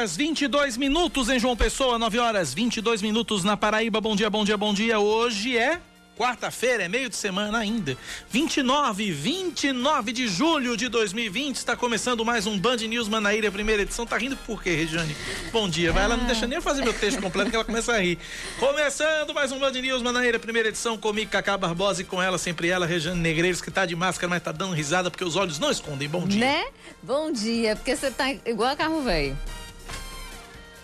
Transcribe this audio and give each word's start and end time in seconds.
Horas 0.00 0.16
22 0.16 0.78
minutos 0.78 1.28
em 1.28 1.38
João 1.38 1.54
Pessoa, 1.54 1.98
9 1.98 2.18
horas 2.18 2.54
22 2.54 3.02
minutos 3.02 3.44
na 3.44 3.54
Paraíba. 3.54 4.00
Bom 4.00 4.16
dia, 4.16 4.30
bom 4.30 4.46
dia, 4.46 4.56
bom 4.56 4.72
dia. 4.72 4.98
Hoje 4.98 5.58
é 5.58 5.78
quarta-feira, 6.16 6.84
é 6.84 6.88
meio 6.88 7.10
de 7.10 7.16
semana 7.16 7.58
ainda. 7.58 7.98
29, 8.30 9.12
29 9.12 10.12
de 10.12 10.26
julho 10.26 10.74
de 10.74 10.88
2020. 10.88 11.56
Está 11.56 11.76
começando 11.76 12.24
mais 12.24 12.46
um 12.46 12.58
Band 12.58 12.78
News 12.78 13.08
Manaíra, 13.08 13.52
primeira 13.52 13.82
edição. 13.82 14.06
Tá 14.06 14.16
rindo 14.16 14.38
por 14.38 14.62
quê, 14.62 14.70
Regiane? 14.70 15.14
Bom 15.52 15.68
dia. 15.68 15.92
Vai, 15.92 16.04
ela 16.04 16.16
não 16.16 16.24
deixa 16.24 16.46
nem 16.46 16.56
eu 16.56 16.62
fazer 16.62 16.82
meu 16.82 16.94
texto 16.94 17.20
completo 17.20 17.50
que 17.50 17.56
ela 17.56 17.64
começa 17.64 17.92
a 17.92 17.98
rir. 17.98 18.18
Começando 18.58 19.34
mais 19.34 19.52
um 19.52 19.58
Band 19.58 19.72
News 19.72 20.00
Manaíra, 20.00 20.38
primeira 20.38 20.70
edição, 20.70 20.96
comigo, 20.96 21.30
Cacá 21.30 21.58
Barbosa 21.58 22.00
e 22.00 22.04
com 22.06 22.22
ela, 22.22 22.38
sempre 22.38 22.68
ela, 22.68 22.86
Regiane 22.86 23.20
Negreiros, 23.20 23.60
que 23.60 23.70
tá 23.70 23.84
de 23.84 23.94
máscara, 23.94 24.30
mas 24.30 24.42
tá 24.42 24.50
dando 24.50 24.72
risada 24.72 25.10
porque 25.10 25.24
os 25.24 25.36
olhos 25.36 25.58
não 25.58 25.70
escondem. 25.70 26.08
Bom 26.08 26.26
dia. 26.26 26.40
Né? 26.40 26.64
Bom 27.02 27.30
dia, 27.30 27.76
porque 27.76 27.94
você 27.94 28.10
tá 28.10 28.32
igual 28.46 28.70
a 28.70 28.76
carro 28.76 29.02
velho. 29.02 29.36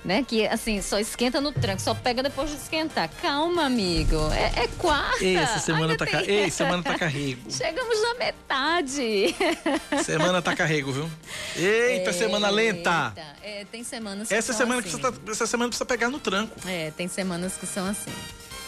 Né? 0.07 0.25
Que 0.27 0.47
assim, 0.47 0.81
só 0.81 1.01
esquenta 1.01 1.41
no 1.41 1.51
tranco, 1.51 1.83
só 1.83 1.93
pega 1.93 2.23
depois 2.23 2.49
de 2.49 2.55
esquentar. 2.57 3.11
Calma, 3.21 3.65
amigo. 3.67 4.15
É, 4.33 4.63
é 4.63 4.69
quarta. 4.79 5.25
Ei, 5.25 5.37
essa 5.37 5.59
semana 5.59 5.95
Ainda 5.95 5.97
tá, 5.97 6.07
ca... 6.07 6.19
tem- 6.23 6.31
Ei, 6.31 6.49
semana 6.51 6.81
tá 6.81 6.97
carrego. 6.97 7.41
Chegamos 7.51 8.01
na 8.03 8.15
metade. 8.15 9.35
Semana 10.05 10.41
tá 10.41 10.55
carrego, 10.55 10.93
viu? 10.93 11.11
Eita, 11.57 12.13
semana 12.13 12.49
lenta. 12.51 13.13
Eita, 13.17 13.37
É, 13.43 13.65
tem 13.65 13.83
semanas 13.83 14.29
que 14.29 14.35
Essa 14.35 14.53
são 14.53 14.59
semana 14.65 14.81
assim. 14.81 14.97
que 14.97 15.03
tá, 15.03 15.13
essa 15.29 15.45
semana 15.47 15.69
precisa 15.71 15.85
pegar 15.85 16.09
no 16.09 16.21
tranco. 16.21 16.55
É, 16.69 16.93
tem 16.97 17.09
semanas 17.09 17.55
que 17.55 17.67
são 17.67 17.85
assim. 17.87 18.13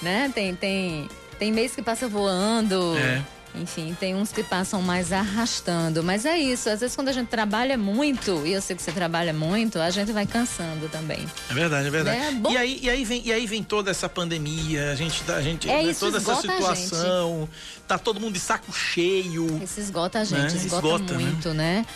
Né? 0.02 0.32
Tem, 0.34 0.56
tem, 0.56 1.08
tem 1.38 1.52
mês 1.52 1.72
que 1.72 1.82
passa 1.82 2.08
voando. 2.08 2.96
É. 2.98 3.22
Enfim, 3.54 3.96
tem 3.98 4.14
uns 4.14 4.30
que 4.30 4.42
passam 4.42 4.80
mais 4.82 5.12
arrastando. 5.12 6.02
Mas 6.02 6.24
é 6.24 6.38
isso, 6.38 6.68
às 6.68 6.80
vezes 6.80 6.94
quando 6.94 7.08
a 7.08 7.12
gente 7.12 7.28
trabalha 7.28 7.76
muito, 7.78 8.46
e 8.46 8.52
eu 8.52 8.62
sei 8.62 8.76
que 8.76 8.82
você 8.82 8.92
trabalha 8.92 9.32
muito, 9.32 9.78
a 9.80 9.90
gente 9.90 10.12
vai 10.12 10.26
cansando 10.26 10.88
também. 10.88 11.18
É 11.50 11.54
verdade, 11.54 11.88
é 11.88 11.90
verdade. 11.90 12.18
É 12.18 12.30
bom. 12.32 12.50
E, 12.50 12.56
aí, 12.56 12.78
e, 12.82 12.90
aí 12.90 13.04
vem, 13.04 13.22
e 13.24 13.32
aí 13.32 13.46
vem 13.46 13.62
toda 13.62 13.90
essa 13.90 14.08
pandemia, 14.08 14.92
a 14.92 14.94
gente, 14.94 15.22
tá- 15.22 15.36
a 15.36 15.42
gente 15.42 15.68
É 15.68 15.82
né, 15.82 15.90
isso, 15.90 16.00
toda 16.00 16.18
essa 16.18 16.36
situação, 16.36 17.48
tá 17.86 17.98
todo 17.98 18.20
mundo 18.20 18.34
de 18.34 18.40
saco 18.40 18.72
cheio. 18.72 19.60
Isso 19.62 19.80
esgota 19.80 20.20
a 20.20 20.24
gente, 20.24 20.54
Né? 20.54 20.62
esgota, 20.64 20.86
Esgota, 20.86 21.14
né? 21.14 21.18
muito, 21.24 21.54
né? 21.54 21.86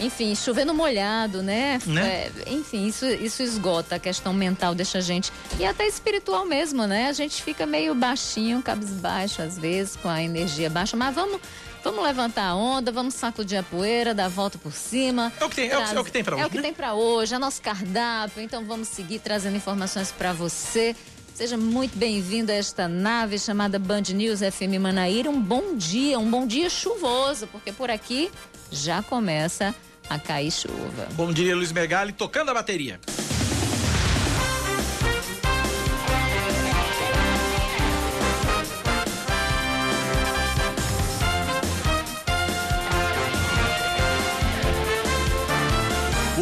Enfim, 0.00 0.34
chovendo 0.34 0.74
molhado, 0.74 1.42
né? 1.42 1.78
Né? 1.86 2.30
É, 2.46 2.50
enfim, 2.52 2.86
isso, 2.86 3.06
isso 3.06 3.42
esgota 3.42 3.96
a 3.96 3.98
questão 3.98 4.32
mental, 4.32 4.74
deixa 4.74 4.98
a 4.98 5.00
gente. 5.00 5.30
E 5.60 5.64
até 5.64 5.86
espiritual 5.86 6.44
mesmo, 6.44 6.86
né? 6.86 7.08
A 7.08 7.12
gente 7.12 7.42
fica 7.42 7.64
meio 7.66 7.94
baixinho, 7.94 8.60
cabisbaixo 8.62 9.42
às 9.42 9.56
vezes, 9.58 9.94
com 9.96 10.08
a 10.08 10.22
energia 10.22 10.68
baixa, 10.70 10.96
mas 10.96 11.14
vamos. 11.14 11.40
Vamos 11.84 12.04
levantar 12.04 12.44
a 12.46 12.54
onda, 12.54 12.92
vamos 12.92 13.12
sacudir 13.14 13.58
a 13.58 13.62
poeira, 13.64 14.14
dar 14.14 14.26
a 14.26 14.28
volta 14.28 14.56
por 14.56 14.72
cima. 14.72 15.32
É 15.40 15.44
o 15.44 15.48
que 15.48 15.56
tem- 15.56 15.68
é 15.68 15.76
o 15.78 15.84
que- 15.84 15.96
é 15.96 16.00
o 16.00 16.04
que 16.04 16.10
tem 16.12 16.22
pra 16.22 16.36
É 16.36 16.38
hoje, 16.38 16.46
o 16.46 16.50
que 16.50 16.56
né? 16.58 16.62
tem 16.62 16.72
pra 16.72 16.94
hoje, 16.94 17.34
é 17.34 17.38
nosso 17.40 17.60
cardápio. 17.60 18.40
Então 18.40 18.64
vamos 18.64 18.86
seguir 18.86 19.18
trazendo 19.18 19.56
informações 19.56 20.12
pra 20.12 20.32
você. 20.32 20.94
Seja 21.34 21.56
muito 21.56 21.98
bem-vindo 21.98 22.52
a 22.52 22.54
esta 22.54 22.86
nave 22.86 23.36
chamada 23.36 23.80
Band 23.80 24.02
News 24.14 24.38
FM 24.40 24.78
Manaíra. 24.80 25.28
Um 25.28 25.40
bom 25.40 25.74
dia, 25.74 26.20
um 26.20 26.30
bom 26.30 26.46
dia 26.46 26.70
chuvoso, 26.70 27.48
porque 27.48 27.72
por 27.72 27.90
aqui 27.90 28.30
já 28.70 29.02
começa 29.02 29.70
a 29.70 29.74
cair 30.18 30.50
chuva. 30.50 31.08
Bom 31.12 31.32
dia, 31.32 31.54
Luiz 31.54 31.72
Megali, 31.72 32.12
tocando 32.12 32.50
a 32.50 32.54
bateria. 32.54 33.00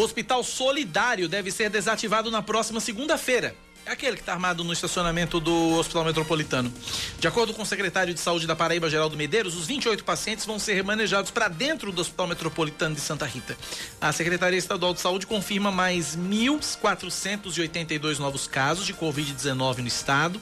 O 0.00 0.02
Hospital 0.02 0.42
Solidário 0.42 1.28
deve 1.28 1.50
ser 1.50 1.68
desativado 1.68 2.30
na 2.30 2.40
próxima 2.40 2.80
segunda-feira. 2.80 3.54
É 3.86 3.92
aquele 3.92 4.16
que 4.16 4.22
está 4.22 4.34
armado 4.34 4.62
no 4.62 4.72
estacionamento 4.72 5.40
do 5.40 5.74
Hospital 5.74 6.04
Metropolitano. 6.04 6.72
De 7.18 7.26
acordo 7.26 7.54
com 7.54 7.62
o 7.62 7.66
secretário 7.66 8.14
de 8.14 8.20
Saúde 8.20 8.46
da 8.46 8.54
Paraíba, 8.54 8.90
Geraldo 8.90 9.16
Medeiros, 9.16 9.56
os 9.56 9.66
28 9.66 10.04
pacientes 10.04 10.44
vão 10.44 10.58
ser 10.58 10.74
remanejados 10.74 11.30
para 11.30 11.48
dentro 11.48 11.90
do 11.90 12.00
Hospital 12.00 12.28
Metropolitano 12.28 12.94
de 12.94 13.00
Santa 13.00 13.26
Rita. 13.26 13.56
A 14.00 14.12
Secretaria 14.12 14.58
Estadual 14.58 14.94
de 14.94 15.00
Saúde 15.00 15.26
confirma 15.26 15.72
mais 15.72 16.16
1.482 16.16 18.18
novos 18.18 18.46
casos 18.46 18.86
de 18.86 18.94
Covid-19 18.94 19.78
no 19.78 19.88
estado. 19.88 20.40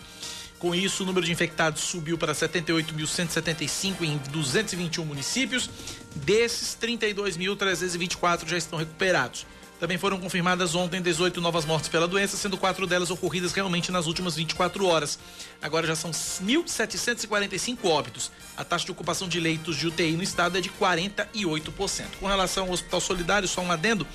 Com 0.58 0.74
isso, 0.74 1.04
o 1.04 1.06
número 1.06 1.24
de 1.24 1.30
infectados 1.30 1.82
subiu 1.82 2.18
para 2.18 2.34
78.175 2.34 4.02
em 4.02 4.18
221 4.30 5.04
municípios. 5.04 5.70
Desses, 6.16 6.76
32.324 6.80 8.48
já 8.48 8.58
estão 8.58 8.78
recuperados. 8.78 9.46
Também 9.78 9.96
foram 9.96 10.18
confirmadas 10.18 10.74
ontem 10.74 11.00
18 11.00 11.40
novas 11.40 11.64
mortes 11.64 11.88
pela 11.88 12.08
doença, 12.08 12.36
sendo 12.36 12.56
quatro 12.56 12.86
delas 12.86 13.10
ocorridas 13.10 13.52
realmente 13.52 13.92
nas 13.92 14.06
últimas 14.06 14.34
24 14.34 14.84
horas. 14.84 15.18
Agora 15.62 15.86
já 15.86 15.94
são 15.94 16.10
1.745 16.10 17.84
óbitos. 17.84 18.32
A 18.56 18.64
taxa 18.64 18.86
de 18.86 18.90
ocupação 18.90 19.28
de 19.28 19.38
leitos 19.38 19.76
de 19.76 19.86
UTI 19.86 20.12
no 20.12 20.22
estado 20.22 20.58
é 20.58 20.60
de 20.60 20.68
48%. 20.68 22.06
Com 22.18 22.26
relação 22.26 22.66
ao 22.66 22.72
Hospital 22.72 23.00
Solidário, 23.00 23.46
só 23.46 23.60
um 23.60 23.70
adendo 23.70 24.06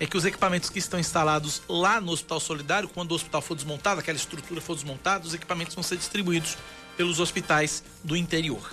é 0.00 0.06
que 0.06 0.16
os 0.16 0.24
equipamentos 0.24 0.68
que 0.68 0.80
estão 0.80 0.98
instalados 0.98 1.62
lá 1.68 2.00
no 2.00 2.10
Hospital 2.10 2.40
Solidário, 2.40 2.88
quando 2.88 3.12
o 3.12 3.14
hospital 3.14 3.40
for 3.40 3.54
desmontado, 3.54 4.00
aquela 4.00 4.16
estrutura 4.16 4.60
for 4.60 4.74
desmontada, 4.74 5.24
os 5.24 5.34
equipamentos 5.34 5.74
vão 5.74 5.84
ser 5.84 5.96
distribuídos 5.96 6.58
pelos 6.96 7.20
hospitais 7.20 7.84
do 8.02 8.16
interior. 8.16 8.72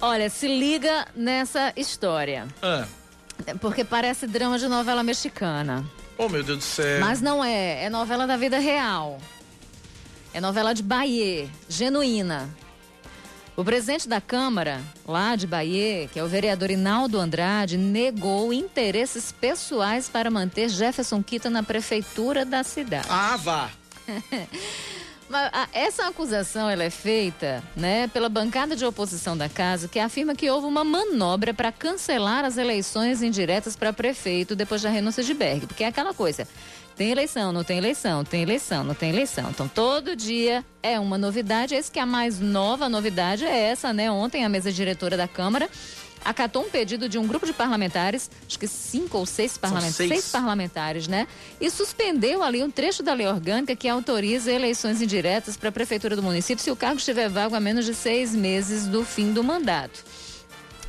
Olha, 0.00 0.30
se 0.30 0.48
liga 0.48 1.06
nessa 1.14 1.72
história. 1.76 2.48
Ah, 2.62 2.86
Porque 3.60 3.84
parece 3.84 4.26
drama 4.26 4.58
de 4.58 4.68
novela 4.68 5.02
mexicana. 5.02 5.84
oh 6.18 6.28
meu 6.28 6.42
Deus 6.42 6.58
do 6.58 6.64
céu. 6.64 7.00
Mas 7.00 7.20
não 7.20 7.44
é, 7.44 7.84
é 7.84 7.90
novela 7.90 8.26
da 8.26 8.36
vida 8.36 8.58
real. 8.58 9.18
É 10.34 10.40
novela 10.40 10.72
de 10.72 10.82
Bahia, 10.82 11.48
genuína. 11.68 12.48
O 13.54 13.62
presidente 13.62 14.08
da 14.08 14.18
Câmara, 14.18 14.80
lá 15.06 15.36
de 15.36 15.46
Bahia, 15.46 16.08
que 16.08 16.18
é 16.18 16.24
o 16.24 16.26
vereador 16.26 16.70
Inaldo 16.70 17.20
Andrade, 17.20 17.76
negou 17.76 18.50
interesses 18.50 19.30
pessoais 19.30 20.08
para 20.08 20.30
manter 20.30 20.70
Jefferson 20.70 21.22
Kita 21.22 21.50
na 21.50 21.62
prefeitura 21.62 22.46
da 22.46 22.64
cidade. 22.64 23.06
Ah, 23.10 23.36
vá. 23.36 23.70
Mas, 25.28 25.48
a- 25.52 25.68
essa 25.72 26.06
acusação 26.06 26.68
ela 26.68 26.84
é 26.84 26.90
feita 26.90 27.62
né, 27.74 28.06
pela 28.08 28.28
bancada 28.28 28.76
de 28.76 28.84
oposição 28.84 29.36
da 29.36 29.48
casa, 29.48 29.88
que 29.88 29.98
afirma 29.98 30.34
que 30.34 30.50
houve 30.50 30.66
uma 30.66 30.84
manobra 30.84 31.54
para 31.54 31.72
cancelar 31.72 32.44
as 32.44 32.58
eleições 32.58 33.22
indiretas 33.22 33.74
para 33.74 33.92
prefeito 33.92 34.54
depois 34.54 34.82
da 34.82 34.90
renúncia 34.90 35.22
de 35.22 35.32
Berg. 35.32 35.66
Porque 35.66 35.84
é 35.84 35.86
aquela 35.86 36.12
coisa: 36.12 36.46
tem 36.96 37.10
eleição, 37.10 37.50
não 37.52 37.64
tem 37.64 37.78
eleição, 37.78 38.24
tem 38.24 38.42
eleição, 38.42 38.84
não 38.84 38.94
tem 38.94 39.08
eleição. 39.10 39.48
Então 39.50 39.66
todo 39.68 40.14
dia 40.14 40.62
é 40.82 41.00
uma 41.00 41.16
novidade. 41.16 41.74
Esse 41.74 41.90
que 41.90 41.98
é 41.98 42.02
a 42.02 42.06
mais 42.06 42.38
nova 42.38 42.88
novidade 42.88 43.46
é 43.46 43.58
essa, 43.70 43.92
né? 43.92 44.10
Ontem 44.10 44.44
a 44.44 44.48
mesa 44.50 44.70
diretora 44.70 45.16
da 45.16 45.26
Câmara 45.28 45.70
acatou 46.24 46.64
um 46.64 46.70
pedido 46.70 47.08
de 47.08 47.18
um 47.18 47.26
grupo 47.26 47.44
de 47.46 47.52
parlamentares, 47.52 48.30
acho 48.46 48.58
que 48.58 48.66
cinco 48.66 49.18
ou 49.18 49.26
seis 49.26 49.56
parlamentares, 49.58 49.96
seis. 49.96 50.08
seis 50.10 50.28
parlamentares, 50.30 51.08
né? 51.08 51.26
E 51.60 51.70
suspendeu 51.70 52.42
ali 52.42 52.62
um 52.62 52.70
trecho 52.70 53.02
da 53.02 53.12
lei 53.14 53.26
orgânica 53.26 53.74
que 53.76 53.88
autoriza 53.88 54.50
eleições 54.52 55.00
indiretas 55.02 55.56
para 55.56 55.68
a 55.68 55.72
prefeitura 55.72 56.14
do 56.16 56.22
município 56.22 56.62
se 56.62 56.70
o 56.70 56.76
cargo 56.76 56.98
estiver 56.98 57.28
vago 57.28 57.54
há 57.54 57.60
menos 57.60 57.84
de 57.84 57.94
seis 57.94 58.34
meses 58.34 58.86
do 58.86 59.04
fim 59.04 59.32
do 59.32 59.42
mandato. 59.42 60.04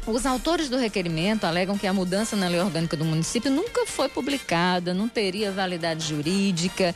Os 0.05 0.25
autores 0.25 0.67
do 0.67 0.77
requerimento 0.77 1.45
alegam 1.45 1.77
que 1.77 1.87
a 1.87 1.93
mudança 1.93 2.35
na 2.35 2.47
lei 2.49 2.59
orgânica 2.59 2.97
do 2.97 3.05
município 3.05 3.49
nunca 3.49 3.85
foi 3.85 4.09
publicada, 4.09 4.93
não 4.93 5.07
teria 5.07 5.51
validade 5.51 6.05
jurídica. 6.05 6.93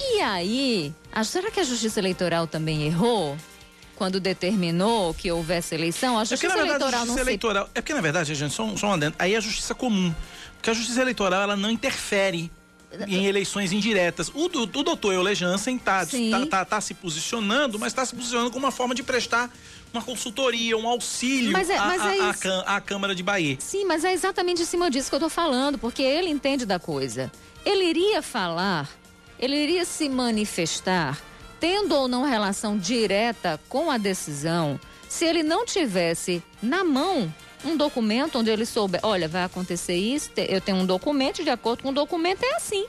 E 0.00 0.20
aí, 0.20 0.92
a- 1.12 1.22
será 1.22 1.50
que 1.50 1.60
a 1.60 1.62
Justiça 1.64 2.00
Eleitoral 2.00 2.46
também 2.48 2.82
errou? 2.86 3.36
Quando 4.00 4.18
determinou 4.18 5.12
que 5.12 5.30
houvesse 5.30 5.74
eleição, 5.74 6.18
a 6.18 6.22
É 6.22 6.24
porque, 6.24 6.48
Justiça 6.48 6.56
na 6.56 6.62
verdade, 6.62 6.72
a 6.72 6.86
Eleitoral 6.86 7.00
justiça 7.00 7.06
não 7.06 7.14
se 7.16 7.20
eleitoral. 7.20 7.70
É 7.74 7.80
porque, 7.82 7.92
na 7.92 8.00
verdade, 8.00 8.34
gente, 8.34 8.54
só, 8.54 8.64
um- 8.64 8.74
só 8.74 8.86
um 8.86 8.92
adendo. 8.94 9.14
Aí 9.18 9.34
é 9.34 9.36
a 9.36 9.40
justiça 9.40 9.74
comum. 9.74 10.14
Porque 10.56 10.70
a 10.70 10.72
justiça 10.72 11.02
eleitoral, 11.02 11.42
ela 11.42 11.54
não 11.54 11.70
interfere 11.70 12.50
em 13.06 13.26
eleições 13.26 13.72
indiretas. 13.72 14.30
O, 14.30 14.46
o, 14.46 14.62
o 14.62 14.66
doutor 14.66 15.12
Euler 15.12 15.34
Jansen 15.34 15.76
está 15.76 16.06
tá, 16.06 16.46
tá, 16.48 16.64
tá, 16.64 16.80
se 16.80 16.94
posicionando, 16.94 17.78
mas 17.78 17.92
está 17.92 18.02
se 18.06 18.14
posicionando 18.14 18.50
como 18.50 18.64
uma 18.64 18.72
forma 18.72 18.94
de 18.94 19.02
prestar 19.02 19.50
uma 19.92 20.00
consultoria, 20.02 20.78
um 20.78 20.88
auxílio 20.88 21.52
mas 21.52 21.68
é, 21.68 21.76
mas 21.76 22.00
à, 22.66 22.76
é 22.76 22.80
Câmara 22.80 23.14
de 23.14 23.22
Bahia. 23.22 23.58
Sim, 23.60 23.84
mas 23.84 24.02
é 24.02 24.14
exatamente 24.14 24.62
em 24.62 24.64
cima 24.64 24.90
disso 24.90 25.10
que 25.10 25.14
eu 25.14 25.18
estou 25.18 25.28
falando, 25.28 25.76
porque 25.76 26.02
ele 26.02 26.30
entende 26.30 26.64
da 26.64 26.78
coisa. 26.78 27.30
Ele 27.66 27.84
iria 27.84 28.22
falar, 28.22 28.88
ele 29.38 29.56
iria 29.56 29.84
se 29.84 30.08
manifestar, 30.08 31.18
tendo 31.60 31.94
ou 31.94 32.08
não 32.08 32.24
relação 32.24 32.76
direta 32.76 33.60
com 33.68 33.90
a 33.90 33.98
decisão, 33.98 34.80
se 35.08 35.24
ele 35.24 35.42
não 35.42 35.66
tivesse 35.66 36.42
na 36.62 36.82
mão 36.82 37.32
um 37.64 37.76
documento 37.76 38.38
onde 38.38 38.50
ele 38.50 38.64
souber, 38.64 39.00
olha, 39.02 39.28
vai 39.28 39.44
acontecer 39.44 39.94
isso, 39.94 40.30
eu 40.36 40.60
tenho 40.60 40.78
um 40.78 40.86
documento, 40.86 41.44
de 41.44 41.50
acordo 41.50 41.82
com 41.82 41.90
o 41.90 41.94
documento 41.94 42.42
é 42.42 42.54
assim. 42.54 42.86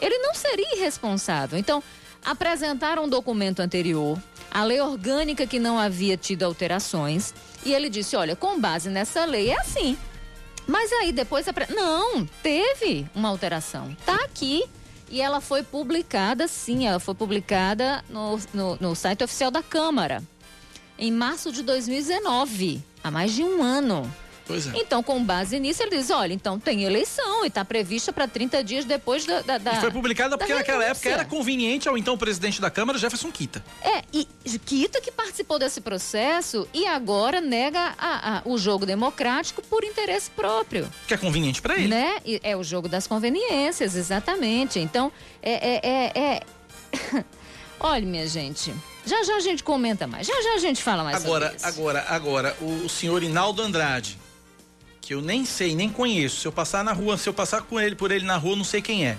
Ele 0.00 0.16
não 0.18 0.32
seria 0.34 0.76
irresponsável. 0.76 1.58
Então, 1.58 1.82
apresentaram 2.24 3.04
um 3.04 3.08
documento 3.08 3.60
anterior, 3.60 4.18
a 4.50 4.62
lei 4.64 4.80
orgânica 4.80 5.46
que 5.46 5.58
não 5.58 5.78
havia 5.78 6.16
tido 6.16 6.44
alterações, 6.44 7.34
e 7.64 7.74
ele 7.74 7.90
disse, 7.90 8.14
olha, 8.16 8.36
com 8.36 8.60
base 8.60 8.88
nessa 8.88 9.24
lei 9.24 9.50
é 9.50 9.58
assim. 9.58 9.98
Mas 10.66 10.92
aí 10.92 11.12
depois, 11.12 11.46
não, 11.74 12.24
teve 12.42 13.06
uma 13.14 13.28
alteração. 13.28 13.96
Tá 14.06 14.14
aqui. 14.24 14.64
E 15.10 15.20
ela 15.20 15.40
foi 15.40 15.62
publicada, 15.62 16.46
sim, 16.46 16.86
ela 16.86 17.00
foi 17.00 17.14
publicada 17.14 18.04
no, 18.08 18.38
no, 18.54 18.76
no 18.80 18.94
site 18.94 19.24
oficial 19.24 19.50
da 19.50 19.62
Câmara 19.62 20.22
em 21.00 21.10
março 21.10 21.50
de 21.50 21.62
2019, 21.62 22.84
há 23.02 23.10
mais 23.10 23.32
de 23.32 23.42
um 23.42 23.62
ano. 23.62 24.02
Pois 24.46 24.66
é. 24.66 24.72
Então, 24.74 25.02
com 25.02 25.22
base 25.24 25.58
nisso, 25.58 25.82
ele 25.82 25.96
diz: 25.96 26.10
olha, 26.10 26.32
então 26.32 26.58
tem 26.58 26.84
eleição 26.84 27.44
e 27.44 27.48
está 27.48 27.64
prevista 27.64 28.12
para 28.12 28.26
30 28.26 28.62
dias 28.64 28.84
depois 28.84 29.24
da. 29.24 29.40
da, 29.42 29.58
da 29.58 29.72
e 29.74 29.80
foi 29.80 29.90
publicada 29.90 30.36
porque 30.36 30.54
naquela 30.54 30.84
época 30.84 31.08
era 31.08 31.24
conveniente 31.24 31.88
ao 31.88 31.96
então 31.96 32.16
presidente 32.16 32.60
da 32.60 32.70
Câmara, 32.70 32.98
Jefferson 32.98 33.30
Kita. 33.30 33.64
É, 33.82 34.02
e 34.12 34.26
Kita 34.58 35.00
que 35.00 35.10
participou 35.10 35.58
desse 35.58 35.80
processo 35.80 36.68
e 36.72 36.86
agora 36.86 37.40
nega 37.40 37.94
a, 37.98 38.38
a, 38.38 38.42
o 38.44 38.58
jogo 38.58 38.86
democrático 38.86 39.62
por 39.62 39.84
interesse 39.84 40.30
próprio. 40.30 40.90
Que 41.06 41.14
é 41.14 41.16
conveniente 41.16 41.62
para 41.62 41.74
ele. 41.76 41.88
Né? 41.88 42.18
E 42.24 42.40
é 42.42 42.56
o 42.56 42.62
jogo 42.62 42.88
das 42.88 43.06
conveniências, 43.06 43.96
exatamente. 43.96 44.78
Então, 44.78 45.12
é. 45.42 45.52
é, 45.52 45.80
é, 45.82 46.42
é... 47.14 47.24
Olha, 47.80 48.04
minha 48.04 48.26
gente. 48.26 48.74
Já 49.06 49.24
já 49.24 49.36
a 49.36 49.40
gente 49.40 49.64
comenta 49.64 50.06
mais. 50.06 50.26
Já 50.26 50.42
já 50.42 50.54
a 50.54 50.58
gente 50.58 50.82
fala 50.82 51.02
mais 51.02 51.24
agora, 51.24 51.46
sobre 51.46 51.56
isso. 51.56 51.66
Agora, 51.66 52.04
agora, 52.08 52.56
o, 52.60 52.84
o 52.84 52.88
senhor 52.88 53.22
Inaldo 53.22 53.62
Andrade, 53.62 54.18
que 55.10 55.14
eu 55.14 55.20
nem 55.20 55.44
sei, 55.44 55.74
nem 55.74 55.88
conheço. 55.88 56.42
Se 56.42 56.46
eu 56.46 56.52
passar 56.52 56.84
na 56.84 56.92
rua, 56.92 57.18
se 57.18 57.28
eu 57.28 57.34
passar 57.34 57.62
com 57.62 57.80
ele 57.80 57.96
por 57.96 58.12
ele 58.12 58.24
na 58.24 58.36
rua, 58.36 58.54
não 58.54 58.62
sei 58.62 58.80
quem 58.80 59.08
é. 59.08 59.18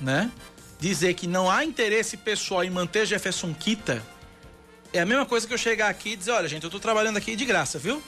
Né? 0.00 0.30
Dizer 0.78 1.14
que 1.14 1.26
não 1.26 1.50
há 1.50 1.64
interesse 1.64 2.16
pessoal 2.16 2.62
em 2.62 2.70
manter 2.70 3.04
Jefferson 3.06 3.52
Kita 3.52 4.00
é 4.92 5.00
a 5.00 5.04
mesma 5.04 5.26
coisa 5.26 5.48
que 5.48 5.52
eu 5.52 5.58
chegar 5.58 5.88
aqui 5.88 6.10
e 6.10 6.16
dizer, 6.16 6.30
olha, 6.30 6.46
gente, 6.46 6.62
eu 6.62 6.70
tô 6.70 6.78
trabalhando 6.78 7.16
aqui 7.16 7.34
de 7.34 7.44
graça, 7.44 7.76
viu? 7.76 8.00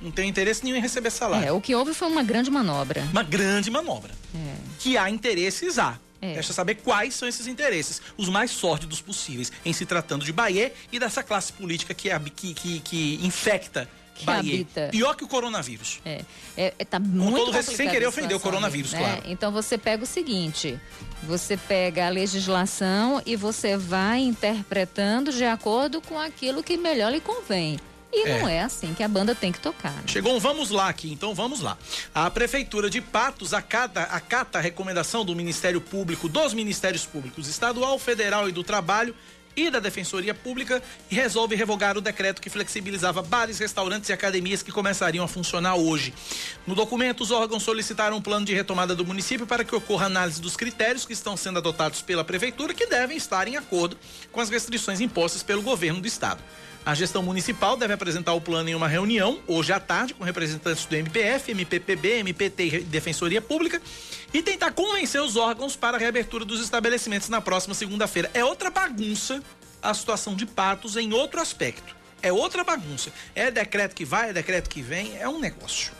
Não 0.00 0.12
tenho 0.12 0.28
interesse 0.28 0.62
nenhum 0.62 0.76
em 0.76 0.80
receber 0.80 1.10
salário. 1.10 1.48
É, 1.48 1.50
o 1.50 1.60
que 1.60 1.74
houve 1.74 1.92
foi 1.92 2.06
uma 2.06 2.22
grande 2.22 2.48
manobra. 2.48 3.00
Uma 3.10 3.24
grande 3.24 3.68
manobra. 3.68 4.12
É. 4.36 4.54
Que 4.78 4.96
há 4.96 5.10
interesses, 5.10 5.80
há. 5.80 5.98
É. 6.22 6.34
Resta 6.34 6.52
saber 6.52 6.76
quais 6.76 7.14
são 7.16 7.26
esses 7.26 7.48
interesses, 7.48 8.00
os 8.16 8.28
mais 8.28 8.52
sórdidos 8.52 9.00
possíveis, 9.00 9.50
em 9.64 9.72
se 9.72 9.84
tratando 9.84 10.24
de 10.24 10.32
Bahia 10.32 10.72
e 10.92 10.98
dessa 11.00 11.24
classe 11.24 11.52
política 11.52 11.92
que, 11.92 12.08
é, 12.08 12.20
que, 12.20 12.54
que, 12.54 12.78
que 12.78 13.18
infecta 13.20 13.90
que 14.14 14.24
Bahia. 14.24 14.54
Habita. 14.54 14.88
Pior 14.90 15.14
que 15.14 15.24
o 15.24 15.28
coronavírus. 15.28 16.00
É. 16.04 16.22
é, 16.56 16.74
é 16.78 16.84
tá 16.84 16.98
muito 16.98 17.36
todo 17.36 17.62
sem 17.62 17.88
querer 17.88 18.06
ofender 18.06 18.36
o 18.36 18.40
coronavírus, 18.40 18.92
né? 18.92 18.98
claro. 18.98 19.22
Então 19.26 19.50
você 19.50 19.76
pega 19.76 20.04
o 20.04 20.06
seguinte: 20.06 20.78
você 21.22 21.56
pega 21.56 22.06
a 22.06 22.08
legislação 22.08 23.20
e 23.26 23.36
você 23.36 23.76
vai 23.76 24.20
interpretando 24.20 25.32
de 25.32 25.44
acordo 25.44 26.00
com 26.00 26.18
aquilo 26.18 26.62
que 26.62 26.76
melhor 26.76 27.10
lhe 27.10 27.20
convém. 27.20 27.78
E 28.12 28.28
é. 28.28 28.38
não 28.38 28.48
é 28.48 28.60
assim 28.60 28.94
que 28.94 29.02
a 29.02 29.08
banda 29.08 29.34
tem 29.34 29.50
que 29.50 29.58
tocar. 29.58 29.90
Né? 29.90 30.04
Chegou 30.06 30.36
um 30.36 30.38
vamos 30.38 30.70
lá 30.70 30.88
aqui, 30.88 31.12
então 31.12 31.34
vamos 31.34 31.60
lá. 31.60 31.76
A 32.14 32.30
Prefeitura 32.30 32.88
de 32.88 33.00
Patos 33.00 33.52
acata, 33.52 34.02
acata 34.02 34.58
a 34.58 34.60
recomendação 34.60 35.24
do 35.24 35.34
Ministério 35.34 35.80
Público, 35.80 36.28
dos 36.28 36.54
Ministérios 36.54 37.04
Públicos 37.04 37.48
Estadual, 37.48 37.98
Federal 37.98 38.48
e 38.48 38.52
do 38.52 38.62
Trabalho 38.62 39.14
e 39.56 39.70
da 39.70 39.78
Defensoria 39.78 40.34
Pública 40.34 40.82
e 41.10 41.14
resolve 41.14 41.54
revogar 41.54 41.96
o 41.96 42.00
decreto 42.00 42.40
que 42.40 42.50
flexibilizava 42.50 43.22
bares, 43.22 43.58
restaurantes 43.58 44.10
e 44.10 44.12
academias 44.12 44.62
que 44.62 44.72
começariam 44.72 45.24
a 45.24 45.28
funcionar 45.28 45.76
hoje. 45.76 46.12
No 46.66 46.74
documento, 46.74 47.22
os 47.22 47.30
órgãos 47.30 47.62
solicitaram 47.62 48.16
um 48.16 48.22
plano 48.22 48.46
de 48.46 48.54
retomada 48.54 48.94
do 48.94 49.04
município 49.04 49.46
para 49.46 49.64
que 49.64 49.74
ocorra 49.74 50.06
análise 50.06 50.40
dos 50.40 50.56
critérios 50.56 51.04
que 51.04 51.12
estão 51.12 51.36
sendo 51.36 51.58
adotados 51.58 52.02
pela 52.02 52.24
Prefeitura, 52.24 52.74
que 52.74 52.86
devem 52.86 53.16
estar 53.16 53.46
em 53.48 53.56
acordo 53.56 53.96
com 54.32 54.40
as 54.40 54.50
restrições 54.50 55.00
impostas 55.00 55.42
pelo 55.42 55.62
governo 55.62 56.00
do 56.00 56.06
Estado. 56.06 56.42
A 56.86 56.94
gestão 56.94 57.22
municipal 57.22 57.78
deve 57.78 57.94
apresentar 57.94 58.34
o 58.34 58.40
plano 58.42 58.68
em 58.68 58.74
uma 58.74 58.86
reunião, 58.86 59.40
hoje 59.46 59.72
à 59.72 59.80
tarde, 59.80 60.12
com 60.12 60.22
representantes 60.22 60.84
do 60.84 60.94
MPF, 60.94 61.50
MPPB, 61.52 62.18
MPT 62.18 62.64
e 62.66 62.80
Defensoria 62.80 63.40
Pública, 63.40 63.80
e 64.34 64.42
tentar 64.42 64.72
convencer 64.72 65.22
os 65.22 65.36
órgãos 65.36 65.76
para 65.76 65.96
a 65.96 66.00
reabertura 66.00 66.44
dos 66.44 66.60
estabelecimentos 66.60 67.28
na 67.28 67.40
próxima 67.40 67.72
segunda-feira. 67.72 68.28
É 68.34 68.44
outra 68.44 68.68
bagunça 68.68 69.40
a 69.80 69.94
situação 69.94 70.34
de 70.34 70.44
Patos 70.44 70.96
em 70.96 71.12
outro 71.12 71.40
aspecto. 71.40 71.94
É 72.20 72.32
outra 72.32 72.64
bagunça. 72.64 73.12
É 73.34 73.50
decreto 73.50 73.94
que 73.94 74.04
vai, 74.04 74.30
é 74.30 74.32
decreto 74.32 74.68
que 74.68 74.82
vem, 74.82 75.16
é 75.18 75.28
um 75.28 75.38
negócio. 75.38 75.92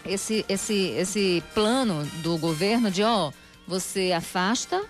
esse, 0.05 0.45
esse, 0.47 0.73
esse 0.73 1.43
plano 1.53 2.05
do 2.21 2.37
governo 2.37 2.89
de, 2.89 3.03
ó, 3.03 3.31
você 3.67 4.11
afasta 4.11 4.81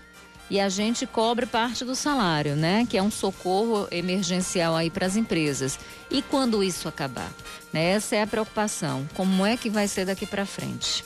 e 0.50 0.60
a 0.60 0.70
gente 0.70 1.06
cobre 1.06 1.46
parte 1.46 1.86
do 1.86 1.96
salário, 1.96 2.56
né? 2.56 2.86
Que 2.90 2.98
é 2.98 3.04
um 3.04 3.12
socorro 3.12 3.88
emergencial 3.92 4.76
aí 4.76 4.90
para 4.90 5.06
as 5.06 5.16
empresas. 5.16 5.80
E 6.10 6.22
quando 6.22 6.64
isso 6.64 6.88
acabar? 6.88 7.32
Né? 7.72 7.92
Essa 7.92 8.16
é 8.16 8.24
a 8.24 8.28
preocupação. 8.28 9.08
Como 9.14 9.46
é 9.46 9.56
que 9.56 9.70
vai 9.70 9.88
ser 9.88 10.06
daqui 10.06 10.26
para 10.26 10.46
frente? 10.46 11.06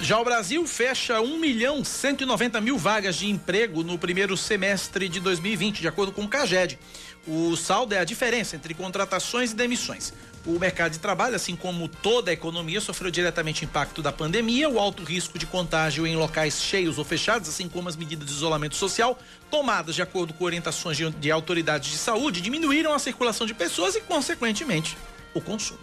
Já 0.00 0.20
o 0.20 0.24
Brasil 0.24 0.64
fecha 0.64 1.20
1 1.20 1.38
milhão 1.40 1.84
190 1.84 2.60
mil 2.60 2.78
vagas 2.78 3.16
de 3.16 3.28
emprego 3.28 3.82
no 3.82 3.98
primeiro 3.98 4.36
semestre 4.36 5.08
de 5.08 5.18
2020, 5.18 5.80
de 5.80 5.88
acordo 5.88 6.12
com 6.12 6.22
o 6.22 6.28
CAGED. 6.28 6.78
O 7.26 7.56
saldo 7.56 7.94
é 7.94 7.98
a 7.98 8.04
diferença 8.04 8.54
entre 8.54 8.74
contratações 8.74 9.50
e 9.50 9.56
demissões. 9.56 10.12
O 10.46 10.56
mercado 10.56 10.92
de 10.92 11.00
trabalho, 11.00 11.34
assim 11.34 11.56
como 11.56 11.88
toda 11.88 12.30
a 12.30 12.32
economia, 12.32 12.80
sofreu 12.80 13.10
diretamente 13.10 13.64
impacto 13.64 14.00
da 14.00 14.12
pandemia, 14.12 14.68
o 14.68 14.78
alto 14.78 15.02
risco 15.02 15.36
de 15.36 15.46
contágio 15.46 16.06
em 16.06 16.14
locais 16.14 16.62
cheios 16.62 16.96
ou 16.96 17.04
fechados, 17.04 17.48
assim 17.48 17.68
como 17.68 17.88
as 17.88 17.96
medidas 17.96 18.28
de 18.28 18.34
isolamento 18.34 18.76
social, 18.76 19.18
tomadas 19.50 19.96
de 19.96 20.00
acordo 20.00 20.32
com 20.32 20.44
orientações 20.44 20.96
de, 20.96 21.10
de 21.10 21.30
autoridades 21.32 21.90
de 21.90 21.98
saúde, 21.98 22.40
diminuíram 22.40 22.94
a 22.94 23.00
circulação 23.00 23.48
de 23.48 23.52
pessoas 23.52 23.96
e, 23.96 24.00
consequentemente, 24.00 24.96
o 25.34 25.40
consumo. 25.40 25.80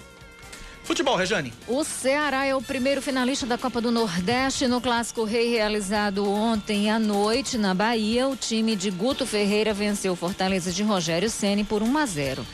Futebol, 0.86 1.16
Rejane. 1.16 1.52
O 1.68 1.84
Ceará 1.84 2.46
é 2.46 2.56
o 2.56 2.62
primeiro 2.62 3.02
finalista 3.02 3.48
da 3.48 3.58
Copa 3.58 3.82
do 3.82 3.90
Nordeste 3.92 4.68
no 4.68 4.80
Clássico 4.80 5.24
Rei 5.24 5.50
realizado 5.50 6.30
ontem 6.30 6.92
à 6.92 7.00
noite 7.00 7.58
na 7.58 7.74
Bahia. 7.74 8.28
O 8.28 8.36
time 8.36 8.76
de 8.76 8.92
Guto 8.92 9.26
Ferreira 9.26 9.74
venceu 9.74 10.14
o 10.14 10.16
Fortaleza 10.16 10.72
de 10.72 10.84
Rogério 10.84 11.28
Ceni 11.28 11.64
por 11.64 11.82
1 11.82 11.98
a 11.98 12.06
0. 12.06 12.46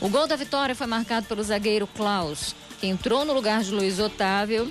O 0.00 0.08
gol 0.08 0.26
da 0.26 0.34
vitória 0.34 0.74
foi 0.74 0.88
marcado 0.88 1.26
pelo 1.26 1.44
zagueiro 1.44 1.86
Klaus, 1.86 2.56
que 2.80 2.88
entrou 2.88 3.24
no 3.24 3.32
lugar 3.32 3.62
de 3.62 3.70
Luiz 3.70 4.00
Otávio 4.00 4.68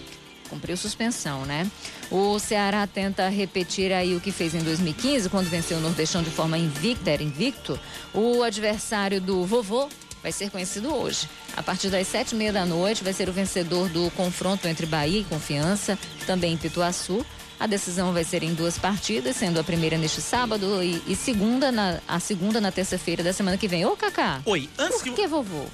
cumpriu 0.50 0.78
suspensão, 0.78 1.46
né? 1.46 1.70
O 2.12 2.38
Ceará 2.40 2.86
tenta 2.88 3.28
repetir 3.30 3.92
aí 3.92 4.16
o 4.16 4.22
que 4.22 4.32
fez 4.32 4.54
em 4.54 4.60
2015, 4.60 5.30
quando 5.30 5.50
venceu 5.50 5.78
o 5.78 5.82
Nordestão 5.82 6.22
de 6.22 6.30
forma 6.30 6.58
invicta, 6.58 7.10
era 7.10 7.24
invicto. 7.24 7.80
O 8.14 8.44
adversário 8.44 9.20
do 9.20 9.44
vovô 9.44 9.90
vai 10.26 10.32
ser 10.32 10.50
conhecido 10.50 10.92
hoje. 10.92 11.30
A 11.56 11.62
partir 11.62 11.92
das 11.92 12.08
sete 12.08 12.32
e 12.32 12.36
meia 12.36 12.52
da 12.52 12.66
noite 12.66 13.04
vai 13.04 13.14
ser 13.14 13.30
o 13.30 13.32
vencedor 13.32 13.88
do 13.90 14.10
confronto 14.12 14.68
entre 14.68 14.88
Bahia 14.88 15.20
e 15.20 15.24
Confiança, 15.24 16.00
também 16.26 16.54
em 16.54 16.58
Pituaçu. 16.58 17.24
A 17.60 17.68
decisão 17.68 18.12
vai 18.12 18.24
ser 18.24 18.42
em 18.42 18.52
duas 18.56 18.76
partidas, 18.76 19.36
sendo 19.36 19.60
a 19.60 19.64
primeira 19.64 20.00
neste 20.00 20.22
sábado 20.22 20.82
e, 20.82 21.00
e 21.06 21.16
segunda 21.16 21.72
na, 21.72 22.00
a 22.08 22.20
segunda 22.20 22.60
na 22.60 22.72
terça-feira 22.72 23.22
da 23.22 23.32
semana 23.32 23.56
que 23.56 23.68
vem. 23.68 23.86
Ô, 23.86 23.96
Cacá. 23.96 24.42
Oi, 24.46 24.68
antes 24.80 24.98
Por 24.98 25.04
que. 25.04 25.12
que 25.12 25.28
vovô? 25.28 25.68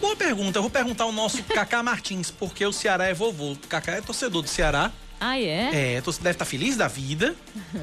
Boa 0.00 0.14
pergunta. 0.14 0.58
Eu 0.58 0.62
vou 0.62 0.70
perguntar 0.70 1.02
ao 1.02 1.12
nosso 1.12 1.42
Cacá 1.42 1.82
Martins, 1.82 2.30
porque 2.30 2.64
o 2.64 2.72
Ceará 2.72 3.06
é 3.06 3.14
vovô. 3.14 3.52
O 3.52 3.56
Cacá 3.68 3.94
é 3.96 4.00
torcedor 4.00 4.42
do 4.42 4.48
Ceará. 4.48 4.92
Ah, 5.20 5.38
é? 5.38 5.96
É, 5.96 6.00
torce- 6.00 6.20
deve 6.22 6.34
estar 6.34 6.44
feliz 6.46 6.76
da 6.76 6.88
vida, 6.88 7.36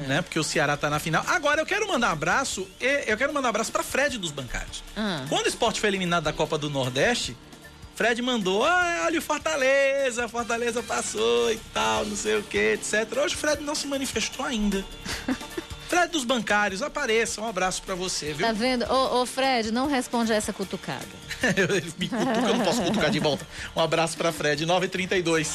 né? 0.08 0.20
Porque 0.26 0.38
o 0.38 0.42
Ceará 0.44 0.76
tá 0.76 0.90
na 0.90 0.98
final. 0.98 1.24
Agora, 1.28 1.60
eu 1.62 1.66
quero 1.66 1.86
mandar 1.86 2.08
um 2.08 2.12
abraço. 2.12 2.66
Eu 3.06 3.16
quero 3.16 3.32
mandar 3.32 3.46
um 3.48 3.50
abraço 3.50 3.70
pra 3.70 3.82
Fred 3.84 4.18
dos 4.18 4.32
bancários. 4.32 4.82
Ah. 4.96 5.24
Quando 5.28 5.46
o 5.46 5.48
esporte 5.48 5.80
foi 5.80 5.88
eliminado 5.88 6.24
da 6.24 6.32
Copa 6.32 6.58
do 6.58 6.68
Nordeste, 6.68 7.36
Fred 7.94 8.20
mandou, 8.22 8.64
ah, 8.64 9.02
olha 9.06 9.18
o 9.18 9.22
Fortaleza, 9.22 10.28
Fortaleza 10.28 10.82
passou 10.82 11.52
e 11.52 11.58
tal, 11.72 12.04
não 12.04 12.16
sei 12.16 12.36
o 12.38 12.42
que, 12.42 12.72
etc. 12.74 13.06
Hoje 13.24 13.34
o 13.34 13.38
Fred 13.38 13.62
não 13.62 13.74
se 13.74 13.86
manifestou 13.86 14.44
ainda. 14.44 14.84
Fred 15.88 16.12
dos 16.12 16.24
bancários, 16.24 16.82
apareça, 16.82 17.40
um 17.40 17.48
abraço 17.48 17.82
pra 17.82 17.94
você, 17.94 18.34
viu? 18.34 18.46
Tá 18.46 18.52
vendo? 18.52 18.84
Ô, 18.92 19.22
ô, 19.22 19.26
Fred, 19.26 19.70
não 19.72 19.86
responde 19.88 20.32
a 20.32 20.36
essa 20.36 20.52
cutucada. 20.52 21.06
Ele 21.56 21.92
me 21.98 22.08
cutuca, 22.08 22.48
eu 22.48 22.54
não 22.58 22.64
posso 22.64 22.82
cutucar 22.82 23.10
de 23.10 23.18
volta. 23.18 23.46
Um 23.74 23.80
abraço 23.80 24.16
pra 24.16 24.30
Fred, 24.30 24.66
932. 24.66 25.50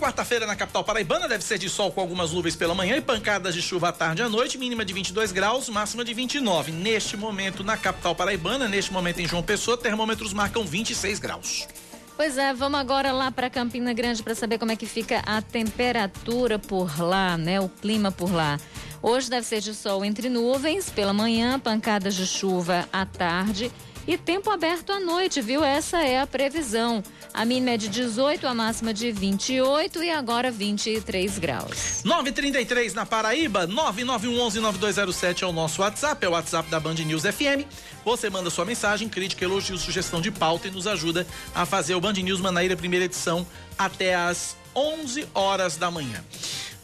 Quarta-feira 0.00 0.46
na 0.46 0.56
capital 0.56 0.82
paraibana 0.82 1.28
deve 1.28 1.44
ser 1.44 1.58
de 1.58 1.68
sol 1.68 1.92
com 1.92 2.00
algumas 2.00 2.32
nuvens 2.32 2.56
pela 2.56 2.74
manhã 2.74 2.96
e 2.96 3.02
pancadas 3.02 3.54
de 3.54 3.60
chuva 3.60 3.90
à 3.90 3.92
tarde 3.92 4.22
e 4.22 4.24
à 4.24 4.28
noite, 4.30 4.56
mínima 4.56 4.82
de 4.82 4.94
22 4.94 5.30
graus, 5.30 5.68
máxima 5.68 6.02
de 6.02 6.14
29. 6.14 6.72
Neste 6.72 7.18
momento 7.18 7.62
na 7.62 7.76
capital 7.76 8.14
paraibana, 8.14 8.66
neste 8.66 8.90
momento 8.90 9.20
em 9.20 9.28
João 9.28 9.42
Pessoa, 9.42 9.76
termômetros 9.76 10.32
marcam 10.32 10.64
26 10.64 11.18
graus. 11.18 11.68
Pois 12.16 12.38
é, 12.38 12.54
vamos 12.54 12.80
agora 12.80 13.12
lá 13.12 13.30
para 13.30 13.50
Campina 13.50 13.92
Grande 13.92 14.22
para 14.22 14.34
saber 14.34 14.58
como 14.58 14.72
é 14.72 14.76
que 14.76 14.86
fica 14.86 15.18
a 15.26 15.42
temperatura 15.42 16.58
por 16.58 16.98
lá, 16.98 17.36
né? 17.36 17.60
O 17.60 17.68
clima 17.68 18.10
por 18.10 18.32
lá. 18.32 18.58
Hoje 19.02 19.28
deve 19.28 19.46
ser 19.46 19.60
de 19.60 19.74
sol 19.74 20.02
entre 20.02 20.30
nuvens, 20.30 20.88
pela 20.88 21.12
manhã, 21.12 21.60
pancadas 21.60 22.14
de 22.14 22.26
chuva 22.26 22.88
à 22.90 23.04
tarde 23.04 23.70
e 24.10 24.18
tempo 24.18 24.50
aberto 24.50 24.90
à 24.90 24.98
noite, 24.98 25.40
viu? 25.40 25.62
Essa 25.62 26.02
é 26.02 26.18
a 26.18 26.26
previsão. 26.26 27.00
A 27.32 27.44
mínima 27.44 27.70
é 27.70 27.76
de 27.76 27.88
18, 27.88 28.44
a 28.44 28.52
máxima 28.52 28.92
de 28.92 29.12
28 29.12 30.02
e 30.02 30.10
agora 30.10 30.50
23 30.50 31.38
graus. 31.38 32.02
933 32.04 32.92
na 32.92 33.06
Paraíba, 33.06 33.68
9911-9207 33.68 35.42
é 35.42 35.46
o 35.46 35.52
nosso 35.52 35.80
WhatsApp, 35.82 36.26
é 36.26 36.28
o 36.28 36.32
WhatsApp 36.32 36.68
da 36.68 36.80
Band 36.80 36.94
News 36.94 37.22
FM. 37.22 37.64
Você 38.04 38.28
manda 38.28 38.50
sua 38.50 38.64
mensagem, 38.64 39.08
crítica, 39.08 39.44
elogio, 39.44 39.78
sugestão 39.78 40.20
de 40.20 40.32
pauta 40.32 40.66
e 40.66 40.72
nos 40.72 40.88
ajuda 40.88 41.24
a 41.54 41.64
fazer 41.64 41.94
o 41.94 42.00
Band 42.00 42.14
News 42.14 42.40
Manaíra 42.40 42.76
primeira 42.76 43.04
edição 43.04 43.46
até 43.78 44.16
às 44.16 44.56
11 44.74 45.28
horas 45.32 45.76
da 45.76 45.88
manhã. 45.88 46.24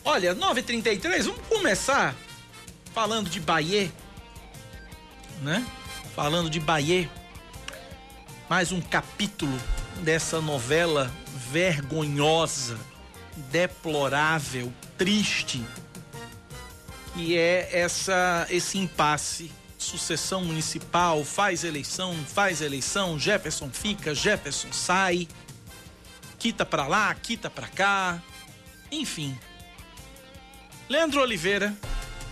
Olha, 0.05 0.33
933, 0.33 1.27
vamos 1.27 1.43
começar 1.49 2.15
falando 2.95 3.29
de 3.29 3.41
Bahia, 3.41 3.91
né? 5.43 5.67
Falando 6.17 6.49
de 6.49 6.59
Bahia. 6.59 7.11
Mais 8.49 8.73
um 8.73 8.81
capítulo 8.81 9.53
dessa 10.01 10.41
novela 10.41 11.13
vergonhosa, 11.51 12.79
deplorável, 13.53 14.73
triste, 14.97 15.63
que 17.13 17.37
é 17.37 17.69
essa 17.71 18.47
esse 18.49 18.79
impasse. 18.79 19.53
Sucessão 19.77 20.43
municipal, 20.43 21.23
faz 21.23 21.65
eleição, 21.65 22.17
faz 22.27 22.63
eleição, 22.63 23.19
Jefferson 23.19 23.69
fica, 23.71 24.15
Jefferson 24.15 24.73
sai, 24.73 25.29
quita 26.39 26.65
pra 26.65 26.87
lá, 26.87 27.15
quita 27.15 27.51
pra 27.51 27.69
cá, 27.69 28.23
enfim. 28.91 29.39
Leandro 30.89 31.21
Oliveira 31.21 31.77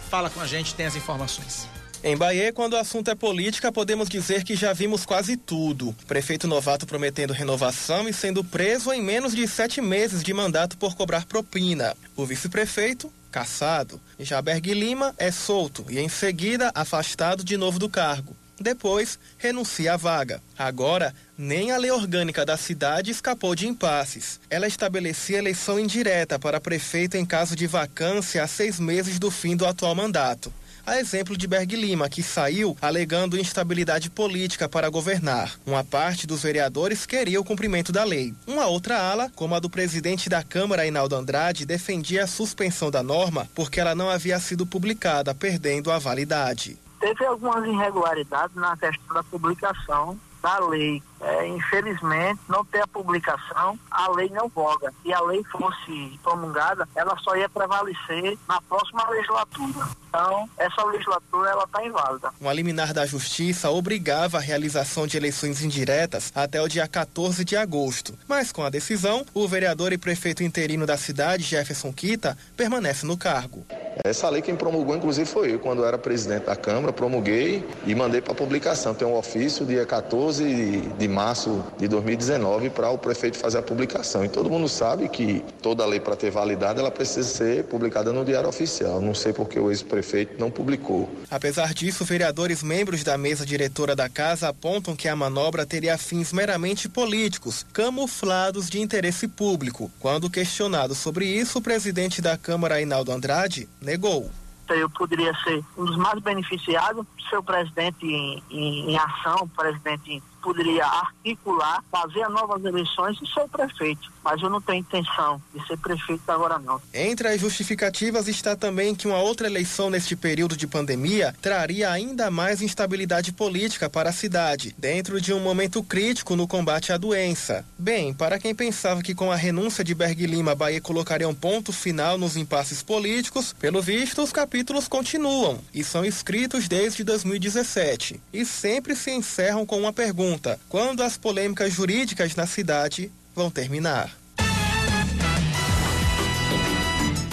fala 0.08 0.30
com 0.30 0.40
a 0.40 0.46
gente, 0.46 0.74
tem 0.74 0.86
as 0.86 0.96
informações. 0.96 1.73
Em 2.06 2.18
Bahia, 2.18 2.52
quando 2.52 2.74
o 2.74 2.76
assunto 2.76 3.10
é 3.10 3.14
política, 3.14 3.72
podemos 3.72 4.10
dizer 4.10 4.44
que 4.44 4.54
já 4.54 4.74
vimos 4.74 5.06
quase 5.06 5.38
tudo. 5.38 5.96
Prefeito 6.06 6.46
novato 6.46 6.86
prometendo 6.86 7.32
renovação 7.32 8.06
e 8.06 8.12
sendo 8.12 8.44
preso 8.44 8.92
em 8.92 9.02
menos 9.02 9.34
de 9.34 9.48
sete 9.48 9.80
meses 9.80 10.22
de 10.22 10.34
mandato 10.34 10.76
por 10.76 10.94
cobrar 10.94 11.24
propina. 11.24 11.96
O 12.14 12.26
vice-prefeito, 12.26 13.10
caçado. 13.30 13.98
Já 14.18 14.42
Berg 14.42 14.74
Lima 14.74 15.14
é 15.16 15.30
solto 15.30 15.86
e 15.88 15.98
em 15.98 16.10
seguida 16.10 16.70
afastado 16.74 17.42
de 17.42 17.56
novo 17.56 17.78
do 17.78 17.88
cargo. 17.88 18.36
Depois, 18.60 19.18
renuncia 19.38 19.94
à 19.94 19.96
vaga. 19.96 20.42
Agora, 20.58 21.14
nem 21.38 21.70
a 21.70 21.78
lei 21.78 21.90
orgânica 21.90 22.44
da 22.44 22.58
cidade 22.58 23.12
escapou 23.12 23.54
de 23.54 23.66
impasses. 23.66 24.38
Ela 24.50 24.66
estabelecia 24.66 25.38
eleição 25.38 25.80
indireta 25.80 26.38
para 26.38 26.60
prefeito 26.60 27.16
em 27.16 27.24
caso 27.24 27.56
de 27.56 27.66
vacância 27.66 28.44
a 28.44 28.46
seis 28.46 28.78
meses 28.78 29.18
do 29.18 29.30
fim 29.30 29.56
do 29.56 29.66
atual 29.66 29.94
mandato. 29.94 30.52
A 30.86 30.98
exemplo 30.98 31.34
de 31.34 31.46
Berg 31.46 31.74
Lima, 31.74 32.10
que 32.10 32.22
saiu 32.22 32.76
alegando 32.80 33.38
instabilidade 33.38 34.10
política 34.10 34.68
para 34.68 34.90
governar. 34.90 35.54
Uma 35.64 35.82
parte 35.82 36.26
dos 36.26 36.42
vereadores 36.42 37.06
queria 37.06 37.40
o 37.40 37.44
cumprimento 37.44 37.90
da 37.90 38.04
lei. 38.04 38.34
Uma 38.46 38.66
outra 38.66 39.00
ala, 39.00 39.30
como 39.34 39.54
a 39.54 39.58
do 39.58 39.70
presidente 39.70 40.28
da 40.28 40.42
Câmara, 40.42 40.82
Ainaldo 40.82 41.16
Andrade, 41.16 41.64
defendia 41.64 42.24
a 42.24 42.26
suspensão 42.26 42.90
da 42.90 43.02
norma 43.02 43.48
porque 43.54 43.80
ela 43.80 43.94
não 43.94 44.10
havia 44.10 44.38
sido 44.38 44.66
publicada, 44.66 45.34
perdendo 45.34 45.90
a 45.90 45.98
validade. 45.98 46.78
Teve 47.00 47.24
algumas 47.24 47.66
irregularidades 47.66 48.54
na 48.54 48.76
questão 48.76 49.14
da 49.14 49.22
publicação 49.22 50.18
da 50.42 50.58
lei. 50.58 51.02
É, 51.24 51.46
infelizmente, 51.48 52.38
não 52.48 52.64
ter 52.64 52.82
a 52.82 52.86
publicação, 52.86 53.78
a 53.90 54.10
lei 54.10 54.28
não 54.28 54.46
voga. 54.48 54.92
Se 55.02 55.12
a 55.12 55.20
lei 55.22 55.42
fosse 55.44 56.20
promulgada, 56.22 56.86
ela 56.94 57.16
só 57.18 57.34
ia 57.34 57.48
prevalecer 57.48 58.36
na 58.46 58.60
próxima 58.60 59.08
legislatura. 59.08 59.88
Então, 60.14 60.48
essa 60.58 60.84
legislatura 60.84 61.50
ela 61.50 61.64
está 61.64 61.84
inválida. 61.84 62.30
Um 62.40 62.52
liminar 62.52 62.92
da 62.92 63.04
Justiça 63.04 63.70
obrigava 63.70 64.38
a 64.38 64.40
realização 64.40 65.08
de 65.08 65.16
eleições 65.16 65.60
indiretas 65.60 66.30
até 66.34 66.62
o 66.62 66.68
dia 66.68 66.86
14 66.86 67.44
de 67.44 67.56
agosto. 67.56 68.16
Mas 68.28 68.52
com 68.52 68.62
a 68.62 68.70
decisão, 68.70 69.26
o 69.34 69.48
vereador 69.48 69.92
e 69.92 69.98
prefeito 69.98 70.44
interino 70.44 70.86
da 70.86 70.96
cidade, 70.96 71.42
Jefferson 71.42 71.92
Quita, 71.92 72.38
permanece 72.56 73.04
no 73.04 73.16
cargo. 73.16 73.66
Essa 74.04 74.28
lei 74.28 74.42
quem 74.42 74.54
promulgou, 74.54 74.94
inclusive, 74.94 75.28
foi 75.28 75.54
eu. 75.54 75.58
Quando 75.58 75.82
eu 75.82 75.86
era 75.88 75.98
presidente 75.98 76.46
da 76.46 76.54
Câmara, 76.54 76.92
promulguei 76.92 77.66
e 77.84 77.94
mandei 77.94 78.20
para 78.20 78.34
publicação. 78.34 78.94
Tem 78.94 79.06
um 79.06 79.16
ofício 79.16 79.66
dia 79.66 79.84
14 79.84 80.92
de 80.96 81.08
março 81.14 81.64
de 81.78 81.86
2019 81.86 82.70
para 82.70 82.90
o 82.90 82.98
prefeito 82.98 83.38
fazer 83.38 83.58
a 83.58 83.62
publicação. 83.62 84.24
E 84.24 84.28
todo 84.28 84.50
mundo 84.50 84.68
sabe 84.68 85.08
que 85.08 85.42
toda 85.62 85.86
lei, 85.86 86.00
para 86.00 86.16
ter 86.16 86.30
validade, 86.30 86.80
ela 86.80 86.90
precisa 86.90 87.28
ser 87.28 87.64
publicada 87.64 88.12
no 88.12 88.24
Diário 88.24 88.48
Oficial. 88.48 89.00
Não 89.00 89.14
sei 89.14 89.32
porque 89.32 89.58
o 89.58 89.70
ex-prefeito 89.70 90.38
não 90.38 90.50
publicou. 90.50 91.08
Apesar 91.30 91.72
disso, 91.72 92.04
vereadores 92.04 92.62
membros 92.62 93.04
da 93.04 93.16
mesa 93.16 93.46
diretora 93.46 93.94
da 93.94 94.08
casa 94.08 94.48
apontam 94.48 94.96
que 94.96 95.08
a 95.08 95.14
manobra 95.14 95.64
teria 95.64 95.96
fins 95.96 96.32
meramente 96.32 96.88
políticos, 96.88 97.64
camuflados 97.72 98.68
de 98.68 98.80
interesse 98.80 99.28
público. 99.28 99.90
Quando 100.00 100.28
questionado 100.28 100.94
sobre 100.94 101.26
isso, 101.26 101.58
o 101.58 101.62
presidente 101.62 102.20
da 102.20 102.36
Câmara, 102.36 102.74
Ainaldo 102.74 103.12
Andrade, 103.12 103.68
negou. 103.80 104.30
Eu 104.68 104.88
poderia 104.88 105.34
ser 105.44 105.62
um 105.76 105.84
dos 105.84 105.96
mais 105.96 106.18
beneficiados, 106.20 107.06
ser 107.28 107.36
o 107.36 107.42
presidente 107.42 108.06
em, 108.06 108.42
em, 108.50 108.90
em 108.90 108.96
ação, 108.96 109.42
o 109.42 109.48
presidente 109.48 110.22
poderia 110.44 110.86
articular, 110.86 111.82
fazer 111.90 112.28
novas 112.28 112.62
eleições 112.62 113.18
e 113.22 113.26
ser 113.26 113.48
prefeito. 113.48 114.12
Mas 114.24 114.40
eu 114.40 114.48
não 114.48 114.60
tenho 114.60 114.80
intenção 114.80 115.40
de 115.54 115.64
ser 115.66 115.76
prefeito 115.76 116.22
agora 116.28 116.58
não. 116.58 116.80
Entre 116.92 117.28
as 117.28 117.40
justificativas 117.40 118.26
está 118.26 118.56
também 118.56 118.94
que 118.94 119.06
uma 119.06 119.18
outra 119.18 119.46
eleição 119.46 119.90
neste 119.90 120.16
período 120.16 120.56
de 120.56 120.66
pandemia 120.66 121.34
traria 121.42 121.90
ainda 121.90 122.30
mais 122.30 122.62
instabilidade 122.62 123.32
política 123.32 123.90
para 123.90 124.08
a 124.08 124.12
cidade, 124.12 124.74
dentro 124.78 125.20
de 125.20 125.32
um 125.32 125.40
momento 125.40 125.82
crítico 125.82 126.34
no 126.34 126.48
combate 126.48 126.92
à 126.92 126.96
doença. 126.96 127.64
Bem, 127.78 128.14
para 128.14 128.38
quem 128.38 128.54
pensava 128.54 129.02
que 129.02 129.14
com 129.14 129.30
a 129.30 129.36
renúncia 129.36 129.84
de 129.84 129.94
Berg 129.94 130.26
Lima 130.26 130.52
a 130.52 130.54
Bahia 130.54 130.80
colocaria 130.80 131.28
um 131.28 131.34
ponto 131.34 131.72
final 131.72 132.16
nos 132.16 132.36
impasses 132.36 132.82
políticos, 132.82 133.52
pelo 133.52 133.82
visto 133.82 134.22
os 134.22 134.32
capítulos 134.32 134.88
continuam 134.88 135.58
e 135.74 135.84
são 135.84 136.04
escritos 136.04 136.66
desde 136.66 137.04
2017 137.04 138.20
e 138.32 138.44
sempre 138.44 138.96
se 138.96 139.10
encerram 139.10 139.66
com 139.66 139.78
uma 139.78 139.92
pergunta: 139.92 140.58
quando 140.68 141.02
as 141.02 141.18
polêmicas 141.18 141.72
jurídicas 141.72 142.34
na 142.34 142.46
cidade 142.46 143.10
vão 143.34 143.50
terminar? 143.50 144.16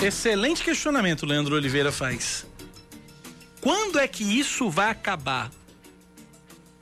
Excelente 0.01 0.63
questionamento, 0.63 1.25
Leandro 1.25 1.55
Oliveira 1.55 1.91
faz. 1.91 2.46
Quando 3.62 4.00
é 4.00 4.08
que 4.08 4.24
isso 4.24 4.70
vai 4.70 4.89
acabar? 4.89 5.51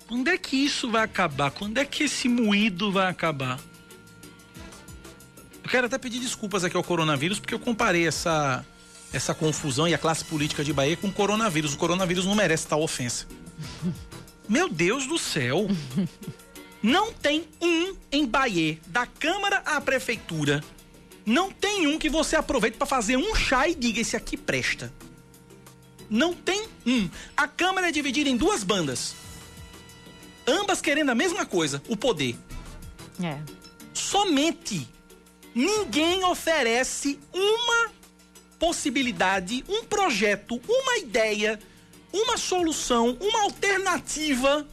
Quando 0.07 0.29
é 0.29 0.37
que 0.37 0.55
isso 0.55 0.89
vai 0.89 1.03
acabar? 1.03 1.51
Quando 1.51 1.77
é 1.77 1.85
que 1.85 2.05
esse 2.05 2.29
moído 2.29 2.91
vai 2.91 3.07
acabar? 3.09 3.59
Eu 5.63 5.69
quero 5.69 5.87
até 5.87 5.97
pedir 5.97 6.19
desculpas 6.19 6.63
aqui 6.63 6.77
ao 6.77 6.83
coronavírus, 6.83 7.39
porque 7.39 7.53
eu 7.53 7.59
comparei 7.59 8.07
essa, 8.07 8.65
essa 9.11 9.35
confusão 9.35 9.87
e 9.87 9.93
a 9.93 9.97
classe 9.97 10.23
política 10.23 10.63
de 10.63 10.71
Bahia 10.71 10.95
com 10.95 11.07
o 11.07 11.11
coronavírus. 11.11 11.73
O 11.73 11.77
coronavírus 11.77 12.25
não 12.25 12.33
merece 12.33 12.65
tal 12.65 12.81
ofensa. 12.81 13.27
Meu 14.47 14.69
Deus 14.69 15.05
do 15.05 15.19
céu! 15.19 15.67
Não 16.81 17.11
tem 17.11 17.47
um 17.61 17.95
em 18.11 18.25
Bahia, 18.25 18.79
da 18.87 19.05
Câmara 19.05 19.57
à 19.65 19.81
Prefeitura. 19.81 20.63
Não 21.25 21.51
tem 21.51 21.87
um 21.87 21.99
que 21.99 22.09
você 22.09 22.35
aproveite 22.35 22.77
para 22.77 22.87
fazer 22.87 23.17
um 23.17 23.35
chá 23.35 23.67
e 23.67 23.75
diga: 23.75 23.99
esse 23.99 24.15
aqui 24.15 24.37
presta. 24.37 24.91
Não 26.09 26.33
tem 26.33 26.67
um. 26.85 27.09
A 27.35 27.47
Câmara 27.47 27.89
é 27.89 27.91
dividida 27.91 28.29
em 28.29 28.37
duas 28.37 28.63
bandas. 28.63 29.13
Ambas 30.47 30.81
querendo 30.81 31.09
a 31.09 31.15
mesma 31.15 31.45
coisa: 31.45 31.83
o 31.87 31.97
poder. 31.97 32.35
É. 33.21 33.37
Somente 33.93 34.87
ninguém 35.53 36.23
oferece 36.23 37.19
uma 37.33 37.91
possibilidade, 38.57 39.63
um 39.67 39.83
projeto, 39.83 40.61
uma 40.67 40.97
ideia, 40.97 41.59
uma 42.11 42.37
solução, 42.37 43.17
uma 43.19 43.43
alternativa 43.43 44.65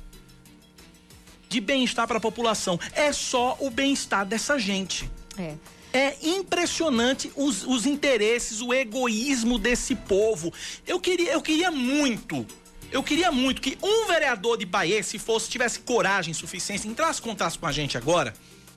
de 1.49 1.61
bem-estar 1.61 2.07
para 2.07 2.19
a 2.19 2.21
população. 2.21 2.79
É 2.93 3.13
só 3.13 3.57
o 3.61 3.71
bem-estar 3.71 4.25
dessa 4.27 4.59
gente. 4.59 5.09
É. 5.39 5.55
É 5.93 6.17
impressionante 6.23 7.33
os, 7.35 7.65
os 7.65 7.87
interesses, 7.87 8.61
o 8.61 8.75
egoísmo 8.75 9.59
desse 9.59 9.95
povo. 9.95 10.53
Eu 10.87 11.01
queria, 11.01 11.33
eu 11.33 11.41
queria 11.41 11.71
muito, 11.71 12.45
eu 12.93 13.03
queria 13.03 13.33
muito 13.33 13.63
que 13.63 13.79
um 13.83 14.07
vereador 14.07 14.59
de 14.59 14.67
Bahia, 14.67 15.03
se 15.03 15.19
fosse, 15.19 15.49
tivesse 15.49 15.79
coragem 15.81 16.35
suficiente, 16.35 16.87
entrasse 16.87 17.23
contasse 17.23 17.59
com 17.59 17.67
a 17.67 17.73
gente 17.73 17.97
agora. 17.97 18.35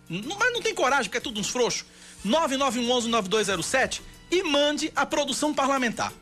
N- 0.10 0.24
Mas 0.40 0.54
não 0.54 0.62
tem 0.62 0.74
coragem, 0.74 1.06
porque 1.06 1.18
é 1.18 1.22
tudo 1.22 1.40
uns 1.42 1.50
frouxos. 1.50 1.84
9911-9207 2.26 4.02
e 4.32 4.44
mande 4.44 4.92
a 4.96 5.06
produção 5.06 5.54
parlamentar. 5.54 6.14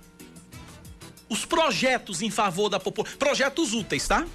Os 1.30 1.44
projetos 1.46 2.22
em 2.22 2.30
favor 2.32 2.70
da 2.70 2.80
população. 2.80 3.18
Projetos 3.18 3.74
úteis, 3.74 4.08
tá? 4.08 4.26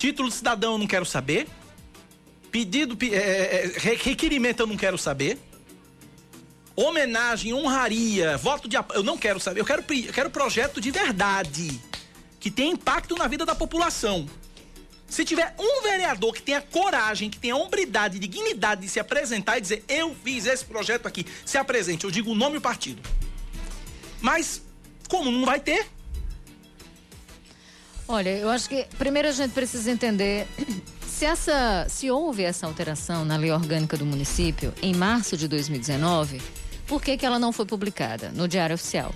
Título 0.00 0.30
de 0.30 0.34
cidadão 0.34 0.72
eu 0.72 0.78
não 0.78 0.86
quero 0.86 1.04
saber. 1.04 1.46
Pedido, 2.50 2.96
pe- 2.96 3.14
é, 3.14 3.18
é, 3.18 3.72
re- 3.76 3.96
requerimento 3.96 4.60
eu 4.60 4.66
não 4.66 4.76
quero 4.76 4.96
saber. 4.96 5.38
Homenagem, 6.74 7.52
honraria, 7.52 8.38
voto 8.38 8.66
de 8.66 8.78
apoio, 8.78 9.00
eu 9.00 9.02
não 9.02 9.18
quero 9.18 9.38
saber. 9.38 9.60
Eu 9.60 9.64
quero, 9.66 9.82
eu 10.06 10.12
quero 10.12 10.30
projeto 10.30 10.80
de 10.80 10.90
verdade. 10.90 11.78
Que 12.40 12.50
tenha 12.50 12.72
impacto 12.72 13.14
na 13.14 13.28
vida 13.28 13.44
da 13.44 13.54
população. 13.54 14.26
Se 15.06 15.22
tiver 15.22 15.54
um 15.58 15.82
vereador 15.82 16.32
que 16.32 16.40
tenha 16.40 16.62
coragem, 16.62 17.28
que 17.28 17.38
tenha 17.38 17.54
hombridade, 17.54 18.18
dignidade 18.18 18.80
de 18.80 18.88
se 18.88 18.98
apresentar 18.98 19.58
e 19.58 19.60
dizer, 19.60 19.84
eu 19.86 20.16
fiz 20.24 20.46
esse 20.46 20.64
projeto 20.64 21.06
aqui, 21.06 21.26
se 21.44 21.58
apresente, 21.58 22.04
eu 22.04 22.10
digo 22.10 22.30
o 22.30 22.34
nome 22.34 22.54
e 22.54 22.58
o 22.58 22.60
partido. 22.62 23.02
Mas, 24.22 24.62
como 25.08 25.30
não 25.30 25.44
vai 25.44 25.60
ter, 25.60 25.86
Olha, 28.12 28.30
eu 28.30 28.50
acho 28.50 28.68
que 28.68 28.88
primeiro 28.98 29.28
a 29.28 29.30
gente 29.30 29.52
precisa 29.52 29.88
entender 29.88 30.44
se 31.06 31.24
essa, 31.24 31.86
se 31.88 32.10
houve 32.10 32.42
essa 32.42 32.66
alteração 32.66 33.24
na 33.24 33.36
lei 33.36 33.52
orgânica 33.52 33.96
do 33.96 34.04
município 34.04 34.74
em 34.82 34.92
março 34.92 35.36
de 35.36 35.46
2019, 35.46 36.42
por 36.88 37.00
que, 37.00 37.16
que 37.16 37.24
ela 37.24 37.38
não 37.38 37.52
foi 37.52 37.66
publicada 37.66 38.30
no 38.34 38.48
Diário 38.48 38.74
Oficial? 38.74 39.14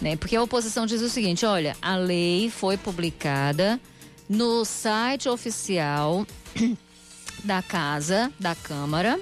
Né? 0.00 0.16
Porque 0.16 0.34
a 0.34 0.42
oposição 0.42 0.86
diz 0.86 1.02
o 1.02 1.10
seguinte: 1.10 1.44
olha, 1.44 1.76
a 1.82 1.96
lei 1.96 2.48
foi 2.48 2.78
publicada 2.78 3.78
no 4.26 4.64
site 4.64 5.28
oficial 5.28 6.26
da 7.44 7.60
Casa, 7.60 8.32
da 8.40 8.54
Câmara, 8.54 9.20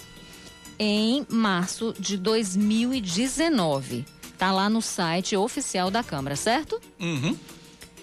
em 0.79 1.27
março 1.29 1.93
de 1.99 2.17
2019. 2.17 4.07
Tá 4.39 4.53
lá 4.53 4.71
no 4.71 4.81
site 4.81 5.37
oficial 5.37 5.91
da 5.91 6.05
Câmara, 6.05 6.37
certo? 6.37 6.81
uhum, 7.01 7.37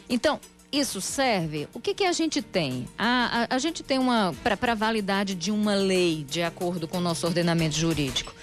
Então, 0.10 0.42
isso 0.80 1.02
serve? 1.02 1.68
O 1.74 1.80
que, 1.80 1.94
que 1.94 2.04
a 2.04 2.12
gente 2.12 2.42
tem? 2.42 2.88
A, 2.98 3.48
a, 3.50 3.56
a 3.56 3.60
gente 3.60 3.84
tem 3.84 4.00
uma. 4.00 4.34
Para 4.44 4.72
a 4.72 4.76
validade 4.76 5.36
de 5.36 5.52
uma 5.52 5.76
lei, 5.76 6.26
de 6.28 6.42
acordo 6.42 6.88
com 6.88 6.98
o 6.98 7.02
nosso 7.02 7.26
ordenamento 7.26 7.76
jurídico, 7.76 8.34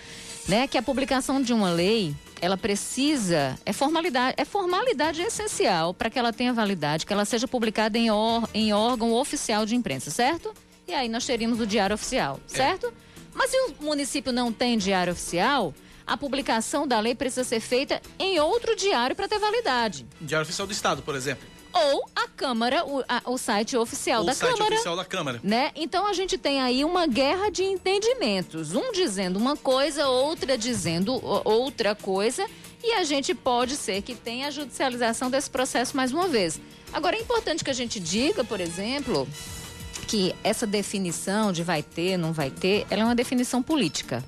né? 0.49 0.67
Que 0.67 0.79
a 0.79 0.83
publicação 0.83 1.41
de 1.43 1.53
uma 1.53 1.71
lei, 1.71 2.15
ela 2.41 2.57
precisa. 2.57 3.59
É 3.65 3.73
formalidade, 3.73 4.35
é 4.37 4.45
formalidade 4.45 5.23
essencial 5.23 5.95
para 5.95 6.11
que 6.11 6.19
ela 6.19 6.33
tenha 6.33 6.53
validade, 6.53 7.07
que 7.07 7.13
ela 7.13 7.25
seja 7.25 7.47
publicada 7.49 7.99
em, 7.99 8.11
or, 8.11 8.49
em 8.53 8.73
órgão 8.73 9.13
oficial 9.13 9.65
de 9.67 9.75
imprensa, 9.75 10.11
certo? 10.11 10.55
E 10.87 10.93
aí 10.93 11.09
nós 11.09 11.25
teríamos 11.25 11.61
o 11.61 11.67
diário 11.67 11.95
oficial, 11.95 12.41
certo? 12.47 12.93
Mas 13.35 13.51
se 13.51 13.57
o 13.57 13.75
município 13.85 14.33
não 14.33 14.53
tem 14.53 14.77
diário 14.77 15.13
oficial, 15.13 15.73
a 16.07 16.17
publicação 16.17 16.87
da 16.87 17.01
lei 17.01 17.15
precisa 17.15 17.45
ser 17.45 17.61
feita 17.61 18.01
em 18.19 18.39
outro 18.41 18.77
diário 18.77 19.15
para 19.15 19.29
ter 19.29 19.39
validade 19.39 20.07
Diário 20.21 20.45
Oficial 20.45 20.67
do 20.67 20.73
Estado, 20.73 21.03
por 21.03 21.15
exemplo. 21.15 21.47
Ou 21.73 22.05
a 22.15 22.29
Câmara, 22.29 22.85
o, 22.85 23.03
a- 23.09 23.23
o 23.27 23.39
site 23.39 23.77
oficial 23.77 24.21
Ou 24.21 24.27
da 24.27 24.33
o 24.33 24.35
site 24.35 24.53
Câmara. 24.57 24.75
oficial 24.75 24.97
da 24.97 25.05
Câmara. 25.05 25.41
Né? 25.43 25.71
Então 25.77 26.07
a 26.07 26.13
gente 26.13 26.37
tem 26.39 26.61
aí 26.61 26.85
uma 26.85 27.07
guerra 27.07 27.51
de 27.51 27.63
entendimentos. 27.63 28.75
Um 28.75 28.93
dizendo 28.93 29.39
uma 29.39 29.57
coisa, 29.57 30.09
outra 30.09 30.57
dizendo 30.59 31.15
o- 31.15 31.43
outra 31.45 31.95
coisa. 31.95 32.47
E 32.85 32.93
a 32.95 33.05
gente 33.05 33.33
pode 33.35 33.77
ser 33.77 34.03
que 34.03 34.15
tenha 34.15 34.49
a 34.49 34.51
judicialização 34.51 35.31
desse 35.31 35.49
processo 35.49 35.97
mais 35.97 36.13
uma 36.13 36.27
vez. 36.27 36.61
Agora 36.93 37.17
é 37.17 37.21
importante 37.21 37.63
que 37.63 37.71
a 37.71 37.75
gente 37.75 38.01
diga, 38.01 38.43
por 38.43 38.61
exemplo, 38.61 39.27
que 40.09 40.35
essa 40.43 40.67
definição 40.67 41.53
de 41.53 41.63
vai 41.63 41.83
ter, 41.83 42.17
não 42.17 42.33
vai 42.33 42.51
ter, 42.51 42.85
ela 42.91 43.03
é 43.03 43.05
uma 43.05 43.15
definição 43.15 43.63
política, 43.63 44.23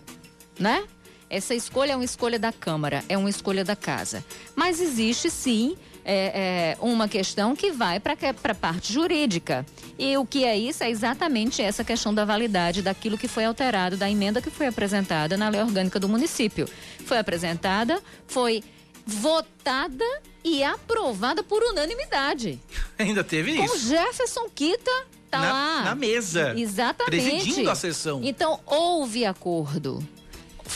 né? 0.58 0.84
Essa 1.28 1.52
escolha 1.54 1.92
é 1.92 1.96
uma 1.96 2.04
escolha 2.04 2.38
da 2.38 2.52
Câmara, 2.52 3.04
é 3.08 3.18
uma 3.18 3.28
escolha 3.28 3.64
da 3.64 3.74
Casa. 3.74 4.24
Mas 4.54 4.80
existe 4.80 5.28
sim 5.30 5.76
é, 6.04 6.74
é, 6.74 6.76
uma 6.80 7.08
questão 7.08 7.56
que 7.56 7.72
vai 7.72 7.98
para 7.98 8.14
a 8.42 8.54
parte 8.54 8.92
jurídica. 8.92 9.64
E 9.98 10.16
o 10.16 10.26
que 10.26 10.44
é 10.44 10.56
isso? 10.56 10.84
É 10.84 10.90
exatamente 10.90 11.62
essa 11.62 11.82
questão 11.82 12.14
da 12.14 12.24
validade 12.24 12.82
daquilo 12.82 13.16
que 13.16 13.28
foi 13.28 13.44
alterado, 13.44 13.96
da 13.96 14.10
emenda 14.10 14.42
que 14.42 14.50
foi 14.50 14.66
apresentada 14.66 15.36
na 15.36 15.48
lei 15.48 15.60
orgânica 15.60 15.98
do 15.98 16.08
município. 16.08 16.68
Foi 17.06 17.18
apresentada, 17.18 18.02
foi 18.26 18.62
votada 19.06 20.04
e 20.42 20.62
aprovada 20.62 21.42
por 21.42 21.62
unanimidade. 21.62 22.60
Ainda 22.98 23.24
teve 23.24 23.56
Com 23.56 23.64
isso? 23.64 23.88
Jefferson 23.88 24.48
Kita 24.54 25.06
tá 25.30 25.40
na, 25.40 25.52
lá. 25.52 25.82
na 25.84 25.94
mesa. 25.94 26.54
Exatamente. 26.56 27.30
Presidindo 27.30 27.70
a 27.70 27.74
sessão. 27.74 28.20
Então, 28.22 28.60
houve 28.66 29.24
acordo. 29.24 30.06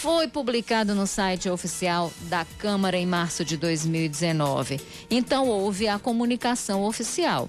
Foi 0.00 0.28
publicado 0.28 0.94
no 0.94 1.06
site 1.06 1.48
oficial 1.50 2.12
da 2.22 2.44
Câmara 2.58 2.96
em 2.96 3.04
março 3.06 3.44
de 3.44 3.56
2019. 3.56 4.80
Então, 5.10 5.48
houve 5.48 5.88
a 5.88 5.98
comunicação 5.98 6.84
oficial. 6.84 7.48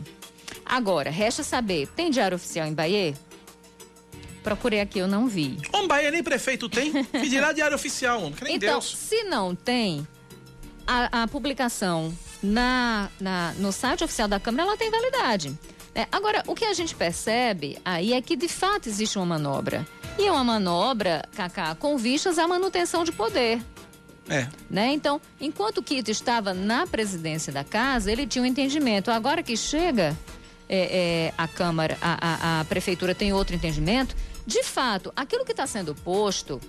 Agora, 0.66 1.10
resta 1.12 1.44
saber: 1.44 1.88
tem 1.96 2.10
diário 2.10 2.36
oficial 2.36 2.68
em 2.68 2.74
Bahia? 2.74 3.14
Procurei 4.44 4.80
aqui, 4.82 4.98
eu 5.00 5.08
não 5.08 5.28
vi. 5.28 5.58
Homem, 5.74 5.88
Bahia 5.88 6.10
nem 6.12 6.24
prefeito 6.24 6.68
tem. 6.68 7.04
Pedirá 7.06 7.52
diário 7.52 7.76
oficial, 7.76 8.20
homem. 8.20 8.34
Que 8.34 8.44
nem 8.46 8.56
Então, 8.56 8.80
Deus. 8.80 8.96
se 8.98 9.24
não 9.26 9.54
tem, 9.54 10.08
a, 10.88 11.24
a 11.24 11.28
publicação 11.28 12.12
na, 12.42 13.10
na- 13.20 13.54
no 13.58 13.72
site 13.72 14.04
oficial 14.04 14.28
da 14.28 14.40
Câmara, 14.40 14.64
ela 14.64 14.78
tem 14.78 14.90
validade. 14.90 15.50
né? 15.94 16.08
agora, 16.12 16.44
o 16.48 16.56
que 16.56 16.66
a 16.66 16.74
gente 16.74 16.96
percebe 16.96 17.78
aí 17.86 18.14
é 18.14 18.22
que, 18.22 18.36
de 18.36 18.48
fato, 18.48 18.90
existe 18.90 19.18
uma 19.20 19.26
manobra. 19.26 19.86
E 20.20 20.26
é 20.28 20.32
uma 20.32 20.44
manobra, 20.44 21.24
Cacá, 21.36 21.74
com 21.76 21.98
vistas 21.98 22.38
à 22.38 22.48
manutenção 22.48 23.04
de 23.06 23.12
poder. 23.12 23.62
É. 24.30 24.48
Né? 24.70 24.92
Então, 24.94 25.20
enquanto 25.40 25.78
o 25.80 25.84
Quito 25.84 26.12
estava 26.12 26.54
na 26.54 26.86
presidência 26.86 27.52
da 27.54 27.64
casa, 27.64 28.12
ele 28.12 28.28
tinha 28.28 28.44
um 28.44 28.46
entendimento. 28.46 29.10
Agora 29.10 29.42
que 29.42 29.56
chega 29.58 30.16
é, 30.68 31.30
é, 31.32 31.34
a 31.38 31.48
Câmara, 31.48 31.98
a, 32.02 32.58
a- 32.58 32.60
a 32.60 32.66
Prefeitura 32.66 33.16
tem 33.16 33.34
outro 33.34 33.56
entendimento, 33.56 34.16
de 34.46 34.62
fato, 34.64 35.12
aquilo 35.16 35.46
que 35.46 35.52
está 35.52 35.66
sendo 35.66 35.96
posto 35.96 36.60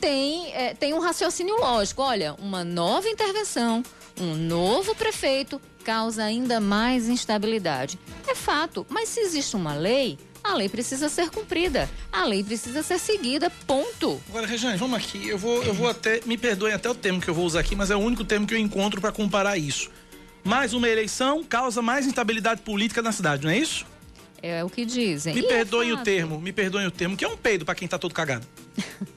tem, 0.00 0.52
é, 0.54 0.72
tem 0.74 0.94
um 0.94 1.00
raciocínio 1.00 1.58
lógico. 1.58 2.02
Olha, 2.02 2.34
uma 2.38 2.62
nova 2.64 3.08
intervenção, 3.08 3.82
um 4.20 4.34
novo 4.34 4.94
prefeito 4.94 5.60
causa 5.84 6.22
ainda 6.24 6.60
mais 6.60 7.08
instabilidade. 7.08 7.98
É 8.28 8.34
fato, 8.34 8.86
mas 8.88 9.08
se 9.08 9.20
existe 9.20 9.54
uma 9.56 9.74
lei, 9.74 10.18
a 10.52 10.54
lei 10.54 10.68
precisa 10.68 11.08
ser 11.08 11.30
cumprida. 11.30 11.88
A 12.12 12.24
lei 12.24 12.42
precisa 12.44 12.82
ser 12.82 12.98
seguida, 12.98 13.50
ponto. 13.66 14.20
Agora, 14.28 14.46
Regiane, 14.46 14.76
vamos 14.78 14.96
aqui. 14.98 15.28
Eu 15.28 15.38
vou, 15.38 15.62
eu 15.62 15.74
vou 15.74 15.88
até. 15.88 16.20
Me 16.24 16.36
perdoem 16.36 16.72
até 16.74 16.88
o 16.90 16.94
termo 16.94 17.20
que 17.20 17.28
eu 17.28 17.34
vou 17.34 17.44
usar 17.44 17.60
aqui, 17.60 17.74
mas 17.76 17.90
é 17.90 17.96
o 17.96 17.98
único 17.98 18.24
termo 18.24 18.46
que 18.46 18.54
eu 18.54 18.58
encontro 18.58 19.00
para 19.00 19.12
comparar 19.12 19.56
isso. 19.58 19.90
Mais 20.44 20.72
uma 20.72 20.88
eleição 20.88 21.42
causa 21.42 21.82
mais 21.82 22.06
instabilidade 22.06 22.60
política 22.62 23.02
na 23.02 23.10
cidade, 23.12 23.42
não 23.44 23.50
é 23.50 23.58
isso? 23.58 23.84
É 24.42 24.62
o 24.62 24.70
que 24.70 24.84
dizem. 24.84 25.34
Me 25.34 25.40
E 25.40 25.44
é 25.44 25.48
perdoem 25.48 25.92
o 25.92 25.96
fato. 25.96 26.04
termo, 26.04 26.40
me 26.40 26.52
perdoem 26.52 26.86
o 26.86 26.90
termo, 26.90 27.16
que 27.16 27.24
é 27.24 27.28
um 27.28 27.36
peido 27.36 27.64
para 27.64 27.74
quem 27.74 27.88
tá 27.88 27.98
todo 27.98 28.14
cagado. 28.14 28.46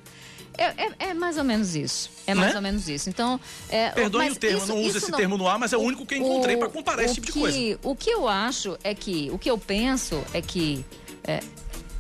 É, 0.61 0.65
é, 0.87 0.91
é 1.11 1.13
mais 1.13 1.37
ou 1.37 1.43
menos 1.45 1.73
isso. 1.73 2.09
É 2.27 2.35
mais 2.35 2.49
Né? 2.51 2.57
ou 2.57 2.61
menos 2.61 2.89
isso. 2.89 3.09
Então, 3.09 3.39
é, 3.69 3.91
Perdoe 3.91 4.29
o 4.29 4.35
termo, 4.35 4.57
isso- 4.57 4.67
não 4.67 4.81
uso 4.81 4.97
esse 4.97 5.09
termo 5.09 5.37
no 5.37 5.47
ar, 5.47 5.57
mas 5.57 5.71
é 5.71 5.77
o 5.77 5.79
único 5.79 6.05
que 6.05 6.15
eu 6.15 6.17
encontrei 6.17 6.57
pra 6.57 6.67
comparar 6.67 7.01
esse 7.01 7.13
o 7.13 7.15
tipo 7.15 7.27
de 7.27 7.31
que- 7.31 7.39
coisa. 7.39 7.79
O 7.81 7.95
que 7.95 8.09
eu 8.09 8.27
acho 8.27 8.77
é 8.83 8.93
que, 8.93 9.29
o 9.31 9.39
que 9.39 9.49
eu 9.49 9.57
penso 9.57 10.21
é 10.33 10.41
que 10.41 10.83
é, 11.29 11.39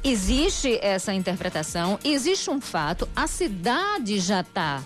existe 0.03 0.79
essa 0.81 1.13
interpretação, 1.13 1.99
existe 2.03 2.49
um 2.49 2.59
fato, 2.59 3.07
a 3.15 3.27
cidade 3.27 4.19
já 4.19 4.41
está 4.41 4.83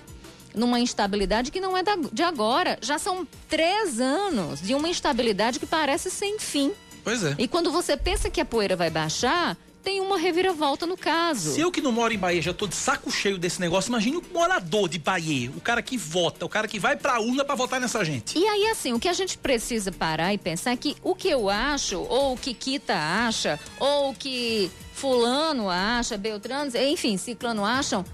numa 0.56 0.80
instabilidade 0.80 1.52
que 1.52 1.60
não 1.60 1.76
é 1.76 1.82
da- 1.82 1.96
de 2.12 2.22
agora. 2.22 2.78
Já 2.82 3.00
são 3.00 3.28
três 3.50 4.00
anos 4.00 4.62
de 4.62 4.76
uma 4.76 4.88
instabilidade 4.88 5.60
que 5.60 5.66
parece 5.66 6.12
sem 6.12 6.38
fim. 6.40 6.72
Pois 7.04 7.24
é. 7.24 7.36
E 7.40 7.48
quando 7.48 7.72
você 7.72 7.98
pensa 7.98 8.30
que 8.30 8.40
a 8.40 8.46
poeira 8.46 8.76
vai 8.76 8.90
baixar, 8.90 9.58
tem 9.84 10.00
uma 10.00 10.18
reviravolta 10.18 10.86
no 10.86 10.98
caso. 10.98 11.52
Se 11.52 11.62
eu 11.62 11.72
que 11.72 11.82
não 11.82 11.92
moro 11.92 12.14
em 12.14 12.18
Bahia 12.18 12.42
já 12.42 12.54
tô 12.54 12.66
de 12.66 12.76
saco 12.76 13.12
cheio 13.12 13.38
desse 13.38 13.60
negócio, 13.60 13.90
imagine 13.90 14.18
o 14.18 14.24
morador 14.34 14.88
de 14.88 14.98
Bahia, 14.98 15.52
o 15.56 15.62
cara 15.62 15.82
que 15.82 15.98
vota, 15.98 16.46
o 16.46 16.50
cara 16.50 16.68
que 16.68 16.80
vai 16.80 16.96
pra 16.96 17.20
urna 17.20 17.44
pra 17.44 17.54
votar 17.54 17.80
nessa 17.80 18.04
gente. 18.04 18.38
E 18.38 18.48
aí, 18.48 18.68
assim, 18.68 18.94
o 18.94 19.00
que 19.00 19.10
a 19.10 19.14
gente 19.14 19.38
precisa 19.38 19.92
parar 19.92 20.34
e 20.34 20.38
pensar 20.38 20.72
é 20.72 20.78
que 20.78 20.96
o 21.04 21.14
que 21.14 21.28
eu 21.28 21.50
acho, 21.50 22.00
ou 22.00 22.34
o 22.34 22.38
que 22.38 22.54
Kita 22.54 22.96
acha, 22.96 23.60
ou 23.80 24.12
o 24.12 24.16
que 24.16 24.72
Fulano 24.94 25.70
acha, 25.70 26.18
Beltrano, 26.18 26.72
enfim, 26.78 27.18
Ciclano 27.18 27.66
acham, 27.66 28.06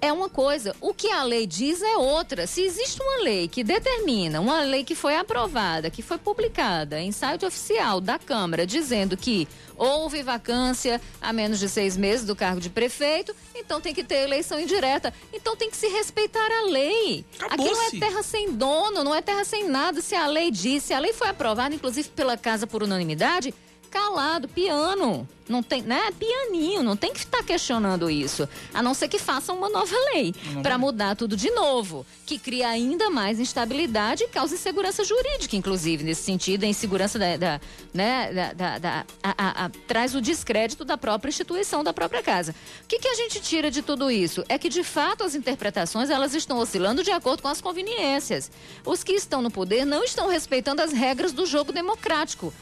é 0.00 0.12
uma 0.12 0.28
coisa. 0.28 0.74
O 0.80 0.94
que 0.94 1.10
a 1.10 1.22
lei 1.22 1.46
diz 1.46 1.82
é 1.82 1.96
outra. 1.96 2.46
Se 2.46 2.62
existe 2.62 3.00
uma 3.02 3.22
lei 3.22 3.48
que 3.48 3.62
determina, 3.62 4.40
uma 4.40 4.62
lei 4.62 4.84
que 4.84 4.94
foi 4.94 5.16
aprovada, 5.16 5.90
que 5.90 6.02
foi 6.02 6.18
publicada 6.18 7.00
em 7.00 7.12
site 7.12 7.44
oficial 7.44 8.00
da 8.00 8.18
Câmara, 8.18 8.66
dizendo 8.66 9.16
que 9.16 9.46
houve 9.76 10.22
vacância 10.22 11.00
há 11.20 11.32
menos 11.32 11.58
de 11.58 11.68
seis 11.68 11.96
meses 11.96 12.26
do 12.26 12.36
cargo 12.36 12.60
de 12.60 12.68
prefeito, 12.68 13.34
então 13.54 13.80
tem 13.80 13.94
que 13.94 14.04
ter 14.04 14.24
eleição 14.24 14.58
indireta. 14.58 15.12
Então 15.32 15.56
tem 15.56 15.70
que 15.70 15.76
se 15.76 15.88
respeitar 15.88 16.50
a 16.50 16.62
lei. 16.66 17.24
Aqui 17.48 17.64
não 17.64 17.82
é 17.82 17.90
terra 17.90 18.22
sem 18.22 18.52
dono, 18.52 19.04
não 19.04 19.14
é 19.14 19.22
terra 19.22 19.44
sem 19.44 19.68
nada. 19.68 20.00
Se 20.00 20.14
a 20.14 20.26
lei 20.26 20.50
diz, 20.50 20.84
se 20.84 20.94
a 20.94 20.98
lei 20.98 21.12
foi 21.12 21.28
aprovada, 21.28 21.74
inclusive 21.74 22.08
pela 22.10 22.36
casa 22.36 22.66
por 22.66 22.82
unanimidade, 22.82 23.54
calado, 23.90 24.48
piano. 24.48 25.28
Não 25.48 25.64
tem, 25.64 25.82
né? 25.82 26.12
Pianinho, 26.16 26.80
não 26.80 26.96
tem 26.96 27.12
que 27.12 27.18
estar 27.18 27.42
questionando 27.42 28.08
isso. 28.08 28.48
A 28.72 28.80
não 28.80 28.94
ser 28.94 29.08
que 29.08 29.18
façam 29.18 29.56
uma 29.56 29.68
nova 29.68 29.96
lei 30.14 30.32
para 30.62 30.78
mudar 30.78 31.16
tudo 31.16 31.36
de 31.36 31.50
novo, 31.50 32.06
que 32.24 32.38
cria 32.38 32.68
ainda 32.68 33.10
mais 33.10 33.40
instabilidade 33.40 34.22
e 34.22 34.28
causa 34.28 34.54
insegurança 34.54 35.02
jurídica, 35.02 35.56
inclusive, 35.56 36.04
nesse 36.04 36.22
sentido, 36.22 36.62
a 36.62 36.68
insegurança 36.68 37.18
da, 37.18 37.36
da- 37.36 37.60
né, 37.92 38.32
da, 38.32 38.52
da- 38.52 38.78
da- 38.78 39.06
a- 39.24 39.34
a- 39.36 39.64
a- 39.64 39.70
traz 39.88 40.14
o 40.14 40.20
descrédito 40.20 40.84
da 40.84 40.96
própria 40.96 41.30
instituição, 41.30 41.82
da 41.82 41.92
própria 41.92 42.22
casa. 42.22 42.54
O 42.84 42.86
que, 42.86 43.00
que 43.00 43.08
a 43.08 43.14
gente 43.16 43.40
tira 43.40 43.72
de 43.72 43.82
tudo 43.82 44.08
isso? 44.08 44.44
É 44.48 44.56
que, 44.56 44.68
de 44.68 44.84
fato, 44.84 45.24
as 45.24 45.34
interpretações 45.34 46.10
elas 46.10 46.32
estão 46.32 46.58
oscilando 46.58 47.02
de 47.02 47.10
acordo 47.10 47.42
com 47.42 47.48
as 47.48 47.60
conveniências. 47.60 48.52
Os 48.86 49.02
que 49.02 49.14
estão 49.14 49.42
no 49.42 49.50
poder 49.50 49.84
não 49.84 50.04
estão 50.04 50.28
respeitando 50.28 50.80
as 50.80 50.92
regras 50.92 51.32
do 51.32 51.44
jogo 51.44 51.72
democrático. 51.72 52.54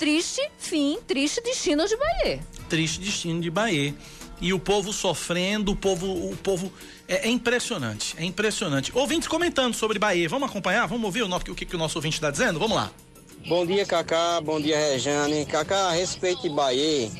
Triste 0.00 0.40
fim, 0.58 0.98
triste 1.06 1.42
destino 1.42 1.86
de 1.86 1.94
Bahia. 1.94 2.40
Triste 2.70 2.98
destino 3.00 3.38
de 3.40 3.50
Bahia. 3.50 3.94
E 4.40 4.54
o 4.54 4.58
povo 4.58 4.94
sofrendo, 4.94 5.72
o 5.72 5.76
povo, 5.76 6.06
o 6.10 6.34
povo 6.38 6.72
é, 7.06 7.28
é 7.28 7.30
impressionante, 7.30 8.14
é 8.16 8.24
impressionante. 8.24 8.90
Ouvintes 8.96 9.28
comentando 9.28 9.74
sobre 9.74 9.98
Bahia, 9.98 10.26
vamos 10.26 10.48
acompanhar, 10.48 10.86
vamos 10.86 11.04
ouvir 11.04 11.22
o, 11.24 11.28
no- 11.28 11.36
o 11.36 11.40
que, 11.54 11.66
que 11.66 11.76
o 11.76 11.78
nosso 11.78 11.98
ouvinte 11.98 12.14
está 12.14 12.30
dizendo? 12.30 12.58
Vamos 12.58 12.74
lá. 12.76 12.90
Bom 13.46 13.66
dia, 13.66 13.84
Cacá. 13.84 14.40
Bom 14.40 14.58
dia, 14.58 14.78
Rejane. 14.78 15.44
Cacá, 15.44 15.88
a 15.88 15.92
respeito 15.92 16.40
de 16.40 16.48
Bahia, 16.48 17.10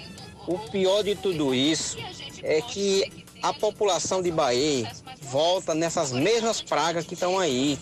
o 0.47 0.59
pior 0.71 1.03
de 1.03 1.15
tudo 1.15 1.55
isso 1.55 1.99
é 2.43 2.63
que 2.63 3.05
a 3.43 3.53
população 3.53 4.23
de 4.23 4.31
Bahia 4.31 4.91
volta 5.23 5.75
nessas 5.75 6.13
mesmas 6.13 6.61
pragas 6.61 7.07
que 7.07 7.15
estão 7.15 7.39
aí. 7.39 7.79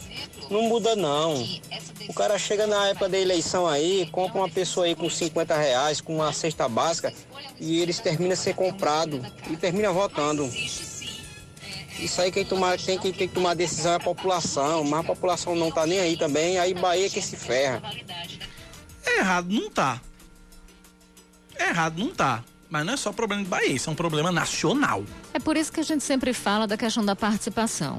Não 0.51 0.63
muda, 0.63 0.97
não. 0.97 1.47
O 2.09 2.15
cara 2.15 2.39
chega 2.39 2.67
na 2.67 2.89
época 2.89 3.09
da 3.09 3.19
eleição 3.19 3.67
aí, 3.67 4.09
compra 4.11 4.39
uma 4.39 4.49
pessoa 4.49 4.87
aí 4.87 4.95
com 4.95 5.11
50 5.11 5.57
reais, 5.57 6.01
com 6.01 6.17
uma 6.17 6.33
cesta 6.33 6.69
básica, 6.69 7.13
e 7.61 7.81
eles 7.81 7.99
terminam 7.99 8.37
ser 8.37 8.55
comprado 8.55 9.21
e 9.51 9.57
termina 9.57 9.93
votando. 9.93 10.49
Isso 11.99 12.21
aí 12.23 12.31
quem, 12.31 12.45
tomar, 12.45 12.79
tem, 12.79 12.99
quem 12.99 13.13
tem 13.13 13.29
que 13.29 13.35
tomar 13.35 13.55
decisão 13.55 13.93
é 13.93 13.97
a 13.97 14.01
população, 14.01 14.85
mas 14.85 15.01
a 15.01 15.05
população 15.05 15.57
não 15.57 15.71
tá 15.71 15.85
nem 15.85 15.99
aí 15.99 16.17
também, 16.17 16.59
aí 16.59 16.73
Bahia 16.73 17.07
é 17.07 17.09
que 17.09 17.21
se 17.21 17.37
ferra. 17.37 17.83
É 19.05 19.19
errado, 19.19 19.49
não 19.51 19.69
tá. 19.69 20.01
É 21.57 21.71
errado, 21.71 21.99
não 21.99 22.15
tá. 22.15 22.45
Mas 22.71 22.85
não 22.85 22.93
é 22.93 22.97
só 22.97 23.13
problema 23.13 23.43
de 23.43 23.49
Bahia, 23.49 23.73
isso 23.73 23.89
é 23.89 23.93
um 23.93 23.97
problema 23.97 24.31
nacional. 24.31 25.03
É 25.33 25.39
por 25.39 25.57
isso 25.57 25.73
que 25.73 25.81
a 25.81 25.83
gente 25.83 26.05
sempre 26.05 26.33
fala 26.33 26.67
da 26.67 26.77
questão 26.77 27.05
da 27.05 27.17
participação. 27.17 27.99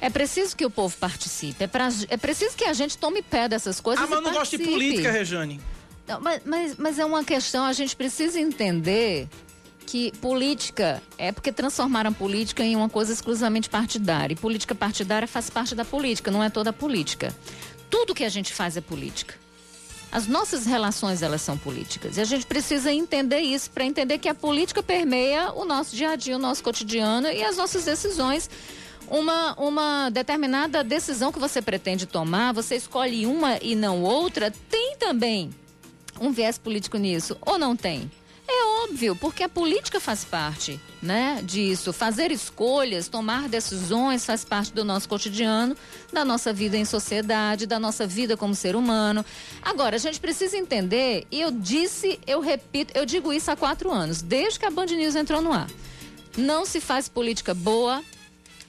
É 0.00 0.10
preciso 0.10 0.56
que 0.56 0.66
o 0.66 0.70
povo 0.70 0.94
participe. 0.96 1.62
É, 1.64 1.66
pra- 1.66 1.88
é 2.08 2.16
preciso 2.16 2.56
que 2.56 2.64
a 2.64 2.72
gente 2.72 2.98
tome 2.98 3.22
pé 3.22 3.48
dessas 3.48 3.80
coisas. 3.80 4.04
Ah, 4.04 4.06
mas 4.08 4.18
eu 4.18 4.24
não 4.24 4.32
gosto 4.32 4.56
de 4.58 4.64
política, 4.64 5.10
Rejane. 5.10 5.60
Não, 6.06 6.20
mas, 6.20 6.42
mas, 6.44 6.76
mas 6.76 6.98
é 6.98 7.04
uma 7.04 7.22
questão, 7.24 7.64
a 7.64 7.72
gente 7.72 7.94
precisa 7.94 8.38
entender 8.40 9.28
que 9.86 10.10
política 10.20 11.00
é 11.16 11.30
porque 11.32 11.52
transformaram 11.52 12.12
política 12.12 12.62
em 12.64 12.74
uma 12.76 12.88
coisa 12.88 13.12
exclusivamente 13.12 13.70
partidária. 13.70 14.32
E 14.34 14.36
política 14.36 14.74
partidária 14.74 15.28
faz 15.28 15.48
parte 15.48 15.74
da 15.74 15.84
política, 15.84 16.30
não 16.30 16.42
é 16.42 16.50
toda 16.50 16.70
a 16.70 16.72
política. 16.72 17.34
Tudo 17.88 18.14
que 18.14 18.24
a 18.24 18.28
gente 18.28 18.52
faz 18.52 18.76
é 18.76 18.80
política. 18.80 19.34
As 20.12 20.26
nossas 20.26 20.66
relações, 20.66 21.22
elas 21.22 21.40
são 21.40 21.56
políticas. 21.56 22.18
E 22.18 22.20
a 22.20 22.24
gente 22.24 22.44
precisa 22.44 22.92
entender 22.92 23.40
isso 23.40 23.70
para 23.70 23.82
entender 23.82 24.18
que 24.18 24.28
a 24.28 24.34
política 24.34 24.82
permeia 24.82 25.50
o 25.54 25.64
nosso 25.64 25.96
dia 25.96 26.10
a 26.10 26.16
dia, 26.16 26.36
o 26.36 26.38
nosso 26.38 26.62
cotidiano 26.62 27.28
e 27.28 27.42
as 27.42 27.56
nossas 27.56 27.86
decisões. 27.86 28.50
Uma, 29.08 29.54
uma 29.54 30.10
determinada 30.10 30.84
decisão 30.84 31.32
que 31.32 31.38
você 31.38 31.62
pretende 31.62 32.04
tomar, 32.04 32.52
você 32.52 32.76
escolhe 32.76 33.24
uma 33.24 33.58
e 33.62 33.74
não 33.74 34.02
outra, 34.02 34.52
tem 34.70 34.96
também 34.98 35.50
um 36.20 36.30
viés 36.30 36.58
político 36.58 36.98
nisso, 36.98 37.36
ou 37.40 37.58
não 37.58 37.74
tem? 37.74 38.10
É 38.54 38.84
óbvio, 38.84 39.16
porque 39.16 39.42
a 39.42 39.48
política 39.48 39.98
faz 39.98 40.24
parte, 40.24 40.78
né, 41.00 41.40
disso. 41.42 41.90
Fazer 41.90 42.30
escolhas, 42.30 43.08
tomar 43.08 43.48
decisões 43.48 44.26
faz 44.26 44.44
parte 44.44 44.74
do 44.74 44.84
nosso 44.84 45.08
cotidiano, 45.08 45.74
da 46.12 46.22
nossa 46.22 46.52
vida 46.52 46.76
em 46.76 46.84
sociedade, 46.84 47.64
da 47.64 47.80
nossa 47.80 48.06
vida 48.06 48.36
como 48.36 48.54
ser 48.54 48.76
humano. 48.76 49.24
Agora, 49.62 49.96
a 49.96 49.98
gente 49.98 50.20
precisa 50.20 50.58
entender, 50.58 51.26
e 51.30 51.40
eu 51.40 51.50
disse, 51.50 52.20
eu 52.26 52.40
repito, 52.40 52.92
eu 52.94 53.06
digo 53.06 53.32
isso 53.32 53.50
há 53.50 53.56
quatro 53.56 53.90
anos, 53.90 54.20
desde 54.20 54.58
que 54.58 54.66
a 54.66 54.70
Band 54.70 54.86
News 54.86 55.16
entrou 55.16 55.40
no 55.40 55.50
ar. 55.50 55.70
Não 56.36 56.66
se 56.66 56.78
faz 56.78 57.08
política 57.08 57.54
boa 57.54 58.04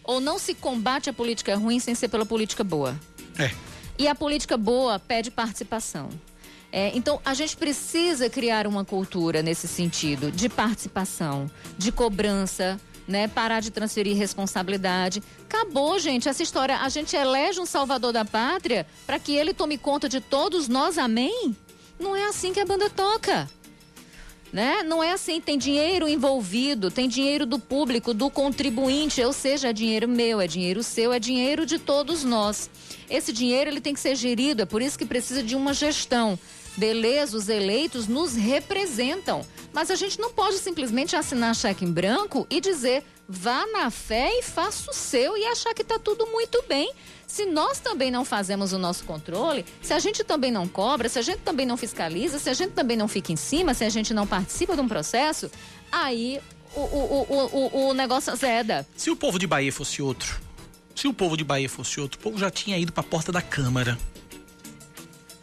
ou 0.01 0.21
não 0.21 0.39
se 0.39 0.53
combate 0.53 1.09
a 1.09 1.13
política 1.13 1.57
ruim 1.57 1.79
sem 1.79 1.93
ser 1.93 2.07
pela 2.07 2.25
política 2.25 2.63
boa. 2.63 2.97
É. 3.37 3.51
E 3.99 4.07
a 4.07 4.15
política 4.15 4.55
boa 4.55 4.97
pede 4.97 5.29
participação. 5.29 6.09
É, 6.75 6.91
então, 6.95 7.21
a 7.23 7.35
gente 7.35 7.55
precisa 7.55 8.27
criar 8.31 8.65
uma 8.65 8.83
cultura 8.83 9.43
nesse 9.43 9.67
sentido 9.67 10.31
de 10.31 10.49
participação, 10.49 11.47
de 11.77 11.91
cobrança, 11.91 12.81
né? 13.07 13.27
Parar 13.27 13.59
de 13.59 13.69
transferir 13.69 14.17
responsabilidade. 14.17 15.21
Acabou, 15.45 15.99
gente, 15.99 16.27
essa 16.27 16.41
história. 16.41 16.77
A 16.79 16.89
gente 16.89 17.15
elege 17.15 17.59
um 17.59 17.65
salvador 17.67 18.11
da 18.11 18.25
pátria 18.25 18.87
para 19.05 19.19
que 19.19 19.35
ele 19.35 19.53
tome 19.53 19.77
conta 19.77 20.09
de 20.09 20.19
todos 20.19 20.67
nós, 20.67 20.97
amém? 20.97 21.55
Não 21.99 22.15
é 22.15 22.25
assim 22.25 22.51
que 22.51 22.59
a 22.59 22.65
banda 22.65 22.89
toca 22.89 23.47
né? 24.53 24.83
Não 24.83 25.03
é 25.03 25.11
assim, 25.11 25.41
tem 25.41 25.57
dinheiro 25.57 26.07
envolvido, 26.07 26.91
tem 26.91 27.09
dinheiro 27.09 27.43
do 27.43 27.57
público, 27.57 28.13
do 28.13 28.29
contribuinte, 28.29 29.19
ou 29.23 29.33
seja, 29.33 29.69
é 29.69 29.73
dinheiro 29.73 30.07
meu, 30.07 30.39
é 30.39 30.45
dinheiro 30.45 30.83
seu, 30.83 31.11
é 31.11 31.17
dinheiro 31.17 31.65
de 31.65 31.79
todos 31.79 32.23
nós. 32.23 32.69
Esse 33.09 33.33
dinheiro 33.33 33.71
ele 33.71 33.81
tem 33.81 33.95
que 33.95 33.99
ser 33.99 34.15
gerido, 34.15 34.61
é 34.61 34.65
por 34.65 34.79
isso 34.79 34.97
que 34.97 35.07
precisa 35.07 35.41
de 35.41 35.55
uma 35.55 35.73
gestão. 35.73 36.37
Beleza, 36.75 37.37
os 37.37 37.49
eleitos 37.49 38.07
nos 38.07 38.35
representam, 38.35 39.45
mas 39.71 39.91
a 39.91 39.95
gente 39.95 40.19
não 40.19 40.31
pode 40.31 40.57
simplesmente 40.57 41.15
assinar 41.15 41.55
cheque 41.55 41.85
em 41.85 41.91
branco 41.91 42.47
e 42.49 42.59
dizer 42.59 43.03
vá 43.27 43.65
na 43.67 43.89
fé 43.89 44.39
e 44.39 44.43
faça 44.43 44.89
o 44.89 44.93
seu 44.93 45.37
e 45.37 45.45
achar 45.45 45.73
que 45.73 45.81
está 45.81 45.97
tudo 45.97 46.25
muito 46.27 46.63
bem. 46.67 46.91
Se 47.25 47.45
nós 47.45 47.79
também 47.79 48.11
não 48.11 48.25
fazemos 48.25 48.73
o 48.73 48.77
nosso 48.77 49.05
controle, 49.05 49.65
se 49.81 49.93
a 49.93 49.99
gente 49.99 50.23
também 50.23 50.51
não 50.51 50.67
cobra, 50.67 51.09
se 51.09 51.17
a 51.17 51.21
gente 51.21 51.39
também 51.39 51.65
não 51.65 51.77
fiscaliza, 51.77 52.37
se 52.37 52.49
a 52.49 52.53
gente 52.53 52.71
também 52.71 52.97
não 52.97 53.07
fica 53.07 53.31
em 53.31 53.35
cima, 53.35 53.73
se 53.73 53.83
a 53.83 53.89
gente 53.89 54.13
não 54.13 54.27
participa 54.27 54.75
de 54.75 54.81
um 54.81 54.87
processo, 54.87 55.49
aí 55.91 56.39
o, 56.75 56.81
o, 56.81 57.27
o, 57.31 57.87
o, 57.89 57.93
negócio 57.93 58.31
azeda. 58.31 58.85
Se 58.95 59.09
o 59.09 59.15
povo 59.15 59.39
de 59.39 59.47
Bahia 59.47 59.71
fosse 59.71 60.01
outro, 60.01 60.39
se 60.95 61.07
o 61.07 61.13
povo 61.13 61.37
de 61.37 61.43
Bahia 61.43 61.69
fosse 61.69 61.99
outro, 61.99 62.19
o 62.19 62.23
povo 62.23 62.37
já 62.37 62.51
tinha 62.51 62.77
ido 62.77 62.91
para 62.91 63.01
a 63.01 63.07
porta 63.07 63.31
da 63.31 63.41
Câmara. 63.41 63.97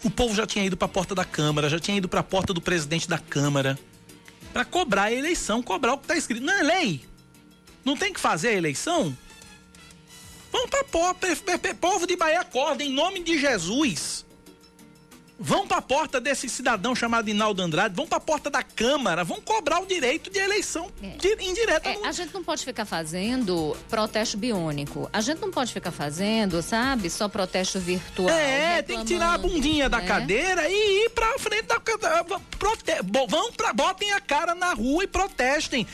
O 0.02 0.10
povo 0.10 0.34
já 0.34 0.46
tinha 0.46 0.64
ido 0.64 0.76
para 0.76 0.86
a 0.86 0.88
porta 0.88 1.14
da 1.14 1.24
Câmara, 1.24 1.68
já 1.68 1.78
tinha 1.78 1.96
ido 1.96 2.08
para 2.08 2.20
a 2.20 2.24
porta 2.24 2.54
do 2.54 2.60
presidente 2.60 3.08
da 3.08 3.18
Câmara 3.18 3.78
para 4.52 4.64
cobrar 4.64 5.04
a 5.04 5.12
eleição, 5.12 5.62
cobrar 5.62 5.94
o 5.94 5.98
que 5.98 6.04
está 6.04 6.16
escrito. 6.16 6.42
Não 6.42 6.52
é 6.52 6.62
lei. 6.62 7.04
Não 7.84 7.96
tem 7.96 8.12
que 8.12 8.20
fazer 8.20 8.48
a 8.48 8.54
eleição? 8.54 9.16
Vamos 10.50 10.70
para 10.70 10.84
povo 11.74 12.06
de 12.06 12.16
Bahia 12.16 12.40
acorda 12.40 12.82
em 12.82 12.92
nome 12.92 13.22
de 13.22 13.38
Jesus. 13.38 14.24
Vão 15.42 15.66
para 15.66 15.78
a 15.78 15.82
porta 15.82 16.20
desse 16.20 16.50
cidadão 16.50 16.94
chamado 16.94 17.30
Inaldo 17.30 17.62
Andrade, 17.62 17.94
vão 17.96 18.06
para 18.06 18.18
a 18.18 18.20
porta 18.20 18.50
da 18.50 18.62
Câmara, 18.62 19.24
vão 19.24 19.40
cobrar 19.40 19.80
o 19.80 19.86
direito 19.86 20.30
de 20.30 20.38
eleição 20.38 20.90
É. 21.02 21.16
de, 21.16 21.28
indireta. 21.44 21.88
É, 21.88 21.94
no- 21.96 22.04
a 22.04 22.12
gente 22.12 22.34
não 22.34 22.44
pode 22.44 22.62
ficar 22.62 22.84
fazendo 22.84 23.74
protesto 23.88 24.36
biônico. 24.36 25.08
A 25.12 25.22
gente 25.22 25.40
não 25.40 25.50
pode 25.50 25.72
ficar 25.72 25.90
fazendo, 25.92 26.60
sabe, 26.62 27.08
só 27.08 27.26
protesto 27.26 27.80
virtual. 27.80 28.28
É, 28.28 28.82
tem 28.82 28.98
que 28.98 29.06
tirar 29.06 29.32
a 29.32 29.38
bundinha 29.38 29.88
da 29.88 29.98
né? 29.98 30.06
cadeira 30.06 30.68
e 30.68 31.06
ir 31.06 31.10
pra 31.10 31.38
frente 31.38 31.64
da. 31.64 31.80
Prote... 31.80 32.84
Vão 33.28 33.50
pra, 33.52 33.72
botem 33.72 34.12
a 34.12 34.20
cara 34.20 34.54
na 34.54 34.74
rua 34.74 35.04
e 35.04 35.06
protestem. 35.06 35.86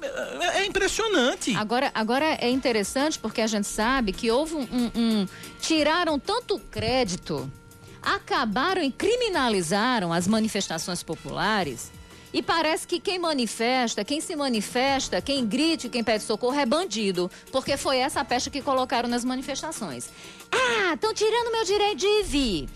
É, 0.00 0.60
é 0.60 0.66
impressionante. 0.66 1.54
Agora, 1.56 1.90
agora 1.94 2.24
é 2.40 2.48
interessante 2.48 3.18
porque 3.18 3.40
a 3.40 3.46
gente 3.46 3.66
sabe 3.66 4.12
que 4.12 4.30
houve 4.30 4.54
um, 4.54 4.62
um- 4.62 4.90
um- 4.94 5.28
tiraram 5.60 6.18
tanto 6.18 6.58
crédito, 6.58 7.50
acabaram 8.04 8.82
e 8.82 8.90
criminalizaram 8.90 10.12
as 10.12 10.28
manifestações 10.28 11.02
populares. 11.02 11.90
E 12.32 12.42
parece 12.42 12.84
que 12.84 12.98
quem 12.98 13.16
manifesta, 13.16 14.04
quem 14.04 14.20
se 14.20 14.34
manifesta, 14.34 15.22
quem 15.22 15.46
grite, 15.46 15.88
quem 15.88 16.02
pede 16.02 16.24
socorro 16.24 16.58
é 16.58 16.66
bandido. 16.66 17.30
Porque 17.52 17.76
foi 17.76 17.98
essa 17.98 18.20
a 18.20 18.24
pecha 18.24 18.50
que 18.50 18.60
colocaram 18.60 19.08
nas 19.08 19.24
manifestações. 19.24 20.10
Ah, 20.50 20.94
estão 20.94 21.14
tirando 21.14 21.52
meu 21.52 21.64
direito 21.64 21.98
de 21.98 22.22
vir. 22.24 22.68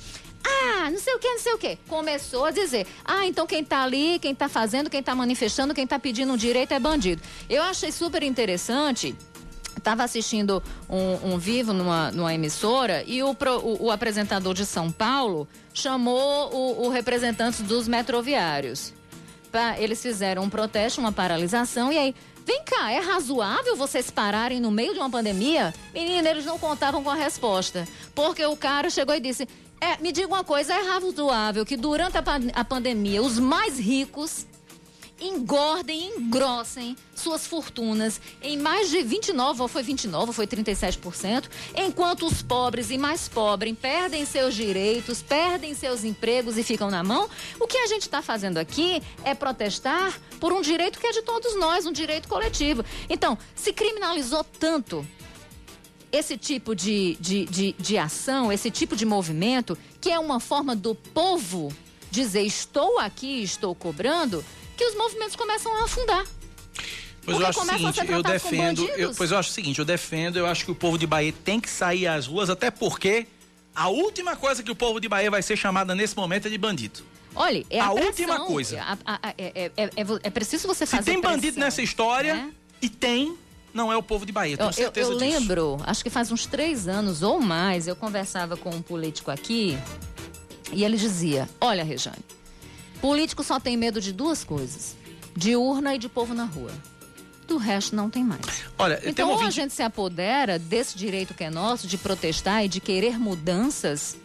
Ah, 0.44 0.88
não 0.90 0.98
sei 0.98 1.12
o 1.14 1.18
que, 1.18 1.28
não 1.28 1.38
sei 1.40 1.52
o 1.54 1.58
que. 1.58 1.76
Começou 1.88 2.44
a 2.44 2.52
dizer, 2.52 2.86
ah, 3.04 3.26
então 3.26 3.46
quem 3.46 3.64
tá 3.64 3.82
ali, 3.82 4.20
quem 4.20 4.32
tá 4.32 4.48
fazendo, 4.48 4.88
quem 4.88 5.02
tá 5.02 5.14
manifestando, 5.14 5.74
quem 5.74 5.86
tá 5.86 5.98
pedindo 5.98 6.32
um 6.32 6.36
direito 6.36 6.72
é 6.72 6.78
bandido. 6.78 7.20
Eu 7.50 7.62
achei 7.62 7.90
super 7.90 8.22
interessante. 8.22 9.14
Estava 9.78 10.04
assistindo 10.04 10.62
um, 10.88 11.32
um 11.34 11.38
vivo 11.38 11.72
numa, 11.72 12.10
numa 12.12 12.34
emissora 12.34 13.02
e 13.06 13.22
o, 13.22 13.34
pro- 13.34 13.58
o- 13.58 13.86
o 13.86 13.90
apresentador 13.90 14.52
de 14.54 14.66
São 14.66 14.90
Paulo 14.92 15.48
chamou 15.72 16.52
o, 16.54 16.86
o 16.86 16.88
representante 16.90 17.62
dos 17.62 17.88
metroviários. 17.88 18.92
Pra- 19.50 19.80
eles 19.80 20.02
fizeram 20.02 20.42
um 20.42 20.50
protesto, 20.50 21.00
uma 21.00 21.10
paralisação, 21.12 21.90
e 21.92 21.96
aí, 21.98 22.14
vem 22.44 22.62
cá, 22.64 22.90
é 22.92 22.98
razoável 23.00 23.76
vocês 23.76 24.10
pararem 24.10 24.60
no 24.60 24.70
meio 24.70 24.92
de 24.92 24.98
uma 25.00 25.08
pandemia? 25.08 25.72
Menina, 25.94 26.28
eles 26.28 26.44
não 26.44 26.58
contavam 26.58 27.02
com 27.02 27.08
a 27.10 27.14
resposta. 27.14 27.86
Porque 28.14 28.44
o 28.44 28.56
cara 28.56 28.90
chegou 28.90 29.14
e 29.14 29.20
disse: 29.20 29.48
é, 29.80 29.96
me 30.02 30.12
diga 30.12 30.28
uma 30.28 30.44
coisa, 30.44 30.74
é 30.74 30.82
razoável 30.82 31.64
que 31.64 31.76
durante 31.76 32.18
a, 32.18 32.22
a 32.54 32.64
pandemia 32.64 33.22
os 33.22 33.38
mais 33.38 33.78
ricos 33.78 34.44
engordem, 35.20 36.12
engrossem 36.16 36.96
suas 37.14 37.46
fortunas 37.46 38.20
em 38.40 38.56
mais 38.56 38.88
de 38.90 39.02
29, 39.02 39.62
ou 39.62 39.68
foi 39.68 39.82
29, 39.82 40.28
ou 40.28 40.32
foi 40.32 40.46
37%, 40.46 41.48
enquanto 41.76 42.26
os 42.26 42.42
pobres 42.42 42.90
e 42.90 42.98
mais 42.98 43.28
pobres 43.28 43.76
perdem 43.80 44.24
seus 44.24 44.54
direitos, 44.54 45.20
perdem 45.22 45.74
seus 45.74 46.04
empregos 46.04 46.56
e 46.56 46.62
ficam 46.62 46.90
na 46.90 47.02
mão. 47.02 47.28
O 47.58 47.66
que 47.66 47.78
a 47.78 47.86
gente 47.86 48.02
está 48.02 48.22
fazendo 48.22 48.58
aqui 48.58 49.02
é 49.24 49.34
protestar 49.34 50.18
por 50.38 50.52
um 50.52 50.60
direito 50.60 50.98
que 50.98 51.06
é 51.06 51.12
de 51.12 51.22
todos 51.22 51.56
nós, 51.56 51.86
um 51.86 51.92
direito 51.92 52.28
coletivo. 52.28 52.84
Então, 53.08 53.36
se 53.54 53.72
criminalizou 53.72 54.44
tanto 54.44 55.06
esse 56.10 56.36
tipo 56.36 56.74
de, 56.74 57.16
de, 57.20 57.44
de, 57.46 57.72
de 57.78 57.98
ação, 57.98 58.52
esse 58.52 58.70
tipo 58.70 58.96
de 58.96 59.04
movimento, 59.04 59.76
que 60.00 60.10
é 60.10 60.18
uma 60.18 60.40
forma 60.40 60.74
do 60.74 60.94
povo 60.94 61.72
dizer 62.10 62.42
estou 62.42 62.98
aqui, 62.98 63.42
estou 63.42 63.74
cobrando, 63.74 64.44
que 64.78 64.84
os 64.84 64.94
movimentos 64.94 65.36
começam 65.36 65.74
a 65.76 65.84
afundar. 65.84 66.24
Pois 67.24 67.38
eu 67.38 67.46
acho 67.46 67.60
seguinte, 67.66 68.00
eu 68.10 68.22
defendo, 68.22 68.84
eu, 68.96 69.14
pois 69.14 69.30
eu 69.30 69.36
acho 69.38 69.50
o 69.50 69.52
seguinte, 69.52 69.78
eu 69.78 69.84
defendo, 69.84 70.38
eu 70.38 70.46
acho 70.46 70.64
que 70.64 70.70
o 70.70 70.74
povo 70.74 70.96
de 70.96 71.06
Bahia 71.06 71.34
tem 71.44 71.60
que 71.60 71.68
sair 71.68 72.06
às 72.06 72.26
ruas, 72.26 72.48
até 72.48 72.70
porque 72.70 73.26
a 73.74 73.88
última 73.88 74.34
coisa 74.34 74.62
que 74.62 74.70
o 74.70 74.74
povo 74.74 74.98
de 74.98 75.08
Bahia 75.08 75.30
vai 75.30 75.42
ser 75.42 75.56
chamada 75.56 75.94
nesse 75.94 76.16
momento 76.16 76.46
é 76.46 76.50
de 76.50 76.56
bandido. 76.56 77.00
Olha, 77.34 77.64
é 77.68 77.78
a, 77.80 77.86
A 77.86 77.90
pressão, 77.90 78.06
última 78.08 78.40
coisa. 78.46 78.80
a- 78.82 78.96
a- 79.04 79.34
é, 79.36 79.70
é- 79.76 79.82
é- 79.84 79.90
é 80.22 80.30
preciso 80.30 80.66
você 80.66 80.86
Se 80.86 80.96
fazer 80.96 81.10
tem 81.10 81.20
bandido 81.20 81.40
pressão, 81.54 81.60
nessa 81.64 81.82
história, 81.82 82.34
né? 82.34 82.52
e 82.80 82.88
tem, 82.88 83.36
não 83.74 83.92
é 83.92 83.96
o 83.96 84.02
povo 84.02 84.24
de 84.24 84.32
Bahia, 84.32 84.56
tenho 84.56 84.66
Eu, 84.66 84.70
eu, 84.70 84.72
certeza 84.72 85.12
eu 85.12 85.18
disso. 85.18 85.30
lembro, 85.38 85.76
acho 85.84 86.02
que 86.02 86.08
faz 86.10 86.32
uns 86.32 86.46
três 86.46 86.88
anos 86.88 87.22
ou 87.22 87.40
mais, 87.40 87.86
eu 87.86 87.94
conversava 87.94 88.56
com 88.56 88.70
um 88.70 88.80
político 88.80 89.30
aqui 89.30 89.76
e 90.72 90.82
ele 90.82 90.96
dizia: 90.96 91.46
Olha, 91.60 91.84
Rejane, 91.84 92.16
político 93.00 93.42
só 93.42 93.58
tem 93.58 93.76
medo 93.76 94.00
de 94.00 94.12
duas 94.12 94.44
coisas: 94.44 94.96
de 95.36 95.56
urna 95.56 95.94
e 95.94 95.98
de 95.98 96.08
povo 96.08 96.34
na 96.34 96.44
rua. 96.44 96.72
Do 97.46 97.56
resto 97.56 97.96
não 97.96 98.10
tem 98.10 98.22
mais. 98.22 98.44
Olha, 98.78 99.00
Então, 99.04 99.26
um 99.26 99.30
ou 99.30 99.36
a 99.36 99.38
ouvinte, 99.38 99.56
gente 99.56 99.72
se 99.72 99.82
apodera 99.82 100.58
desse 100.58 100.98
direito 100.98 101.32
que 101.32 101.44
é 101.44 101.48
nosso 101.50 101.86
de 101.86 101.96
protestar 101.96 102.62
e 102.64 102.68
de 102.68 102.78
querer 102.78 103.18
mudanças, 103.18 104.16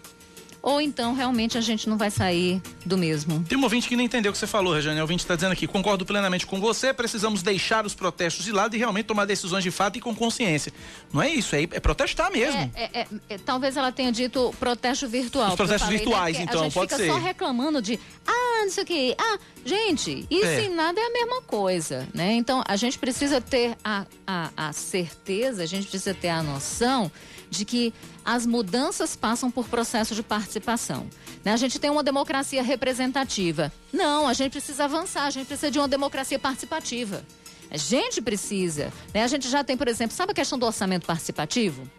ou 0.64 0.80
então 0.80 1.14
realmente 1.14 1.58
a 1.58 1.62
gente 1.62 1.90
não 1.90 1.98
vai 1.98 2.10
sair 2.10 2.62
do 2.86 2.98
mesmo. 2.98 3.44
tem 3.44 3.58
um 3.58 3.64
ouvinte 3.64 3.90
que 3.90 3.98
não 3.98 4.04
entendeu 4.04 4.30
o 4.30 4.34
que 4.34 4.40
você 4.40 4.48
falou, 4.48 4.74
Regiane. 4.74 4.98
O 4.98 5.02
ouvinte 5.02 5.22
está 5.22 5.36
dizendo 5.36 5.52
aqui, 5.52 5.68
concordo 5.68 6.06
plenamente 6.06 6.48
com 6.48 6.58
você, 6.62 6.94
precisamos 6.94 7.44
deixar 7.44 7.86
os 7.86 7.94
protestos 7.94 8.46
de 8.46 8.52
lado 8.54 8.74
e 8.74 8.80
realmente 8.80 9.06
tomar 9.06 9.26
decisões 9.26 9.62
de 9.62 9.70
fato 9.70 9.98
e 9.98 10.02
com 10.02 10.16
consciência. 10.16 10.72
Não 11.12 11.22
é 11.22 11.30
isso, 11.30 11.54
é, 11.54 11.64
é 11.64 11.80
protestar 11.82 12.32
mesmo. 12.32 12.72
É, 12.76 12.84
é, 12.84 13.02
é, 13.02 13.08
é, 13.32 13.38
talvez 13.38 13.76
ela 13.76 13.92
tenha 13.92 14.10
dito 14.10 14.56
protesto 14.58 15.06
virtual. 15.06 15.50
Os 15.50 15.56
protestos 15.56 15.82
falei, 15.84 15.98
né, 15.98 16.04
virtuais, 16.06 16.38
porque 16.38 16.50
então, 16.50 16.62
a 16.62 16.64
gente 16.64 16.74
pode 16.74 16.92
fica 16.94 17.04
ser. 17.04 17.12
só 17.12 17.18
reclamando 17.18 17.82
de, 17.82 18.00
ah, 18.26 18.62
não 18.64 18.72
sei 18.72 18.84
o 18.84 18.88
quê. 18.88 19.16
Ah, 19.20 19.38
gente, 19.66 20.26
isso 20.32 20.46
É. 20.46 20.64
e 20.64 20.70
nada 20.70 20.98
é 20.98 21.04
a 21.04 21.12
mesma 21.12 21.42
coisa, 21.42 22.08
né? 22.14 22.34
Então, 22.36 22.64
a 22.66 22.78
gente 22.78 22.98
precisa 22.98 23.42
ter 23.42 23.76
a, 23.84 24.06
a, 24.26 24.50
a 24.56 24.72
certeza, 24.72 25.62
a 25.64 25.66
gente 25.66 25.88
precisa 25.88 26.14
ter 26.14 26.30
a 26.30 26.42
noção 26.42 27.12
de 27.54 27.66
que 27.66 27.94
as 28.26 28.46
mudanças 28.46 29.16
passam 29.16 29.50
por 29.50 29.68
processo 29.68 30.14
de 30.16 30.24
participação. 30.24 31.08
né? 31.44 31.54
A 31.54 31.58
gente 31.58 31.80
tem 31.80 31.90
uma 31.90 32.04
democracia 32.04 32.62
representativa. 32.64 33.72
Não, 33.92 34.28
a 34.28 34.34
gente 34.34 34.52
precisa 34.52 34.86
avançar, 34.86 35.26
a 35.26 35.30
gente 35.30 35.48
precisa 35.48 35.72
de 35.72 35.80
uma 35.80 35.88
democracia 35.88 36.40
participativa. 36.40 37.24
A 37.70 37.78
gente 37.78 38.22
precisa. 38.22 38.92
Né? 39.14 39.24
A 39.24 39.28
gente 39.28 39.50
já 39.50 39.64
tem, 39.64 39.78
por 39.78 39.88
exemplo, 39.88 40.16
sabe 40.16 40.32
a 40.32 40.36
questão 40.36 40.60
do 40.60 40.66
orçamento 40.66 41.06
participativo? 41.06 41.90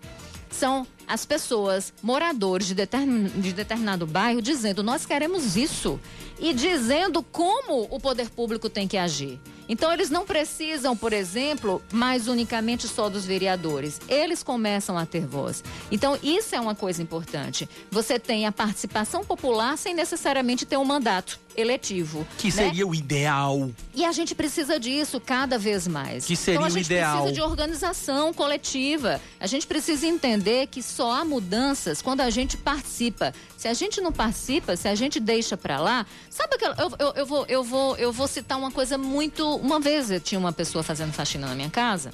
São 0.51 0.87
as 1.07 1.25
pessoas, 1.27 1.93
moradores 2.03 2.67
de, 2.67 2.75
determin- 2.75 3.29
de 3.41 3.53
determinado 3.53 4.07
bairro, 4.07 4.41
dizendo 4.43 4.83
nós 4.83 5.05
queremos 5.07 5.57
isso. 5.57 5.99
E 6.39 6.53
dizendo 6.53 7.23
como 7.23 7.83
o 7.91 8.01
poder 8.01 8.29
público 8.29 8.69
tem 8.69 8.89
que 8.89 8.97
agir. 8.97 9.39
Então, 9.69 9.91
eles 9.93 10.11
não 10.11 10.27
precisam, 10.27 10.95
por 10.97 11.13
exemplo, 11.13 11.81
mais 11.93 12.27
unicamente 12.29 12.87
só 12.89 13.09
dos 13.09 13.25
vereadores. 13.25 13.99
Eles 14.09 14.43
começam 14.43 14.99
a 14.99 15.07
ter 15.07 15.25
voz. 15.27 15.63
Então, 15.93 16.19
isso 16.23 16.55
é 16.55 16.61
uma 16.61 16.75
coisa 16.75 17.01
importante. 17.01 17.67
Você 17.91 18.19
tem 18.19 18.47
a 18.47 18.53
participação 18.53 19.25
popular 19.25 19.79
sem 19.79 19.95
necessariamente 19.95 20.67
ter 20.67 20.77
um 20.77 20.85
mandato 20.85 21.39
eletivo. 21.57 22.27
Que 22.37 22.49
né? 22.49 22.51
seria 22.53 22.87
o 22.87 22.95
ideal. 22.95 23.71
E 23.95 24.05
a 24.05 24.13
gente 24.13 24.35
precisa 24.35 24.79
disso 24.79 25.19
cada 25.21 25.57
vez 25.57 25.87
mais. 25.87 26.27
Que 26.27 26.37
seria 26.37 26.57
então 26.57 26.65
a 26.65 26.69
o 26.69 26.71
gente 26.71 26.87
ideal. 26.87 27.13
precisa 27.23 27.33
de 27.33 27.41
organização 27.41 28.35
coletiva. 28.35 29.19
A 29.41 29.47
gente 29.47 29.67
precisa 29.67 30.07
entender 30.07 30.67
que 30.67 30.83
só 30.95 31.11
há 31.11 31.25
mudanças 31.25 32.01
quando 32.01 32.21
a 32.21 32.31
gente 32.31 32.57
participa. 32.57 33.35
Se 33.57 33.67
a 33.67 33.75
gente 33.75 34.01
não 34.01 34.13
participa, 34.13 34.77
se 34.77 34.87
a 34.87 34.95
gente 34.95 35.19
deixa 35.19 35.57
pra 35.57 35.81
lá, 35.81 36.07
sabe 36.31 36.55
aquela 36.55 36.77
eu, 36.79 36.91
eu, 36.99 37.13
eu 37.17 37.27
vou 37.27 37.47
eu 37.49 37.65
vou 37.65 37.97
eu 37.97 38.13
vou 38.13 38.29
citar 38.29 38.57
uma 38.57 38.71
coisa 38.71 38.97
muito, 38.97 39.57
uma 39.57 39.81
vez 39.81 40.11
eu 40.11 40.21
tinha 40.21 40.39
uma 40.39 40.53
pessoa 40.53 40.85
fazendo 40.85 41.13
faxina 41.13 41.49
na 41.49 41.55
minha 41.55 41.71
casa 41.71 42.13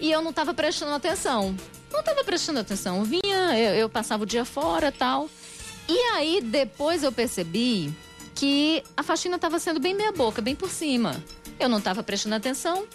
e 0.00 0.10
eu 0.10 0.22
não 0.22 0.30
estava 0.30 0.54
prestando 0.54 0.92
atenção. 0.92 1.54
Não 1.92 2.00
estava 2.00 2.24
prestando 2.24 2.60
atenção. 2.60 2.98
Eu 2.98 3.04
vinha, 3.04 3.58
eu, 3.58 3.74
eu 3.74 3.88
passava 3.88 4.22
o 4.22 4.26
dia 4.26 4.44
fora, 4.44 4.90
tal. 4.90 5.28
E 5.88 5.98
aí 6.14 6.40
depois 6.40 7.02
eu 7.02 7.12
percebi 7.12 7.92
que 8.34 8.82
a 8.96 9.02
faxina 9.02 9.36
estava 9.36 9.58
sendo 9.58 9.78
bem 9.78 9.94
meia 9.94 10.12
boca, 10.12 10.40
bem 10.40 10.54
por 10.54 10.70
cima. 10.70 11.22
Eu 11.58 11.68
não 11.68 11.78
estava 11.78 12.02
prestando 12.02 12.34
atenção. 12.34 12.86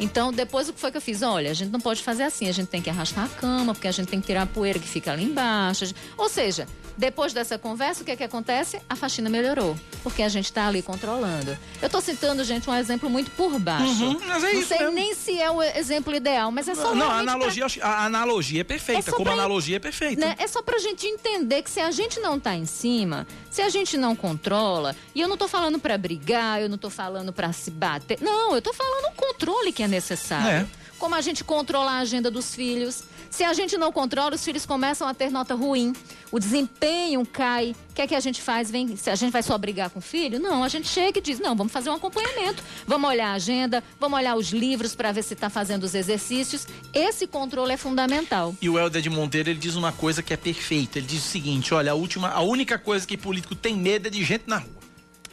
Então, 0.00 0.32
depois 0.32 0.68
o 0.68 0.72
que 0.72 0.80
foi 0.80 0.90
que 0.90 0.96
eu 0.96 1.00
fiz? 1.00 1.22
Olha, 1.22 1.50
a 1.50 1.54
gente 1.54 1.70
não 1.70 1.80
pode 1.80 2.02
fazer 2.02 2.24
assim, 2.24 2.48
a 2.48 2.52
gente 2.52 2.68
tem 2.68 2.82
que 2.82 2.90
arrastar 2.90 3.24
a 3.24 3.28
cama, 3.28 3.74
porque 3.74 3.88
a 3.88 3.92
gente 3.92 4.08
tem 4.08 4.20
que 4.20 4.26
tirar 4.26 4.42
a 4.42 4.46
poeira 4.46 4.78
que 4.78 4.88
fica 4.88 5.12
ali 5.12 5.24
embaixo. 5.24 5.92
Ou 6.16 6.28
seja, 6.28 6.66
depois 6.96 7.32
dessa 7.32 7.58
conversa, 7.58 8.02
o 8.02 8.04
que 8.04 8.10
é 8.12 8.16
que 8.16 8.24
acontece? 8.24 8.80
A 8.88 8.94
faxina 8.96 9.28
melhorou, 9.28 9.76
porque 10.02 10.22
a 10.22 10.28
gente 10.28 10.46
está 10.46 10.66
ali 10.68 10.80
controlando. 10.82 11.56
Eu 11.82 11.86
estou 11.86 12.00
citando, 12.00 12.44
gente, 12.44 12.68
um 12.70 12.74
exemplo 12.74 13.10
muito 13.10 13.30
por 13.32 13.58
baixo. 13.58 14.04
Uhum, 14.04 14.20
mas 14.26 14.44
é 14.44 14.52
não 14.52 14.58
isso 14.60 14.68
sei 14.68 14.78
mesmo. 14.78 14.92
nem 14.94 15.14
se 15.14 15.38
é 15.40 15.50
o 15.50 15.62
exemplo 15.62 16.14
ideal, 16.14 16.50
mas 16.50 16.68
é 16.68 16.74
só 16.74 16.94
Não, 16.94 17.06
a 17.06 17.10
pra- 17.10 17.18
analogia, 17.18 17.64
acho- 17.66 17.82
a 17.82 18.04
analogia 18.04 18.60
é 18.60 18.64
perfeita. 18.64 19.00
É 19.00 19.02
só 19.02 19.12
como 19.12 19.24
pra- 19.24 19.32
analogia 19.34 19.76
é 19.76 19.80
perfeita. 19.80 20.20
né? 20.24 20.34
É 20.38 20.46
só 20.46 20.62
pra 20.62 20.78
gente 20.78 21.06
entender 21.06 21.62
que 21.62 21.70
se 21.70 21.80
a 21.80 21.90
gente 21.90 22.20
não 22.20 22.38
tá 22.38 22.54
em 22.54 22.66
cima, 22.66 23.26
se 23.50 23.60
a 23.62 23.68
gente 23.68 23.96
não 23.96 24.14
controla, 24.14 24.94
e 25.14 25.20
eu 25.20 25.28
não 25.28 25.36
tô 25.36 25.48
falando 25.48 25.78
pra 25.78 25.98
brigar, 25.98 26.60
eu 26.60 26.68
não 26.68 26.78
tô 26.78 26.90
falando 26.90 27.32
pra 27.32 27.52
se 27.52 27.70
bater. 27.70 28.18
Não, 28.20 28.54
eu 28.54 28.62
tô 28.62 28.72
falando 28.72 29.06
o 29.06 29.12
controle 29.16 29.72
que 29.72 29.82
é 29.82 29.88
necessário. 29.88 30.66
É. 30.70 30.84
Como 30.98 31.14
a 31.14 31.20
gente 31.20 31.42
controla 31.44 31.92
a 31.92 31.98
agenda 31.98 32.30
dos 32.30 32.54
filhos. 32.54 33.02
Se 33.34 33.42
a 33.42 33.52
gente 33.52 33.76
não 33.76 33.90
controla, 33.90 34.36
os 34.36 34.44
filhos 34.44 34.64
começam 34.64 35.08
a 35.08 35.12
ter 35.12 35.28
nota 35.28 35.56
ruim, 35.56 35.92
o 36.30 36.38
desempenho 36.38 37.26
cai. 37.26 37.74
O 37.90 37.92
que 37.92 38.02
é 38.02 38.06
que 38.06 38.14
a 38.14 38.20
gente 38.20 38.40
faz? 38.40 38.70
Vem, 38.70 38.94
se 38.94 39.10
a 39.10 39.16
gente 39.16 39.32
vai 39.32 39.42
só 39.42 39.58
brigar 39.58 39.90
com 39.90 39.98
o 39.98 40.02
filho? 40.02 40.38
Não, 40.38 40.62
a 40.62 40.68
gente 40.68 40.86
chega 40.86 41.18
e 41.18 41.20
diz: 41.20 41.40
não, 41.40 41.56
vamos 41.56 41.72
fazer 41.72 41.90
um 41.90 41.94
acompanhamento. 41.94 42.62
Vamos 42.86 43.10
olhar 43.10 43.30
a 43.30 43.32
agenda, 43.32 43.82
vamos 43.98 44.16
olhar 44.20 44.36
os 44.36 44.50
livros 44.50 44.94
para 44.94 45.10
ver 45.10 45.24
se 45.24 45.34
está 45.34 45.50
fazendo 45.50 45.82
os 45.82 45.96
exercícios. 45.96 46.68
Esse 46.92 47.26
controle 47.26 47.72
é 47.72 47.76
fundamental. 47.76 48.54
E 48.62 48.68
o 48.68 48.78
Helder 48.78 49.02
de 49.02 49.10
Monteiro, 49.10 49.50
ele 49.50 49.58
diz 49.58 49.74
uma 49.74 49.90
coisa 49.90 50.22
que 50.22 50.32
é 50.32 50.36
perfeita. 50.36 51.00
Ele 51.00 51.06
diz 51.08 51.26
o 51.26 51.28
seguinte: 51.28 51.74
olha, 51.74 51.90
a 51.90 51.96
última, 51.96 52.28
a 52.28 52.40
única 52.40 52.78
coisa 52.78 53.04
que 53.04 53.16
político 53.16 53.56
tem 53.56 53.76
medo 53.76 54.06
é 54.06 54.10
de 54.12 54.22
gente 54.22 54.44
na 54.46 54.58
rua. 54.58 54.82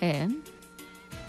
É. 0.01 0.27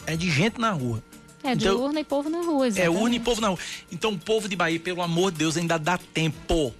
É 0.06 0.16
de 0.16 0.30
gente 0.30 0.58
na 0.58 0.70
rua. 0.70 1.02
É, 1.44 1.54
de 1.54 1.64
Então- 1.66 1.80
urna 1.80 2.00
e 2.00 2.04
povo 2.04 2.30
na 2.30 2.40
rua, 2.42 2.66
É 2.66 2.68
exatamente. 2.68 3.02
une 3.02 3.20
povo 3.20 3.40
na 3.40 3.48
rua. 3.48 3.58
Então, 3.90 4.12
o 4.12 4.18
povo 4.18 4.48
de 4.48 4.54
Bahia, 4.54 4.78
pelo 4.78 5.02
amor 5.02 5.32
de 5.32 5.38
Deus, 5.38 5.56
ainda 5.56 5.76
dá 5.78 5.98
tempo. 5.98 6.72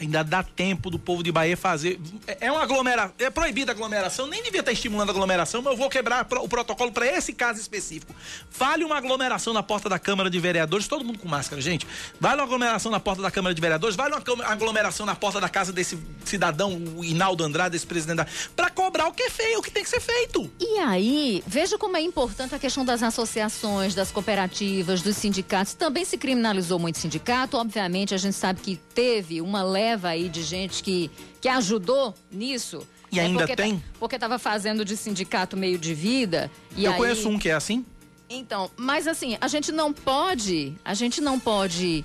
Ainda 0.00 0.22
dá 0.22 0.42
tempo 0.42 0.90
do 0.90 0.98
povo 0.98 1.22
de 1.22 1.30
Bahia 1.30 1.56
fazer. 1.56 2.00
É 2.26 2.46
é 2.46 2.52
uma 2.52 2.62
aglomeração. 2.62 3.12
É 3.18 3.28
proibida 3.28 3.72
a 3.72 3.74
aglomeração. 3.74 4.26
Nem 4.26 4.42
devia 4.42 4.60
estar 4.60 4.72
estimulando 4.72 5.08
a 5.10 5.12
aglomeração, 5.12 5.60
mas 5.62 5.72
eu 5.72 5.76
vou 5.76 5.90
quebrar 5.90 6.26
o 6.40 6.48
protocolo 6.48 6.92
para 6.92 7.06
esse 7.06 7.32
caso 7.32 7.60
específico. 7.60 8.14
Vale 8.56 8.84
uma 8.84 8.96
aglomeração 8.96 9.52
na 9.52 9.62
porta 9.62 9.88
da 9.88 9.98
Câmara 9.98 10.30
de 10.30 10.38
Vereadores, 10.38 10.86
todo 10.86 11.04
mundo 11.04 11.18
com 11.18 11.28
máscara, 11.28 11.60
gente. 11.60 11.86
Vale 12.20 12.36
uma 12.36 12.44
aglomeração 12.44 12.90
na 12.92 13.00
porta 13.00 13.20
da 13.20 13.30
Câmara 13.30 13.54
de 13.54 13.60
Vereadores, 13.60 13.96
vale 13.96 14.14
uma 14.14 14.44
aglomeração 14.46 15.04
na 15.04 15.16
porta 15.16 15.40
da 15.40 15.48
casa 15.48 15.72
desse 15.72 15.98
cidadão, 16.24 16.80
o 16.96 17.04
Hinaldo 17.04 17.42
Andrade, 17.42 17.76
esse 17.76 17.86
presidente 17.86 18.18
da. 18.18 18.26
Pra 18.54 18.70
cobrar 18.70 19.08
o 19.08 19.12
que 19.12 19.24
é 19.24 19.30
feio, 19.30 19.58
o 19.58 19.62
que 19.62 19.70
tem 19.70 19.82
que 19.82 19.90
ser 19.90 20.00
feito. 20.00 20.50
E 20.60 20.78
aí, 20.78 21.42
veja 21.46 21.76
como 21.76 21.96
é 21.96 22.00
importante 22.00 22.54
a 22.54 22.58
questão 22.58 22.84
das 22.84 23.02
associações, 23.02 23.94
das 23.94 24.12
cooperativas, 24.12 25.02
dos 25.02 25.16
sindicatos. 25.16 25.74
Também 25.74 26.04
se 26.04 26.16
criminalizou 26.16 26.78
muito 26.78 26.98
sindicato. 26.98 27.56
Obviamente, 27.56 28.14
a 28.14 28.18
gente 28.18 28.34
sabe 28.34 28.60
que 28.60 28.76
teve 28.94 29.40
uma 29.40 29.62
leva 29.86 30.08
aí 30.08 30.28
de 30.28 30.42
gente 30.42 30.82
que, 30.82 31.10
que 31.40 31.48
ajudou 31.48 32.12
nisso. 32.30 32.86
E 33.12 33.20
É 33.20 33.22
ainda 33.22 33.38
porque 33.40 33.56
tá- 33.56 33.62
tem? 33.62 33.82
porque 34.00 34.16
estava 34.16 34.38
fazendo 34.38 34.84
de 34.84 34.96
sindicato 34.96 35.56
meio 35.56 35.78
de 35.78 35.94
vida. 35.94 36.50
E 36.76 36.84
eu 36.84 36.92
aí, 36.92 36.98
conheço 36.98 37.28
um 37.28 37.38
que 37.38 37.48
é 37.48 37.54
assim. 37.54 37.84
Então, 38.28 38.68
mas 38.76 39.06
assim, 39.06 39.38
a 39.40 39.46
gente 39.46 39.70
não 39.70 39.92
pode, 39.92 40.74
a 40.84 40.92
gente 40.94 41.20
não 41.20 41.38
pode 41.38 42.04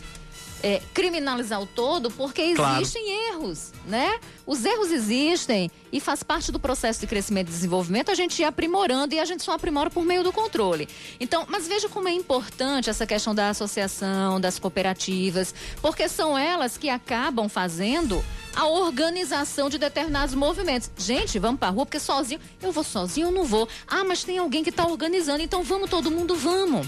é, 0.63 0.81
criminalizar 0.93 1.61
o 1.61 1.65
todo 1.65 2.09
porque 2.11 2.53
Claro. 2.53 2.81
existem 2.81 3.29
erros, 3.29 3.71
né? 3.87 4.19
Os 4.45 4.63
erros 4.65 4.91
existem 4.91 5.71
e 5.91 5.99
faz 5.99 6.23
parte 6.23 6.51
do 6.51 6.59
processo 6.59 6.99
de 6.99 7.07
crescimento 7.07 7.47
e 7.47 7.51
desenvolvimento 7.51 8.11
a 8.11 8.15
gente 8.15 8.41
ir 8.41 8.45
aprimorando 8.45 9.13
e 9.15 9.19
a 9.19 9.25
gente 9.25 9.43
só 9.43 9.53
aprimora 9.53 9.89
por 9.89 10.03
meio 10.03 10.23
do 10.23 10.31
controle. 10.31 10.87
Então, 11.19 11.45
mas 11.49 11.67
veja 11.67 11.87
como 11.89 12.07
é 12.07 12.11
importante 12.13 12.89
essa 12.89 13.05
questão 13.07 13.33
da 13.33 13.49
associação, 13.49 14.39
das 14.39 14.59
cooperativas, 14.59 15.53
porque 15.81 16.07
são 16.07 16.37
elas 16.37 16.77
que 16.77 16.89
acabam 16.89 17.47
fazendo 17.49 18.23
a 18.55 18.67
organização 18.67 19.69
de 19.69 19.77
determinados 19.77 20.35
movimentos. 20.35 20.89
Gente, 20.97 21.39
vamos 21.39 21.59
pra 21.59 21.69
rua 21.69 21.85
porque 21.85 21.99
sozinho, 21.99 22.39
eu 22.61 22.71
vou 22.71 22.83
sozinho, 22.83 23.27
eu 23.27 23.31
não 23.31 23.45
vou. 23.45 23.67
Ah, 23.87 24.03
mas 24.03 24.23
tem 24.23 24.37
alguém 24.37 24.63
que 24.63 24.69
está 24.69 24.85
organizando, 24.85 25.41
então 25.41 25.63
vamos 25.63 25.89
todo 25.89 26.11
mundo, 26.11 26.35
vamos. 26.35 26.87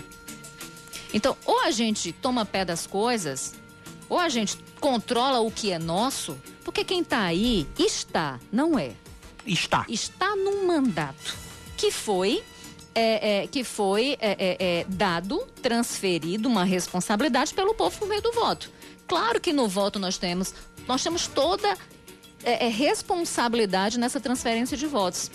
Então, 1.14 1.38
ou 1.46 1.60
a 1.62 1.72
gente 1.72 2.12
toma 2.12 2.44
pé 2.46 2.66
das 2.66 2.88
coisas, 2.88 3.54
ou 4.14 4.20
a 4.20 4.30
gente 4.30 4.58
controla 4.80 5.40
o 5.40 5.50
que 5.50 5.72
é 5.72 5.80
nosso, 5.80 6.38
porque 6.64 6.84
quem 6.84 7.02
está 7.02 7.24
aí 7.24 7.68
está, 7.80 8.40
não 8.52 8.78
é. 8.78 8.92
Está. 9.46 9.86
Está 9.90 10.36
num 10.36 10.68
mandato 10.68 11.36
que 11.76 11.90
foi. 11.92 12.44
é, 12.96 13.44
é, 13.44 13.48
que 13.48 13.64
foi 13.64 14.16
é, 14.22 14.38
é, 14.38 14.58
é, 14.60 14.86
dado, 14.88 15.48
transferido 15.64 16.48
uma 16.48 16.64
responsabilidade 16.64 17.52
pelo 17.52 17.74
povo 17.74 17.98
por 17.98 18.08
meio 18.08 18.22
do 18.22 18.32
voto. 18.32 18.70
Claro 19.08 19.42
que 19.42 19.52
no 19.52 19.68
voto 19.68 19.98
nós 19.98 20.20
temos, 20.20 20.54
nós 20.88 21.02
temos 21.02 21.26
toda 21.26 21.76
é, 22.44 22.68
responsabilidade 22.68 23.98
nessa 23.98 24.20
transferência 24.20 24.78
de 24.78 24.86
votos. 24.86 25.32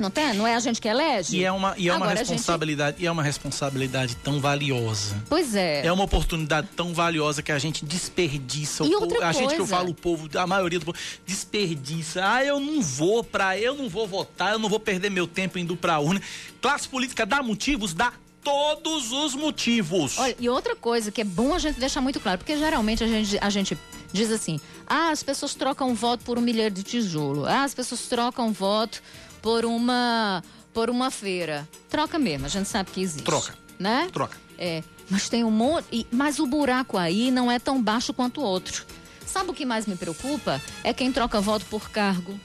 Não 0.00 0.10
tem? 0.10 0.32
Não 0.34 0.46
é 0.46 0.54
a 0.54 0.60
gente 0.60 0.80
que 0.80 0.88
elege? 0.88 1.36
E 1.36 1.44
é 1.44 1.52
uma, 1.52 1.74
e 1.76 1.88
é 1.88 1.92
uma 1.92 2.06
Agora 2.06 2.16
gente- 2.16 2.28
responsabilidade, 2.30 2.96
e 3.02 3.06
é 3.06 3.10
uma 3.12 3.22
responsabilidade 3.22 4.16
tão 4.16 4.40
valiosa. 4.40 5.22
Pois 5.28 5.54
é. 5.54 5.84
É 5.86 5.92
uma 5.92 6.04
oportunidade 6.04 6.68
tão 6.74 6.94
valiosa 6.94 7.42
que 7.42 7.52
a 7.52 7.58
gente 7.58 7.84
desperdiça. 7.84 8.82
E 8.84 8.88
o 8.94 9.00
outra 9.00 9.08
povo, 9.18 9.24
a 9.24 9.32
gente 9.32 9.48
que 9.48 9.54
eu 9.54 9.58
coisa. 9.58 9.76
falo, 9.76 9.90
o 9.90 9.94
povo, 9.94 10.28
a 10.38 10.46
maioria 10.46 10.78
do 10.78 10.86
povo, 10.86 10.98
desperdiça. 11.26 12.20
Ah, 12.24 12.44
eu 12.44 12.58
não 12.58 12.80
vou 12.80 13.22
pra. 13.22 13.58
Eu 13.58 13.74
não 13.74 13.88
vou 13.88 14.06
votar, 14.06 14.52
eu 14.52 14.58
não 14.58 14.68
vou 14.68 14.80
perder 14.80 15.10
meu 15.10 15.26
tempo 15.26 15.58
indo 15.58 15.76
pra 15.76 15.98
urna. 15.98 16.20
Classe 16.62 16.88
política 16.88 17.26
dá 17.26 17.42
motivos? 17.42 17.92
Dá 17.92 18.12
todos 18.42 19.12
os 19.12 19.34
motivos. 19.34 20.18
Olha, 20.18 20.34
e 20.40 20.48
outra 20.48 20.74
coisa 20.74 21.10
que 21.12 21.20
é 21.20 21.24
bom 21.24 21.52
a 21.54 21.58
gente 21.58 21.78
deixar 21.78 22.00
muito 22.00 22.18
claro, 22.18 22.38
porque 22.38 22.56
geralmente 22.56 23.04
a 23.04 23.06
gente, 23.06 23.38
a 23.38 23.50
gente 23.50 23.76
diz 24.12 24.30
assim: 24.30 24.58
ah, 24.86 25.10
as 25.10 25.22
pessoas 25.22 25.54
trocam 25.54 25.94
voto 25.94 26.24
por 26.24 26.38
um 26.38 26.40
milheiro 26.40 26.74
de 26.74 26.82
tijolo, 26.82 27.44
ah, 27.44 27.64
as 27.64 27.74
pessoas 27.74 28.00
trocam 28.08 28.50
voto 28.52 29.02
por 29.40 29.64
uma 29.64 30.42
por 30.72 30.88
uma 30.88 31.10
feira. 31.10 31.68
Troca 31.88 32.18
mesmo, 32.18 32.46
a 32.46 32.48
gente 32.48 32.68
sabe 32.68 32.90
que 32.90 33.00
existe. 33.00 33.24
Troca. 33.24 33.54
Né? 33.78 34.08
Troca. 34.12 34.36
É, 34.58 34.82
mas 35.08 35.28
tem 35.28 35.42
um 35.42 35.50
monte. 35.50 36.06
Mas 36.10 36.38
o 36.38 36.46
buraco 36.46 36.96
aí 36.96 37.30
não 37.30 37.50
é 37.50 37.58
tão 37.58 37.82
baixo 37.82 38.12
quanto 38.12 38.40
o 38.40 38.44
outro. 38.44 38.86
Sabe 39.26 39.50
o 39.50 39.54
que 39.54 39.64
mais 39.64 39.86
me 39.86 39.96
preocupa? 39.96 40.60
É 40.82 40.92
quem 40.92 41.12
troca 41.12 41.40
voto 41.40 41.64
por 41.66 41.90
cargo, 41.90 42.38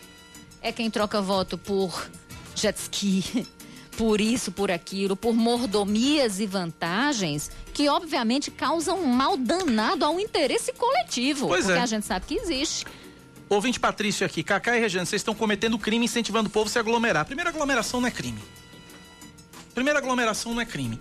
é 0.62 0.72
quem 0.72 0.90
troca 0.90 1.20
voto 1.22 1.58
por 1.58 2.10
jet 2.56 2.78
ski, 2.80 3.48
por 3.98 4.22
isso, 4.22 4.52
por 4.52 4.70
aquilo, 4.70 5.16
por 5.16 5.34
mordomias 5.34 6.40
e 6.40 6.46
vantagens 6.46 7.50
que 7.74 7.90
obviamente 7.90 8.50
causam 8.50 9.00
um 9.00 9.08
mal 9.08 9.36
danado 9.36 10.06
ao 10.06 10.20
interesse 10.20 10.72
coletivo. 10.74 11.48
Pois 11.48 11.66
porque 11.66 11.80
é. 11.80 11.82
a 11.82 11.86
gente 11.86 12.06
sabe 12.06 12.26
que 12.26 12.36
existe. 12.36 12.86
Ouvinte 13.48 13.80
Patrício 13.80 14.26
aqui, 14.26 14.44
Cacá 14.44 14.76
e 14.76 14.80
Regiane, 14.80 15.06
vocês 15.06 15.20
estão 15.20 15.36
cometendo 15.36 15.78
crime 15.78 16.06
incentivando 16.06 16.48
o 16.50 16.52
povo 16.52 16.68
a 16.68 16.72
se 16.72 16.80
aglomerar. 16.80 17.26
Primeira 17.26 17.50
aglomeração 17.50 18.02
não 18.02 18.08
é 18.08 18.12
crime. 18.12 18.40
Primeira 19.74 20.00
aglomeração 20.00 20.54
não 20.54 20.62
é 20.62 20.66
crime. 20.66 20.98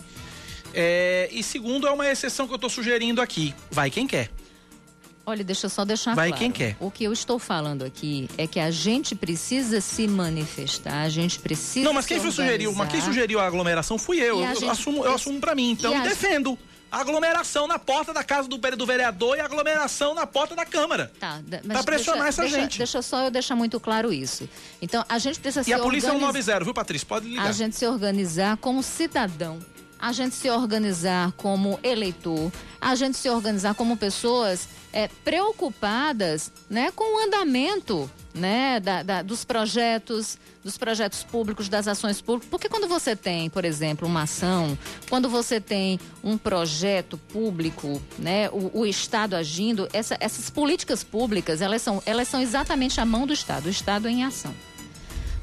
É, 0.75 1.29
e 1.33 1.43
segundo, 1.43 1.87
é 1.87 1.91
uma 1.91 2.07
exceção 2.11 2.47
que 2.47 2.53
eu 2.53 2.57
estou 2.57 2.69
sugerindo 2.69 3.23
aqui. 3.23 3.55
Vai 3.71 3.91
quem 3.91 4.07
quer. 4.07 4.31
Olha, 5.27 5.43
deixa 5.43 5.67
eu 5.67 5.71
só 5.71 5.87
deixar 5.87 6.15
Vai 6.15 6.29
claro. 6.29 6.43
quem 6.43 6.53
quer. 6.53 6.77
O 6.79 6.91
que 6.91 7.05
eu 7.05 7.13
estou 7.13 7.39
falando 7.39 7.83
aqui 7.83 8.29
é 8.37 8.47
que 8.47 8.61
a 8.61 8.71
gente 8.71 9.15
precisa 9.15 9.81
se 9.81 10.07
manifestar, 10.07 11.01
a 11.01 11.09
gente 11.09 11.39
precisa 11.39 11.87
Não, 11.87 11.95
mas 11.95 12.05
quem 12.05 12.21
foi 12.21 12.31
sugeriu? 12.31 12.75
Mas 12.75 12.91
quem 12.91 13.01
sugeriu 13.01 13.41
a 13.41 13.47
aglomeração 13.47 13.97
fui 13.97 14.19
eu. 14.19 14.45
Eu, 14.45 14.55
gente- 14.55 14.69
assumo, 14.69 15.03
eu 15.03 15.15
assumo 15.15 15.41
pra 15.41 15.55
mim. 15.55 15.71
Então 15.71 15.99
defendo. 16.03 16.59
Aglomeração 16.91 17.67
na 17.67 17.79
porta 17.79 18.13
da 18.13 18.23
casa 18.23 18.49
do, 18.49 18.57
do 18.57 18.87
vereador 18.87 19.37
e 19.37 19.41
aglomeração 19.41 20.15
na 20.15 20.27
porta 20.27 20.55
da 20.55 20.65
Câmara. 20.65 21.11
Tá, 21.19 21.41
Pra 21.67 21.83
pressionar 21.83 22.29
essa 22.29 22.43
deixa, 22.43 22.61
gente. 22.61 22.79
Deixa 22.79 23.03
só 23.03 23.25
eu 23.25 23.31
deixar 23.31 23.57
muito 23.57 23.81
claro 23.81 24.13
isso. 24.13 24.49
Então, 24.81 25.05
a 25.09 25.19
gente 25.19 25.41
precisa 25.41 25.63
E 25.63 25.65
se 25.65 25.73
a 25.73 25.79
polícia 25.79 26.09
é 26.09 26.13
organizar. 26.13 26.53
190, 26.53 26.65
viu, 26.65 26.75
Patrícia? 26.75 27.07
Pode 27.07 27.29
ligar. 27.29 27.47
A 27.47 27.53
gente 27.53 27.77
se 27.77 27.87
organizar 27.87 28.57
como 28.59 28.83
cidadão, 28.83 29.59
a 29.99 30.13
gente 30.13 30.35
se 30.35 30.51
organizar 30.51 31.33
como 31.33 31.79
eleitor, 31.83 32.53
a 32.81 32.95
gente 32.95 33.17
se 33.17 33.29
organizar 33.29 33.75
como 33.75 33.97
pessoas 33.97 34.69
é, 34.97 35.09
preocupadas 35.25 36.53
né, 36.71 36.91
com 36.95 37.17
o 37.17 37.25
andamento 37.27 38.09
né, 38.33 38.79
da- 38.81 39.03
da- 39.03 39.23
dos 39.23 39.45
projetos, 39.45 40.39
dos 40.63 40.79
projetos 40.79 41.23
públicos, 41.25 41.69
das 41.69 41.87
ações 41.89 42.21
públicas. 42.21 42.49
Porque 42.51 42.69
quando 42.69 42.87
você 42.89 43.15
tem, 43.17 43.51
por 43.51 43.65
exemplo, 43.65 44.07
uma 44.09 44.23
ação, 44.23 44.79
quando 45.11 45.29
você 45.29 45.61
tem 45.61 45.99
um 46.23 46.39
projeto 46.39 47.17
público, 47.19 48.01
né, 48.19 48.49
o, 48.51 48.71
o 48.81 48.87
Estado 48.87 49.35
agindo, 49.35 49.89
essa- 49.93 50.17
essas 50.21 50.49
políticas 50.51 51.03
públicas, 51.05 51.61
elas 51.61 51.83
são, 51.83 52.03
elas 52.07 52.29
são 52.29 52.41
exatamente 52.41 53.01
a 53.01 53.05
mão 53.05 53.27
do 53.27 53.33
Estado, 53.33 53.67
o 53.67 53.71
Estado 53.71 54.09
em 54.09 54.25
ação. 54.25 54.55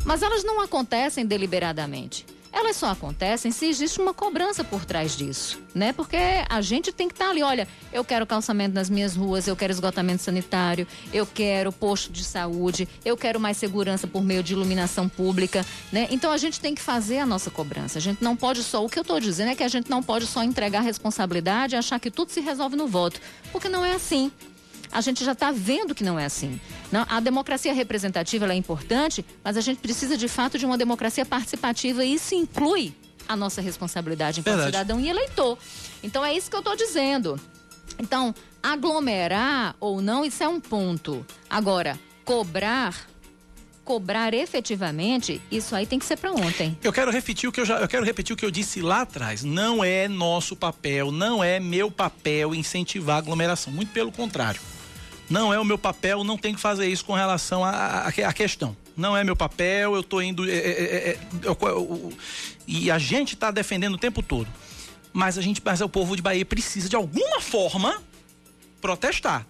Mas 0.06 0.22
elas 0.24 0.44
não 0.44 0.60
acontecem 0.62 1.26
deliberadamente. 1.26 2.26
Elas 2.54 2.76
só 2.76 2.88
acontecem 2.88 3.52
se 3.52 3.66
existe 3.66 4.02
uma 4.02 4.14
cobrança 4.14 4.64
por 4.64 4.84
trás 4.84 5.16
disso, 5.16 5.62
né? 5.74 5.94
Porque 5.94 6.18
a 6.50 6.62
gente 6.62 6.92
tem 6.92 7.08
que 7.08 7.14
estar 7.14 7.30
ali, 7.30 7.42
olha, 7.42 7.68
eu 7.94 8.04
quero 8.04 8.26
calçamento 8.26 8.76
nas 8.76 8.90
minhas 8.90 9.16
ruas, 9.16 9.48
eu 9.48 9.56
quero 9.56 9.72
esgotamento 9.72 10.22
sanitário, 10.22 10.86
eu 11.14 11.26
quero 11.26 11.72
posto 11.72 12.12
de 12.12 12.24
saúde, 12.24 12.88
eu 13.06 13.16
quero 13.16 13.40
mais 13.40 13.56
segurança 13.56 14.06
por 14.06 14.22
meio 14.22 14.44
de 14.44 14.54
iluminação 14.54 15.08
pública, 15.08 15.66
né? 15.92 16.08
Então 16.12 16.30
a 16.32 16.38
gente 16.38 16.60
tem 16.60 16.76
que 16.76 16.82
fazer 16.82 17.20
a 17.20 17.26
nossa 17.26 17.50
cobrança. 17.50 17.98
A 17.98 18.02
gente 18.02 18.22
não 18.22 18.36
pode 18.36 18.64
só, 18.64 18.84
o 18.84 18.90
que 18.90 19.00
eu 19.00 19.04
estou 19.04 19.20
dizendo 19.20 19.52
é 19.52 19.56
que 19.56 19.64
a 19.64 19.70
gente 19.70 19.90
não 19.90 20.04
pode 20.04 20.28
só 20.28 20.44
entregar 20.44 20.82
responsabilidade 20.82 21.76
e 21.76 21.78
achar 21.78 22.00
que 22.00 22.12
tudo 22.12 22.32
se 22.32 22.42
resolve 22.42 22.76
no 22.76 22.88
voto, 22.88 23.22
porque 23.52 23.70
não 23.70 23.86
é 23.86 23.94
assim 23.94 24.30
a 24.92 25.02
gente 25.02 25.24
já 25.24 25.32
está 25.32 25.52
vendo 25.52 25.96
que 25.96 26.04
não 26.04 26.20
é 26.20 26.26
assim. 26.26 26.60
Não, 26.92 27.06
a 27.08 27.20
democracia 27.20 27.74
representativa 27.74 28.52
é 28.52 28.56
importante, 28.56 29.26
mas 29.44 29.56
a 29.58 29.62
gente 29.62 29.80
precisa 29.80 30.18
de 30.18 30.28
fato 30.28 30.58
de 30.58 30.66
uma 30.66 30.78
democracia 30.78 31.26
participativa 31.26 32.04
e 32.04 32.14
isso 32.16 32.36
inclui 32.36 32.94
a 33.28 33.36
nossa 33.36 33.62
responsabilidade 33.62 34.42
enquanto 34.42 34.56
Verdade. 34.56 34.78
cidadão 34.78 35.00
e 35.00 35.10
eleitor. 35.10 35.58
Então 36.04 36.26
é 36.26 36.36
isso 36.36 36.50
que 36.50 36.56
eu 36.56 36.60
estou 36.60 36.76
dizendo. 36.76 37.40
Então, 37.98 38.34
aglomerar 38.62 39.76
ou 39.80 40.02
não, 40.02 40.26
isso 40.26 40.44
é 40.44 40.48
um 40.48 40.60
ponto. 40.60 41.26
Agora, 41.50 41.98
cobrar, 42.26 43.08
cobrar 43.86 44.34
efetivamente, 44.34 45.42
isso 45.52 45.76
aí 45.76 45.86
tem 45.86 46.00
que 46.00 46.06
ser 46.06 46.18
para 46.18 46.32
ontem. 46.32 46.78
Eu 46.84 46.92
quero 46.92 47.12
repetir 47.12 47.48
o 47.48 47.52
que 47.52 47.62
eu 47.62 47.66
já, 47.66 47.80
eu 47.80 47.88
quero 47.88 48.06
repetir 48.06 48.34
o 48.34 48.38
que 48.38 48.46
eu 48.46 48.52
disse 48.52 48.82
lá 48.82 49.02
atrás. 49.02 49.44
Não 49.44 49.84
é 49.84 50.08
nosso 50.08 50.56
papel, 50.56 51.12
não 51.12 51.44
é 51.44 51.60
meu 51.60 51.90
papel 51.92 52.54
incentivar 52.56 53.18
a 53.18 53.20
aglomeração. 53.20 53.72
Muito 53.72 53.92
pelo 53.92 54.12
contrário. 54.12 54.60
Não 55.32 55.54
é 55.54 55.60
o 55.60 55.64
meu 55.64 55.78
papel, 55.78 56.26
não 56.26 56.38
tem 56.38 56.54
que 56.54 56.60
fazer 56.60 56.88
isso 56.88 57.06
com 57.06 57.14
relação 57.14 57.64
à 57.64 58.12
questão. 58.36 58.76
Não 58.98 59.16
é 59.16 59.24
meu 59.24 59.36
papel, 59.36 59.96
eu 59.96 60.02
estou 60.02 60.22
indo. 60.22 60.50
É, 60.50 60.54
é, 60.54 61.10
é, 61.12 61.20
eu, 61.44 61.58
eu, 61.62 62.14
e 62.68 62.92
a 62.92 63.00
gente 63.00 63.34
está 63.34 63.50
defendendo 63.50 63.94
o 63.94 63.98
tempo 63.98 64.22
todo. 64.22 64.48
Mas 65.14 65.38
a 65.38 65.42
gente, 65.42 65.62
mas 65.64 65.80
o 65.80 65.88
povo 65.88 66.18
de 66.18 66.22
Bahia 66.22 66.46
precisa 66.46 66.90
de 66.90 66.98
alguma 66.98 67.40
forma 67.40 68.02
protestar 68.82 69.48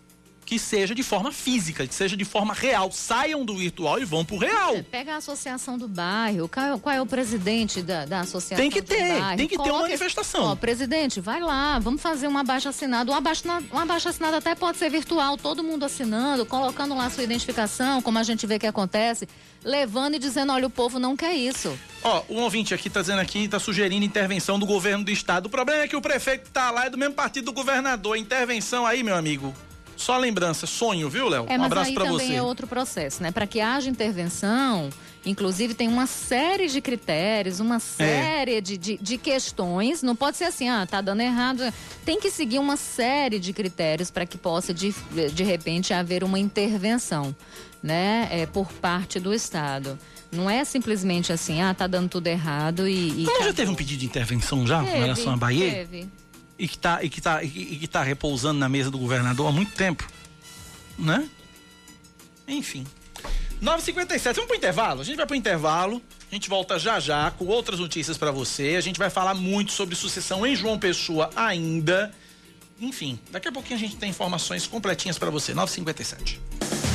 que 0.51 0.59
seja 0.59 0.93
de 0.93 1.01
forma 1.01 1.31
física, 1.31 1.87
que 1.87 1.95
seja 1.95 2.17
de 2.17 2.25
forma 2.25 2.53
real. 2.53 2.91
Saiam 2.91 3.45
do 3.45 3.55
virtual 3.55 3.99
e 3.99 4.03
vão 4.03 4.25
pro 4.25 4.35
real. 4.35 4.75
É, 4.75 4.81
pega 4.81 5.13
a 5.13 5.15
associação 5.15 5.77
do 5.77 5.87
bairro, 5.87 6.49
qual 6.49 6.65
é, 6.65 6.77
qual 6.77 6.93
é 6.93 7.01
o 7.01 7.05
presidente 7.05 7.81
da, 7.81 8.03
da 8.03 8.19
associação 8.19 8.57
Tem 8.57 8.69
que 8.69 8.81
ter, 8.81 9.17
bairro. 9.17 9.37
tem 9.37 9.47
que 9.47 9.55
Coloca 9.55 9.69
ter 9.71 9.77
uma 9.77 9.81
manifestação. 9.83 10.43
Ó, 10.43 10.55
presidente, 10.57 11.21
vai 11.21 11.39
lá, 11.39 11.79
vamos 11.79 12.01
fazer 12.01 12.27
um 12.27 12.37
abaixo 12.37 12.67
assinado. 12.67 13.13
Um 13.13 13.15
abaixo, 13.15 13.43
um 13.71 13.79
abaixo 13.79 14.09
assinado 14.09 14.35
até 14.35 14.53
pode 14.53 14.77
ser 14.77 14.89
virtual, 14.89 15.37
todo 15.37 15.63
mundo 15.63 15.85
assinando, 15.85 16.45
colocando 16.45 16.93
lá 16.95 17.09
sua 17.09 17.23
identificação, 17.23 18.01
como 18.01 18.19
a 18.19 18.23
gente 18.23 18.45
vê 18.45 18.59
que 18.59 18.67
acontece, 18.67 19.29
levando 19.63 20.15
e 20.15 20.19
dizendo, 20.19 20.51
olha, 20.51 20.67
o 20.67 20.69
povo 20.69 20.99
não 20.99 21.15
quer 21.15 21.33
isso. 21.33 21.79
Ó, 22.03 22.23
um 22.29 22.41
ouvinte 22.41 22.73
aqui 22.73 22.89
tá 22.89 22.99
dizendo 22.99 23.21
aqui, 23.21 23.47
tá 23.47 23.57
sugerindo 23.57 24.03
intervenção 24.03 24.59
do 24.59 24.65
governo 24.65 25.05
do 25.05 25.11
estado. 25.11 25.45
O 25.45 25.49
problema 25.49 25.83
é 25.83 25.87
que 25.87 25.95
o 25.95 26.01
prefeito 26.01 26.51
tá 26.51 26.69
lá 26.71 26.87
é 26.87 26.89
do 26.89 26.97
mesmo 26.97 27.13
partido 27.13 27.45
do 27.45 27.53
governador. 27.53 28.17
Intervenção 28.17 28.85
aí, 28.85 29.01
meu 29.01 29.15
amigo. 29.15 29.55
Só 30.01 30.17
lembrança, 30.17 30.65
sonho, 30.65 31.07
viu, 31.07 31.29
Léo? 31.29 31.45
É, 31.47 31.59
um 31.59 31.63
abraço 31.63 31.93
para 31.93 32.05
você. 32.05 32.23
também 32.23 32.35
é 32.35 32.41
outro 32.41 32.65
processo, 32.65 33.21
né? 33.21 33.31
Para 33.31 33.45
que 33.45 33.61
haja 33.61 33.87
intervenção, 33.87 34.89
inclusive 35.23 35.75
tem 35.75 35.87
uma 35.87 36.07
série 36.07 36.67
de 36.67 36.81
critérios, 36.81 37.59
uma 37.59 37.75
é. 37.75 37.79
série 37.79 38.55
é. 38.55 38.61
de, 38.61 38.79
de, 38.79 38.97
de, 38.97 39.17
questões. 39.19 40.01
Não 40.01 40.15
pode 40.15 40.37
ser 40.37 40.45
assim, 40.45 40.67
ah, 40.67 40.87
tá 40.89 41.01
dando 41.01 41.21
errado. 41.21 41.61
Tem 42.03 42.19
que 42.19 42.31
seguir 42.31 42.57
uma 42.57 42.77
série 42.77 43.37
de 43.37 43.53
critérios 43.53 44.09
para 44.09 44.25
que 44.25 44.39
possa, 44.39 44.73
de, 44.73 44.91
de 45.31 45.43
repente, 45.43 45.93
haver 45.93 46.23
uma 46.23 46.39
intervenção, 46.39 47.35
né? 47.83 48.27
É, 48.31 48.47
por 48.47 48.73
parte 48.73 49.19
do 49.19 49.31
Estado. 49.31 49.99
Não 50.31 50.49
é 50.49 50.65
simplesmente 50.65 51.31
assim, 51.31 51.61
ah, 51.61 51.75
tá 51.75 51.85
dando 51.85 52.09
tudo 52.09 52.25
errado 52.25 52.87
e. 52.87 53.23
e 53.23 53.25
já 53.43 53.53
teve 53.53 53.69
um 53.69 53.75
pedido 53.75 53.99
de 53.99 54.07
intervenção 54.07 54.65
já 54.65 54.79
teve, 54.79 54.93
com 54.93 54.99
relação 54.99 55.33
à 55.33 55.37
Bahia? 55.37 55.71
Teve 55.71 56.09
e 56.61 56.67
que 56.67 56.75
está 56.75 57.03
e 57.03 57.09
que 57.09 57.19
tá, 57.19 57.43
e 57.43 57.49
que 57.49 57.87
tá 57.87 58.03
repousando 58.03 58.59
na 58.59 58.69
mesa 58.69 58.91
do 58.91 58.99
governador 58.99 59.47
há 59.47 59.51
muito 59.51 59.71
tempo, 59.71 60.07
né? 60.97 61.27
Enfim. 62.47 62.85
9h57, 63.59 64.35
vamos 64.35 64.47
pro 64.47 64.55
intervalo? 64.55 65.01
A 65.01 65.03
gente 65.03 65.17
vai 65.17 65.25
pro 65.25 65.35
intervalo, 65.35 66.01
a 66.31 66.35
gente 66.35 66.47
volta 66.49 66.77
já 66.77 66.99
já 66.99 67.31
com 67.31 67.45
outras 67.45 67.79
notícias 67.79 68.15
para 68.15 68.31
você. 68.31 68.75
A 68.77 68.81
gente 68.81 68.99
vai 68.99 69.09
falar 69.09 69.33
muito 69.33 69.71
sobre 69.71 69.95
sucessão 69.95 70.45
em 70.45 70.55
João 70.55 70.77
Pessoa 70.77 71.31
ainda. 71.35 72.13
Enfim, 72.79 73.19
daqui 73.31 73.47
a 73.47 73.51
pouquinho 73.51 73.77
a 73.77 73.79
gente 73.79 73.95
tem 73.95 74.11
informações 74.11 74.67
completinhas 74.67 75.17
para 75.17 75.31
você. 75.31 75.53
9h57. 75.55 76.90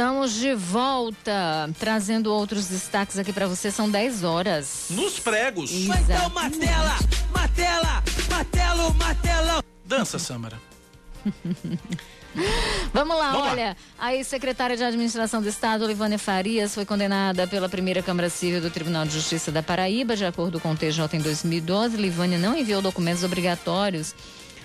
Estamos 0.00 0.32
de 0.32 0.54
volta, 0.54 1.68
trazendo 1.78 2.32
outros 2.32 2.68
destaques 2.68 3.18
aqui 3.18 3.34
para 3.34 3.46
você. 3.46 3.70
São 3.70 3.90
10 3.90 4.24
horas. 4.24 4.86
Nos 4.88 5.20
pregos. 5.20 5.70
Então, 5.70 6.30
Matela, 6.30 6.96
Matela, 7.30 8.02
Matelo, 8.30 8.94
Matelão. 8.94 9.62
Dança, 9.84 10.18
Samara. 10.18 10.58
Vamos 12.94 13.18
lá, 13.18 13.32
Vamos 13.32 13.48
olha. 13.48 13.66
Lá. 13.66 13.76
A 13.98 14.14
ex-secretária 14.14 14.74
de 14.74 14.82
Administração 14.82 15.42
do 15.42 15.48
Estado, 15.50 15.84
Olivânia 15.84 16.18
Farias, 16.18 16.74
foi 16.74 16.86
condenada 16.86 17.46
pela 17.46 17.68
primeira 17.68 18.02
Câmara 18.02 18.30
Civil 18.30 18.62
do 18.62 18.70
Tribunal 18.70 19.04
de 19.04 19.12
Justiça 19.12 19.52
da 19.52 19.62
Paraíba. 19.62 20.16
De 20.16 20.24
acordo 20.24 20.58
com 20.58 20.72
o 20.72 20.76
TJ 20.76 21.14
em 21.18 21.20
2012, 21.20 21.98
Livânia 21.98 22.38
não 22.38 22.56
enviou 22.56 22.80
documentos 22.80 23.22
obrigatórios 23.22 24.14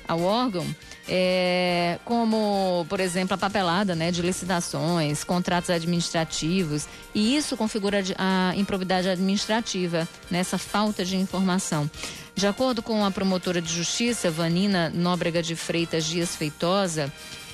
ao 0.07 0.21
órgão 0.21 0.65
é, 1.07 1.99
como, 2.03 2.85
por 2.89 2.99
exemplo, 2.99 3.35
a 3.35 3.37
papelada 3.37 3.95
né, 3.95 4.11
de 4.11 4.21
licitações, 4.21 5.23
contratos 5.23 5.69
administrativos, 5.69 6.87
e 7.13 7.35
isso 7.35 7.55
configura 7.55 8.03
a 8.17 8.53
improbidade 8.55 9.07
administrativa, 9.09 10.07
nessa 10.29 10.57
falta 10.57 11.05
de 11.05 11.15
informação. 11.15 11.89
De 12.33 12.47
acordo 12.47 12.81
com 12.81 13.05
a 13.05 13.11
promotora 13.11 13.61
de 13.61 13.71
justiça, 13.71 14.29
Vanina 14.29 14.89
Nóbrega 14.89 15.41
de 15.41 15.55
Freitas 15.55 16.03
Dias 16.05 16.35
Feitosa, 16.35 17.11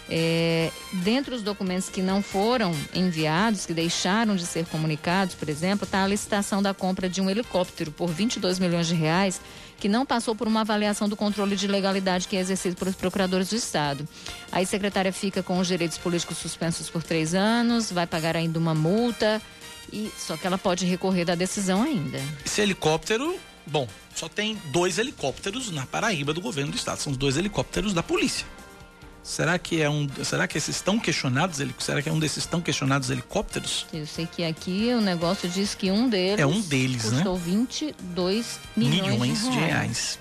é, 0.10 0.72
dentro 1.04 1.32
dos 1.32 1.44
documentos 1.44 1.88
que 1.88 2.02
não 2.02 2.22
foram 2.22 2.76
enviados, 2.94 3.66
que 3.66 3.74
deixaram 3.74 4.36
de 4.36 4.46
ser 4.46 4.66
comunicados, 4.66 5.36
por 5.36 5.48
exemplo, 5.48 5.86
está 5.86 6.04
a 6.04 6.08
licitação 6.08 6.62
da 6.62 6.74
compra 6.74 7.08
de 7.08 7.22
um 7.22 7.30
helicóptero 7.30 7.92
por 7.92 8.10
22 8.10 8.60
milhões 8.60 8.88
de 8.88 8.96
reais 8.96 9.40
que 9.82 9.90
não 9.90 10.06
passou 10.06 10.36
por 10.36 10.48
uma 10.48 10.62
avaliação 10.62 11.10
do 11.10 11.16
controle 11.18 11.56
de 11.56 11.66
legalidade 11.66 12.28
que 12.28 12.38
é 12.38 12.40
exercido 12.40 12.76
pelos 12.76 12.94
procuradores 12.94 13.50
do 13.50 13.56
Estado. 13.56 14.08
Aí 14.52 14.64
a 14.64 14.68
secretária 14.68 15.12
fica 15.12 15.42
com 15.42 15.58
os 15.58 15.68
direitos 15.68 15.98
políticos 15.98 16.38
suspensos 16.38 16.88
por 16.88 17.02
três 17.02 17.34
anos, 17.34 17.92
vai 17.92 18.06
pagar 18.06 18.38
ainda 18.38 18.60
uma 18.60 18.76
multa, 18.76 19.42
e 19.92 20.12
só 20.16 20.38
que 20.38 20.46
ela 20.46 20.58
pode 20.60 20.86
recorrer 20.86 21.26
da 21.26 21.34
decisão 21.34 21.82
ainda. 21.82 22.20
Esse 22.46 22.62
helicóptero, 22.62 23.36
bom, 23.66 23.88
só 24.14 24.30
tem 24.30 24.56
dois 24.72 25.00
helicópteros 25.00 25.72
na 25.72 25.88
Paraíba 25.88 26.32
do 26.32 26.42
governo 26.42 26.72
do 26.72 26.78
Estado, 26.78 27.00
são 27.00 27.12
os 27.12 27.18
dois 27.18 27.36
helicópteros 27.36 27.92
da 27.92 28.04
polícia. 28.04 28.46
Será 29.24 29.58
que 29.60 29.82
é 29.82 29.90
um. 29.90 30.08
Será 30.24 30.48
que 30.48 30.58
esses 30.58 30.76
estão 30.76 31.00
questionados? 31.00 31.60
Será 31.80 32.02
que 32.02 32.10
é 32.10 32.12
um 32.12 32.20
desses 32.20 32.46
tão 32.46 32.60
questionados 32.60 33.10
helicópteros? 33.10 33.86
Eu 33.94 34.06
sei 34.08 34.26
que 34.26 34.44
aqui 34.44 34.92
o 34.94 35.02
negócio 35.02 35.48
diz 35.48 35.76
que 35.76 35.92
um 35.92 36.10
deles. 36.10 36.40
É 36.40 36.46
um 36.46 36.60
deles, 36.62 37.04
custou 37.04 37.18
né? 37.18 37.24
Custou 37.24 37.38
22 37.38 38.60
milhões, 38.76 39.02
milhões 39.02 39.42
de 39.42 39.50
reais. 39.50 39.52
De 39.52 39.60
reais. 39.60 40.20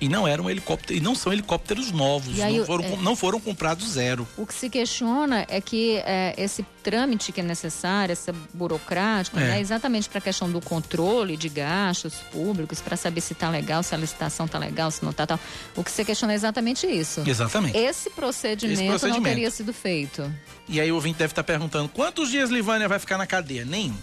E 0.00 0.08
não 0.08 0.28
eram 0.28 0.48
helicópteros, 0.48 0.96
e 0.96 1.04
não 1.04 1.14
são 1.14 1.32
helicópteros 1.32 1.90
novos, 1.90 2.38
aí, 2.40 2.58
não, 2.58 2.66
foram, 2.66 2.84
é, 2.84 2.96
não 2.96 3.16
foram 3.16 3.40
comprados 3.40 3.90
zero. 3.90 4.26
O 4.36 4.46
que 4.46 4.54
se 4.54 4.70
questiona 4.70 5.44
é 5.48 5.60
que 5.60 5.96
é, 6.04 6.34
esse 6.38 6.64
trâmite 6.82 7.32
que 7.32 7.40
é 7.40 7.44
necessário, 7.44 8.12
esse 8.12 8.30
burocrático, 8.54 9.38
é. 9.38 9.44
né, 9.44 9.60
exatamente 9.60 10.08
para 10.08 10.18
a 10.18 10.20
questão 10.22 10.50
do 10.50 10.60
controle 10.60 11.36
de 11.36 11.48
gastos 11.48 12.14
públicos, 12.30 12.80
para 12.80 12.96
saber 12.96 13.20
se 13.20 13.32
está 13.32 13.50
legal, 13.50 13.82
se 13.82 13.94
a 13.94 13.98
licitação 13.98 14.46
está 14.46 14.58
legal, 14.58 14.90
se 14.90 15.02
não 15.02 15.10
está 15.10 15.26
tal. 15.26 15.40
O 15.74 15.82
que 15.82 15.90
se 15.90 16.04
questiona 16.04 16.32
é 16.32 16.36
exatamente 16.36 16.86
isso. 16.86 17.22
Exatamente. 17.26 17.76
Esse 17.76 18.08
procedimento, 18.10 18.80
esse 18.80 18.88
procedimento. 18.88 19.22
não 19.22 19.30
teria 19.30 19.50
sido 19.50 19.72
feito. 19.72 20.32
E 20.68 20.80
aí 20.80 20.92
o 20.92 20.94
ouvinte 20.94 21.18
deve 21.18 21.32
estar 21.32 21.42
tá 21.42 21.46
perguntando, 21.46 21.88
quantos 21.88 22.30
dias 22.30 22.50
Livânia 22.50 22.88
vai 22.88 22.98
ficar 22.98 23.18
na 23.18 23.26
cadeia? 23.26 23.64
Nenhum. 23.64 23.96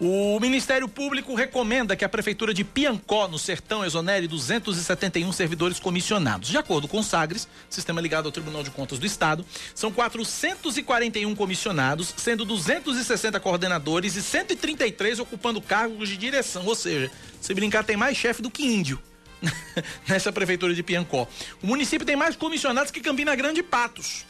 O 0.00 0.40
Ministério 0.40 0.88
Público 0.88 1.34
recomenda 1.34 1.94
que 1.94 2.04
a 2.04 2.08
Prefeitura 2.08 2.52
de 2.52 2.64
Piancó, 2.64 3.28
no 3.28 3.38
Sertão, 3.38 3.84
exonere 3.84 4.26
271 4.26 5.30
servidores 5.32 5.78
comissionados. 5.78 6.48
De 6.48 6.58
acordo 6.58 6.88
com 6.88 6.98
o 6.98 7.02
Sagres, 7.02 7.46
sistema 7.70 8.00
ligado 8.00 8.26
ao 8.26 8.32
Tribunal 8.32 8.64
de 8.64 8.72
Contas 8.72 8.98
do 8.98 9.06
Estado, 9.06 9.46
são 9.72 9.92
441 9.92 11.32
comissionados, 11.36 12.12
sendo 12.16 12.44
260 12.44 13.38
coordenadores 13.38 14.16
e 14.16 14.22
133 14.22 15.20
ocupando 15.20 15.60
cargos 15.60 16.08
de 16.08 16.16
direção. 16.16 16.66
Ou 16.66 16.74
seja, 16.74 17.08
se 17.40 17.54
brincar, 17.54 17.84
tem 17.84 17.96
mais 17.96 18.16
chefe 18.16 18.42
do 18.42 18.50
que 18.50 18.64
índio 18.64 19.00
nessa 20.08 20.32
Prefeitura 20.32 20.74
de 20.74 20.82
Piancó. 20.82 21.28
O 21.62 21.68
município 21.68 22.04
tem 22.04 22.16
mais 22.16 22.34
comissionados 22.34 22.90
que 22.90 23.00
Campina 23.00 23.36
Grande 23.36 23.60
e 23.60 23.62
Patos. 23.62 24.26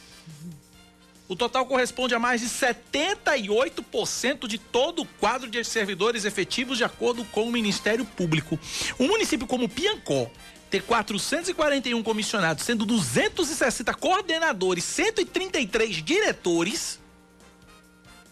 O 1.27 1.35
total 1.35 1.65
corresponde 1.65 2.15
a 2.15 2.19
mais 2.19 2.43
de 2.43 2.49
78% 2.49 4.47
de 4.47 4.59
todo 4.59 5.03
o 5.03 5.07
quadro 5.07 5.49
de 5.49 5.65
servidores 5.65 6.27
efetivos, 6.27 6.77
de 6.77 6.85
acordo 6.85 7.25
com 7.27 7.45
o 7.45 7.53
Ministério 7.53 8.05
Público. 8.05 8.59
Um 9.01 9.09
município 9.09 9.47
como 9.47 9.69
Piancó 9.69 10.31
ter 10.75 10.83
441 10.83 12.03
comissionados, 12.03 12.65
sendo 12.65 12.85
260 12.85 13.95
coordenadores, 13.95 14.83
133 14.85 16.03
diretores. 16.03 16.99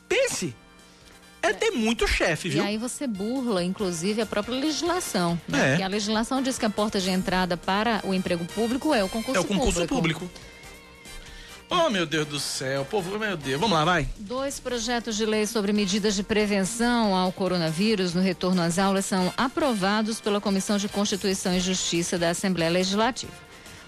Pense. 0.09 0.55
É 1.40 1.53
ter 1.53 1.70
muito 1.70 2.07
chefe, 2.07 2.49
viu? 2.49 2.62
E 2.62 2.66
aí 2.66 2.78
você 2.78 3.07
burla, 3.07 3.64
inclusive, 3.64 4.20
a 4.20 4.26
própria 4.26 4.55
legislação. 4.59 5.40
Né? 5.49 5.80
É. 5.80 5.82
a 5.82 5.88
legislação 5.88 6.43
diz 6.43 6.59
que 6.59 6.66
a 6.66 6.70
porta 6.70 7.01
de 7.01 7.11
entrada 7.11 7.57
para 7.57 8.01
o 8.05 8.12
emprego 8.12 8.45
público 8.45 8.93
é 8.93 9.03
o 9.03 9.09
concurso 9.09 9.40
público. 9.40 9.53
É 9.53 9.57
o 9.57 9.59
concurso 9.59 9.88
público. 9.88 10.20
público. 10.20 10.52
Oh, 11.75 11.89
meu 11.89 12.05
Deus 12.05 12.27
do 12.27 12.39
céu, 12.39 12.85
povo, 12.85 13.18
meu 13.18 13.35
Deus. 13.35 13.59
Vamos 13.59 13.75
lá, 13.79 13.83
vai. 13.83 14.07
Dois 14.18 14.61
projetos 14.61 15.16
de 15.16 15.25
lei 15.25 15.47
sobre 15.47 15.73
medidas 15.73 16.14
de 16.14 16.23
prevenção 16.23 17.16
ao 17.16 17.33
coronavírus 17.33 18.12
no 18.12 18.20
retorno 18.20 18.61
às 18.61 18.79
aulas 18.79 19.07
são 19.07 19.33
aprovados 19.39 20.20
pela 20.20 20.39
Comissão 20.39 20.77
de 20.77 20.87
Constituição 20.87 21.57
e 21.57 21.61
Justiça 21.61 22.18
da 22.18 22.29
Assembleia 22.29 22.70
Legislativa. 22.70 23.33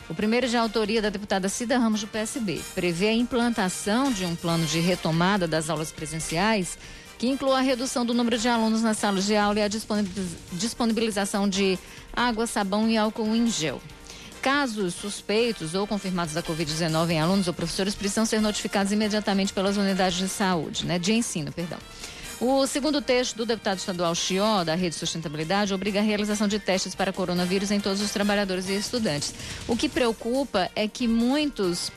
O 0.09 0.14
primeiro 0.14 0.49
de 0.49 0.57
autoria 0.57 1.03
da 1.03 1.11
deputada 1.11 1.47
Cida 1.51 1.76
Ramos 1.76 2.01
do 2.01 2.07
PSB 2.07 2.59
prevê 2.74 3.09
a 3.09 3.12
implantação 3.12 4.11
de 4.11 4.24
um 4.24 4.35
plano 4.35 4.64
de 4.64 4.80
retomada 4.80 5.47
das 5.47 5.68
aulas 5.68 5.93
presenciais 5.93 6.78
que 7.18 7.28
inclua 7.28 7.59
a 7.59 7.62
redução 7.62 8.07
do 8.07 8.14
número 8.14 8.39
de 8.39 8.49
alunos 8.49 8.80
nas 8.80 8.97
salas 8.97 9.26
de 9.26 9.37
aula 9.37 9.59
e 9.59 9.62
a 9.62 9.68
disponibilização 10.53 11.47
de 11.47 11.78
água, 12.14 12.47
sabão 12.47 12.89
e 12.89 12.97
álcool 12.97 13.37
em 13.37 13.47
gel. 13.47 13.78
Casos 14.45 14.92
suspeitos 14.92 15.74
ou 15.74 15.86
confirmados 15.86 16.34
da 16.34 16.42
Covid-19 16.42 17.12
em 17.12 17.18
alunos 17.18 17.49
ou 17.49 17.55
professores 17.55 17.95
precisam 17.95 18.26
ser 18.26 18.42
notificados 18.42 18.92
imediatamente 18.92 19.55
pelas 19.55 19.78
unidades 19.78 20.18
de 20.18 20.28
saúde, 20.28 20.84
né? 20.84 20.99
De 20.99 21.14
ensino, 21.14 21.51
perdão. 21.51 21.78
O 22.38 22.66
segundo 22.66 23.01
texto 23.01 23.36
do 23.36 23.47
deputado 23.47 23.78
estadual 23.78 24.14
Chió, 24.14 24.62
da 24.62 24.74
Rede 24.74 24.97
Sustentabilidade, 24.97 25.72
obriga 25.72 26.01
a 26.01 26.03
realização 26.03 26.47
de 26.47 26.59
testes 26.59 26.95
para 26.95 27.11
coronavírus 27.11 27.70
em 27.70 27.80
todos 27.80 28.03
os 28.03 28.11
trabalhadores 28.11 28.68
e 28.68 28.76
estudantes. 28.76 29.32
O 29.66 29.74
que 29.78 29.88
preocupa 29.88 30.70
é 30.76 30.86
que 30.86 31.09
muitos 31.09 31.90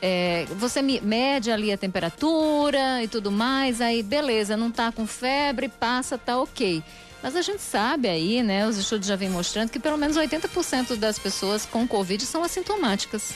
é, 0.00 0.46
você 0.56 0.80
mede 0.80 1.50
ali 1.50 1.70
a 1.70 1.76
temperatura 1.76 3.04
e 3.04 3.08
tudo 3.08 3.30
mais, 3.30 3.82
aí 3.82 4.02
beleza, 4.02 4.56
não 4.56 4.70
tá 4.70 4.90
com 4.90 5.06
febre, 5.06 5.68
passa, 5.68 6.16
tá 6.16 6.40
ok. 6.40 6.82
Mas 7.22 7.36
a 7.36 7.42
gente 7.42 7.60
sabe 7.62 8.08
aí, 8.08 8.42
né, 8.42 8.66
os 8.66 8.76
estudos 8.78 9.06
já 9.06 9.16
vêm 9.16 9.28
mostrando 9.28 9.70
que 9.70 9.78
pelo 9.78 9.96
menos 9.98 10.16
80% 10.16 10.96
das 10.96 11.18
pessoas 11.18 11.66
com 11.66 11.86
Covid 11.86 12.24
são 12.24 12.42
assintomáticas. 12.42 13.32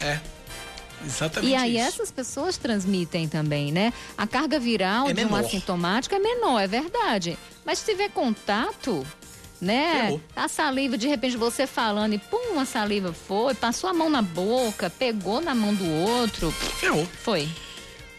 É. 0.00 0.18
Exatamente. 1.04 1.50
E 1.50 1.54
aí 1.54 1.76
isso. 1.76 1.86
essas 1.86 2.10
pessoas 2.10 2.56
transmitem 2.56 3.26
também, 3.28 3.72
né? 3.72 3.92
A 4.18 4.26
carga 4.26 4.58
viral 4.58 5.08
É 5.08 5.12
de 5.14 5.22
um 5.22 5.28
menor. 5.28 5.40
assintomático 5.44 6.14
é 6.14 6.18
menor, 6.18 6.60
é 6.60 6.66
verdade. 6.66 7.38
Mas 7.64 7.78
se 7.78 7.86
tiver 7.90 8.10
contato, 8.10 9.06
né? 9.60 10.02
Ferrou. 10.02 10.20
A 10.36 10.48
saliva, 10.48 10.98
de 10.98 11.08
repente 11.08 11.36
você 11.36 11.66
falando 11.66 12.14
e 12.14 12.18
pum, 12.18 12.58
a 12.58 12.64
saliva 12.66 13.12
foi, 13.14 13.54
passou 13.54 13.88
a 13.88 13.94
mão 13.94 14.10
na 14.10 14.20
boca, 14.20 14.90
pegou 14.90 15.40
na 15.40 15.54
mão 15.54 15.74
do 15.74 15.88
outro. 15.90 16.50
Ferrou. 16.52 17.06
Foi. 17.22 17.48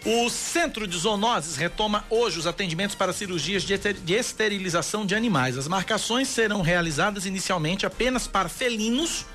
O 0.03 0.31
Centro 0.31 0.87
de 0.87 0.97
Zoonoses 0.97 1.57
retoma 1.57 2.03
hoje 2.09 2.39
os 2.39 2.47
atendimentos 2.47 2.95
para 2.95 3.13
cirurgias 3.13 3.61
de 3.61 3.73
ester- 3.73 3.93
de 3.93 4.13
esterilização 4.13 5.05
de 5.05 5.13
animais. 5.13 5.59
As 5.59 5.67
marcações 5.67 6.27
serão 6.27 6.61
realizadas 6.61 7.27
inicialmente 7.27 7.85
apenas 7.85 8.25
para 8.27 8.49
felinos, 8.49 9.27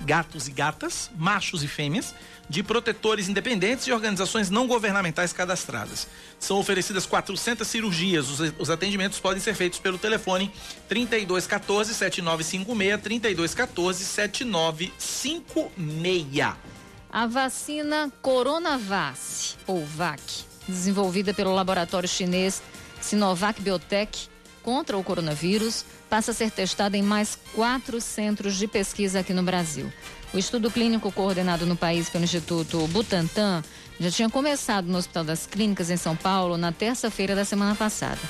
gatos 0.00 0.46
e 0.46 0.50
gatas, 0.50 1.10
machos 1.16 1.64
e 1.64 1.68
fêmeas, 1.68 2.14
de 2.50 2.62
protetores 2.62 3.30
independentes 3.30 3.86
e 3.86 3.92
organizações 3.92 4.50
não 4.50 4.66
governamentais 4.66 5.32
cadastradas. 5.32 6.06
São 6.38 6.58
oferecidas 6.58 7.06
400 7.06 7.66
cirurgias. 7.66 8.28
Os, 8.28 8.52
os 8.58 8.68
atendimentos 8.68 9.18
podem 9.18 9.40
ser 9.40 9.54
feitos 9.54 9.78
pelo 9.78 9.96
telefone 9.96 10.52
3214 10.86 11.94
7956 11.94 13.00
3214 13.02 14.04
7956. 14.04 16.73
A 17.16 17.28
vacina 17.28 18.12
Coronavac, 18.20 19.54
ou 19.68 19.86
VAC, 19.86 20.20
desenvolvida 20.66 21.32
pelo 21.32 21.54
laboratório 21.54 22.08
chinês 22.08 22.60
Sinovac 23.00 23.62
Biotech 23.62 24.28
contra 24.64 24.98
o 24.98 25.04
coronavírus, 25.04 25.84
passa 26.10 26.32
a 26.32 26.34
ser 26.34 26.50
testada 26.50 26.96
em 26.96 27.02
mais 27.04 27.38
quatro 27.54 28.00
centros 28.00 28.56
de 28.56 28.66
pesquisa 28.66 29.20
aqui 29.20 29.32
no 29.32 29.44
Brasil. 29.44 29.92
O 30.32 30.38
estudo 30.38 30.72
clínico 30.72 31.12
coordenado 31.12 31.64
no 31.64 31.76
país 31.76 32.10
pelo 32.10 32.24
Instituto 32.24 32.84
Butantan 32.88 33.62
já 33.98 34.10
tinha 34.10 34.28
começado 34.28 34.86
no 34.86 34.98
Hospital 34.98 35.24
das 35.24 35.46
Clínicas 35.46 35.90
em 35.90 35.96
São 35.96 36.16
Paulo 36.16 36.56
na 36.56 36.72
terça-feira 36.72 37.34
da 37.34 37.44
semana 37.44 37.74
passada. 37.74 38.20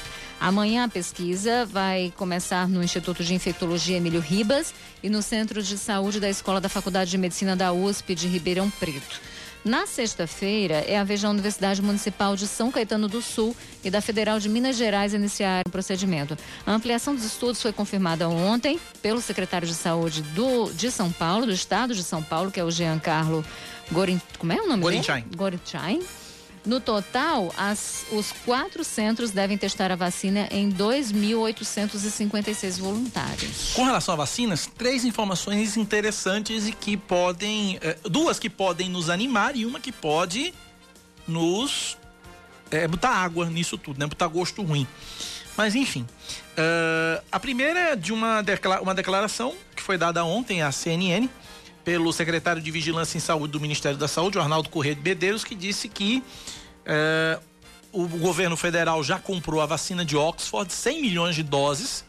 Amanhã 0.40 0.84
a 0.84 0.88
pesquisa 0.88 1.64
vai 1.64 2.12
começar 2.16 2.68
no 2.68 2.82
Instituto 2.82 3.24
de 3.24 3.34
Infectologia 3.34 3.96
Emílio 3.96 4.20
Ribas 4.20 4.74
e 5.02 5.08
no 5.08 5.22
Centro 5.22 5.62
de 5.62 5.78
Saúde 5.78 6.20
da 6.20 6.28
Escola 6.28 6.60
da 6.60 6.68
Faculdade 6.68 7.10
de 7.10 7.18
Medicina 7.18 7.56
da 7.56 7.72
USP 7.72 8.14
de 8.14 8.28
Ribeirão 8.28 8.68
Preto. 8.68 9.20
Na 9.64 9.86
sexta-feira, 9.86 10.84
é 10.86 10.98
a 10.98 11.04
vez 11.04 11.22
da 11.22 11.30
Universidade 11.30 11.80
Municipal 11.80 12.36
de 12.36 12.46
São 12.46 12.70
Caetano 12.70 13.08
do 13.08 13.22
Sul 13.22 13.56
e 13.82 13.90
da 13.90 14.02
Federal 14.02 14.38
de 14.38 14.46
Minas 14.46 14.76
Gerais 14.76 15.14
iniciar 15.14 15.62
o 15.66 15.70
procedimento. 15.70 16.36
A 16.66 16.72
ampliação 16.72 17.14
dos 17.14 17.24
estudos 17.24 17.62
foi 17.62 17.72
confirmada 17.72 18.28
ontem 18.28 18.78
pelo 19.00 19.22
secretário 19.22 19.66
de 19.66 19.72
Saúde 19.72 20.20
do, 20.20 20.70
de 20.74 20.90
São 20.90 21.10
Paulo, 21.10 21.46
do 21.46 21.52
Estado 21.52 21.94
de 21.94 22.04
São 22.04 22.22
Paulo, 22.22 22.50
que 22.50 22.60
é 22.60 22.64
o 22.64 22.70
Giancarlo 22.70 23.42
Gorin, 23.92 24.20
como 24.38 24.52
é 24.52 24.56
o 24.60 24.66
nome 24.68 24.82
Gorinchain. 24.82 25.22
dele? 25.22 25.36
Gorinchain. 25.36 26.02
No 26.66 26.80
total, 26.80 27.52
as- 27.58 28.06
os 28.10 28.32
quatro 28.44 28.82
centros 28.82 29.30
devem 29.30 29.58
testar 29.58 29.92
a 29.92 29.96
vacina 29.96 30.48
em 30.50 30.70
2.856 30.70 32.78
voluntários. 32.78 33.72
Com 33.74 33.84
relação 33.84 34.14
a 34.14 34.16
vacinas, 34.16 34.66
três 34.78 35.04
informações 35.04 35.76
interessantes 35.76 36.66
e 36.66 36.72
que 36.72 36.96
podem. 36.96 37.78
eh, 37.82 37.98
duas 38.04 38.38
que 38.38 38.48
podem 38.48 38.88
nos 38.88 39.10
animar 39.10 39.54
e 39.56 39.66
uma 39.66 39.78
que 39.78 39.92
pode 39.92 40.54
nos 41.28 41.98
eh, 42.70 42.88
botar 42.88 43.10
água 43.10 43.44
nisso 43.50 43.76
tudo, 43.76 44.00
né? 44.00 44.06
Botar 44.06 44.26
gosto 44.28 44.62
ruim. 44.62 44.86
Mas 45.56 45.74
enfim. 45.74 46.06
eh, 46.56 47.22
a 47.30 47.38
primeira 47.38 47.78
é 47.92 47.96
de 47.96 48.10
uma, 48.12 48.40
decla- 48.42 48.80
uma 48.80 48.94
declaração 48.94 49.54
que 49.76 49.82
foi 49.82 49.98
dada 49.98 50.24
ontem 50.24 50.62
à 50.62 50.72
CNN 50.72 51.28
pelo 51.84 52.12
secretário 52.12 52.62
de 52.62 52.70
Vigilância 52.70 53.16
em 53.18 53.20
Saúde 53.20 53.52
do 53.52 53.60
Ministério 53.60 53.98
da 53.98 54.08
Saúde, 54.08 54.38
Arnaldo 54.38 54.68
Corrêa 54.68 54.94
de 54.94 55.02
Medeiros, 55.02 55.44
que 55.44 55.54
disse 55.54 55.88
que 55.88 56.22
eh, 56.86 57.38
o 57.92 58.06
governo 58.08 58.56
federal 58.56 59.02
já 59.04 59.18
comprou 59.18 59.60
a 59.60 59.66
vacina 59.66 60.04
de 60.04 60.16
Oxford, 60.16 60.72
100 60.72 61.00
milhões 61.02 61.34
de 61.36 61.42
doses, 61.42 62.04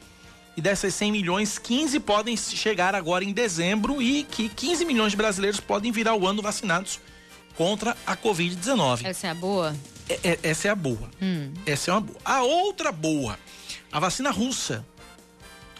e 0.58 0.62
dessas 0.62 0.94
100 0.94 1.12
milhões, 1.12 1.58
15 1.60 2.00
podem 2.00 2.38
chegar 2.38 2.96
agora 2.96 3.26
em 3.26 3.34
dezembro 3.34 4.02
e 4.02 4.24
que 4.24 4.48
15 4.48 4.86
milhões 4.86 5.12
de 5.12 5.18
brasileiros 5.18 5.60
podem 5.60 5.92
virar 5.92 6.16
o 6.16 6.26
ano 6.26 6.42
vacinados 6.42 7.00
contra 7.58 7.96
a 8.08 8.16
Covid-19. 8.16 9.04
Essa 9.04 9.28
é 9.28 9.30
a 9.32 9.36
boa? 9.36 9.76
É- 10.08 10.20
é- 10.24 10.40
essa 10.44 10.70
é 10.70 10.72
a 10.72 10.76
boa. 10.76 11.10
Hum. 11.22 11.52
Essa 11.66 11.92
é 11.92 11.94
uma 11.94 12.02
boa. 12.02 12.20
A 12.24 12.42
outra 12.44 12.92
boa, 12.92 13.38
a 13.92 14.00
vacina 14.00 14.32
russa. 14.32 14.86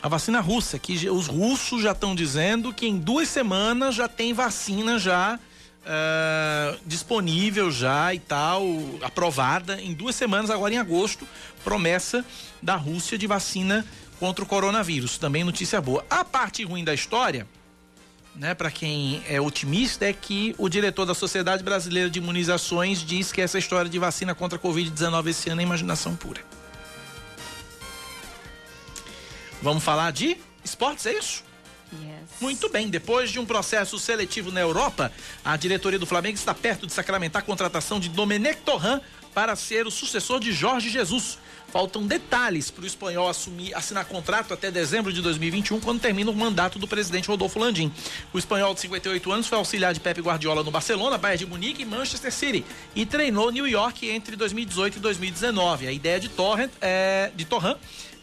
A 0.06 0.08
vacina 0.08 0.40
russa, 0.40 0.78
que 0.78 1.10
os 1.10 1.26
russos 1.26 1.82
já 1.82 1.92
estão 1.92 2.14
dizendo 2.14 2.72
que 2.72 2.86
em 2.86 2.96
duas 2.96 3.28
semanas 3.28 3.96
já 3.96 4.08
tem 4.08 4.36
vacina 4.36 5.00
já 5.00 5.40
ah, 5.84 6.76
disponível 6.86 7.72
já 7.72 8.14
e 8.14 8.20
tal, 8.20 8.64
aprovada 9.02 9.82
em 9.82 9.96
duas 9.96 10.16
semanas, 10.16 10.52
agora 10.52 10.76
em 10.76 10.78
agosto, 10.78 11.28
promessa 11.64 12.24
da 12.62 12.76
Rússia 12.76 13.18
de 13.18 13.26
vacina 13.26 13.84
contra 14.20 14.44
o 14.44 14.48
coronavírus. 14.48 15.18
Também 15.18 15.44
notícia 15.44 15.82
boa. 15.82 16.06
A 16.08 16.24
parte 16.24 16.64
ruim 16.64 16.84
da 16.84 16.94
história, 16.94 17.48
né, 18.36 18.54
para 18.54 18.70
quem 18.70 19.24
é 19.28 19.42
otimista, 19.42 20.06
é 20.06 20.14
que 20.14 20.54
o 20.60 20.70
diretor 20.70 21.08
da 21.08 21.16
Sociedade 21.16 21.64
Brasileira 21.64 22.12
de 22.12 22.20
Imunizações 22.20 23.00
diz 23.00 23.32
que 23.32 23.42
essa 23.42 23.58
história 23.58 23.90
de 23.90 23.98
vacina 23.98 24.36
contra 24.36 24.60
a 24.60 24.62
Covid-19 24.62 25.30
esse 25.30 25.50
ano 25.50 25.62
é 25.62 25.64
imaginação 25.64 26.16
pura. 26.16 26.42
Vamos 29.66 29.84
falar 29.84 30.12
de 30.12 30.38
esportes, 30.64 31.08
é 31.08 31.18
isso? 31.18 31.44
Muito 32.40 32.70
bem, 32.70 32.88
depois 32.88 33.32
de 33.32 33.40
um 33.40 33.46
processo 33.48 33.98
seletivo 33.98 34.52
na 34.52 34.62
Europa, 34.62 35.12
a 35.44 35.58
diretoria 35.58 35.98
do 35.98 36.06
Flamengo 36.06 36.36
está 36.36 36.54
perto 36.54 36.86
de 36.86 36.94
sacramentar 36.94 37.42
a 37.42 37.46
contratação 37.46 38.00
de 38.00 38.08
Domenech 38.08 38.60
Torran 38.62 39.02
para 39.34 39.56
ser 39.56 39.88
o 39.88 39.92
sucessor 39.92 40.40
de 40.40 40.52
Jorge 40.52 40.92
Jesus. 40.92 41.40
Faltam 41.72 42.06
detalhes 42.06 42.70
para 42.70 42.84
o 42.84 42.86
espanhol 42.86 43.28
assumir, 43.28 43.74
assinar 43.74 44.06
contrato 44.06 44.54
até 44.54 44.70
dezembro 44.70 45.12
de 45.12 45.20
2021, 45.20 45.80
quando 45.80 46.00
termina 46.00 46.30
o 46.30 46.36
mandato 46.36 46.78
do 46.78 46.88
presidente 46.88 47.28
Rodolfo 47.28 47.58
Landim. 47.58 47.92
O 48.32 48.38
espanhol 48.38 48.76
de 48.76 48.82
58 48.82 49.32
anos 49.32 49.48
foi 49.48 49.58
auxiliar 49.58 49.96
de 49.96 50.00
Pepe 50.00 50.22
Guardiola 50.22 50.64
no 50.64 50.70
Barcelona, 50.70 51.18
Bayern 51.18 51.44
de 51.44 51.50
Munique 51.50 51.82
e 51.82 51.86
Manchester 51.86 52.32
City 52.32 52.64
e 52.96 53.04
treinou 53.04 53.52
New 53.52 53.68
York 53.68 54.08
entre 54.12 54.36
2018 54.36 54.98
e 54.98 55.00
2019. 55.00 55.88
A 55.88 55.92
ideia 55.92 56.20
de 56.20 56.30
Torrent 56.30 56.72
é 56.80 57.32
de 57.36 57.46
Torran 57.46 57.78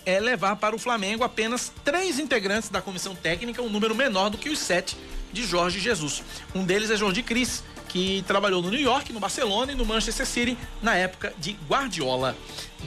é 0.05 0.19
levar 0.21 0.57
para 0.57 0.75
o 0.75 0.79
Flamengo 0.79 1.25
apenas 1.25 1.73
três 1.85 2.19
integrantes 2.19 2.69
da 2.69 2.81
comissão 2.81 3.15
técnica, 3.15 3.63
um 3.63 3.69
número 3.69 3.95
menor 3.95 4.31
do 4.31 4.39
que 4.39 4.49
os 4.49 4.59
sete 4.59 4.97
de 5.33 5.45
Jorge 5.45 5.81
Jesus. 5.81 6.23
Um 6.55 6.65
deles 6.65 6.91
é 6.91 6.97
Jordi 6.97 7.23
Cris, 7.23 7.63
que 7.89 8.25
trabalhou 8.27 8.63
no 8.63 8.71
New 8.71 8.81
York, 8.81 9.13
no 9.13 9.21
Barcelona 9.21 9.73
e 9.73 9.75
no 9.75 9.85
Manchester 9.85 10.27
City 10.27 10.59
na 10.81 10.97
época 10.97 11.33
de 11.39 11.57
Guardiola. 11.69 12.37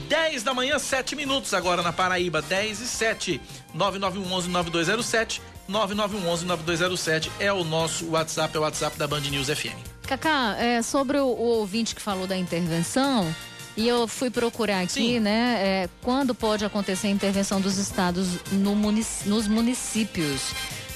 10 0.08 0.42
da 0.42 0.52
manhã, 0.52 0.78
7 0.78 1.14
minutos 1.14 1.54
agora 1.54 1.82
na 1.82 1.92
Paraíba, 1.92 2.42
10 2.42 2.80
e 2.80 2.86
7. 2.86 3.40
9911-9207. 3.76 5.40
9911-9207 5.68 7.30
é 7.40 7.52
o 7.52 7.64
nosso 7.64 8.10
WhatsApp, 8.10 8.56
é 8.56 8.60
o 8.60 8.62
WhatsApp 8.62 8.96
da 8.96 9.06
Band 9.06 9.20
News 9.20 9.48
FM. 9.48 9.76
Cacá, 10.06 10.56
é, 10.58 10.80
sobre 10.82 11.18
o, 11.18 11.26
o 11.26 11.58
ouvinte 11.58 11.94
que 11.94 12.00
falou 12.00 12.26
da 12.26 12.36
intervenção, 12.36 13.34
e 13.76 13.86
eu 13.86 14.06
fui 14.08 14.30
procurar 14.30 14.80
aqui, 14.80 14.92
Sim. 14.92 15.20
né, 15.20 15.56
é, 15.60 15.88
quando 16.02 16.34
pode 16.34 16.64
acontecer 16.64 17.08
a 17.08 17.10
intervenção 17.10 17.60
dos 17.60 17.76
estados 17.78 18.28
no 18.52 18.74
munic- 18.74 19.26
nos 19.26 19.46
municípios, 19.46 20.40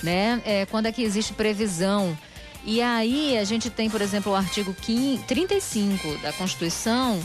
né? 0.02 0.40
É, 0.46 0.66
quando 0.66 0.86
é 0.86 0.92
que 0.92 1.02
existe 1.02 1.32
previsão. 1.32 2.16
E 2.64 2.80
aí 2.82 3.36
a 3.38 3.44
gente 3.44 3.68
tem, 3.70 3.88
por 3.90 4.00
exemplo, 4.02 4.32
o 4.32 4.34
artigo 4.34 4.74
15, 4.74 5.22
35 5.24 6.16
da 6.18 6.32
Constituição 6.32 7.20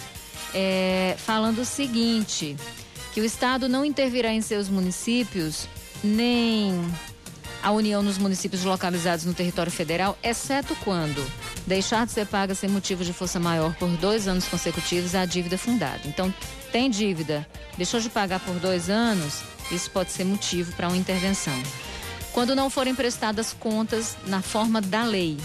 é, 0.53 1.15
falando 1.17 1.59
o 1.59 1.65
seguinte, 1.65 2.55
que 3.13 3.19
o 3.21 3.25
Estado 3.25 3.67
não 3.67 3.83
intervirá 3.85 4.31
em 4.31 4.41
seus 4.41 4.69
municípios 4.69 5.67
nem 6.03 6.85
a 7.65 7.71
União 7.71 8.03
nos 8.03 8.19
municípios 8.19 8.63
localizados 8.63 9.25
no 9.25 9.33
território 9.33 9.71
federal, 9.71 10.15
exceto 10.21 10.77
quando 10.83 11.25
deixar 11.65 12.05
de 12.05 12.11
ser 12.11 12.27
paga 12.27 12.53
sem 12.53 12.69
motivo 12.69 13.03
de 13.03 13.11
força 13.11 13.39
maior 13.39 13.73
por 13.73 13.89
dois 13.97 14.27
anos 14.27 14.47
consecutivos 14.47 15.15
a 15.15 15.25
dívida 15.25 15.57
fundada. 15.57 16.01
Então, 16.05 16.31
tem 16.71 16.91
dívida, 16.91 17.43
deixou 17.75 17.99
de 17.99 18.07
pagar 18.07 18.39
por 18.39 18.59
dois 18.59 18.87
anos, 18.87 19.41
isso 19.71 19.89
pode 19.89 20.11
ser 20.11 20.25
motivo 20.25 20.73
para 20.73 20.87
uma 20.87 20.95
intervenção. 20.95 21.59
Quando 22.33 22.55
não 22.55 22.69
forem 22.69 22.93
prestadas 22.93 23.51
contas 23.51 24.15
na 24.27 24.43
forma 24.43 24.79
da 24.79 25.03
lei, 25.03 25.35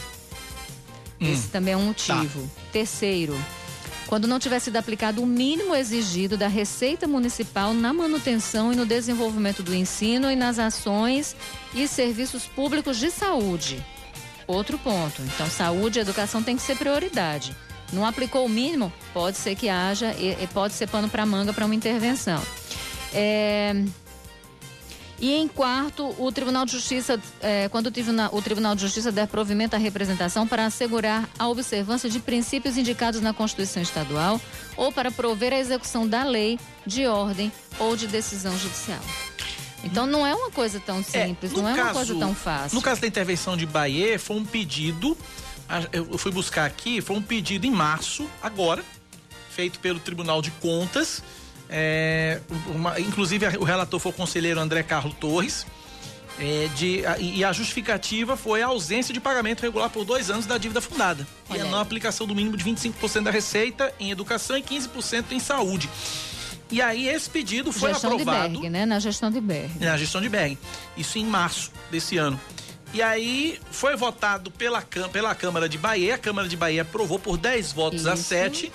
esse 1.18 1.48
também 1.48 1.72
é 1.72 1.76
um 1.78 1.86
motivo. 1.86 2.50
Terceiro, 2.70 3.34
quando 4.10 4.26
não 4.26 4.40
tiver 4.40 4.58
sido 4.58 4.76
aplicado 4.76 5.22
o 5.22 5.26
mínimo 5.26 5.72
exigido 5.72 6.36
da 6.36 6.48
Receita 6.48 7.06
Municipal 7.06 7.72
na 7.72 7.92
manutenção 7.92 8.72
e 8.72 8.76
no 8.76 8.84
desenvolvimento 8.84 9.62
do 9.62 9.72
ensino 9.72 10.28
e 10.28 10.34
nas 10.34 10.58
ações 10.58 11.36
e 11.72 11.86
serviços 11.86 12.44
públicos 12.44 12.98
de 12.98 13.08
saúde. 13.08 13.80
Outro 14.48 14.76
ponto. 14.78 15.22
Então, 15.22 15.46
saúde 15.46 16.00
e 16.00 16.02
educação 16.02 16.42
tem 16.42 16.56
que 16.56 16.62
ser 16.62 16.76
prioridade. 16.76 17.56
Não 17.92 18.04
aplicou 18.04 18.44
o 18.44 18.48
mínimo, 18.48 18.92
pode 19.14 19.36
ser 19.36 19.54
que 19.54 19.68
haja, 19.68 20.12
e, 20.18 20.44
pode 20.48 20.74
ser 20.74 20.88
pano 20.88 21.08
para 21.08 21.24
manga 21.24 21.52
para 21.52 21.64
uma 21.64 21.74
intervenção. 21.76 22.42
É, 23.14 23.72
e 25.20 25.32
em 25.34 25.46
quarto, 25.46 26.14
o 26.18 26.32
Tribunal 26.32 26.64
de 26.64 26.72
Justiça, 26.72 27.20
eh, 27.42 27.68
quando 27.70 27.88
o 27.88 27.90
tribunal, 27.90 28.30
o 28.32 28.40
tribunal 28.40 28.74
de 28.74 28.80
Justiça 28.80 29.12
der 29.12 29.26
provimento 29.28 29.74
à 29.76 29.78
representação 29.78 30.46
para 30.46 30.64
assegurar 30.64 31.28
a 31.38 31.46
observância 31.48 32.08
de 32.08 32.18
princípios 32.20 32.78
indicados 32.78 33.20
na 33.20 33.34
Constituição 33.34 33.82
Estadual 33.82 34.40
ou 34.76 34.90
para 34.90 35.10
prover 35.10 35.52
a 35.52 35.58
execução 35.58 36.08
da 36.08 36.24
lei, 36.24 36.58
de 36.86 37.06
ordem 37.06 37.52
ou 37.78 37.94
de 37.96 38.06
decisão 38.06 38.56
judicial. 38.58 39.00
Então 39.84 40.06
não 40.06 40.26
é 40.26 40.34
uma 40.34 40.50
coisa 40.50 40.80
tão 40.80 41.02
simples, 41.02 41.52
É, 41.52 41.56
não 41.56 41.68
é 41.68 41.72
uma 41.74 41.82
caso- 41.84 41.94
coisa 41.94 42.14
tão 42.18 42.34
fácil. 42.34 42.74
No 42.74 42.82
caso 42.82 43.00
da 43.00 43.06
intervenção 43.06 43.56
de 43.56 43.66
Bahia, 43.66 44.18
foi 44.18 44.36
um 44.36 44.44
pedido, 44.44 45.16
eu 45.92 46.16
fui 46.18 46.32
buscar 46.32 46.64
aqui, 46.64 47.00
foi 47.00 47.16
um 47.16 47.22
pedido 47.22 47.66
em 47.66 47.70
março, 47.70 48.26
agora, 48.42 48.82
feito 49.50 49.78
pelo 49.80 49.98
Tribunal 49.98 50.40
de 50.42 50.50
Contas. 50.52 51.22
É, 51.70 52.40
uma- 52.74 52.98
inclusive, 53.00 53.46
a- 53.46 53.58
o 53.58 53.64
relator 53.64 53.98
foi 54.00 54.10
o 54.12 54.14
conselheiro 54.14 54.58
André 54.60 54.82
Carlos 54.82 55.14
Torres. 55.20 55.66
é, 56.42 56.68
de, 56.74 57.04
a- 57.04 57.18
e 57.18 57.44
a 57.44 57.52
justificativa 57.52 58.34
foi 58.34 58.62
a 58.62 58.68
ausência 58.68 59.12
de 59.12 59.20
pagamento 59.20 59.60
regular 59.60 59.90
por 59.90 60.06
dois 60.06 60.30
anos 60.30 60.46
da 60.46 60.56
dívida 60.56 60.80
fundada. 60.80 61.26
e 61.50 61.52
Olha 61.52 61.62
a 61.62 61.64
aí. 61.66 61.70
não 61.70 61.78
aplicação 61.78 62.26
do 62.26 62.34
mínimo 62.34 62.56
de 62.56 62.64
25% 62.64 63.24
da 63.24 63.30
receita 63.30 63.92
em 64.00 64.10
educação 64.10 64.56
e 64.56 64.62
15% 64.62 65.32
em 65.32 65.38
saúde. 65.38 65.90
E 66.70 66.80
aí 66.80 67.08
esse 67.08 67.28
pedido 67.28 67.70
foi 67.72 67.90
gestão 67.92 68.12
aprovado 68.12 68.48
de 68.54 68.60
Berg, 68.60 68.70
né? 68.70 68.86
Na 68.86 68.98
gestão 68.98 69.30
de 69.30 69.38
Berg. 69.40 69.70
na 69.84 69.96
gestão 69.98 70.20
de 70.22 70.30
Berg. 70.30 70.56
Isso 70.96 71.18
em 71.18 71.26
março 71.26 71.70
desse 71.90 72.16
ano. 72.16 72.40
E 72.94 73.02
aí 73.02 73.58
foi 73.70 73.94
votado 73.94 74.50
pela, 74.50 74.80
pela 75.12 75.34
Câmara 75.34 75.68
de 75.68 75.76
Bahia. 75.76 76.14
A 76.14 76.18
Câmara 76.18 76.48
de 76.48 76.56
Bahia 76.56 76.82
aprovou 76.82 77.18
por 77.18 77.36
10 77.36 77.70
votos 77.72 78.06
a 78.06 78.14
Isso. 78.14 78.22
7. 78.22 78.72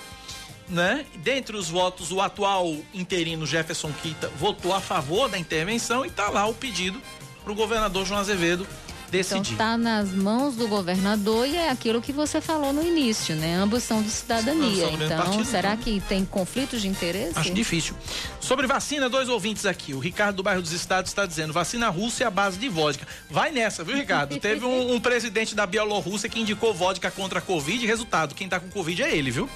Né? 0.68 1.06
Dentre 1.22 1.56
os 1.56 1.68
votos, 1.68 2.10
o 2.10 2.20
atual 2.20 2.74
interino 2.92 3.46
Jefferson 3.46 3.92
Quita 4.02 4.28
votou 4.36 4.74
a 4.74 4.80
favor 4.80 5.28
da 5.28 5.38
intervenção 5.38 6.04
e 6.04 6.08
está 6.08 6.28
lá 6.28 6.46
o 6.46 6.54
pedido 6.54 7.00
para 7.44 7.52
o 7.52 7.54
governador 7.56 8.04
João 8.04 8.18
Azevedo 8.18 8.66
Então 8.66 9.10
decidir. 9.12 9.52
está 9.52 9.78
nas 9.78 10.10
mãos 10.10 10.56
do 10.56 10.66
governador 10.66 11.46
e 11.46 11.54
é 11.54 11.70
aquilo 11.70 12.02
que 12.02 12.12
você 12.12 12.40
falou 12.40 12.72
no 12.72 12.82
início, 12.84 13.36
né? 13.36 13.54
Ambos 13.54 13.84
são 13.84 14.02
de 14.02 14.10
cidadania. 14.10 14.86
São 14.88 14.94
Então, 14.94 15.16
partido, 15.18 15.44
será 15.44 15.74
então. 15.74 15.84
que 15.84 16.00
tem 16.00 16.24
conflitos 16.24 16.82
de 16.82 16.88
interesse? 16.88 17.38
Acho 17.38 17.54
difícil. 17.54 17.94
Sobre 18.40 18.66
vacina, 18.66 19.08
dois 19.08 19.28
ouvintes 19.28 19.64
aqui. 19.66 19.94
O 19.94 20.00
Ricardo 20.00 20.34
do 20.38 20.42
bairro 20.42 20.60
dos 20.60 20.72
Estados 20.72 21.12
está 21.12 21.24
dizendo: 21.24 21.52
vacina 21.52 21.88
russa 21.90 22.24
é 22.24 22.26
a 22.26 22.30
base 22.30 22.58
de 22.58 22.68
vodka. 22.68 23.06
Vai 23.30 23.52
nessa, 23.52 23.84
viu, 23.84 23.94
Ricardo? 23.96 24.36
Teve 24.40 24.64
um, 24.64 24.94
um 24.94 24.98
presidente 25.00 25.54
da 25.54 25.64
Bielorrússia 25.64 26.28
que 26.28 26.40
indicou 26.40 26.74
vodka 26.74 27.08
contra 27.08 27.38
a 27.38 27.42
Covid. 27.42 27.86
Resultado: 27.86 28.34
quem 28.34 28.48
tá 28.48 28.58
com 28.58 28.68
Covid 28.68 29.04
é 29.04 29.16
ele, 29.16 29.30
viu? 29.30 29.48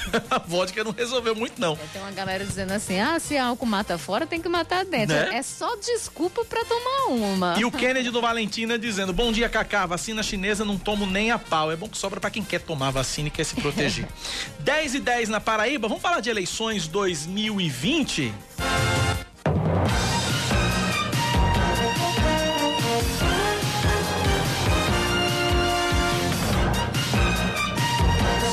a 0.30 0.38
vodka 0.38 0.84
não 0.84 0.92
resolveu 0.92 1.34
muito, 1.34 1.60
não. 1.60 1.76
Tem 1.92 2.00
uma 2.00 2.10
galera 2.10 2.44
dizendo 2.44 2.72
assim: 2.72 3.00
ah, 3.00 3.18
se 3.18 3.36
álcool 3.36 3.66
mata 3.66 3.98
fora, 3.98 4.26
tem 4.26 4.40
que 4.40 4.48
matar 4.48 4.84
dentro. 4.84 5.14
Né? 5.14 5.36
É 5.36 5.42
só 5.42 5.76
desculpa 5.76 6.44
pra 6.44 6.64
tomar 6.64 7.06
uma. 7.08 7.54
E 7.58 7.64
o 7.64 7.70
Kennedy 7.70 8.10
do 8.10 8.20
Valentina 8.20 8.78
dizendo: 8.78 9.12
Bom 9.12 9.32
dia, 9.32 9.48
Cacá. 9.48 9.86
Vacina 9.86 10.22
chinesa 10.22 10.64
não 10.64 10.78
tomo 10.78 11.06
nem 11.06 11.30
a 11.30 11.38
pau. 11.38 11.70
É 11.70 11.76
bom 11.76 11.88
que 11.88 11.98
sobra 11.98 12.20
pra 12.20 12.30
quem 12.30 12.42
quer 12.42 12.60
tomar 12.60 12.90
vacina 12.90 13.28
e 13.28 13.30
quer 13.30 13.44
se 13.44 13.54
proteger. 13.54 14.06
10 14.60 14.94
e 14.94 15.00
10 15.00 15.28
na 15.28 15.40
Paraíba. 15.40 15.88
Vamos 15.88 16.02
falar 16.02 16.20
de 16.20 16.30
eleições 16.30 16.86
2020? 16.86 18.32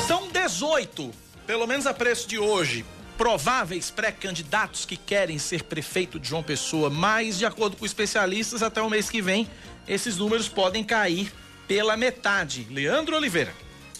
São 0.06 0.28
18, 0.32 1.10
pelo 1.50 1.66
menos 1.66 1.84
a 1.84 1.92
preço 1.92 2.28
de 2.28 2.38
hoje, 2.38 2.84
prováveis 3.18 3.90
pré-candidatos 3.90 4.84
que 4.84 4.96
querem 4.96 5.36
ser 5.36 5.64
prefeito 5.64 6.20
de 6.20 6.28
João 6.28 6.44
Pessoa, 6.44 6.88
mas, 6.88 7.38
de 7.38 7.44
acordo 7.44 7.76
com 7.76 7.84
especialistas, 7.84 8.62
até 8.62 8.80
o 8.80 8.88
mês 8.88 9.10
que 9.10 9.20
vem, 9.20 9.50
esses 9.88 10.16
números 10.16 10.48
podem 10.48 10.84
cair 10.84 11.32
pela 11.66 11.96
metade. 11.96 12.68
Leandro 12.70 13.16
Oliveira. 13.16 13.52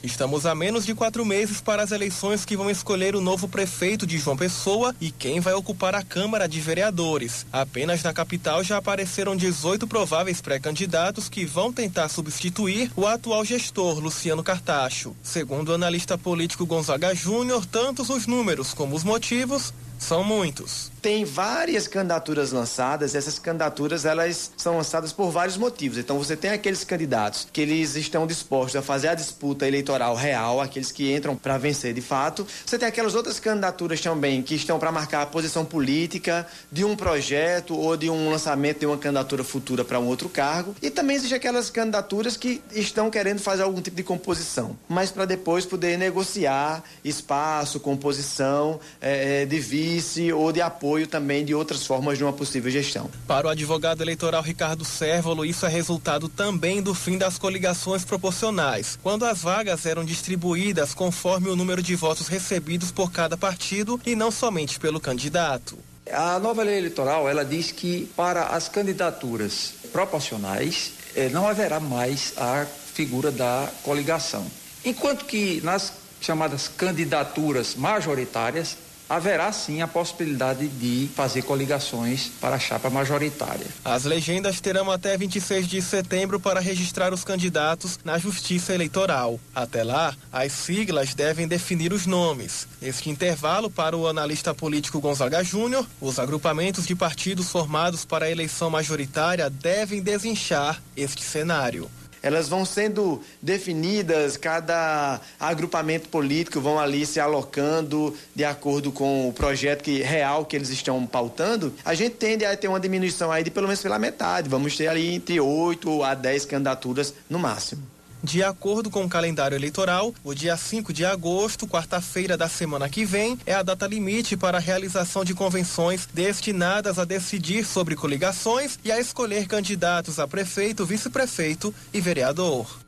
Estamos 0.03 0.47
a 0.47 0.55
menos 0.55 0.87
de 0.87 0.95
quatro 0.95 1.27
meses 1.27 1.61
para 1.61 1.83
as 1.83 1.93
eleições 1.93 2.47
que 2.47 2.57
vão 2.57 2.71
escolher 2.71 3.15
o 3.15 3.21
novo 3.21 3.47
prefeito 3.47 4.07
de 4.07 4.17
João 4.17 4.37
Pessoa 4.37 4.95
e 4.99 5.11
quem 5.11 5.41
vai 5.41 5.53
ocupar 5.53 5.95
a 5.95 6.03
Câmara 6.03 6.49
de 6.49 6.59
Vereadores. 6.59 7.45
Apenas 7.53 8.03
na 8.03 8.13
capital 8.13 8.65
já 8.65 8.79
apareceram 8.79 9.37
18 9.37 9.87
prováveis 9.87 10.41
pré-candidatos 10.41 11.29
que 11.29 11.45
vão 11.45 11.71
tentar 11.71 12.09
substituir 12.09 12.91
o 12.97 13.07
atual 13.07 13.45
gestor, 13.45 13.99
Luciano 13.99 14.43
Cartacho. 14.43 15.15
Segundo 15.23 15.69
o 15.69 15.75
analista 15.75 16.17
político 16.17 16.65
Gonzaga 16.65 17.15
Júnior, 17.15 17.67
tantos 17.67 18.09
os 18.09 18.27
números 18.27 18.73
como 18.73 18.97
os 18.97 19.05
motivos 19.05 19.75
são 19.99 20.25
muitos. 20.25 20.90
Tem 21.03 21.25
várias 21.25 21.89
candidaturas 21.89 22.53
lançadas, 22.53 23.15
essas 23.15 23.39
candidaturas 23.39 24.05
elas 24.05 24.53
são 24.57 24.77
lançadas 24.77 25.13
por 25.13 25.31
vários 25.31 25.57
motivos. 25.57 25.97
Então 25.97 26.19
você 26.19 26.37
tem 26.37 26.51
aqueles 26.51 26.85
candidatos 26.85 27.49
que 27.51 27.63
eles 27.63 27.97
estão 27.97 28.27
dispostos 28.27 28.77
a 28.77 28.83
fazer 28.83 29.09
a 29.09 29.15
disputa 29.15 29.67
eleitoral 29.67 30.15
real, 30.15 30.61
aqueles 30.61 30.93
que 30.93 31.15
entram 31.15 31.35
para 31.35 31.57
vencer 31.57 31.95
de 31.95 32.03
fato. 32.03 32.47
Você 32.67 32.79
tem 32.79 32.87
aquelas 32.87 33.15
outras 33.15 33.41
candidaturas 33.41 34.01
também 34.01 34.43
que 34.43 34.55
estão 34.55 34.79
para 34.79 34.93
marcar 34.93 35.23
a 35.23 35.27
posição 35.27 35.65
política 35.65 36.47
de 36.71 36.85
um 36.85 36.95
projeto 36.95 37.75
ou 37.75 37.97
de 37.97 38.11
um 38.11 38.31
lançamento 38.31 38.81
de 38.81 38.87
uma 38.87 38.99
candidatura 38.99 39.43
futura 39.43 39.85
para 39.85 39.99
um 39.99 40.07
outro 40.07 40.29
cargo. 40.29 40.77
E 40.83 40.91
também 40.91 41.17
existem 41.17 41.37
aquelas 41.37 41.71
candidaturas 41.71 42.37
que 42.37 42.61
estão 42.73 43.11
querendo 43.11 43.39
fazer 43.39 43.63
algum 43.63 43.81
tipo 43.81 43.97
de 43.97 44.03
composição, 44.03 44.77
mas 44.87 45.11
para 45.11 45.25
depois 45.25 45.65
poder 45.65 45.97
negociar 45.97 46.85
espaço, 47.03 47.81
composição 47.81 48.79
eh, 49.01 49.43
eh, 49.43 49.47
de 49.47 49.59
vice 49.59 50.31
ou 50.33 50.53
de 50.53 50.61
apoio 50.61 50.90
também 51.07 51.45
de 51.45 51.55
outras 51.55 51.87
formas 51.87 52.19
de 52.19 52.25
uma 52.25 52.33
possível 52.33 52.71
gestão. 52.71 53.11
Para 53.27 53.47
o 53.47 53.51
advogado 53.51 54.03
eleitoral 54.03 54.43
Ricardo 54.43 54.85
Sérvolo, 54.85 55.45
isso 55.45 55.67
é 55.67 55.69
resultado 55.69 56.29
também 56.29 56.83
do 56.83 56.95
fim 56.95 57.17
das 57.17 57.39
coligações 57.39 58.05
proporcionais, 58.05 58.99
quando 59.03 59.25
as 59.25 59.43
vagas 59.43 59.87
eram 59.87 60.05
distribuídas 60.05 60.95
conforme 60.95 61.49
o 61.49 61.57
número 61.57 61.83
de 61.83 61.95
votos 61.95 62.29
recebidos 62.29 62.91
por 62.91 63.13
cada 63.13 63.37
partido 63.37 64.01
e 64.05 64.15
não 64.15 64.31
somente 64.31 64.79
pelo 64.79 65.01
candidato. 65.01 65.79
A 66.13 66.39
nova 66.39 66.63
lei 66.63 66.79
eleitoral, 66.79 67.29
ela 67.29 67.45
diz 67.45 67.71
que 67.71 68.11
para 68.17 68.47
as 68.47 68.69
candidaturas 68.69 69.75
proporcionais 69.93 70.93
eh, 71.15 71.29
não 71.29 71.47
haverá 71.47 71.79
mais 71.79 72.33
a 72.37 72.67
figura 72.67 73.31
da 73.31 73.69
coligação. 73.83 74.45
Enquanto 74.85 75.25
que 75.25 75.61
nas 75.63 75.93
chamadas 76.21 76.69
candidaturas 76.69 77.75
majoritárias 77.75 78.77
haverá 79.11 79.51
sim 79.51 79.83
a 79.83 79.89
possibilidade 79.89 80.69
de 80.69 81.11
fazer 81.17 81.43
coligações 81.43 82.31
para 82.41 82.55
a 82.55 82.59
chapa 82.61 82.89
majoritária. 82.89 83.67
As 83.85 84.05
legendas 84.05 84.61
terão 84.61 84.89
até 84.89 85.17
26 85.17 85.67
de 85.67 85.83
setembro 85.83 86.39
para 86.39 86.61
registrar 86.61 87.13
os 87.13 87.25
candidatos 87.25 87.99
na 88.05 88.17
Justiça 88.19 88.73
Eleitoral. 88.73 89.41
Até 89.53 89.83
lá, 89.83 90.15
as 90.33 90.53
siglas 90.53 91.13
devem 91.13 91.49
definir 91.49 91.93
os 91.93 92.07
nomes. 92.07 92.69
Neste 92.81 93.11
intervalo, 93.11 93.69
para 93.69 93.97
o 93.97 94.07
analista 94.07 94.55
político 94.55 95.01
Gonzaga 95.01 95.43
Júnior, 95.43 95.85
os 96.01 96.21
agrupamentos 96.21 96.87
de 96.87 96.95
partidos 96.95 97.51
formados 97.51 98.05
para 98.05 98.27
a 98.27 98.31
eleição 98.31 98.71
majoritária 98.71 99.51
devem 99.51 100.01
desinchar 100.01 100.81
este 100.97 101.25
cenário. 101.25 101.91
Elas 102.23 102.49
vão 102.49 102.65
sendo 102.65 103.21
definidas, 103.41 104.37
cada 104.37 105.21
agrupamento 105.39 106.09
político 106.09 106.61
vão 106.61 106.79
ali 106.79 107.07
se 107.07 107.19
alocando 107.19 108.15
de 108.35 108.45
acordo 108.45 108.93
com 108.93 109.29
o 109.29 109.33
projeto 109.33 109.83
que, 109.83 110.03
real 110.03 110.45
que 110.45 110.57
eles 110.57 110.71
estão 110.71 111.07
pautando. 111.07 111.73
A 111.85 111.95
gente 111.95 112.17
tende 112.17 112.45
a 112.45 112.57
ter 112.57 112.69
uma 112.69 112.81
diminuição 112.81 113.33
aí 113.33 113.43
de 113.43 113.51
pelo 113.51 113.67
menos 113.67 113.83
pela 113.83 113.99
metade. 113.99 114.49
Vamos 114.49 114.77
ter 114.77 114.89
ali 114.89 115.15
entre 115.15 115.41
8 115.41 116.03
a 116.03 116.15
10 116.15 116.45
candidaturas 116.45 117.15
no 117.29 117.39
máximo. 117.39 117.90
De 118.23 118.43
acordo 118.43 118.91
com 118.91 119.03
o 119.05 119.09
calendário 119.09 119.57
eleitoral, 119.57 120.15
o 120.23 120.35
dia 120.35 120.55
5 120.55 120.93
de 120.93 121.07
agosto, 121.07 121.67
quarta-feira 121.67 122.37
da 122.37 122.49
semana 122.49 122.89
que 122.89 123.03
vem, 123.03 123.39
é 123.47 123.55
a 123.55 123.63
data 123.63 123.87
limite 123.87 124.37
para 124.37 124.59
a 124.59 124.61
realização 124.61 125.25
de 125.25 125.35
convenções 125.35 126.07
destinadas 126.13 126.99
a 126.99 127.07
decidir 127.07 127.65
sobre 127.65 127.97
coligações 127.97 128.79
e 128.85 128.93
a 128.93 129.01
escolher 129.01 129.47
candidatos 129.47 130.19
a 130.19 130.29
prefeito, 130.29 130.85
vice-prefeito 130.85 131.75
e 131.95 132.01
vereador. 132.01 132.79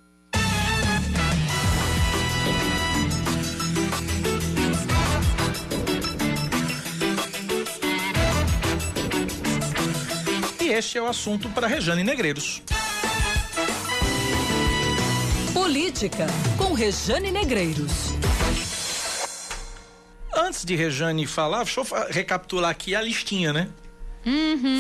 E 10.61 10.69
este 10.69 10.99
é 10.99 11.03
o 11.03 11.07
assunto 11.07 11.49
para 11.49 11.67
Rejane 11.67 12.05
Negreiros. 12.05 12.63
Política, 15.73 16.27
com 16.59 16.75
Rejane 16.75 17.33
Negreiros. 17.33 18.11
Antes 20.37 20.67
de 20.67 20.77
Rejane 20.77 21.27
falar, 21.27 21.65
deixa 21.65 21.81
eu 21.81 21.87
recapitular 22.11 22.71
aqui 22.71 22.95
a 22.95 23.01
listinha, 23.01 23.55
né? 23.55 23.71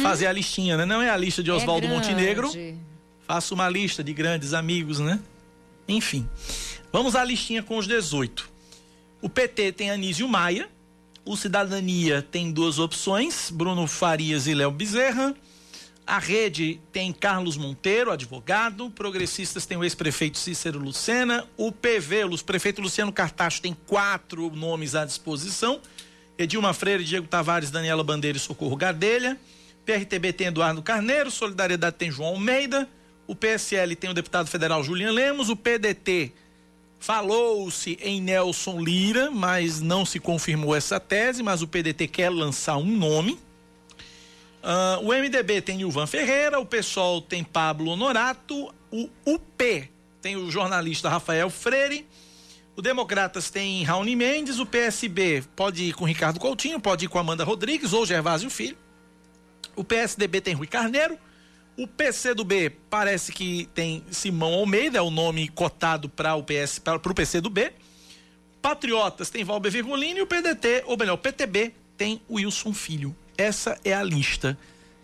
Fazer 0.03 0.26
a 0.26 0.32
listinha, 0.32 0.76
né? 0.76 0.84
Não 0.84 1.01
é 1.01 1.09
a 1.09 1.16
lista 1.16 1.43
de 1.43 1.51
Oswaldo 1.51 1.86
é. 1.86 1.88
Montenegro. 1.88 2.51
Faça 3.26 3.55
uma 3.55 3.70
lista 3.70 4.05
de 4.05 4.12
grandes 4.12 4.53
amigos, 4.53 4.99
né? 4.99 5.18
Enfim. 5.88 6.28
Vamos 6.93 7.16
à 7.16 7.24
listinha 7.24 7.62
com 7.62 7.78
os 7.78 7.86
18. 7.86 8.51
O 9.22 9.30
PT 9.30 9.72
tem 9.72 9.90
Anísio 9.90 10.28
Maia. 10.28 10.68
O 11.24 11.38
Cidadania 11.38 12.20
tem 12.20 12.53
duas 12.53 12.78
opções: 12.78 13.51
Bruno 13.51 13.86
Farias 13.86 14.47
e 14.47 14.53
Léo 14.53 14.70
Bezerra. 14.70 15.34
A 16.07 16.18
rede 16.18 16.80
tem 16.90 17.12
Carlos 17.12 17.57
Monteiro, 17.57 18.11
advogado. 18.11 18.90
Progressistas 18.90 19.64
tem 19.64 19.76
o 19.76 19.84
ex-prefeito 19.84 20.36
Cícero 20.36 20.78
Lucena. 20.78 21.46
O 21.57 21.70
PV, 21.70 22.24
o 22.24 22.44
prefeito 22.44 22.82
Luciano 22.82 23.12
Cartacho, 23.12 23.62
tem 23.62 23.76
quatro 23.86 24.50
nomes 24.50 24.94
à 24.94 25.05
disposição: 25.05 25.80
Edilma 26.36 26.74
Freire, 26.74 27.05
Diego 27.05 27.28
Tavares, 27.28 27.70
Daniela 27.70 28.03
Bandeira 28.03 28.36
e 28.36 28.40
Socorro 28.40 28.76
Gadelha. 28.76 29.38
PRTB 29.86 30.32
tem 30.32 30.48
Eduardo 30.48 30.82
Carneiro. 30.82 31.30
Solidariedade 31.30 31.96
tem 31.96 32.11
João 32.11 32.30
Almeida. 32.30 32.88
O 33.26 33.34
PSL 33.34 33.94
tem 33.94 34.11
o 34.11 34.14
deputado 34.14 34.48
federal 34.48 34.82
Julian 34.82 35.12
Lemos. 35.12 35.48
O 35.48 35.57
PDT 35.57 36.32
falou-se 36.98 37.96
em 38.00 38.20
Nelson 38.20 38.80
Lira, 38.80 39.30
mas 39.30 39.80
não 39.80 40.05
se 40.05 40.18
confirmou 40.18 40.74
essa 40.74 40.98
tese. 40.98 41.42
Mas 41.42 41.62
o 41.62 41.68
PDT 41.68 42.09
quer 42.09 42.28
lançar 42.28 42.76
um 42.76 42.96
nome. 42.96 43.38
Ah, 44.63 45.01
o 45.03 45.09
MDB 45.09 45.61
tem 45.61 45.77
Nilvan 45.77 46.07
Ferreira, 46.07 46.61
o 46.61 46.67
PSOL 46.67 47.21
tem 47.21 47.43
Pablo 47.43 47.91
Honorato, 47.91 48.73
o 48.93 49.11
UP 49.27 49.91
tem 50.21 50.37
o 50.37 50.51
jornalista 50.51 51.09
Rafael 51.09 51.51
Freire, 51.51 52.07
o 52.77 52.81
Democratas 52.81 53.51
tem 53.51 53.83
Raoni 53.83 54.15
Mendes, 54.15 54.61
o 54.61 54.67
PSB 54.67 55.43
pode 55.57 55.83
ir 55.83 55.95
com 55.95 56.05
Ricardo 56.05 56.39
Coutinho, 56.39 56.81
pode 56.81 57.07
ir 57.07 57.09
com 57.09 57.19
Amanda 57.19 57.43
Rodrigues 57.43 57.93
ou 57.93 58.07
Gervásio 58.07 58.49
Filho. 58.49 58.77
O 59.75 59.83
PSDB 59.83 60.41
tem 60.41 60.55
Rui 60.55 60.67
Carneiro. 60.67 61.19
O 61.77 61.87
PCdoB 61.87 62.71
parece 62.91 63.33
que 63.33 63.69
tem 63.75 64.05
Simão 64.11 64.53
Almeida, 64.53 64.99
é 64.99 65.03
o 65.03 65.11
nome 65.11 65.49
cotado 65.49 66.09
para 66.09 66.35
o 66.35 66.43
PS, 66.43 66.79
para 66.79 66.97
o 66.97 67.15
PCdoB. 67.15 67.73
Patriotas 68.61 69.29
tem 69.29 69.43
Valber 69.43 69.73
Virgulini 69.73 70.21
e 70.21 70.23
o 70.23 70.27
PDT, 70.27 70.85
ou 70.87 70.97
melhor, 70.97 71.15
o 71.15 71.19
PTB 71.19 71.75
tem 71.97 72.23
Wilson 72.31 72.73
Filho. 72.73 73.17
Essa 73.43 73.78
é 73.84 73.93
a 73.95 74.03
lista. 74.03 74.57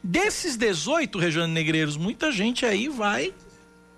Desses 0.02 0.56
18 0.56 1.18
Regiane 1.18 1.52
Negreiros, 1.52 1.96
muita 1.96 2.30
gente 2.30 2.64
aí 2.64 2.88
vai 2.88 3.34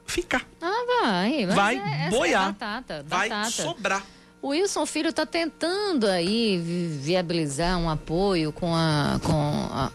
ficar. 0.06 0.46
Ah, 0.60 0.84
vai. 1.02 1.46
Vai 1.46 1.76
é- 1.78 2.06
é 2.06 2.10
boiar. 2.10 2.46
batata, 2.52 3.04
Vai 3.06 3.28
batata. 3.28 3.50
sobrar. 3.50 4.04
O 4.42 4.48
Wilson 4.48 4.86
Filho 4.86 5.10
está 5.10 5.26
tentando 5.26 6.06
aí 6.06 6.56
vi- 6.58 6.88
viabilizar 6.98 7.78
um 7.78 7.90
apoio 7.90 8.50
com, 8.50 8.74
a, 8.74 9.20
com 9.22 9.34
a- 9.70 9.92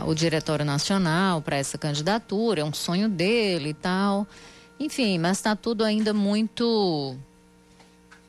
a- 0.00 0.04
o 0.06 0.14
Diretório 0.14 0.64
Nacional 0.64 1.42
para 1.42 1.56
essa 1.56 1.76
candidatura, 1.76 2.62
é 2.62 2.64
um 2.64 2.72
sonho 2.72 3.06
dele 3.06 3.68
e 3.70 3.74
tal. 3.74 4.26
Enfim, 4.80 5.18
mas 5.18 5.36
está 5.36 5.54
tudo 5.54 5.84
ainda 5.84 6.14
muito 6.14 7.16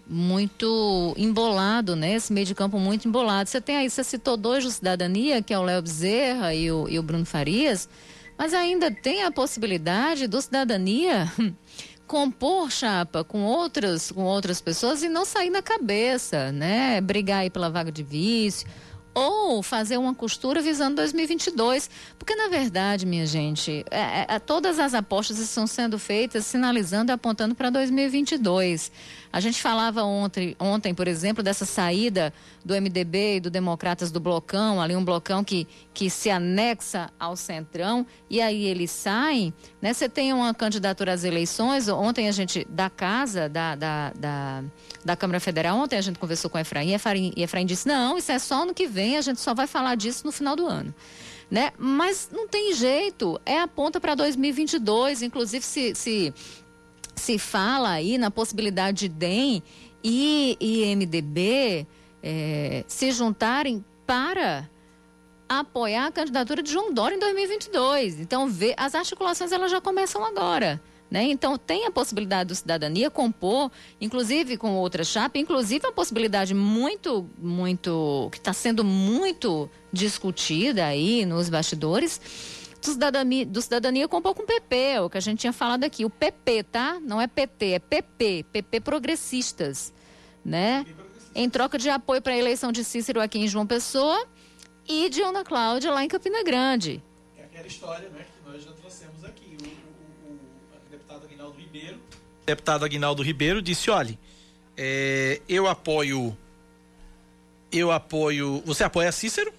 muito 0.09 1.13
embolado, 1.17 1.95
né? 1.95 2.13
Esse 2.13 2.31
meio 2.31 2.45
de 2.45 2.55
campo 2.55 2.79
muito 2.79 3.07
embolado. 3.07 3.49
Você 3.49 3.59
tem 3.59 3.77
aí, 3.77 3.89
você 3.89 4.03
citou 4.03 4.37
dois 4.37 4.63
do 4.63 4.71
Cidadania, 4.71 5.41
que 5.41 5.53
é 5.53 5.59
o 5.59 5.63
Léo 5.63 5.81
Bezerra 5.81 6.53
e 6.53 6.71
o, 6.71 6.87
e 6.87 6.97
o 6.97 7.03
Bruno 7.03 7.25
Farias, 7.25 7.89
mas 8.37 8.53
ainda 8.53 8.89
tem 8.91 9.23
a 9.23 9.31
possibilidade 9.31 10.27
do 10.27 10.41
Cidadania 10.41 11.31
compor 12.07 12.71
chapa 12.71 13.23
com 13.23 13.43
outras 13.43 14.11
com 14.11 14.23
outras 14.23 14.61
pessoas 14.61 15.03
e 15.03 15.09
não 15.09 15.25
sair 15.25 15.49
na 15.49 15.61
cabeça, 15.61 16.51
né? 16.51 17.01
Brigar 17.01 17.39
aí 17.39 17.49
pela 17.49 17.69
vaga 17.69 17.91
de 17.91 18.03
vício 18.03 18.67
ou 19.13 19.63
fazer 19.63 19.97
uma 19.97 20.13
costura 20.13 20.61
visando 20.61 20.97
2022, 20.97 21.89
porque 22.19 22.35
na 22.35 22.49
verdade, 22.49 23.03
minha 23.03 23.25
gente, 23.25 23.83
é- 23.89 24.35
é- 24.35 24.39
todas 24.39 24.77
as 24.77 24.93
apostas 24.93 25.39
estão 25.39 25.65
sendo 25.65 25.97
feitas 25.97 26.45
sinalizando 26.45 27.11
e 27.11 27.13
apontando 27.13 27.55
para 27.55 27.71
2022. 27.71 28.91
A 29.31 29.39
gente 29.39 29.61
falava 29.61 30.03
ontem, 30.03 30.55
ontem, 30.59 30.93
por 30.93 31.07
exemplo, 31.07 31.43
dessa 31.43 31.65
saída 31.65 32.33
do 32.63 32.73
MDB 32.73 33.37
e 33.37 33.39
do 33.39 33.49
Democratas 33.49 34.11
do 34.11 34.19
Blocão, 34.19 34.81
ali 34.81 34.95
um 34.95 35.03
blocão 35.03 35.43
que, 35.43 35.67
que 35.93 36.09
se 36.09 36.29
anexa 36.29 37.09
ao 37.19 37.35
Centrão, 37.35 38.05
e 38.29 38.41
aí 38.41 38.65
eles 38.65 38.91
saem, 38.91 39.53
né? 39.81 39.93
Você 39.93 40.07
tem 40.07 40.33
uma 40.33 40.53
candidatura 40.53 41.13
às 41.13 41.23
eleições, 41.23 41.87
ontem 41.87 42.27
a 42.27 42.31
gente, 42.31 42.65
da 42.69 42.89
casa, 42.89 43.49
da, 43.49 43.75
da, 43.75 44.13
da, 44.17 44.63
da 45.03 45.15
Câmara 45.15 45.39
Federal, 45.39 45.77
ontem 45.77 45.97
a 45.97 46.01
gente 46.01 46.19
conversou 46.19 46.49
com 46.49 46.57
o 46.57 46.61
Efraim, 46.61 46.89
e 46.89 46.93
Efraim, 46.93 47.33
Efraim 47.35 47.65
disse, 47.65 47.87
não, 47.87 48.17
isso 48.17 48.31
é 48.31 48.39
só 48.39 48.63
ano 48.63 48.73
que 48.73 48.87
vem, 48.87 49.17
a 49.17 49.21
gente 49.21 49.39
só 49.39 49.53
vai 49.53 49.67
falar 49.67 49.95
disso 49.95 50.25
no 50.25 50.31
final 50.31 50.55
do 50.55 50.67
ano. 50.67 50.93
Né? 51.49 51.71
Mas 51.77 52.29
não 52.31 52.45
tem 52.45 52.73
jeito, 52.73 53.39
é 53.45 53.59
a 53.59 53.67
ponta 53.67 54.01
para 54.01 54.15
2022, 54.15 55.21
inclusive 55.21 55.63
se, 55.63 55.95
se 55.95 56.33
se 57.17 57.37
fala 57.37 57.91
aí 57.91 58.17
na 58.17 58.31
possibilidade 58.31 59.07
de 59.07 59.09
DEM 59.09 59.63
e, 60.03 60.57
e 60.59 60.95
MDB 60.95 61.85
eh, 62.23 62.83
se 62.87 63.11
juntarem 63.11 63.83
para 64.05 64.69
apoiar 65.49 66.07
a 66.07 66.11
candidatura 66.11 66.61
de 66.61 66.71
João 66.71 66.93
Dória 66.93 67.15
em 67.15 67.19
2022. 67.19 68.19
Então, 68.19 68.47
vê, 68.47 68.73
as 68.77 68.95
articulações 68.95 69.51
elas 69.51 69.71
já 69.71 69.81
começam 69.81 70.23
agora. 70.25 70.81
Né? 71.09 71.23
Então, 71.23 71.57
tem 71.57 71.85
a 71.85 71.91
possibilidade 71.91 72.49
do 72.49 72.55
Cidadania 72.55 73.09
compor, 73.09 73.71
inclusive 73.99 74.57
com 74.57 74.75
outra 74.75 75.05
chapa, 75.05 75.37
inclusive 75.37 75.87
a 75.87 75.91
possibilidade 75.91 76.53
muito, 76.53 77.29
muito, 77.37 78.27
que 78.31 78.37
está 78.37 78.51
sendo 78.51 78.83
muito 78.83 79.69
discutida 79.91 80.85
aí 80.85 81.25
nos 81.25 81.49
bastidores, 81.49 82.19
do 82.87 82.93
cidadania, 82.93 83.45
do 83.45 83.61
cidadania 83.61 84.07
compor 84.07 84.33
com 84.35 84.43
o 84.43 84.45
PP, 84.45 84.99
o 84.99 85.09
que 85.09 85.17
a 85.17 85.21
gente 85.21 85.39
tinha 85.39 85.53
falado 85.53 85.83
aqui. 85.83 86.03
O 86.05 86.09
PP, 86.09 86.63
tá? 86.63 86.99
Não 87.01 87.19
é 87.21 87.27
PT, 87.27 87.65
é 87.73 87.79
PP, 87.79 88.45
PP 88.51 88.79
Progressistas, 88.81 89.93
né? 90.43 90.85
Em 91.35 91.49
troca 91.49 91.77
de 91.77 91.89
apoio 91.89 92.21
para 92.21 92.33
a 92.33 92.37
eleição 92.37 92.71
de 92.71 92.83
Cícero 92.83 93.21
aqui 93.21 93.37
em 93.39 93.47
João 93.47 93.67
Pessoa 93.67 94.25
e 94.87 95.09
de 95.09 95.21
Ana 95.21 95.43
Cláudia 95.43 95.91
lá 95.91 96.03
em 96.03 96.07
Campina 96.07 96.43
Grande. 96.43 97.01
É 97.37 97.43
aquela 97.43 97.67
história, 97.67 98.09
né, 98.09 98.25
que 98.25 98.49
nós 98.49 98.63
já 98.63 98.71
trouxemos 98.71 99.23
aqui. 99.23 99.55
O, 99.61 100.29
o- 100.31 100.33
o 100.33 100.89
deputado 100.89 101.25
Aguinaldo 101.25 101.57
Ribeiro. 101.59 101.99
Deputado 102.45 102.85
Aguinaldo 102.85 103.21
Ribeiro 103.23 103.61
disse: 103.61 103.89
olha, 103.91 104.17
é, 104.75 105.41
eu 105.47 105.67
apoio. 105.67 106.35
Eu 107.71 107.91
apoio. 107.91 108.63
Você 108.65 108.83
apoia 108.83 109.11
Cícero? 109.11 109.53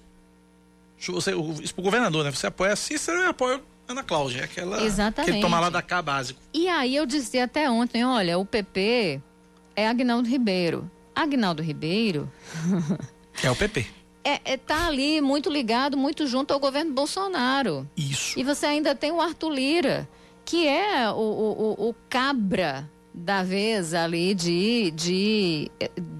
Você, 0.99 1.32
o, 1.34 1.55
governador, 1.80 2.24
né? 2.24 2.30
Você 2.30 2.46
apoia 2.46 2.74
Cícero 2.76 3.18
e 3.20 3.24
eu 3.24 3.30
apoio 3.30 3.62
Ana 3.86 4.03
Cláudia. 4.03 4.40
É 4.40 4.44
aquela. 4.44 4.82
Exatamente. 4.82 5.30
Aquele 5.30 5.42
tomar 5.42 5.61
lá 5.61 5.70
da 5.70 5.80
cá 5.82 6.03
básico. 6.03 6.40
E 6.53 6.68
aí 6.68 6.94
eu 6.96 7.07
dizia 7.07 7.44
até 7.44 7.70
ontem, 7.70 8.05
olha, 8.05 8.38
o 8.38 8.44
PP 8.44 9.20
é 9.76 9.88
Agnaldo 9.88 10.28
Ribeiro. 10.28 10.90
Agnaldo 11.14 11.62
Ribeiro 11.62 12.30
É 13.42 13.51
o 13.51 13.57
PP. 13.57 13.86
é, 14.24 14.40
é, 14.53 14.57
tá 14.57 14.86
ali 14.86 15.20
muito 15.20 15.49
ligado, 15.51 15.96
muito 15.96 16.26
junto 16.26 16.53
ao 16.53 16.61
governo 16.61 16.92
Bolsonaro. 16.92 17.88
Isso. 17.96 18.38
E 18.38 18.42
você 18.44 18.66
ainda 18.66 18.94
tem 18.94 19.11
o 19.12 19.20
Arthur 19.20 19.51
Lira, 19.51 20.09
que 20.44 20.66
é 20.66 21.09
o, 21.11 21.14
o, 21.14 21.62
o- 21.86 21.88
o 21.90 21.94
cabra 22.09 22.88
da 23.19 23.43
vez 23.43 23.95
ali 23.95 24.35
de, 24.35 24.91
de, 24.93 25.71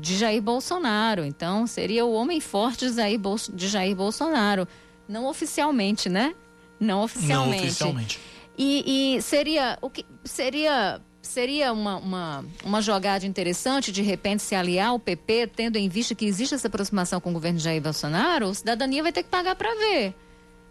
de 0.01 0.17
Jair 0.17 0.43
Bolsonaro. 0.43 1.25
Então, 1.25 1.67
seria 1.67 2.05
o 2.05 2.13
homem 2.13 2.41
forte 2.41 2.89
de 2.89 2.95
Jair, 2.95 3.19
Bolso- 3.19 3.53
de 3.55 3.69
Jair 3.69 3.95
Bolsonaro. 3.95 4.67
Não 5.09 5.27
oficialmente, 5.27 6.09
né? 6.09 6.35
Não 6.79 7.03
oficialmente. 7.03 7.57
Não 7.63 7.65
oficialmente. 7.69 8.21
E, 8.57 9.15
e 9.17 9.23
seria 9.23 9.79
o 9.81 9.89
que 9.89 10.05
seria 10.25 11.01
seria 11.23 11.73
uma, 11.73 11.97
uma, 11.97 12.45
uma 12.65 12.81
jogada 12.81 13.27
interessante 13.27 13.93
de 13.93 14.01
repente 14.03 14.43
se 14.43 14.55
aliar 14.55 14.89
ao 14.89 14.99
PP, 14.99 15.49
tendo 15.55 15.77
em 15.77 15.89
vista 15.89 16.15
que 16.15 16.25
existe 16.25 16.55
essa 16.55 16.69
aproximação 16.69 17.21
com 17.21 17.31
o 17.31 17.33
governo 17.33 17.59
de 17.59 17.65
Jair 17.65 17.83
Bolsonaro, 17.83 18.47
o 18.47 18.55
cidadania 18.55 19.03
vai 19.03 19.13
ter 19.13 19.23
que 19.23 19.29
pagar 19.29 19.55
para 19.55 19.69
ver, 19.75 20.15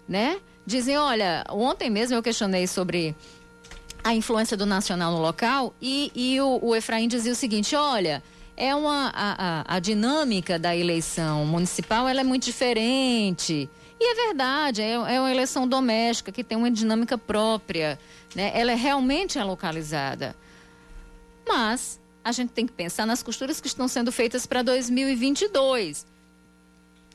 né? 0.08 0.40
Dizem, 0.66 0.98
olha, 0.98 1.44
ontem 1.50 1.90
mesmo 1.90 2.16
eu 2.16 2.24
questionei 2.24 2.66
sobre 2.66 3.16
a 4.08 4.16
influência 4.16 4.56
do 4.56 4.66
nacional 4.66 5.12
no 5.12 5.20
local 5.20 5.74
e, 5.82 6.10
e 6.16 6.40
o, 6.40 6.60
o 6.62 6.74
Efraim 6.74 7.10
dizia 7.10 7.34
o 7.34 7.36
seguinte, 7.36 7.76
olha, 7.76 8.24
é 8.56 8.74
uma 8.74 9.12
a, 9.14 9.64
a, 9.74 9.76
a 9.76 9.80
dinâmica 9.80 10.58
da 10.58 10.74
eleição 10.74 11.46
municipal 11.46 12.08
ela 12.08 12.22
é 12.22 12.24
muito 12.24 12.46
diferente. 12.46 13.70
E 14.00 14.12
é 14.12 14.28
verdade, 14.28 14.82
é, 14.82 14.94
é 14.94 15.20
uma 15.20 15.30
eleição 15.30 15.68
doméstica 15.68 16.32
que 16.32 16.42
tem 16.42 16.58
uma 16.58 16.72
dinâmica 16.72 17.18
própria, 17.18 18.00
né? 18.34 18.50
Ela 18.54 18.72
é 18.72 18.76
realmente 18.76 19.38
é 19.38 19.44
localizada. 19.44 20.34
Mas 21.46 22.00
a 22.24 22.32
gente 22.32 22.52
tem 22.52 22.66
que 22.66 22.72
pensar 22.72 23.06
nas 23.06 23.22
costuras 23.22 23.60
que 23.60 23.68
estão 23.68 23.90
sendo 23.90 24.10
feitas 24.10 24.46
para 24.46 24.62
2022. 24.62 26.06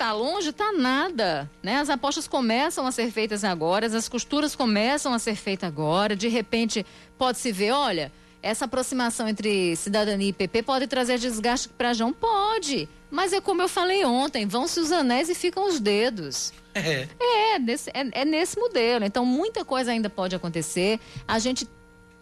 Tá 0.03 0.13
longe, 0.13 0.51
tá 0.51 0.73
nada, 0.73 1.49
né? 1.63 1.77
As 1.77 1.89
apostas 1.89 2.27
começam 2.27 2.85
a 2.85 2.91
ser 2.91 3.13
feitas 3.13 3.45
agora, 3.45 3.87
as 3.87 4.09
costuras 4.09 4.57
começam 4.57 5.15
a 5.15 5.19
ser 5.21 5.37
feitas 5.37 5.69
agora. 5.69 6.17
De 6.17 6.27
repente, 6.27 6.85
pode 7.17 7.39
se 7.39 7.53
ver, 7.53 7.71
olha, 7.71 8.11
essa 8.43 8.65
aproximação 8.65 9.29
entre 9.29 9.77
cidadania 9.77 10.31
e 10.31 10.33
PP 10.33 10.65
pode 10.65 10.89
trazer 10.89 11.21
desgaste 11.21 11.69
para 11.69 11.95
João? 11.95 12.13
Pode. 12.13 12.89
Mas 13.13 13.33
é 13.33 13.41
como 13.41 13.63
eu 13.63 13.69
falei 13.69 14.05
ontem, 14.05 14.45
vão-se 14.45 14.81
os 14.81 14.91
anéis 14.91 15.29
e 15.29 15.37
ficam 15.37 15.69
os 15.69 15.79
dedos. 15.79 16.53
É. 16.75 17.07
É, 17.21 17.59
desse, 17.61 17.89
é, 17.91 18.23
é 18.23 18.25
nesse 18.25 18.59
modelo. 18.59 19.05
Então, 19.05 19.25
muita 19.25 19.65
coisa 19.65 19.93
ainda 19.93 20.11
pode 20.11 20.35
acontecer. 20.35 20.99
A 21.29 21.39
gente 21.39 21.65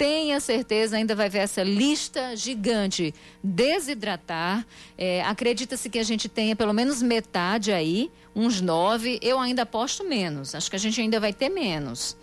tenha 0.00 0.40
certeza, 0.40 0.96
ainda 0.96 1.14
vai 1.14 1.28
ver 1.28 1.40
essa 1.40 1.62
lista 1.62 2.34
gigante 2.34 3.14
desidratar. 3.44 4.66
É, 4.96 5.20
Acredita-se 5.24 5.90
que 5.90 5.98
a 5.98 6.02
gente 6.02 6.26
tenha 6.26 6.56
pelo 6.56 6.72
menos 6.72 7.02
metade 7.02 7.70
aí, 7.70 8.10
uns 8.34 8.62
nove. 8.62 9.18
Eu 9.20 9.38
ainda 9.38 9.60
aposto 9.60 10.02
menos. 10.02 10.54
Acho 10.54 10.70
que 10.70 10.76
a 10.76 10.78
gente 10.78 10.98
ainda 10.98 11.20
vai 11.20 11.34
ter 11.34 11.50
menos, 11.50 12.16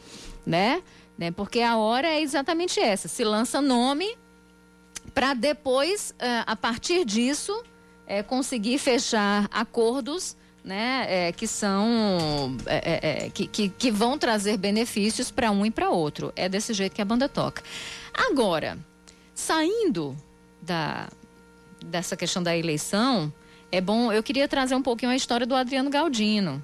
né? 0.44 0.82
né? 1.16 1.30
Porque 1.30 1.62
a 1.62 1.78
hora 1.78 2.08
é 2.08 2.20
exatamente 2.20 2.80
essa. 2.80 3.08
Se 3.08 3.24
lança 3.24 3.62
nome 3.62 4.18
para 5.14 5.36
depois, 5.36 6.16
a 6.48 6.56
partir 6.56 7.06
disso, 7.06 7.64
eh, 8.08 8.24
conseguir 8.24 8.80
fechar 8.80 9.48
acordos 9.52 10.36
né, 10.68 11.06
eh, 11.08 11.32
que 11.32 11.48
são 11.48 12.58
eh, 12.66 12.82
eh, 12.84 13.00
eh, 13.02 13.30
que, 13.30 13.48
que, 13.48 13.70
que 13.70 13.90
vão 13.90 14.18
trazer 14.18 14.58
benefícios 14.58 15.32
para 15.32 15.50
um 15.50 15.66
e 15.66 15.72
para 15.72 15.90
outro. 15.90 16.34
É 16.36 16.50
desse 16.50 16.74
jeito 16.74 16.94
que 16.94 17.02
a 17.02 17.06
banda 17.06 17.30
toca. 17.30 17.64
Agora, 18.14 18.78
saindo 19.34 20.18
da, 20.62 21.08
dessa 21.86 22.18
questão 22.18 22.44
da 22.44 22.56
eleição, 22.56 23.32
é 23.72 23.80
bom. 23.80 24.12
Eu 24.12 24.22
queria 24.22 24.46
trazer 24.46 24.76
um 24.76 24.82
pouquinho 24.82 25.10
a 25.10 25.16
história 25.16 25.48
do 25.48 25.56
Adriano 25.56 25.90
Galdino. 25.90 26.62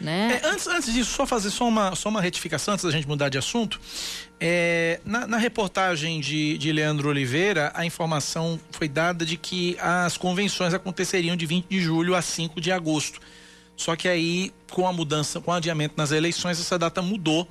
Né? 0.00 0.40
É, 0.42 0.46
antes, 0.46 0.66
antes 0.66 0.92
disso, 0.92 1.10
só 1.10 1.26
fazer 1.26 1.50
só 1.50 1.68
uma, 1.68 1.94
só 1.94 2.08
uma 2.08 2.22
retificação, 2.22 2.72
antes 2.72 2.84
da 2.86 2.90
gente 2.90 3.06
mudar 3.06 3.28
de 3.28 3.36
assunto. 3.36 3.78
É, 4.40 4.98
na, 5.04 5.26
na 5.26 5.36
reportagem 5.36 6.20
de, 6.20 6.56
de 6.56 6.72
Leandro 6.72 7.10
Oliveira, 7.10 7.70
a 7.74 7.84
informação 7.84 8.58
foi 8.70 8.88
dada 8.88 9.26
de 9.26 9.36
que 9.36 9.76
as 9.78 10.16
convenções 10.16 10.72
aconteceriam 10.72 11.36
de 11.36 11.44
20 11.44 11.66
de 11.68 11.80
julho 11.80 12.14
a 12.14 12.22
5 12.22 12.58
de 12.62 12.72
agosto. 12.72 13.20
Só 13.76 13.96
que 13.96 14.08
aí, 14.08 14.52
com 14.70 14.86
a 14.86 14.92
mudança, 14.92 15.40
com 15.40 15.50
o 15.50 15.54
adiamento 15.54 15.94
nas 15.96 16.12
eleições, 16.12 16.60
essa 16.60 16.78
data 16.78 17.02
mudou. 17.02 17.48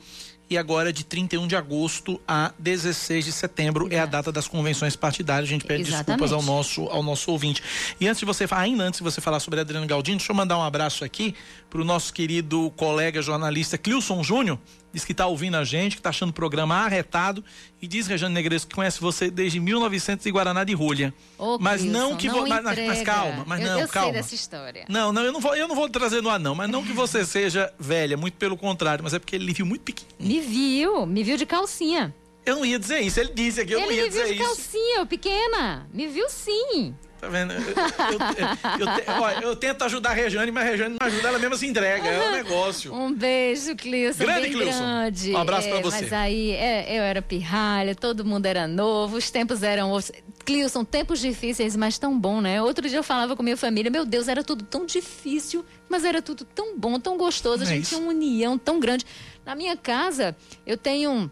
E 0.50 0.58
agora, 0.58 0.90
é 0.90 0.92
de 0.92 1.06
31 1.06 1.48
de 1.48 1.56
agosto 1.56 2.20
a 2.28 2.52
16 2.60 3.24
de 3.24 3.32
setembro, 3.32 3.88
é 3.90 4.00
a 4.00 4.06
data 4.06 4.34
das 4.34 4.50
convenções 4.50 4.98
partidárias. 4.98 5.48
A 5.48 5.50
gente 5.54 5.64
pede 5.64 5.84
Exatamente. 5.84 6.06
desculpas 6.08 6.34
ao 6.34 6.42
nosso, 6.44 6.82
ao 6.88 7.02
nosso 7.02 7.32
ouvinte. 7.32 7.64
E 8.02 8.06
antes 8.06 8.20
de 8.20 8.26
você, 8.26 8.46
ainda 8.52 8.84
antes 8.84 9.00
de 9.00 9.04
você 9.04 9.22
falar 9.22 9.40
sobre 9.40 9.62
Adriano 9.62 9.88
Galdino, 9.88 10.18
deixa 10.18 10.30
eu 10.30 10.36
mandar 10.36 10.58
um 10.58 10.62
abraço 10.62 11.06
aqui 11.06 11.36
para 11.72 11.82
o 11.82 11.86
nosso 11.86 12.14
querido 12.14 12.70
colega 12.76 13.22
jornalista 13.22 13.78
Clilson 13.78 14.22
Júnior, 14.22 14.60
diz 14.94 15.06
que 15.06 15.14
está 15.14 15.26
ouvindo 15.26 15.56
a 15.56 15.64
gente, 15.64 15.96
que 15.96 16.00
está 16.02 16.10
achando 16.10 16.32
o 16.32 16.34
programa 16.34 16.76
arretado 16.76 17.42
e 17.82 17.88
diz, 17.88 18.08
Rejane 18.08 18.34
Negresco, 18.36 18.68
que 18.70 18.76
conhece 18.76 19.00
você 19.00 19.32
desde 19.32 19.58
1900 19.62 20.26
e 20.26 20.32
Guaraná 20.32 20.66
de 20.66 20.74
Rolha. 20.74 21.14
Ô, 21.38 21.58
mas 21.58 21.80
Cleison, 21.82 21.98
não 21.98 22.18
que 22.18 22.28
não 22.28 22.42
vo- 22.42 22.48
mas, 22.48 22.62
mas- 22.62 23.02
calma, 23.04 23.46
mas 23.48 23.62
eu, 23.62 23.68
não, 23.68 23.80
eu 23.80 23.88
calma. 23.88 24.12
sei 24.12 24.22
dessa 24.22 24.36
história. 24.36 24.86
Não, 24.90 25.14
não, 25.14 25.24
eu 25.24 25.32
não 25.32 25.40
vou, 25.40 25.56
eu 25.56 25.66
não 25.66 25.76
vou 25.76 25.90
trazer 25.90 26.22
no 26.22 26.30
ar 26.30 26.38
não, 26.40 26.54
mas 26.54 26.70
não 26.70 26.84
que 26.84 26.92
você 26.92 27.24
seja 27.26 27.74
velha, 27.80 28.18
muito 28.18 28.34
pelo 28.36 28.58
contrário, 28.58 29.02
mas 29.02 29.14
é 29.14 29.20
porque 29.20 29.38
ele 29.38 29.46
lhe 29.46 29.54
viu 29.54 29.66
muito 29.66 29.82
pequeno. 29.84 30.10
Me 30.20 30.42
viu, 30.42 31.06
me 31.06 31.24
viu 31.24 31.38
de 31.38 31.46
calcinha. 31.46 32.14
Eu 32.46 32.56
não 32.58 32.66
ia 32.66 32.78
dizer 32.78 33.00
isso, 33.00 33.18
ele 33.20 33.32
disse 33.34 33.62
aqui, 33.62 33.72
eu 33.74 33.80
não 33.80 33.86
Ele 33.88 33.96
ia 33.96 34.04
me 34.04 34.10
viu 34.10 34.20
dizer 34.24 34.34
de 34.36 34.42
isso. 34.42 34.56
calcinha, 34.56 34.98
eu 35.00 35.06
pequena. 35.06 35.88
Me 35.94 36.08
viu 36.08 36.28
sim. 36.30 36.94
Tá 37.22 37.28
vendo? 37.30 37.54
Eu, 37.54 37.60
eu- 37.60 38.88
eu- 39.16 39.22
olha, 39.22 39.40
eu 39.44 39.56
tento 39.56 39.84
ajudar 39.84 40.10
a 40.10 40.14
Rejane, 40.14 40.52
mas 40.52 40.64
a 40.66 40.70
Rejane 40.72 40.98
não 41.00 41.08
ajuda, 41.08 41.28
ela 41.28 41.38
mesma 41.38 41.56
se 41.56 41.68
entrega, 41.68 42.08
é 42.08 42.30
um 42.30 42.32
negócio. 42.32 42.92
Um 42.94 43.14
beijo, 43.14 43.76
Clilson. 43.76 44.18
Grande, 44.24 44.42
bem 44.42 44.52
Cleilson. 44.54 44.80
grande. 44.80 45.32
Um 45.32 45.38
abraço 45.38 45.70
pra 45.70 45.78
É, 45.78 45.82
você. 45.84 46.02
Mas 46.02 46.14
aí 46.14 46.50
é, 46.52 46.98
eu 46.98 47.04
era 47.04 47.22
pirralha, 47.22 47.94
todo 47.94 48.26
mundo 48.26 48.48
era 48.48 48.68
novo, 48.68 49.18
os 49.18 49.30
tempos 49.30 49.62
eram 49.62 49.92
outros. 49.92 50.12
Clilson, 50.44 50.84
tempos 50.84 51.20
difíceis, 51.20 51.76
mas 51.76 52.00
tão 52.00 52.20
bom, 52.20 52.42
né? 52.42 52.60
Outro 52.64 52.90
dia 52.90 52.98
eu 52.98 53.04
falava 53.04 53.36
com 53.36 53.44
minha 53.44 53.56
família, 53.56 53.92
meu 53.92 54.04
Deus, 54.04 54.28
era 54.28 54.44
tudo 54.44 54.64
tão 54.66 54.88
difícil, 54.88 55.64
mas 55.88 56.04
era 56.04 56.24
tudo 56.24 56.44
tão 56.44 56.76
bom, 56.76 57.00
tão 57.00 57.16
gostoso. 57.18 57.62
A 57.62 57.66
é 57.68 57.70
gente 57.70 57.82
isso? 57.84 57.90
tinha 57.96 58.02
uma 58.02 58.10
união 58.10 58.58
tão 58.58 58.80
grande. 58.80 59.06
Na 59.46 59.54
minha 59.54 59.78
casa, 59.78 60.36
eu 60.66 60.76
tenho 60.76 61.32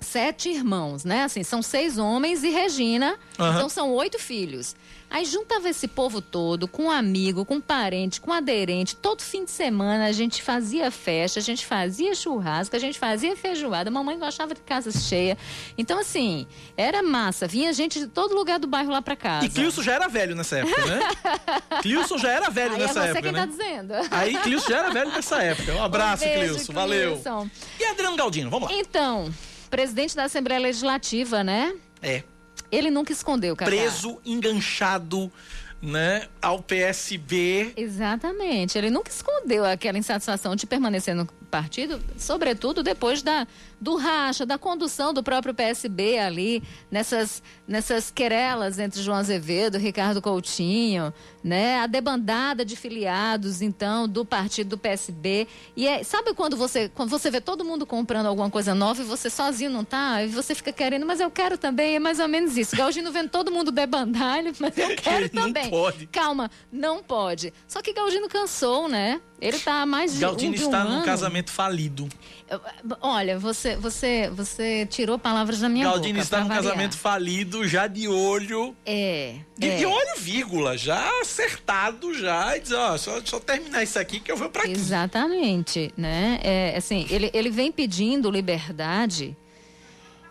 sete 0.00 0.48
irmãos, 0.48 1.04
né? 1.04 1.24
Assim, 1.24 1.42
são 1.42 1.60
seis 1.60 1.98
homens 1.98 2.42
e 2.42 2.48
Regina. 2.48 3.18
Aham. 3.38 3.54
Então 3.56 3.68
são 3.68 3.92
oito 3.92 4.18
filhos. 4.18 4.74
Aí 5.10 5.24
juntava 5.24 5.68
esse 5.68 5.88
povo 5.88 6.20
todo, 6.20 6.68
com 6.68 6.90
amigo, 6.90 7.44
com 7.44 7.60
parente, 7.60 8.20
com 8.20 8.32
aderente. 8.32 8.94
Todo 8.94 9.22
fim 9.22 9.44
de 9.44 9.50
semana 9.50 10.06
a 10.06 10.12
gente 10.12 10.42
fazia 10.42 10.90
festa, 10.90 11.40
a 11.40 11.42
gente 11.42 11.64
fazia 11.64 12.14
churrasco, 12.14 12.76
a 12.76 12.78
gente 12.78 12.98
fazia 12.98 13.34
feijoada. 13.36 13.90
Mamãe 13.90 14.18
gostava 14.18 14.54
de 14.54 14.60
casa 14.60 14.90
cheia. 14.92 15.38
Então, 15.78 15.98
assim, 15.98 16.46
era 16.76 17.02
massa. 17.02 17.46
Vinha 17.46 17.72
gente 17.72 17.98
de 17.98 18.06
todo 18.06 18.34
lugar 18.34 18.58
do 18.58 18.66
bairro 18.66 18.90
lá 18.90 19.00
pra 19.00 19.16
casa. 19.16 19.46
E 19.46 19.48
Clilson 19.48 19.82
já 19.82 19.94
era 19.94 20.08
velho 20.08 20.36
nessa 20.36 20.58
época, 20.58 20.86
né? 20.86 21.00
Clilson 21.82 22.18
já 22.18 22.30
era 22.30 22.50
velho 22.50 22.74
Aí 22.74 22.82
é 22.82 22.86
nessa 22.86 23.00
você 23.00 23.08
época, 23.08 23.22
quem 23.22 23.32
né? 23.32 23.38
tá 23.40 23.46
dizendo. 23.46 23.94
Aí 24.10 24.36
Clilson 24.38 24.68
já 24.68 24.78
era 24.78 24.90
velho 24.90 25.10
nessa 25.10 25.42
época. 25.42 25.72
Um 25.72 25.82
abraço, 25.82 26.24
Um 26.24 26.28
beijo, 26.28 26.54
Clilson. 26.54 26.72
Valeu. 26.72 27.22
E 27.80 27.84
Adriano 27.84 28.16
Galdino, 28.16 28.50
vamos 28.50 28.70
lá. 28.70 28.76
Então, 28.76 29.32
presidente 29.70 30.14
da 30.14 30.24
Assembleia 30.24 30.60
Legislativa, 30.60 31.42
né? 31.42 31.74
É. 32.02 32.22
Ele 32.70 32.90
nunca 32.90 33.12
escondeu, 33.12 33.56
Cacá. 33.56 33.70
Preso, 33.70 34.20
enganchado, 34.24 35.30
né, 35.80 36.26
ao 36.42 36.60
PSB. 36.62 37.72
Exatamente. 37.76 38.76
Ele 38.76 38.90
nunca 38.90 39.10
escondeu 39.10 39.64
aquela 39.64 39.96
insatisfação 39.96 40.56
de 40.56 40.66
permanecer 40.66 41.14
no 41.14 41.26
partido, 41.48 42.00
sobretudo 42.16 42.82
depois 42.82 43.22
da, 43.22 43.46
do 43.80 43.96
racha, 43.96 44.44
da 44.44 44.58
condução 44.58 45.12
do 45.12 45.22
próprio 45.22 45.54
PSB 45.54 46.18
ali, 46.18 46.62
nessas, 46.90 47.42
nessas 47.66 48.10
querelas 48.10 48.78
entre 48.78 49.02
João 49.02 49.18
Azevedo 49.18 49.76
e 49.76 49.80
Ricardo 49.80 50.20
Coutinho, 50.22 51.12
né? 51.42 51.78
A 51.80 51.86
debandada 51.86 52.64
de 52.64 52.76
filiados, 52.76 53.62
então, 53.62 54.08
do 54.08 54.24
partido 54.24 54.70
do 54.70 54.78
PSB. 54.78 55.46
E 55.76 55.86
é, 55.86 56.02
sabe 56.04 56.34
quando 56.34 56.56
você, 56.56 56.88
quando 56.94 57.10
você 57.10 57.30
vê 57.30 57.40
todo 57.40 57.64
mundo 57.64 57.86
comprando 57.86 58.26
alguma 58.26 58.50
coisa 58.50 58.74
nova 58.74 59.00
e 59.02 59.04
você 59.04 59.30
sozinho 59.30 59.70
não 59.70 59.84
tá? 59.84 60.22
E 60.22 60.28
você 60.28 60.54
fica 60.54 60.72
querendo, 60.72 61.06
mas 61.06 61.20
eu 61.20 61.30
quero 61.30 61.56
também, 61.56 61.96
é 61.96 61.98
mais 61.98 62.18
ou 62.20 62.28
menos 62.28 62.56
isso. 62.56 62.76
Galdino 62.76 63.10
vendo 63.10 63.30
todo 63.30 63.50
mundo 63.50 63.70
debandalho, 63.70 64.52
mas 64.60 64.76
eu 64.76 64.94
quero 64.96 65.30
Não 65.32 65.44
também. 65.44 65.70
pode. 65.70 66.06
Calma, 66.08 66.50
não 66.70 67.02
pode. 67.02 67.52
Só 67.66 67.80
que 67.80 67.92
Galdino 67.92 68.28
cansou, 68.28 68.88
né? 68.88 69.20
Ele 69.40 69.58
tá 69.58 69.82
há 69.82 69.86
mais 69.86 70.14
de 70.14 70.20
Galdino 70.20 70.52
um, 70.52 70.54
de 70.54 70.62
um 70.62 70.66
está 70.66 70.84
num 70.84 70.90
ano. 70.90 71.04
casamento 71.04 71.50
falido. 71.52 72.08
Olha, 73.00 73.38
você, 73.38 73.76
você, 73.76 74.30
você 74.34 74.86
tirou 74.86 75.18
palavras 75.18 75.60
da 75.60 75.68
minha 75.68 75.84
Galdino 75.84 76.14
boca. 76.14 76.22
está 76.22 76.36
pra 76.38 76.44
num 76.44 76.48
variar. 76.48 76.64
casamento 76.72 76.98
falido, 76.98 77.66
já 77.68 77.86
de 77.86 78.08
olho. 78.08 78.74
É. 78.84 79.34
De, 79.56 79.68
é. 79.68 79.76
de 79.76 79.86
olho, 79.86 80.16
vírgula, 80.18 80.76
já 80.76 81.08
acertado 81.20 82.14
já. 82.14 82.56
E 82.56 82.60
diz, 82.60 82.72
ó, 82.72 82.96
só, 82.96 83.20
só 83.24 83.38
terminar 83.38 83.82
isso 83.82 83.98
aqui 83.98 84.18
que 84.18 84.32
eu 84.32 84.36
vou 84.36 84.48
pra 84.48 84.62
aqui. 84.62 84.72
Exatamente, 84.72 85.92
né? 85.96 86.40
É, 86.42 86.74
assim, 86.76 87.06
ele, 87.10 87.30
ele 87.32 87.50
vem 87.50 87.70
pedindo 87.70 88.30
liberdade. 88.30 89.36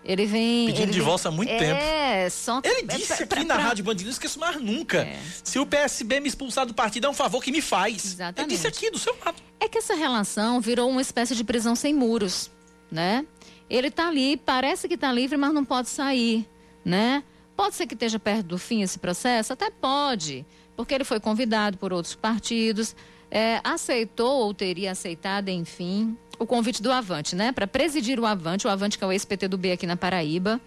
Ele 0.07 0.25
vem. 0.25 0.67
Pedindo 0.67 0.83
ele 0.83 0.91
vem- 0.91 0.99
divórcio 0.99 1.27
há 1.27 1.31
muito 1.31 1.51
é, 1.51 1.57
tempo. 1.57 1.81
É, 1.81 2.29
só 2.29 2.61
Ele 2.63 2.79
é 2.89 2.95
disse 2.95 3.07
pra- 3.07 3.15
aqui 3.17 3.25
pra- 3.25 3.43
na 3.43 3.53
pra- 3.55 3.63
Rádio 3.65 3.83
Band, 3.83 3.95
não 3.95 4.09
esqueço 4.09 4.39
mais 4.39 4.55
nunca. 4.61 4.99
É. 4.99 5.19
Se 5.43 5.59
o 5.59 5.65
PSB 5.65 6.21
me 6.21 6.29
expulsar 6.29 6.65
do 6.65 6.73
partido, 6.73 7.07
é 7.07 7.09
um 7.09 7.13
favor 7.13 7.43
que 7.43 7.51
me 7.51 7.61
faz. 7.61 8.05
Exatamente. 8.05 8.39
Ele 8.39 8.47
disse 8.55 8.65
aqui, 8.67 8.89
do 8.89 8.97
seu 8.97 9.15
lado. 9.23 9.35
É 9.59 9.67
que 9.67 9.77
essa 9.77 9.93
relação 9.95 10.61
virou 10.61 10.89
uma 10.89 11.01
espécie 11.01 11.35
de 11.35 11.43
prisão 11.43 11.75
sem 11.75 11.93
muros, 11.93 12.49
né? 12.89 13.25
Ele 13.69 13.91
tá 13.91 14.07
ali, 14.07 14.37
parece 14.37 14.87
que 14.87 14.97
tá 14.97 15.11
livre, 15.11 15.35
mas 15.35 15.53
não 15.53 15.65
pode 15.65 15.89
sair, 15.89 16.47
né? 16.85 17.21
Pode 17.55 17.75
ser 17.75 17.85
que 17.85 17.93
esteja 17.93 18.17
perto 18.17 18.43
do 18.45 18.57
fim 18.57 18.81
esse 18.83 18.97
processo? 18.97 19.51
Até 19.51 19.69
pode, 19.69 20.45
porque 20.75 20.93
ele 20.93 21.03
foi 21.03 21.19
convidado 21.19 21.77
por 21.77 21.91
outros 21.91 22.15
partidos, 22.15 22.95
é, 23.29 23.59
aceitou 23.63 24.43
ou 24.45 24.53
teria 24.53 24.91
aceitado, 24.91 25.49
enfim, 25.49 26.15
o 26.39 26.45
convite 26.45 26.81
do 26.81 26.91
Avante, 26.91 27.35
né? 27.35 27.51
Para 27.51 27.67
presidir 27.67 28.19
o 28.19 28.25
Avante, 28.25 28.67
o 28.67 28.69
Avante 28.69 28.97
que 28.97 29.03
é 29.03 29.07
o 29.07 29.11
ex-PT 29.11 29.47
do 29.47 29.57
B 29.57 29.71
aqui 29.71 29.85
na 29.87 29.95
Paraíba. 29.95 30.59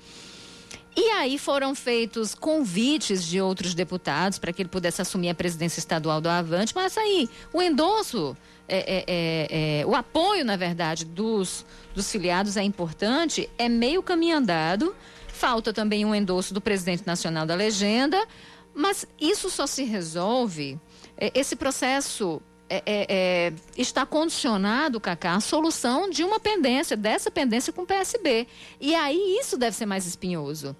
E 0.97 1.09
aí 1.11 1.39
foram 1.39 1.75
feitos 1.75 2.35
convites 2.35 3.25
de 3.25 3.41
outros 3.41 3.75
deputados 3.75 4.39
para 4.39 4.53
que 4.53 4.62
ele 4.62 4.68
pudesse 4.68 5.01
assumir 5.01 5.31
a 5.31 5.35
presidência 5.35 5.79
estadual 5.79 6.21
do 6.21 6.29
Avante, 6.29 6.75
mas 6.75 6.99
aí 6.99 7.29
o 7.53 7.62
endosso, 7.62 8.37
é, 8.68 8.79
é, 8.79 9.05
é, 9.07 9.81
é, 9.81 9.87
o 9.87 9.95
apoio, 9.95 10.45
na 10.45 10.57
verdade, 10.57 11.05
dos, 11.05 11.64
dos 11.95 12.11
filiados 12.11 12.57
é 12.57 12.62
importante, 12.62 13.49
é 13.57 13.68
meio 13.68 14.03
caminho 14.03 14.39
andado. 14.39 14.95
Falta 15.29 15.73
também 15.73 16.05
um 16.05 16.14
endosso 16.14 16.53
do 16.53 16.61
presidente 16.61 17.07
nacional 17.07 17.47
da 17.47 17.55
legenda, 17.55 18.21
mas 18.75 19.07
isso 19.18 19.49
só 19.49 19.66
se 19.66 19.85
resolve. 19.85 20.79
é, 21.16 21.31
esse 21.35 21.55
processo 21.55 22.43
é, 22.71 22.83
é, 22.87 23.07
é, 23.09 23.53
está 23.77 24.07
condicionado, 24.07 25.01
Cacá, 25.01 25.35
à 25.35 25.41
solução 25.41 26.09
de 26.09 26.23
uma 26.23 26.39
pendência, 26.39 26.97
dessa 26.97 27.31
pendência 27.31 27.73
com 27.73 27.83
o 27.83 27.87
PSB. 27.87 28.47
E 28.81 28.95
aí 28.95 29.39
isso 29.41 29.59
deve 29.59 29.77
ser 29.77 29.87
mais 29.87 30.07
espinhoso, 30.07 30.77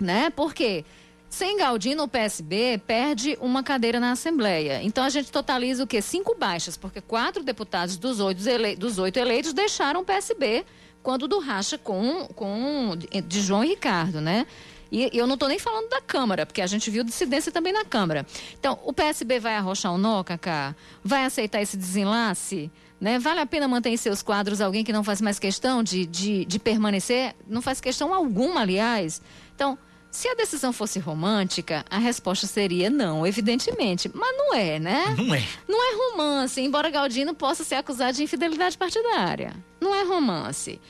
né? 0.00 0.30
Porque 0.30 0.84
sem 1.28 1.58
Galdino, 1.58 2.04
o 2.04 2.08
PSB 2.08 2.80
perde 2.86 3.36
uma 3.40 3.62
cadeira 3.62 3.98
na 3.98 4.12
Assembleia. 4.12 4.80
Então 4.82 5.02
a 5.02 5.10
gente 5.10 5.32
totaliza 5.32 5.82
o 5.82 5.86
quê? 5.86 6.00
Cinco 6.00 6.36
baixas, 6.38 6.76
porque 6.76 7.00
quatro 7.00 7.42
deputados 7.42 7.96
dos 7.96 8.20
oito, 8.20 8.48
ele... 8.48 8.76
dos 8.76 8.98
oito 8.98 9.18
eleitos 9.18 9.52
deixaram 9.52 10.00
o 10.00 10.04
PSB 10.04 10.64
quando 11.02 11.28
do 11.28 11.38
racha 11.38 11.76
com, 11.76 12.26
com 12.28 12.96
de 12.96 13.40
João 13.40 13.64
e 13.64 13.68
Ricardo, 13.68 14.20
né? 14.20 14.46
E 14.90 15.10
eu 15.12 15.26
não 15.26 15.34
estou 15.34 15.48
nem 15.48 15.58
falando 15.58 15.88
da 15.88 16.00
Câmara, 16.00 16.46
porque 16.46 16.62
a 16.62 16.66
gente 16.66 16.90
viu 16.90 17.02
dissidência 17.02 17.50
também 17.50 17.72
na 17.72 17.84
Câmara. 17.84 18.26
Então, 18.58 18.78
o 18.84 18.92
PSB 18.92 19.40
vai 19.40 19.56
arrochar 19.56 19.92
o 19.92 19.98
nó, 19.98 20.22
Cacá? 20.22 20.74
Vai 21.02 21.24
aceitar 21.24 21.60
esse 21.60 21.76
desenlace? 21.76 22.70
Né? 23.00 23.18
Vale 23.18 23.40
a 23.40 23.46
pena 23.46 23.68
manter 23.68 23.90
em 23.90 23.96
seus 23.96 24.22
quadros 24.22 24.60
alguém 24.60 24.84
que 24.84 24.92
não 24.92 25.04
faz 25.04 25.20
mais 25.20 25.38
questão 25.38 25.82
de, 25.82 26.06
de, 26.06 26.44
de 26.44 26.58
permanecer? 26.58 27.34
Não 27.46 27.60
faz 27.60 27.80
questão 27.80 28.14
alguma, 28.14 28.62
aliás. 28.62 29.20
Então, 29.54 29.78
se 30.10 30.28
a 30.28 30.34
decisão 30.34 30.72
fosse 30.72 30.98
romântica, 30.98 31.84
a 31.90 31.98
resposta 31.98 32.46
seria 32.46 32.88
não, 32.88 33.26
evidentemente. 33.26 34.10
Mas 34.14 34.34
não 34.34 34.54
é, 34.54 34.78
né? 34.78 35.14
Não 35.14 35.34
é. 35.34 35.44
Não 35.68 35.92
é 35.92 36.10
romance, 36.10 36.58
embora 36.58 36.88
Galdino 36.88 37.34
possa 37.34 37.62
ser 37.62 37.74
acusado 37.74 38.16
de 38.16 38.22
infidelidade 38.22 38.78
partidária. 38.78 39.54
Não 39.78 39.94
é 39.94 40.04
romance. 40.04 40.80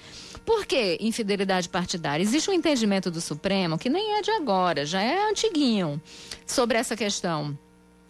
Por 0.46 0.64
que 0.64 0.96
infidelidade 1.00 1.68
partidária? 1.68 2.22
Existe 2.22 2.48
um 2.48 2.54
entendimento 2.54 3.10
do 3.10 3.20
Supremo, 3.20 3.76
que 3.76 3.90
nem 3.90 4.16
é 4.16 4.22
de 4.22 4.30
agora, 4.30 4.86
já 4.86 5.02
é 5.02 5.28
antiguinho, 5.28 6.00
sobre 6.46 6.78
essa 6.78 6.96
questão 6.96 7.58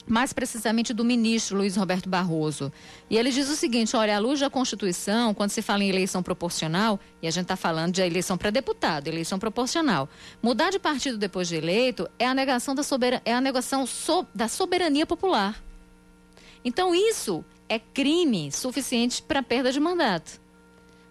mais 0.07 0.33
precisamente 0.33 0.93
do 0.93 1.05
ministro 1.05 1.57
Luiz 1.57 1.75
Roberto 1.77 2.09
Barroso. 2.09 2.71
E 3.11 3.17
ele 3.17 3.31
diz 3.31 3.49
o 3.49 3.57
seguinte: 3.57 3.97
olha, 3.97 4.17
à 4.17 4.19
luz 4.19 4.39
da 4.39 4.51
Constituição, 4.51 5.35
quando 5.35 5.51
se 5.51 5.63
fala 5.63 5.83
em 5.83 5.89
eleição 5.89 6.23
proporcional, 6.23 7.01
e 7.21 7.27
a 7.27 7.31
gente 7.31 7.45
está 7.45 7.57
falando 7.57 7.95
de 7.95 8.03
eleição 8.03 8.39
para 8.39 8.51
deputado, 8.51 9.09
eleição 9.09 9.39
proporcional, 9.39 10.07
mudar 10.43 10.71
de 10.71 10.79
partido 10.79 11.17
depois 11.19 11.49
de 11.49 11.57
eleito 11.57 12.09
é 12.19 12.27
a 12.27 12.35
negação 12.35 12.75
da, 12.75 12.83
soberan 12.83 13.21
é 13.25 13.33
a 13.33 13.41
negação 13.41 13.87
so 13.87 14.27
da 14.35 14.47
soberania 14.47 15.07
popular. 15.07 15.61
Então, 16.63 16.95
isso 16.95 17.45
é 17.69 17.79
crime 17.79 18.53
suficiente 18.53 19.23
para 19.23 19.43
perda 19.43 19.73
de 19.73 19.81
mandato. 19.81 20.41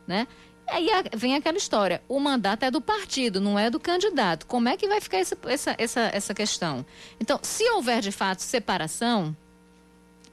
Né? 0.08 0.28
Aí 0.68 0.90
vem 1.16 1.36
aquela 1.36 1.58
história: 1.58 2.02
o 2.08 2.20
mandato 2.20 2.64
é 2.64 2.72
do 2.72 2.82
partido, 2.82 3.40
não 3.40 3.58
é 3.58 3.70
do 3.70 3.80
candidato. 3.80 4.46
Como 4.46 4.68
é 4.68 4.78
que 4.78 4.88
vai 4.88 5.00
ficar 5.00 5.18
essa, 5.18 5.38
essa, 5.46 5.76
essa, 5.78 6.02
essa 6.14 6.34
questão? 6.34 6.86
Então, 7.20 7.40
se 7.42 7.64
houver 7.72 8.02
de 8.02 8.12
fato 8.12 8.42
separação, 8.42 9.36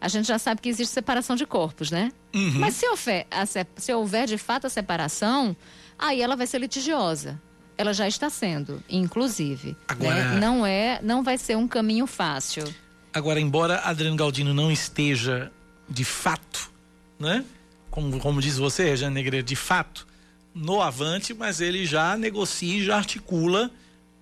a 0.00 0.08
gente 0.08 0.26
já 0.26 0.38
sabe 0.38 0.60
que 0.60 0.68
existe 0.68 0.92
separação 0.92 1.36
de 1.36 1.46
corpos, 1.46 1.90
né? 1.90 2.10
Uhum. 2.34 2.58
Mas 2.58 2.74
se 2.74 2.86
houver, 2.88 3.26
a, 3.30 3.44
se 3.46 3.94
houver 3.94 4.26
de 4.26 4.38
fato 4.38 4.66
a 4.66 4.70
separação, 4.70 5.56
aí 5.98 6.20
ela 6.20 6.34
vai 6.34 6.46
ser 6.46 6.58
litigiosa. 6.58 7.40
Ela 7.78 7.92
já 7.92 8.06
está 8.06 8.28
sendo, 8.28 8.82
inclusive. 8.88 9.70
Né? 9.70 9.76
Agora... 9.88 10.24
Né? 10.34 10.40
Não 10.40 10.66
é, 10.66 11.00
não 11.02 11.22
vai 11.22 11.38
ser 11.38 11.56
um 11.56 11.68
caminho 11.68 12.06
fácil. 12.06 12.64
Agora, 13.12 13.40
embora 13.40 13.80
Adriano 13.80 14.16
Galdino 14.16 14.54
não 14.54 14.72
esteja 14.72 15.52
de 15.88 16.04
fato, 16.04 16.70
né? 17.18 17.44
Como, 17.90 18.18
como 18.18 18.40
diz 18.40 18.56
você, 18.56 18.84
Regiane 18.84 19.14
Negreiro, 19.14 19.46
de 19.46 19.56
fato, 19.56 20.06
no 20.54 20.80
Avante, 20.80 21.32
mas 21.34 21.60
ele 21.60 21.86
já 21.86 22.16
negocia 22.16 22.78
e 22.78 22.84
já 22.84 22.96
articula 22.96 23.70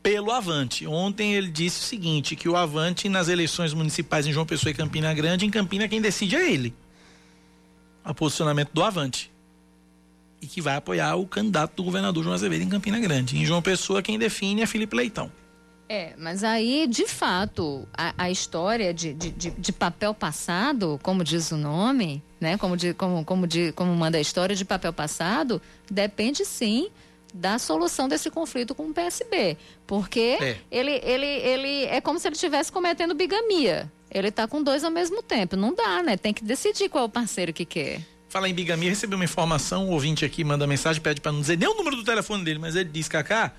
pelo 0.02 0.30
Avante. 0.30 0.86
Ontem 0.86 1.34
ele 1.34 1.48
disse 1.48 1.80
o 1.80 1.84
seguinte, 1.84 2.36
que 2.36 2.48
o 2.48 2.56
Avante 2.56 3.08
nas 3.08 3.28
eleições 3.28 3.74
municipais 3.74 4.26
em 4.26 4.32
João 4.32 4.46
Pessoa 4.46 4.70
e 4.70 4.74
Campina 4.74 5.12
Grande, 5.12 5.44
em 5.44 5.50
Campina 5.50 5.88
quem 5.88 6.00
decide 6.00 6.36
é 6.36 6.52
ele. 6.52 6.74
O 8.04 8.14
posicionamento 8.14 8.70
do 8.72 8.82
Avante. 8.82 9.30
E 10.40 10.46
que 10.46 10.62
vai 10.62 10.76
apoiar 10.76 11.16
o 11.16 11.26
candidato 11.26 11.76
do 11.76 11.84
governador 11.84 12.24
João 12.24 12.34
Azevedo 12.34 12.62
em 12.62 12.68
Campina 12.68 12.98
Grande. 12.98 13.36
Em 13.36 13.44
João 13.44 13.60
Pessoa 13.60 14.02
quem 14.02 14.18
define 14.18 14.62
é 14.62 14.66
Felipe 14.66 14.96
Leitão. 14.96 15.30
É, 15.92 16.12
mas 16.16 16.44
aí, 16.44 16.86
de 16.86 17.04
fato, 17.04 17.84
a, 17.92 18.14
a 18.16 18.30
história 18.30 18.94
de, 18.94 19.12
de, 19.12 19.28
de, 19.32 19.50
de, 19.50 19.72
papel 19.72 20.14
passado, 20.14 21.00
como 21.02 21.24
diz 21.24 21.50
o 21.50 21.56
nome, 21.56 22.22
né? 22.40 22.56
Como, 22.56 22.76
de, 22.76 22.94
como, 22.94 23.24
como, 23.24 23.44
de, 23.44 23.72
como 23.72 23.92
manda 23.96 24.16
a 24.16 24.20
história 24.20 24.54
de 24.54 24.64
papel 24.64 24.92
passado, 24.92 25.60
depende 25.90 26.44
sim 26.44 26.90
da 27.34 27.58
solução 27.58 28.08
desse 28.08 28.30
conflito 28.30 28.72
com 28.72 28.84
o 28.84 28.94
PSB. 28.94 29.56
Porque 29.84 30.38
é. 30.40 30.58
ele, 30.70 30.92
ele, 31.02 31.26
ele 31.26 31.84
é 31.86 32.00
como 32.00 32.20
se 32.20 32.28
ele 32.28 32.36
estivesse 32.36 32.70
cometendo 32.70 33.12
bigamia. 33.12 33.90
Ele 34.12 34.28
está 34.28 34.46
com 34.46 34.62
dois 34.62 34.84
ao 34.84 34.92
mesmo 34.92 35.24
tempo. 35.24 35.56
Não 35.56 35.74
dá, 35.74 36.04
né? 36.04 36.16
Tem 36.16 36.32
que 36.32 36.44
decidir 36.44 36.88
qual 36.88 37.02
é 37.02 37.06
o 37.08 37.10
parceiro 37.10 37.52
que 37.52 37.64
quer. 37.64 38.00
Fala 38.28 38.48
em 38.48 38.54
bigamia, 38.54 38.90
recebi 38.90 39.16
uma 39.16 39.24
informação, 39.24 39.88
o 39.88 39.90
ouvinte 39.90 40.24
aqui 40.24 40.44
manda 40.44 40.64
mensagem, 40.64 41.02
pede 41.02 41.20
para 41.20 41.32
não 41.32 41.40
dizer 41.40 41.58
nem 41.58 41.68
o 41.68 41.74
número 41.74 41.96
do 41.96 42.04
telefone 42.04 42.44
dele, 42.44 42.60
mas 42.60 42.76
ele 42.76 42.88
diz, 42.88 43.08
Cacá, 43.08 43.52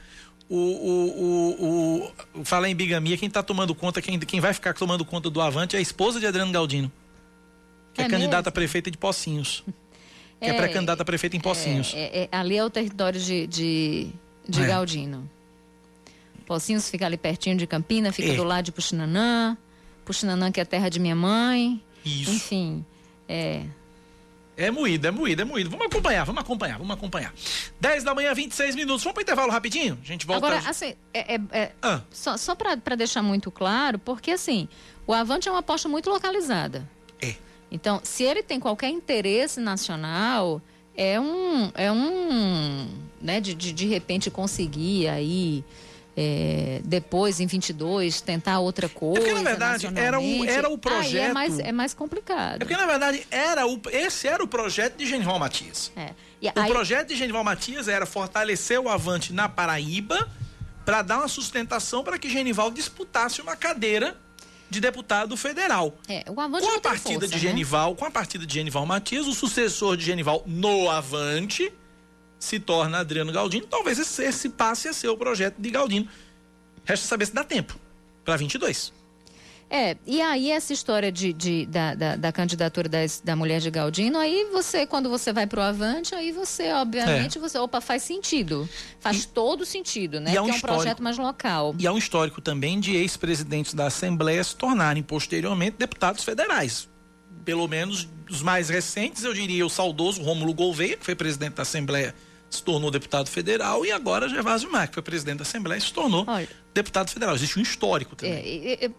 o, 0.53 0.57
o, 0.57 2.03
o, 2.35 2.41
o 2.41 2.45
fala 2.45 2.67
em 2.67 2.75
bigamia, 2.75 3.17
quem 3.17 3.29
está 3.29 3.41
tomando 3.41 3.73
conta, 3.73 4.01
quem, 4.01 4.19
quem 4.19 4.41
vai 4.41 4.53
ficar 4.53 4.73
tomando 4.73 5.05
conta 5.05 5.29
do 5.29 5.39
Avante 5.39 5.77
é 5.77 5.79
a 5.79 5.81
esposa 5.81 6.19
de 6.19 6.27
Adriano 6.27 6.51
Galdino, 6.51 6.91
que 7.93 8.01
é, 8.01 8.05
é 8.05 8.09
candidata 8.09 8.49
a 8.49 8.51
prefeita 8.51 8.91
de 8.91 8.97
Pocinhos. 8.97 9.63
Que 10.41 10.47
é, 10.47 10.49
é 10.49 10.53
pré-candidata 10.55 11.03
a 11.03 11.05
prefeita 11.05 11.37
em 11.37 11.39
Pocinhos. 11.39 11.93
É, 11.95 12.23
é, 12.23 12.29
ali 12.31 12.57
é 12.57 12.65
o 12.65 12.69
território 12.71 13.21
de, 13.21 13.45
de, 13.45 14.09
de 14.49 14.63
é. 14.63 14.65
Galdino. 14.65 15.29
Pocinhos 16.47 16.89
fica 16.89 17.05
ali 17.05 17.15
pertinho 17.15 17.55
de 17.55 17.67
Campina, 17.67 18.11
fica 18.11 18.31
é. 18.31 18.35
do 18.35 18.43
lado 18.43 18.65
de 18.65 18.71
Puxinanã. 18.71 19.55
Puxinanã, 20.03 20.51
que 20.51 20.59
é 20.59 20.63
a 20.63 20.65
terra 20.65 20.89
de 20.89 20.99
minha 20.99 21.15
mãe. 21.15 21.79
Isso. 22.03 22.31
Enfim, 22.31 22.83
é. 23.29 23.65
É 24.61 24.71
moído, 24.71 25.07
é 25.07 25.11
moído, 25.11 25.41
é 25.41 25.45
moído. 25.45 25.69
Vamos 25.69 25.87
acompanhar, 25.87 26.23
vamos 26.23 26.41
acompanhar, 26.41 26.77
vamos 26.77 26.93
acompanhar. 26.93 27.33
10 27.79 28.03
da 28.03 28.13
manhã, 28.13 28.33
26 28.33 28.75
minutos. 28.75 29.03
Vamos 29.03 29.15
para 29.15 29.23
intervalo 29.23 29.51
rapidinho? 29.51 29.97
A 30.01 30.05
gente 30.05 30.25
volta. 30.25 30.45
Agora, 30.45 30.69
assim, 30.69 30.93
é, 31.13 31.35
é, 31.35 31.41
é 31.51 31.71
ah. 31.81 32.01
só, 32.11 32.37
só 32.37 32.55
para 32.55 32.95
deixar 32.95 33.23
muito 33.23 33.49
claro, 33.49 33.97
porque 33.97 34.31
assim, 34.31 34.67
o 35.07 35.13
Avante 35.13 35.47
é 35.47 35.51
uma 35.51 35.59
aposta 35.59 35.89
muito 35.89 36.09
localizada. 36.09 36.87
É. 37.21 37.35
Então, 37.71 38.01
se 38.03 38.23
ele 38.23 38.43
tem 38.43 38.59
qualquer 38.59 38.89
interesse 38.89 39.59
nacional, 39.59 40.61
é 40.95 41.19
um. 41.19 41.71
É 41.73 41.91
um. 41.91 42.87
Né, 43.21 43.39
de, 43.39 43.53
de, 43.53 43.71
de 43.71 43.85
repente 43.87 44.31
conseguir 44.31 45.07
aí 45.07 45.63
é, 46.15 46.81
depois, 46.83 47.39
em 47.39 47.47
22, 47.47 48.21
tentar 48.21 48.59
outra 48.59 48.89
coisa. 48.89 49.19
É 49.19 49.21
porque, 49.21 49.33
na 49.33 49.49
verdade, 49.49 49.89
era 49.95 50.19
o, 50.19 50.45
era 50.45 50.69
o 50.69 50.77
projeto. 50.77 51.23
Aí 51.23 51.29
é 51.29 51.33
mais, 51.33 51.59
é 51.59 51.71
mais 51.71 51.93
complicado. 51.93 52.55
É 52.55 52.59
porque, 52.59 52.75
na 52.75 52.85
verdade, 52.85 53.25
era 53.31 53.65
o, 53.65 53.81
esse 53.91 54.27
era 54.27 54.43
o 54.43 54.47
projeto 54.47 54.97
de 54.97 55.05
Genival 55.05 55.39
Matias. 55.39 55.91
É. 55.95 56.09
E 56.41 56.47
o 56.47 56.51
aí... 56.55 56.69
projeto 56.69 57.09
de 57.09 57.15
Genival 57.15 57.43
Matias 57.43 57.87
era 57.87 58.05
fortalecer 58.05 58.79
o 58.79 58.89
Avante 58.89 59.31
na 59.31 59.47
Paraíba 59.47 60.27
para 60.83 61.01
dar 61.01 61.19
uma 61.19 61.27
sustentação 61.27 62.03
para 62.03 62.17
que 62.17 62.29
Genival 62.29 62.71
disputasse 62.71 63.41
uma 63.41 63.55
cadeira 63.55 64.17
de 64.69 64.79
deputado 64.79 65.35
federal. 65.37 65.93
É, 66.07 66.23
o 66.29 66.39
Avante 66.39 66.65
com 66.65 66.75
a 66.75 66.79
partida 66.79 67.19
força, 67.21 67.35
de 67.35 67.39
Genival, 67.39 67.91
né? 67.91 67.97
com 67.97 68.05
a 68.05 68.11
partida 68.11 68.45
de 68.45 68.53
Genival 68.53 68.85
Matias, 68.85 69.27
o 69.27 69.33
sucessor 69.33 69.95
de 69.95 70.03
Genival 70.03 70.43
no 70.45 70.89
Avante 70.89 71.71
se 72.41 72.59
torna 72.59 72.99
Adriano 72.99 73.31
Galdino, 73.31 73.67
talvez 73.67 73.99
esse, 73.99 74.23
esse 74.23 74.49
passe 74.49 74.87
a 74.87 74.93
ser 74.93 75.07
o 75.07 75.15
projeto 75.15 75.57
de 75.59 75.69
Galdino. 75.69 76.07
Resta 76.83 77.07
saber 77.07 77.27
se 77.27 77.33
dá 77.33 77.43
tempo 77.43 77.79
para 78.25 78.35
22. 78.35 78.91
É, 79.69 79.95
e 80.05 80.19
aí 80.19 80.51
essa 80.51 80.73
história 80.73 81.09
de, 81.09 81.31
de 81.31 81.65
da, 81.65 81.95
da, 81.95 82.15
da, 82.17 82.31
candidatura 82.31 82.89
das, 82.89 83.21
da 83.23 83.37
mulher 83.37 83.61
de 83.61 83.69
Galdino, 83.71 84.17
aí 84.17 84.49
você, 84.51 84.85
quando 84.85 85.09
você 85.09 85.31
vai 85.31 85.47
pro 85.47 85.61
Avante, 85.61 86.13
aí 86.13 86.33
você, 86.33 86.73
obviamente, 86.73 87.37
é. 87.37 87.41
você, 87.41 87.57
opa, 87.57 87.79
faz 87.79 88.03
sentido. 88.03 88.67
Faz 88.99 89.23
e, 89.23 89.27
todo 89.29 89.65
sentido, 89.65 90.19
né? 90.19 90.35
É 90.35 90.41
um, 90.41 90.49
é 90.49 90.53
um 90.53 90.59
projeto 90.59 91.01
mais 91.01 91.17
local. 91.17 91.73
E 91.79 91.87
há 91.87 91.93
um 91.93 91.97
histórico 91.97 92.41
também 92.41 92.81
de 92.81 92.97
ex-presidentes 92.97 93.73
da 93.73 93.85
Assembleia 93.85 94.43
se 94.43 94.55
tornarem 94.55 95.01
posteriormente 95.01 95.77
deputados 95.77 96.23
federais. 96.25 96.89
Pelo 97.45 97.65
menos 97.65 98.09
os 98.29 98.41
mais 98.41 98.67
recentes, 98.67 99.23
eu 99.23 99.33
diria 99.33 99.65
o 99.65 99.69
saudoso 99.69 100.21
Rômulo 100.21 100.53
Gouveia, 100.53 100.97
que 100.97 101.05
foi 101.05 101.15
presidente 101.15 101.53
da 101.53 101.61
Assembleia 101.61 102.13
se 102.51 102.61
tornou 102.61 102.91
deputado 102.91 103.29
federal 103.29 103.85
e 103.85 103.91
agora 103.91 104.27
Gervásio 104.27 104.69
que 104.69 104.93
foi 104.93 105.01
presidente 105.01 105.37
da 105.37 105.43
Assembleia, 105.43 105.79
se 105.79 105.93
tornou 105.93 106.25
Olha, 106.27 106.47
deputado 106.73 107.09
federal. 107.09 107.33
Existe 107.33 107.57
um 107.57 107.61
histórico 107.61 108.15
também. 108.15 108.35
É, 108.35 108.91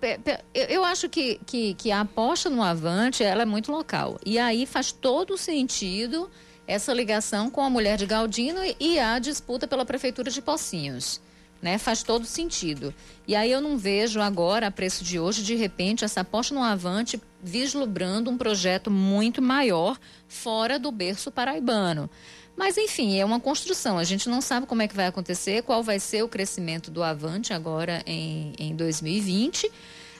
eu, 0.54 0.64
eu, 0.64 0.84
acho 0.84 1.08
que, 1.08 1.38
que, 1.46 1.74
que, 1.74 1.92
a 1.92 2.00
aposta 2.00 2.48
no 2.48 2.62
Avante 2.62 3.22
ela 3.22 3.42
é 3.42 3.44
muito 3.44 3.70
local. 3.70 4.18
E 4.24 4.38
aí 4.38 4.64
faz 4.64 4.90
todo 4.90 5.36
sentido 5.36 6.30
essa 6.66 6.94
ligação 6.94 7.50
com 7.50 7.60
a 7.60 7.68
mulher 7.68 7.98
de 7.98 8.06
Galdino 8.06 8.60
e 8.80 8.98
a 8.98 9.18
disputa 9.18 9.68
pela 9.68 9.84
prefeitura 9.84 10.30
de 10.30 10.40
Pocinhos. 10.40 11.20
Né, 11.60 11.78
faz 11.78 12.02
todo 12.02 12.26
sentido. 12.26 12.92
E 13.24 13.36
aí 13.36 13.52
eu 13.52 13.60
não 13.60 13.78
vejo 13.78 14.20
agora, 14.20 14.66
a 14.66 14.70
preço 14.70 15.04
de 15.04 15.20
hoje, 15.20 15.44
de 15.44 15.54
repente, 15.54 16.04
essa 16.04 16.22
aposta 16.22 16.52
no 16.52 16.60
Avante 16.60 17.22
vislumbrando 17.40 18.28
um 18.28 18.36
projeto 18.36 18.90
muito 18.90 19.40
maior 19.40 19.96
fora 20.26 20.76
do 20.76 20.90
berço 20.90 21.30
paraibano. 21.30 22.10
Mas, 22.56 22.76
enfim, 22.76 23.18
é 23.18 23.24
uma 23.24 23.40
construção. 23.40 23.98
A 23.98 24.04
gente 24.04 24.28
não 24.28 24.40
sabe 24.40 24.66
como 24.66 24.82
é 24.82 24.88
que 24.88 24.94
vai 24.94 25.06
acontecer, 25.06 25.62
qual 25.62 25.82
vai 25.82 25.98
ser 25.98 26.22
o 26.22 26.28
crescimento 26.28 26.90
do 26.90 27.02
Avante 27.02 27.52
agora 27.52 28.02
em, 28.06 28.52
em 28.58 28.76
2020. 28.76 29.70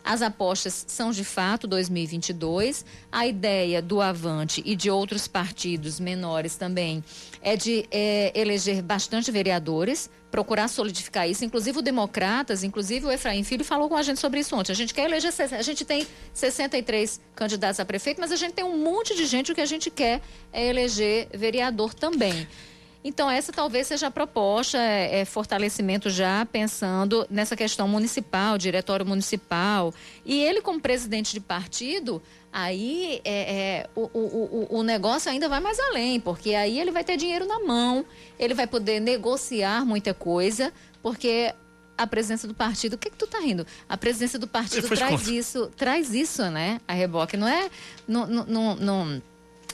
As 0.04 0.20
apostas 0.20 0.84
são 0.88 1.12
de 1.12 1.24
fato 1.24 1.66
2022. 1.66 2.84
A 3.10 3.26
ideia 3.26 3.80
do 3.80 4.00
Avante 4.00 4.62
e 4.64 4.74
de 4.74 4.90
outros 4.90 5.28
partidos 5.28 6.00
menores 6.00 6.56
também 6.56 7.04
é 7.42 7.56
de 7.56 7.86
é, 7.90 8.32
eleger 8.34 8.80
bastante 8.80 9.30
vereadores, 9.30 10.08
procurar 10.30 10.68
solidificar 10.68 11.28
isso. 11.28 11.44
Inclusive 11.44 11.80
o 11.80 11.82
Democratas, 11.82 12.62
inclusive 12.62 13.06
o 13.06 13.10
Efraim 13.10 13.42
Filho 13.42 13.64
falou 13.64 13.88
com 13.88 13.96
a 13.96 14.02
gente 14.02 14.20
sobre 14.20 14.40
isso 14.40 14.56
ontem. 14.56 14.72
A 14.72 14.74
gente 14.74 14.94
quer 14.94 15.04
eleger, 15.04 15.32
a 15.52 15.62
gente 15.62 15.84
tem 15.84 16.06
63 16.32 17.20
candidatos 17.34 17.80
a 17.80 17.84
prefeito, 17.84 18.20
mas 18.20 18.32
a 18.32 18.36
gente 18.36 18.52
tem 18.52 18.64
um 18.64 18.78
monte 18.78 19.14
de 19.14 19.26
gente, 19.26 19.50
o 19.50 19.54
que 19.54 19.60
a 19.60 19.66
gente 19.66 19.90
quer 19.90 20.22
é 20.52 20.68
eleger 20.68 21.28
vereador 21.34 21.92
também. 21.92 22.46
Então, 23.04 23.28
essa 23.28 23.52
talvez 23.52 23.88
seja 23.88 24.06
a 24.06 24.10
proposta, 24.10 24.78
é, 24.78 25.20
é, 25.20 25.24
fortalecimento 25.24 26.08
já 26.08 26.46
pensando 26.46 27.26
nessa 27.28 27.56
questão 27.56 27.88
municipal, 27.88 28.56
diretório 28.56 29.04
municipal. 29.04 29.92
E 30.24 30.40
ele, 30.40 30.60
como 30.60 30.80
presidente 30.80 31.32
de 31.32 31.40
partido, 31.40 32.22
aí 32.52 33.20
é, 33.24 33.54
é, 33.54 33.86
o, 33.94 34.02
o, 34.12 34.66
o, 34.70 34.78
o 34.78 34.82
negócio 34.82 35.30
ainda 35.30 35.48
vai 35.48 35.58
mais 35.58 35.78
além, 35.80 36.20
porque 36.20 36.54
aí 36.54 36.78
ele 36.78 36.90
vai 36.90 37.02
ter 37.02 37.16
dinheiro 37.16 37.46
na 37.46 37.60
mão, 37.60 38.04
ele 38.38 38.54
vai 38.54 38.66
poder 38.66 39.00
negociar 39.00 39.84
muita 39.84 40.12
coisa, 40.12 40.72
porque 41.02 41.54
a 41.96 42.06
presença 42.06 42.46
do 42.46 42.54
partido. 42.54 42.94
O 42.94 42.98
que, 42.98 43.10
que 43.10 43.16
tu 43.16 43.26
tá 43.26 43.38
rindo? 43.38 43.66
A 43.88 43.96
presença 43.96 44.38
do 44.38 44.46
partido 44.46 44.88
traz 44.88 45.28
isso, 45.28 45.70
traz 45.76 46.14
isso, 46.14 46.42
né? 46.50 46.80
A 46.86 46.92
reboque. 46.92 47.36
Não 47.36 47.48
é. 47.48 47.70
Não, 48.06 48.26
não, 48.26 48.76
não, 48.76 49.22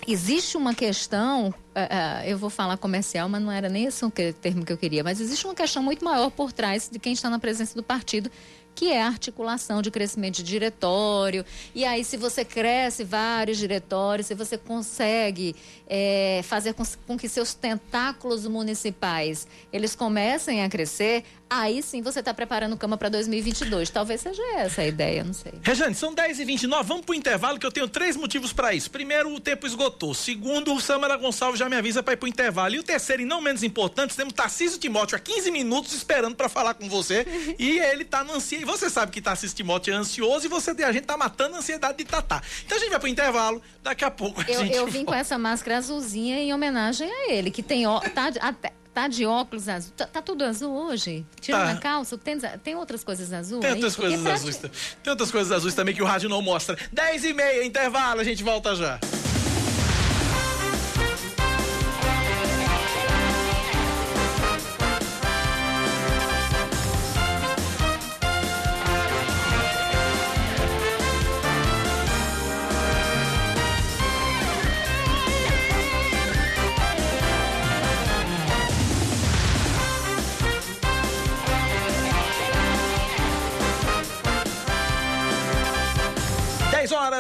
existe 0.07 0.57
uma 0.57 0.75
questão. 0.75 1.49
Uh, 1.49 1.53
uh, 1.53 2.25
eu 2.27 2.37
vou 2.37 2.51
falar 2.51 2.77
comercial, 2.77 3.29
mas 3.29 3.43
não 3.43 3.51
era 3.51 3.69
nem 3.69 3.87
esse 3.87 4.05
o 4.05 4.11
termo 4.11 4.65
que 4.65 4.73
eu 4.73 4.79
queria. 4.79 5.03
Mas 5.03 5.21
existe 5.21 5.45
uma 5.47 5.55
questão 5.55 5.83
muito 5.83 6.05
maior 6.05 6.31
por 6.31 6.53
trás 6.53 6.89
de 6.91 6.99
quem 6.99 7.13
está 7.13 7.31
na 7.31 7.39
presença 7.39 7.75
do 7.75 7.83
partido 7.83 8.31
que 8.79 8.93
é 8.93 9.03
a 9.03 9.09
articulação 9.09 9.83
de 9.83 9.91
crescimento 9.91 10.37
de 10.37 10.45
diretório. 10.45 11.45
E 11.75 11.85
aí, 11.85 12.05
se 12.05 12.17
você 12.17 12.45
cresce 12.45 13.03
vários 13.03 13.59
diretórios, 13.59 14.29
se 14.29 14.37
você 14.37 14.57
consegue 14.57 15.57
é, 15.89 16.43
fazer 16.45 16.75
com, 16.75 16.85
com, 17.05 17.19
que 17.19 17.29
seus 17.29 17.55
tentáculos 17.55 18.47
municipais 18.47 19.49
eles 19.73 19.97
comecem 19.97 20.63
a 20.63 20.69
crescer, 20.69 21.25
aí 21.51 21.83
sim 21.83 22.03
você 22.03 22.21
está 22.21 22.33
preparando 22.33 22.77
cama 22.77 22.97
para 22.97 23.09
2022. 23.09 23.91
Talvez 23.91 24.21
seja 24.21 24.43
essa 24.57 24.83
a 24.83 24.87
ideia, 24.87 25.25
não 25.25 25.33
sei. 25.33 25.53
Rejane, 25.63 25.95
são 25.95 26.15
10h29, 26.15 26.85
vamos 26.85 27.05
para 27.05 27.13
o 27.13 27.17
intervalo 27.17 27.59
que 27.59 27.67
eu 27.67 27.73
tenho 27.73 27.89
três 27.89 28.17
motivos 28.17 28.53
para 28.53 28.75
isso. 28.75 28.91
Primeiro, 28.91 29.33
o 29.35 29.41
tempo 29.41 29.67
esgotou. 29.67 30.15
Segundo, 30.15 30.75
o 30.75 30.81
Samara 30.81 31.17
Gonçalves 31.17 31.59
já 31.59 31.69
me 31.69 31.77
avisa 31.77 32.03
para 32.03 32.15
ir 32.15 32.17
para 32.17 32.27
o 32.27 32.29
intervalo. 32.29 32.75
E 32.75 32.79
o 32.79 32.83
terceiro, 32.83 33.23
e 33.23 33.25
não 33.25 33.41
menos 33.41 33.63
importante, 33.63 34.17
temos 34.17 34.33
Tarcísio 34.33 34.79
Timóteo 34.79 35.17
há 35.17 35.19
15 35.19 35.51
minutos 35.51 35.93
esperando 35.93 36.37
para 36.37 36.49
falar 36.49 36.75
com 36.75 36.89
você. 36.89 37.27
e 37.59 37.79
ele 37.79 38.03
está 38.03 38.23
no 38.25 38.35
ansia. 38.35 38.61
E 38.61 38.65
você 38.65 38.91
sabe 38.91 39.13
que 39.13 39.21
Tarcísio 39.21 39.57
Timóteo 39.57 39.93
é 39.95 39.97
ansioso 39.97 40.47
e 40.47 40.49
você, 40.49 40.71
a 40.71 40.93
gente 40.93 41.03
está 41.03 41.17
matando 41.17 41.57
a 41.57 41.59
ansiedade 41.59 41.99
de 41.99 42.05
Tatá. 42.05 42.43
Então 42.65 42.77
a 42.77 42.81
gente 42.81 42.91
vai 42.91 42.99
para 42.99 43.07
o 43.07 43.11
intervalo, 43.11 43.63
daqui 43.83 44.05
a 44.05 44.11
pouco 44.11 44.41
a 44.41 44.45
eu, 44.45 44.61
gente 44.61 44.77
Eu 44.77 44.87
vim 44.87 44.99
volta. 44.99 45.13
com 45.13 45.15
essa 45.15 45.39
máscara 45.39 45.79
azulzinha 45.79 46.39
em 46.39 46.53
homenagem 46.53 47.11
a 47.11 47.33
ele, 47.33 47.51
que 47.51 47.63
tem 47.63 47.87
ó, 47.87 48.01
tá, 48.01 48.33
até, 48.41 48.73
tá 48.99 49.07
de 49.07 49.25
óculos 49.25 49.69
azul. 49.69 49.93
Tá, 49.97 50.07
tá 50.07 50.21
tudo 50.21 50.45
azul 50.45 50.75
hoje? 50.75 51.25
Tira 51.41 51.59
tá. 51.59 51.77
calça, 51.77 52.19
tem, 52.19 52.37
tem 52.65 52.75
outras 52.75 53.05
coisas 53.05 53.33
azuis? 53.33 53.61
Tem 53.61 53.71
outras 53.71 53.95
coisas 53.95 54.27
azuis. 54.27 54.57
Tem 54.57 55.11
outras 55.11 55.31
coisas 55.31 55.53
azuis 55.53 55.75
também 55.75 55.95
que 55.95 56.03
o 56.03 56.05
rádio 56.05 56.29
não 56.29 56.43
mostra. 56.43 56.77
10 56.93 57.25
e 57.25 57.33
meia, 57.33 57.65
intervalo, 57.65 58.21
a 58.21 58.25
gente 58.25 58.43
volta 58.43 58.75
já. 58.75 58.99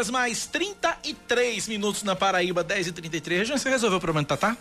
Horas 0.09 0.11
mais 0.11 0.46
33 0.46 1.68
minutos 1.68 2.02
na 2.02 2.16
Paraíba, 2.16 2.64
10 2.64 2.88
e 2.88 2.92
33 2.92 3.40
Região, 3.40 3.59
você 3.59 3.70
resolveu 3.70 3.98
o 3.98 4.00
problema 4.00 4.24
do 4.24 4.28
Tatá? 4.28 4.56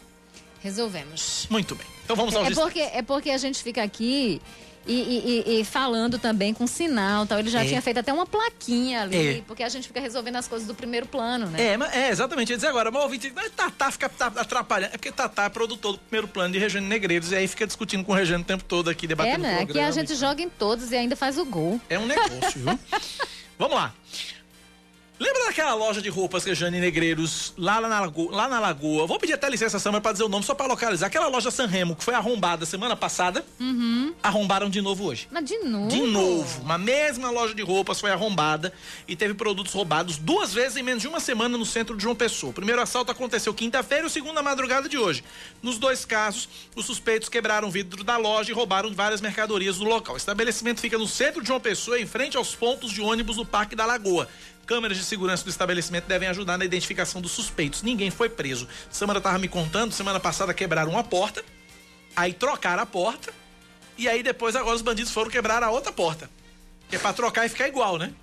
Resolvemos. 0.61 1.47
Muito 1.49 1.75
bem. 1.75 1.87
Então 2.03 2.15
vamos 2.15 2.35
ao 2.35 2.43
é, 2.43 2.47
é 2.47 2.53
porque 2.53 2.79
É 2.79 3.01
porque 3.01 3.29
a 3.29 3.37
gente 3.37 3.63
fica 3.63 3.83
aqui 3.83 4.41
e, 4.85 4.93
e, 4.93 5.59
e, 5.59 5.65
falando 5.65 6.17
também 6.17 6.53
com 6.53 6.65
sinal 6.65 7.25
tal. 7.25 7.39
Ele 7.39 7.49
já 7.49 7.61
é. 7.61 7.67
tinha 7.67 7.81
feito 7.81 7.99
até 7.99 8.11
uma 8.11 8.25
plaquinha 8.25 9.01
ali, 9.01 9.39
é. 9.39 9.43
porque 9.45 9.61
a 9.61 9.69
gente 9.69 9.85
fica 9.87 9.99
resolvendo 9.99 10.37
as 10.37 10.47
coisas 10.47 10.65
do 10.65 10.73
primeiro 10.73 11.05
plano, 11.05 11.45
né? 11.47 11.61
É, 11.61 11.99
é 11.99 12.09
exatamente. 12.09 12.51
Eu 12.51 12.55
ia 12.55 12.57
dizer 12.57 12.67
agora, 12.67 12.89
mas 12.89 13.03
ouvinte 13.03 13.31
Tatá 13.55 13.91
fica 13.91 14.09
atrapalhando. 14.35 14.93
É 14.93 14.97
porque 14.97 15.11
Tatá 15.11 15.43
é 15.43 15.49
produtor 15.49 15.93
do 15.93 15.99
primeiro 15.99 16.27
plano 16.27 16.53
de 16.53 16.59
Regiane 16.59 16.87
Negreiros 16.87 17.31
e 17.31 17.35
aí 17.35 17.47
fica 17.47 17.67
discutindo 17.67 18.03
com 18.03 18.13
o 18.13 18.15
Regiane 18.15 18.43
o 18.43 18.45
tempo 18.45 18.63
todo 18.63 18.89
aqui, 18.89 19.07
debatendo 19.07 19.45
É, 19.45 19.55
né? 19.55 19.61
Aqui 19.61 19.79
a 19.79 19.91
gente 19.91 20.15
joga 20.15 20.41
em 20.41 20.49
todos 20.49 20.91
e 20.91 20.95
ainda 20.95 21.15
faz 21.15 21.37
o 21.37 21.45
gol. 21.45 21.79
É 21.89 21.99
um 21.99 22.05
negócio, 22.05 22.53
viu? 22.55 22.79
Vamos 23.59 23.75
lá. 23.75 23.93
Lembra 25.19 25.45
daquela 25.45 25.73
loja 25.73 25.99
de 25.99 26.09
roupas 26.09 26.43
que 26.43 26.53
Jane 26.53 26.79
Negreiros, 26.79 27.51
lá 27.57 27.81
na, 27.81 28.01
Lagoa, 28.01 28.35
lá 28.35 28.47
na 28.47 28.59
Lagoa? 28.59 29.07
Vou 29.07 29.17
pedir 29.17 29.33
até 29.33 29.49
licença, 29.49 29.79
Samara, 29.79 29.99
pra 29.99 30.11
dizer 30.11 30.23
o 30.23 30.29
nome, 30.29 30.45
só 30.45 30.53
pra 30.53 30.67
localizar. 30.67 31.07
Aquela 31.07 31.27
loja 31.27 31.49
Sanremo, 31.49 31.95
que 31.95 32.03
foi 32.03 32.13
arrombada 32.13 32.67
semana 32.67 32.95
passada, 32.95 33.43
uhum. 33.59 34.13
arrombaram 34.21 34.69
de 34.69 34.79
novo 34.79 35.05
hoje. 35.05 35.27
Mas 35.31 35.45
de 35.45 35.57
novo? 35.59 35.87
De 35.87 36.01
novo. 36.01 36.61
Uma 36.61 36.77
mesma 36.77 37.31
loja 37.31 37.55
de 37.55 37.63
roupas 37.63 37.99
foi 37.99 38.11
arrombada 38.11 38.71
e 39.07 39.15
teve 39.15 39.33
produtos 39.33 39.73
roubados 39.73 40.17
duas 40.17 40.53
vezes 40.53 40.77
em 40.77 40.83
menos 40.83 41.01
de 41.01 41.07
uma 41.07 41.19
semana 41.19 41.57
no 41.57 41.65
centro 41.65 41.97
de 41.97 42.03
João 42.03 42.15
Pessoa. 42.15 42.51
O 42.51 42.53
primeiro 42.53 42.79
assalto 42.79 43.11
aconteceu 43.11 43.51
quinta-feira 43.55 44.03
e 44.03 44.07
o 44.07 44.09
segundo 44.11 44.35
na 44.35 44.43
madrugada 44.43 44.87
de 44.87 44.99
hoje. 44.99 45.23
Nos 45.63 45.79
dois 45.79 46.05
casos, 46.05 46.47
os 46.75 46.85
suspeitos 46.85 47.27
quebraram 47.27 47.67
o 47.67 47.71
vidro 47.71 48.03
da 48.03 48.17
loja 48.17 48.51
e 48.51 48.53
roubaram 48.53 48.93
várias 48.93 49.19
mercadorias 49.19 49.77
do 49.77 49.83
local. 49.83 50.13
O 50.13 50.17
estabelecimento 50.17 50.79
fica 50.79 50.97
no 50.97 51.07
centro 51.07 51.41
de 51.41 51.47
João 51.47 51.59
Pessoa, 51.59 51.99
em 51.99 52.05
frente 52.05 52.37
aos 52.37 52.53
pontos 52.53 52.91
de 52.91 53.01
ônibus 53.01 53.37
do 53.37 53.45
Parque 53.45 53.75
da 53.75 53.85
Lagoa. 53.85 54.27
Câmeras 54.67 54.97
de 54.97 55.05
segurança 55.05 55.45
do 55.45 55.49
estabelecimento 55.49 56.07
devem 56.07 56.27
ajudar 56.27 56.57
na 56.57 56.65
identificação 56.65 57.21
dos 57.21 57.31
suspeitos. 57.31 57.81
Ninguém 57.81 58.11
foi 58.11 58.27
preso. 58.27 58.67
Samara 58.91 59.19
estava 59.19 59.39
me 59.39 59.47
contando, 59.47 59.93
semana 59.93 60.19
passada 60.19 60.53
quebraram 60.53 60.91
uma 60.91 61.05
porta, 61.05 61.43
aí 62.13 62.33
trocaram 62.33 62.83
a 62.83 62.85
porta, 62.85 63.33
e 63.97 64.09
aí 64.09 64.21
depois 64.21 64.57
agora 64.57 64.75
os 64.75 64.81
bandidos 64.81 65.13
foram 65.13 65.31
quebrar 65.31 65.63
a 65.63 65.71
outra 65.71 65.93
porta. 65.93 66.29
Que 66.89 66.97
é 66.97 66.99
pra 66.99 67.13
trocar 67.13 67.45
e 67.45 67.49
ficar 67.49 67.69
igual, 67.69 67.97
né? 67.97 68.13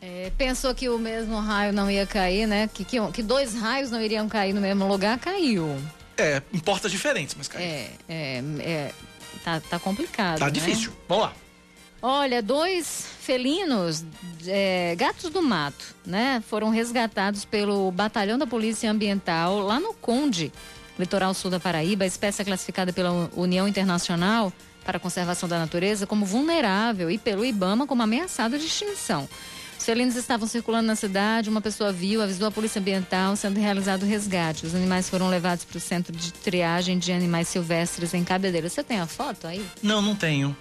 É, 0.00 0.32
pensou 0.38 0.74
que 0.74 0.88
o 0.88 0.98
mesmo 0.98 1.38
raio 1.38 1.70
não 1.72 1.90
ia 1.90 2.06
cair, 2.06 2.46
né? 2.46 2.70
Que, 2.72 2.82
que, 2.82 2.96
que, 3.12 3.22
dois 3.22 3.54
raios 3.54 3.90
não 3.90 4.00
iriam 4.00 4.26
cair 4.26 4.54
no 4.54 4.60
mesmo 4.60 4.88
lugar, 4.88 5.18
caiu. 5.18 5.76
É, 6.16 6.42
em 6.50 6.58
portas 6.58 6.90
diferentes, 6.90 7.34
mas 7.36 7.46
caiu. 7.46 7.66
É, 7.66 7.90
é, 8.08 8.42
é 8.58 8.94
tá, 9.44 9.60
tá 9.60 9.78
complicado. 9.78 10.38
Tá 10.38 10.46
né? 10.46 10.50
difícil. 10.50 10.92
Vamos 11.06 11.24
lá. 11.24 11.34
Olha, 12.00 12.40
dois 12.40 13.06
felinos, 13.20 14.04
é, 14.46 14.94
gatos 14.96 15.30
do 15.30 15.42
mato, 15.42 15.96
né? 16.06 16.42
Foram 16.48 16.70
resgatados 16.70 17.44
pelo 17.44 17.90
Batalhão 17.90 18.38
da 18.38 18.46
Polícia 18.46 18.90
Ambiental 18.90 19.58
lá 19.60 19.80
no 19.80 19.92
Conde, 19.94 20.52
litoral 20.98 21.34
sul 21.34 21.50
da 21.50 21.58
Paraíba. 21.58 22.06
Espécie 22.06 22.44
classificada 22.44 22.92
pela 22.92 23.28
União 23.34 23.66
Internacional 23.66 24.52
para 24.84 24.96
a 24.96 25.00
Conservação 25.00 25.48
da 25.48 25.58
Natureza 25.58 26.06
como 26.06 26.24
vulnerável 26.24 27.10
e 27.10 27.18
pelo 27.18 27.44
IBAMA 27.44 27.86
como 27.86 28.02
ameaçada 28.02 28.58
de 28.58 28.66
extinção. 28.66 29.28
Os 29.78 29.84
felinos 29.84 30.16
estavam 30.16 30.48
circulando 30.48 30.86
na 30.86 30.96
cidade, 30.96 31.50
uma 31.50 31.60
pessoa 31.60 31.92
viu, 31.92 32.20
avisou 32.20 32.48
a 32.48 32.50
Polícia 32.50 32.80
Ambiental, 32.80 33.36
sendo 33.36 33.60
realizado 33.60 34.02
o 34.02 34.06
resgate. 34.06 34.66
Os 34.66 34.74
animais 34.74 35.08
foram 35.08 35.28
levados 35.28 35.64
para 35.64 35.76
o 35.76 35.80
centro 35.80 36.16
de 36.16 36.32
triagem 36.32 36.98
de 36.98 37.12
animais 37.12 37.48
silvestres 37.48 38.12
em 38.14 38.24
Cabedelo. 38.24 38.68
Você 38.68 38.82
tem 38.82 38.98
a 38.98 39.06
foto 39.06 39.46
aí? 39.46 39.64
Não, 39.82 40.02
não 40.02 40.16
tenho. 40.16 40.56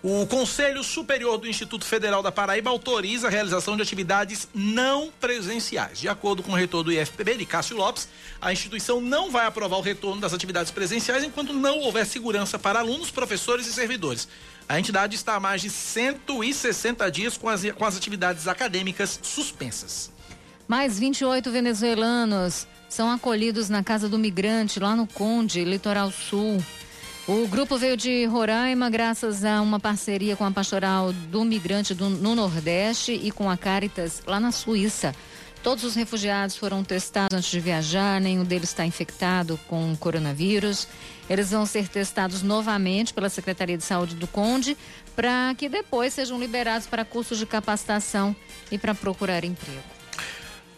O 0.00 0.24
Conselho 0.26 0.84
Superior 0.84 1.38
do 1.38 1.48
Instituto 1.48 1.84
Federal 1.84 2.22
da 2.22 2.30
Paraíba 2.30 2.70
autoriza 2.70 3.26
a 3.26 3.30
realização 3.30 3.74
de 3.74 3.82
atividades 3.82 4.48
não 4.54 5.10
presenciais. 5.20 5.98
De 5.98 6.08
acordo 6.08 6.40
com 6.40 6.52
o 6.52 6.54
reitor 6.54 6.84
do 6.84 6.92
IFPB, 6.92 7.36
de 7.38 7.44
Cássio 7.44 7.76
Lopes, 7.76 8.08
a 8.40 8.52
instituição 8.52 9.00
não 9.00 9.28
vai 9.28 9.44
aprovar 9.44 9.76
o 9.76 9.82
retorno 9.82 10.20
das 10.20 10.32
atividades 10.32 10.70
presenciais 10.70 11.24
enquanto 11.24 11.52
não 11.52 11.80
houver 11.80 12.06
segurança 12.06 12.60
para 12.60 12.78
alunos, 12.78 13.10
professores 13.10 13.66
e 13.66 13.72
servidores. 13.72 14.28
A 14.68 14.78
entidade 14.78 15.16
está 15.16 15.34
há 15.34 15.40
mais 15.40 15.62
de 15.62 15.70
160 15.70 17.10
dias 17.10 17.36
com 17.36 17.48
as, 17.48 17.68
com 17.72 17.84
as 17.84 17.96
atividades 17.96 18.46
acadêmicas 18.46 19.18
suspensas. 19.20 20.12
Mais 20.68 20.96
28 20.96 21.50
venezuelanos 21.50 22.68
são 22.88 23.10
acolhidos 23.10 23.68
na 23.68 23.82
Casa 23.82 24.08
do 24.08 24.18
Migrante, 24.18 24.78
lá 24.78 24.94
no 24.94 25.08
Conde, 25.08 25.64
Litoral 25.64 26.12
Sul. 26.12 26.62
O 27.28 27.46
grupo 27.46 27.76
veio 27.76 27.94
de 27.94 28.24
Roraima 28.24 28.88
graças 28.88 29.44
a 29.44 29.60
uma 29.60 29.78
parceria 29.78 30.34
com 30.34 30.46
a 30.46 30.50
Pastoral 30.50 31.12
do 31.12 31.44
Migrante 31.44 31.92
do, 31.92 32.08
no 32.08 32.34
Nordeste 32.34 33.12
e 33.12 33.30
com 33.30 33.50
a 33.50 33.56
Caritas 33.56 34.22
lá 34.26 34.40
na 34.40 34.50
Suíça. 34.50 35.14
Todos 35.62 35.84
os 35.84 35.94
refugiados 35.94 36.56
foram 36.56 36.82
testados 36.82 37.36
antes 37.36 37.50
de 37.50 37.60
viajar, 37.60 38.18
nenhum 38.18 38.44
deles 38.44 38.70
está 38.70 38.86
infectado 38.86 39.60
com 39.68 39.94
coronavírus. 39.96 40.88
Eles 41.28 41.50
vão 41.50 41.66
ser 41.66 41.86
testados 41.88 42.42
novamente 42.42 43.12
pela 43.12 43.28
Secretaria 43.28 43.76
de 43.76 43.84
Saúde 43.84 44.14
do 44.14 44.26
Conde 44.26 44.74
para 45.14 45.54
que 45.54 45.68
depois 45.68 46.14
sejam 46.14 46.40
liberados 46.40 46.86
para 46.86 47.04
cursos 47.04 47.36
de 47.36 47.44
capacitação 47.44 48.34
e 48.72 48.78
para 48.78 48.94
procurar 48.94 49.44
emprego. 49.44 49.97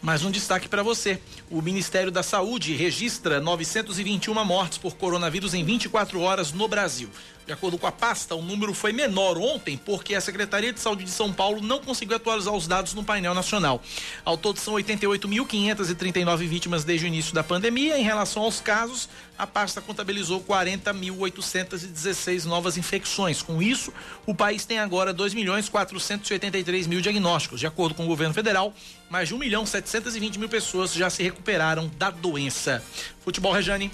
Mais 0.01 0.25
um 0.25 0.31
destaque 0.31 0.67
para 0.67 0.81
você. 0.81 1.21
O 1.47 1.61
Ministério 1.61 2.11
da 2.11 2.23
Saúde 2.23 2.75
registra 2.75 3.39
921 3.39 4.43
mortes 4.43 4.79
por 4.79 4.95
coronavírus 4.95 5.53
em 5.53 5.63
24 5.63 6.19
horas 6.21 6.51
no 6.51 6.67
Brasil. 6.67 7.07
De 7.51 7.53
acordo 7.53 7.77
com 7.77 7.85
a 7.85 7.91
pasta, 7.91 8.33
o 8.33 8.41
número 8.41 8.73
foi 8.73 8.93
menor 8.93 9.37
ontem 9.37 9.75
porque 9.75 10.15
a 10.15 10.21
Secretaria 10.21 10.71
de 10.71 10.79
Saúde 10.79 11.03
de 11.03 11.11
São 11.11 11.33
Paulo 11.33 11.61
não 11.61 11.81
conseguiu 11.81 12.15
atualizar 12.15 12.53
os 12.53 12.65
dados 12.65 12.93
no 12.93 13.03
painel 13.03 13.33
nacional. 13.33 13.83
Ao 14.23 14.37
todo, 14.37 14.57
são 14.57 14.75
88.539 14.75 16.47
vítimas 16.47 16.85
desde 16.85 17.05
o 17.05 17.09
início 17.09 17.33
da 17.33 17.43
pandemia. 17.43 17.97
Em 17.97 18.03
relação 18.03 18.43
aos 18.43 18.61
casos, 18.61 19.09
a 19.37 19.45
pasta 19.45 19.81
contabilizou 19.81 20.39
40.816 20.39 22.45
novas 22.45 22.77
infecções. 22.77 23.41
Com 23.41 23.61
isso, 23.61 23.91
o 24.25 24.33
país 24.33 24.63
tem 24.63 24.79
agora 24.79 25.11
2 25.11 25.33
milhões 25.33 25.67
483 25.67 26.87
mil 26.87 27.01
diagnósticos. 27.01 27.59
De 27.59 27.67
acordo 27.67 27.95
com 27.95 28.05
o 28.05 28.07
governo 28.07 28.33
federal, 28.33 28.73
mais 29.09 29.27
de 29.27 29.35
1 29.35 29.37
milhão 29.37 29.65
720 29.65 30.39
mil 30.39 30.47
pessoas 30.47 30.93
já 30.93 31.09
se 31.09 31.21
recuperaram 31.21 31.91
da 31.97 32.11
doença. 32.11 32.81
Futebol 33.19 33.51
Rejane. 33.51 33.91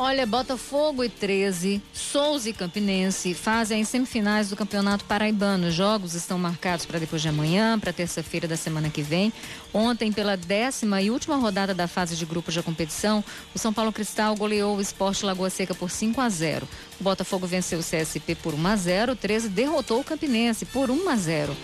Olha, 0.00 0.24
Botafogo 0.24 1.02
e 1.02 1.08
13, 1.08 1.82
Souza 1.92 2.48
e 2.48 2.52
Campinense 2.52 3.34
fazem 3.34 3.82
as 3.82 3.88
semifinais 3.88 4.48
do 4.48 4.54
Campeonato 4.54 5.04
Paraibano. 5.04 5.66
Os 5.66 5.74
jogos 5.74 6.14
estão 6.14 6.38
marcados 6.38 6.86
para 6.86 7.00
depois 7.00 7.20
de 7.20 7.28
amanhã, 7.28 7.76
para 7.80 7.92
terça-feira 7.92 8.46
da 8.46 8.56
semana 8.56 8.90
que 8.90 9.02
vem. 9.02 9.32
Ontem, 9.74 10.12
pela 10.12 10.36
décima 10.36 11.02
e 11.02 11.10
última 11.10 11.34
rodada 11.34 11.74
da 11.74 11.88
fase 11.88 12.14
de 12.14 12.24
grupos 12.24 12.54
da 12.54 12.62
competição, 12.62 13.24
o 13.52 13.58
São 13.58 13.72
Paulo 13.72 13.90
Cristal 13.90 14.36
goleou 14.36 14.76
o 14.76 14.80
Esporte 14.80 15.26
Lagoa 15.26 15.50
Seca 15.50 15.74
por 15.74 15.90
5 15.90 16.20
a 16.20 16.28
0. 16.28 16.68
O 17.00 17.02
Botafogo 17.02 17.48
venceu 17.48 17.80
o 17.80 17.82
CSP 17.82 18.36
por 18.36 18.54
1 18.54 18.66
a 18.68 18.76
0. 18.76 19.12
O 19.14 19.16
13 19.16 19.48
derrotou 19.48 19.98
o 19.98 20.04
Campinense 20.04 20.64
por 20.64 20.92
1 20.92 21.08
a 21.08 21.16
0. 21.16 21.56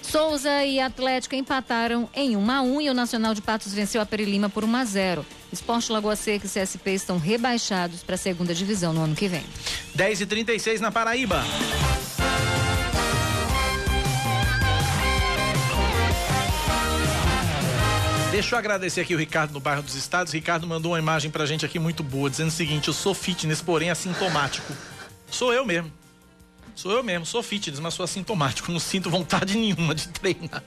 Souza 0.00 0.64
e 0.64 0.80
Atlético 0.80 1.34
empataram 1.34 2.08
em 2.14 2.34
1 2.34 2.50
a 2.50 2.62
1 2.62 2.80
e 2.80 2.88
o 2.88 2.94
Nacional 2.94 3.34
de 3.34 3.42
Patos 3.42 3.74
venceu 3.74 4.00
a 4.00 4.06
Perilima 4.06 4.48
por 4.48 4.64
1 4.64 4.74
a 4.74 4.84
0. 4.86 5.26
Esporte 5.54 5.90
Lagoa 5.90 6.16
Seca 6.16 6.46
e 6.46 6.48
CSP 6.48 6.90
estão 6.90 7.18
rebaixados 7.18 8.02
para 8.02 8.16
a 8.16 8.18
segunda 8.18 8.54
divisão 8.54 8.92
no 8.92 9.02
ano 9.02 9.14
que 9.14 9.28
vem. 9.28 9.44
10 9.94 10.20
e 10.20 10.26
36 10.26 10.80
na 10.80 10.92
Paraíba. 10.92 11.42
Deixa 18.30 18.56
eu 18.56 18.58
agradecer 18.58 19.00
aqui 19.00 19.14
o 19.14 19.18
Ricardo 19.18 19.52
no 19.52 19.60
bairro 19.60 19.82
dos 19.82 19.94
Estados. 19.94 20.32
O 20.32 20.36
Ricardo 20.36 20.66
mandou 20.66 20.90
uma 20.92 20.98
imagem 20.98 21.30
pra 21.30 21.46
gente 21.46 21.64
aqui 21.64 21.78
muito 21.78 22.02
boa, 22.02 22.28
dizendo 22.28 22.48
o 22.48 22.52
seguinte: 22.52 22.88
eu 22.88 22.94
sou 22.94 23.14
fitness, 23.14 23.62
porém 23.62 23.90
assintomático. 23.90 24.74
Sou 25.30 25.54
eu 25.54 25.64
mesmo. 25.64 25.92
Sou 26.74 26.90
eu 26.90 27.02
mesmo, 27.04 27.24
sou 27.24 27.42
fitness, 27.42 27.78
mas 27.78 27.94
sou 27.94 28.04
assintomático, 28.04 28.70
não 28.72 28.80
sinto 28.80 29.08
vontade 29.08 29.54
nenhuma 29.58 29.94
de 29.94 30.08
treinar. 30.08 30.62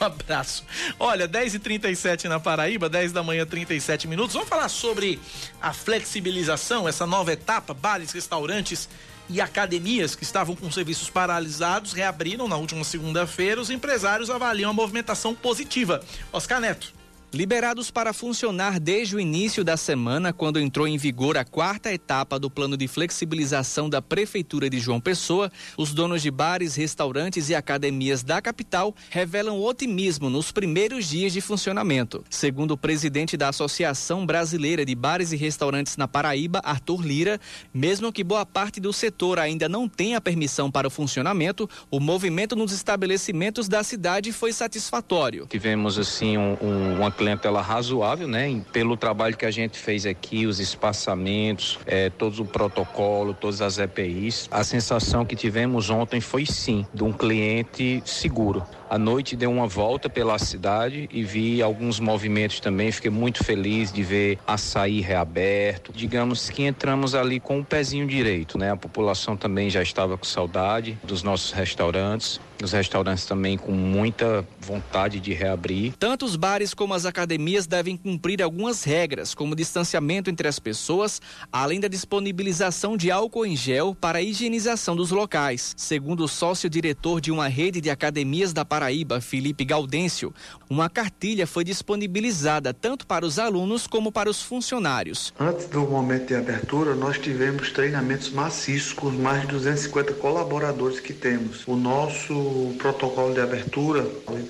Um 0.00 0.04
abraço. 0.04 0.64
Olha, 0.98 1.28
10h37 1.28 2.24
na 2.24 2.40
Paraíba, 2.40 2.88
10 2.88 3.12
da 3.12 3.22
manhã, 3.22 3.44
37 3.44 4.08
minutos. 4.08 4.32
Vamos 4.32 4.48
falar 4.48 4.68
sobre 4.68 5.20
a 5.60 5.72
flexibilização, 5.72 6.88
essa 6.88 7.06
nova 7.06 7.32
etapa, 7.32 7.74
bares, 7.74 8.12
restaurantes 8.12 8.88
e 9.28 9.40
academias 9.40 10.16
que 10.16 10.24
estavam 10.24 10.56
com 10.56 10.70
serviços 10.72 11.08
paralisados 11.08 11.92
reabriram 11.92 12.48
na 12.48 12.56
última 12.56 12.82
segunda-feira. 12.82 13.60
Os 13.60 13.70
empresários 13.70 14.30
avaliam 14.30 14.70
a 14.70 14.74
movimentação 14.74 15.34
positiva. 15.34 16.02
Oscar 16.32 16.60
Neto. 16.60 16.99
Liberados 17.32 17.92
para 17.92 18.12
funcionar 18.12 18.80
desde 18.80 19.14
o 19.14 19.20
início 19.20 19.62
da 19.62 19.76
semana, 19.76 20.32
quando 20.32 20.58
entrou 20.58 20.88
em 20.88 20.98
vigor 20.98 21.36
a 21.36 21.44
quarta 21.44 21.92
etapa 21.92 22.40
do 22.40 22.50
plano 22.50 22.76
de 22.76 22.88
flexibilização 22.88 23.88
da 23.88 24.02
Prefeitura 24.02 24.68
de 24.68 24.80
João 24.80 25.00
Pessoa, 25.00 25.48
os 25.76 25.94
donos 25.94 26.22
de 26.22 26.30
bares, 26.30 26.74
restaurantes 26.74 27.48
e 27.48 27.54
academias 27.54 28.24
da 28.24 28.42
capital 28.42 28.92
revelam 29.10 29.60
otimismo 29.60 30.28
nos 30.28 30.50
primeiros 30.50 31.08
dias 31.08 31.32
de 31.32 31.40
funcionamento. 31.40 32.24
Segundo 32.28 32.72
o 32.72 32.76
presidente 32.76 33.36
da 33.36 33.50
Associação 33.50 34.26
Brasileira 34.26 34.84
de 34.84 34.96
Bares 34.96 35.30
e 35.30 35.36
Restaurantes 35.36 35.96
na 35.96 36.08
Paraíba, 36.08 36.60
Arthur 36.64 37.06
Lira, 37.06 37.40
mesmo 37.72 38.12
que 38.12 38.24
boa 38.24 38.44
parte 38.44 38.80
do 38.80 38.92
setor 38.92 39.38
ainda 39.38 39.68
não 39.68 39.88
tenha 39.88 40.20
permissão 40.20 40.68
para 40.68 40.88
o 40.88 40.90
funcionamento, 40.90 41.70
o 41.92 42.00
movimento 42.00 42.56
nos 42.56 42.72
estabelecimentos 42.72 43.68
da 43.68 43.84
cidade 43.84 44.32
foi 44.32 44.52
satisfatório. 44.52 45.46
Tivemos 45.48 45.96
assim 45.96 46.36
um, 46.36 46.56
um, 46.60 46.94
uma 46.96 47.19
clientela 47.20 47.60
razoável, 47.60 48.26
né? 48.26 48.62
Pelo 48.72 48.96
trabalho 48.96 49.36
que 49.36 49.44
a 49.44 49.50
gente 49.50 49.78
fez 49.78 50.06
aqui, 50.06 50.46
os 50.46 50.58
espaçamentos, 50.58 51.78
é, 51.84 52.08
todo 52.08 52.42
o 52.42 52.46
protocolo, 52.46 53.34
todas 53.34 53.60
as 53.60 53.76
EPIs. 53.76 54.48
A 54.50 54.64
sensação 54.64 55.26
que 55.26 55.36
tivemos 55.36 55.90
ontem 55.90 56.18
foi 56.18 56.46
sim 56.46 56.86
de 56.94 57.04
um 57.04 57.12
cliente 57.12 58.02
seguro. 58.06 58.64
À 58.90 58.98
noite 58.98 59.36
dei 59.36 59.46
uma 59.46 59.68
volta 59.68 60.10
pela 60.10 60.36
cidade 60.36 61.08
e 61.12 61.22
vi 61.22 61.62
alguns 61.62 62.00
movimentos 62.00 62.58
também. 62.58 62.90
Fiquei 62.90 63.08
muito 63.08 63.44
feliz 63.44 63.92
de 63.92 64.02
ver 64.02 64.36
açaí 64.44 65.00
reaberto. 65.00 65.92
Digamos 65.94 66.50
que 66.50 66.64
entramos 66.64 67.14
ali 67.14 67.38
com 67.38 67.60
o 67.60 67.64
pezinho 67.64 68.04
direito, 68.04 68.58
né? 68.58 68.72
A 68.72 68.76
população 68.76 69.36
também 69.36 69.70
já 69.70 69.80
estava 69.80 70.18
com 70.18 70.24
saudade 70.24 70.98
dos 71.04 71.22
nossos 71.22 71.52
restaurantes. 71.52 72.40
Os 72.60 72.72
restaurantes 72.72 73.24
também 73.24 73.56
com 73.56 73.72
muita 73.72 74.46
vontade 74.60 75.18
de 75.18 75.32
reabrir. 75.32 75.94
Tanto 75.98 76.26
os 76.26 76.36
bares 76.36 76.74
como 76.74 76.92
as 76.92 77.06
academias 77.06 77.66
devem 77.66 77.96
cumprir 77.96 78.42
algumas 78.42 78.84
regras, 78.84 79.34
como 79.34 79.56
distanciamento 79.56 80.28
entre 80.28 80.46
as 80.46 80.58
pessoas, 80.58 81.22
além 81.50 81.80
da 81.80 81.88
disponibilização 81.88 82.98
de 82.98 83.10
álcool 83.10 83.46
em 83.46 83.56
gel 83.56 83.96
para 83.98 84.18
a 84.18 84.22
higienização 84.22 84.94
dos 84.94 85.10
locais. 85.10 85.74
Segundo 85.74 86.24
o 86.24 86.28
sócio-diretor 86.28 87.18
de 87.18 87.30
uma 87.30 87.48
rede 87.48 87.80
de 87.80 87.88
academias 87.88 88.52
da 88.52 88.62
Paraíba, 88.62 88.79
Felipe 89.20 89.64
Gaudêncio, 89.64 90.32
uma 90.68 90.88
cartilha 90.88 91.46
foi 91.46 91.64
disponibilizada 91.64 92.72
tanto 92.72 93.06
para 93.06 93.26
os 93.26 93.38
alunos 93.38 93.86
como 93.86 94.12
para 94.12 94.30
os 94.30 94.42
funcionários. 94.42 95.34
Antes 95.38 95.66
do 95.66 95.80
momento 95.82 96.28
de 96.28 96.34
abertura, 96.34 96.94
nós 96.94 97.18
tivemos 97.18 97.70
treinamentos 97.70 98.30
maciços 98.30 98.92
com 98.92 99.10
mais 99.10 99.42
de 99.42 99.48
250 99.48 100.14
colaboradores 100.14 101.00
que 101.00 101.12
temos. 101.12 101.66
O 101.66 101.76
nosso 101.76 102.74
protocolo 102.78 103.34
de 103.34 103.40
abertura 103.40 104.04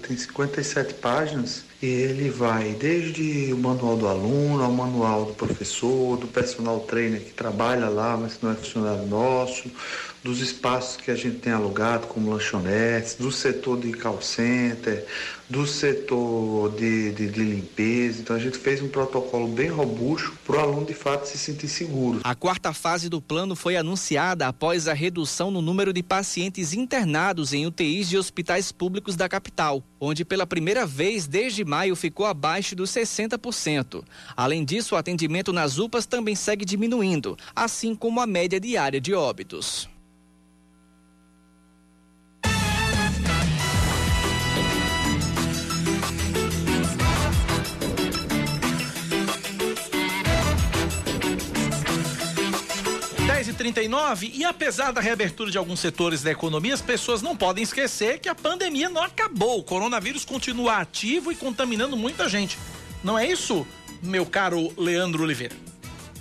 tem 0.07 0.17
57 0.17 0.95
páginas 0.95 1.65
e 1.83 1.87
ele 1.87 2.29
vai 2.29 2.75
desde 2.75 3.53
o 3.53 3.57
manual 3.57 3.97
do 3.97 4.07
aluno 4.07 4.63
ao 4.63 4.71
manual 4.71 5.25
do 5.25 5.33
professor, 5.33 6.19
do 6.19 6.27
personal 6.27 6.81
trainer 6.81 7.21
que 7.21 7.33
trabalha 7.33 7.89
lá, 7.89 8.17
mas 8.17 8.39
não 8.43 8.53
é 8.53 8.55
funcionário 8.55 9.07
nosso, 9.07 9.71
dos 10.23 10.41
espaços 10.41 10.97
que 10.97 11.11
a 11.11 11.15
gente 11.15 11.39
tem 11.39 11.53
alugado, 11.53 12.07
como 12.07 12.31
lanchonetes, 12.31 13.15
do 13.15 13.33
setor 13.33 13.79
de 13.81 13.93
call 13.93 14.21
center, 14.21 15.07
do 15.51 15.67
setor 15.67 16.71
de, 16.77 17.11
de, 17.13 17.29
de 17.29 17.43
limpeza. 17.43 18.21
Então 18.21 18.37
a 18.37 18.39
gente 18.39 18.57
fez 18.57 18.81
um 18.81 18.89
protocolo 18.89 19.49
bem 19.49 19.69
robusto 19.69 20.33
para 20.47 20.57
o 20.57 20.61
aluno 20.61 20.87
de 20.87 20.95
fato 20.95 21.27
se 21.27 21.37
sentir 21.37 21.69
seguro. 21.69 22.21
A 22.23 22.35
quarta 22.37 22.73
fase 22.73 23.09
do 23.09 23.21
plano 23.21 23.57
foi 23.57 23.77
anunciada 23.77 24.47
após 24.47 24.87
a 24.87 24.93
redução 24.93 25.51
no 25.51 25.61
número 25.61 25.93
de 25.93 26.03
pacientes 26.03 26.73
internados 26.73 27.53
em 27.53 27.67
UTIs 27.67 28.09
de 28.09 28.17
hospitais 28.17 28.71
públicos 28.71 29.17
da 29.17 29.29
capital, 29.29 29.83
onde 29.99 30.25
pela 30.25 30.47
primeira 30.47 30.87
vez 30.87 31.27
desde 31.27 31.65
maio 31.65 31.97
ficou 31.97 32.27
abaixo 32.27 32.77
dos 32.77 32.91
60%. 32.91 34.05
Além 34.37 34.65
disso, 34.65 34.95
o 34.95 34.99
atendimento 34.99 35.53
nas 35.53 35.79
UPAs 35.79 36.07
também 36.07 36.37
segue 36.37 36.65
diminuindo, 36.65 37.37
assim 37.57 37.95
como 37.95 38.21
a 38.21 38.27
média 38.27 38.61
diária 38.61 39.01
de 39.01 39.15
óbitos. 39.15 39.90
E 53.61 53.73
39 53.73 54.45
apesar 54.45 54.93
da 54.93 55.01
reabertura 55.01 55.51
de 55.51 55.59
alguns 55.59 55.81
setores 55.81 56.23
da 56.23 56.31
economia, 56.31 56.75
as 56.75 56.83
pessoas 56.83 57.23
não 57.23 57.37
podem 57.37 57.63
esquecer 57.63 58.19
que 58.19 58.29
a 58.29 58.35
pandemia 58.35 58.89
não 58.89 59.03
acabou. 59.03 59.59
O 59.59 59.63
coronavírus 59.63 60.25
continua 60.25 60.79
ativo 60.79 61.31
e 61.31 61.37
contaminando 61.37 61.97
muita 61.97 62.29
gente. 62.29 62.59
Não 63.03 63.19
é 63.19 63.27
isso, 63.27 63.67
meu 64.03 64.27
caro 64.27 64.73
Leandro 64.77 65.23
Oliveira? 65.23 65.70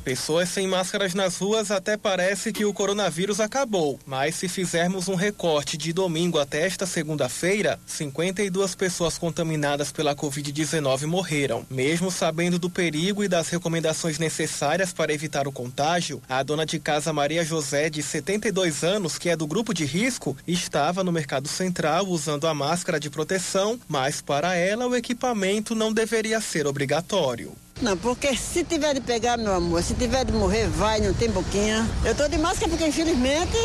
Pessoas 0.10 0.50
sem 0.50 0.66
máscaras 0.66 1.14
nas 1.14 1.38
ruas 1.38 1.70
até 1.70 1.96
parece 1.96 2.52
que 2.52 2.66
o 2.66 2.74
coronavírus 2.74 3.40
acabou, 3.40 4.00
mas 4.08 4.34
se 4.34 4.50
fizermos 4.50 5.08
um 5.08 5.14
recorte 5.14 5.78
de 5.78 5.94
domingo 5.94 6.40
até 6.40 6.66
esta 6.66 6.88
segunda-feira, 6.88 7.80
52 7.86 8.74
pessoas 8.74 9.20
contaminadas 9.20 9.92
pela 9.92 10.16
Covid-19 10.16 11.06
morreram. 11.06 11.64
Mesmo 11.70 12.10
sabendo 12.10 12.58
do 12.58 12.72
perigo 12.72 13.24
e 13.24 13.28
das 13.28 13.50
recomendações 13.50 14.18
necessárias 14.18 14.92
para 14.92 15.14
evitar 15.14 15.48
o 15.48 15.52
contágio, 15.52 16.20
a 16.28 16.42
dona 16.42 16.66
de 16.66 16.80
casa 16.80 17.14
Maria 17.14 17.46
José, 17.46 17.88
de 17.88 18.02
72 18.02 18.84
anos, 18.84 19.20
que 19.20 19.30
é 19.30 19.36
do 19.36 19.46
grupo 19.46 19.76
de 19.76 19.86
risco, 19.86 20.36
estava 20.48 21.04
no 21.04 21.12
Mercado 21.12 21.48
Central 21.48 22.08
usando 22.08 22.48
a 22.48 22.54
máscara 22.56 23.00
de 23.00 23.12
proteção, 23.12 23.80
mas 23.88 24.22
para 24.22 24.56
ela 24.56 24.88
o 24.88 24.96
equipamento 24.96 25.76
não 25.76 25.94
deveria 25.94 26.42
ser 26.42 26.66
obrigatório. 26.66 27.56
Não, 27.82 27.96
porque 27.96 28.36
se 28.36 28.62
tiver 28.66 28.94
de 28.94 29.00
pegar, 29.00 29.38
meu 29.38 29.56
amor, 29.56 29.82
se 29.82 29.94
tiver 29.94 30.26
de 30.26 30.34
morrer, 30.34 30.68
vai, 30.68 31.00
não 31.00 31.14
tem 31.14 31.30
boquinha. 31.30 31.90
Eu 32.04 32.14
tô 32.14 32.28
de 32.28 32.38
máscara 32.38 32.68
porque, 32.70 32.86
infelizmente, 32.86 33.56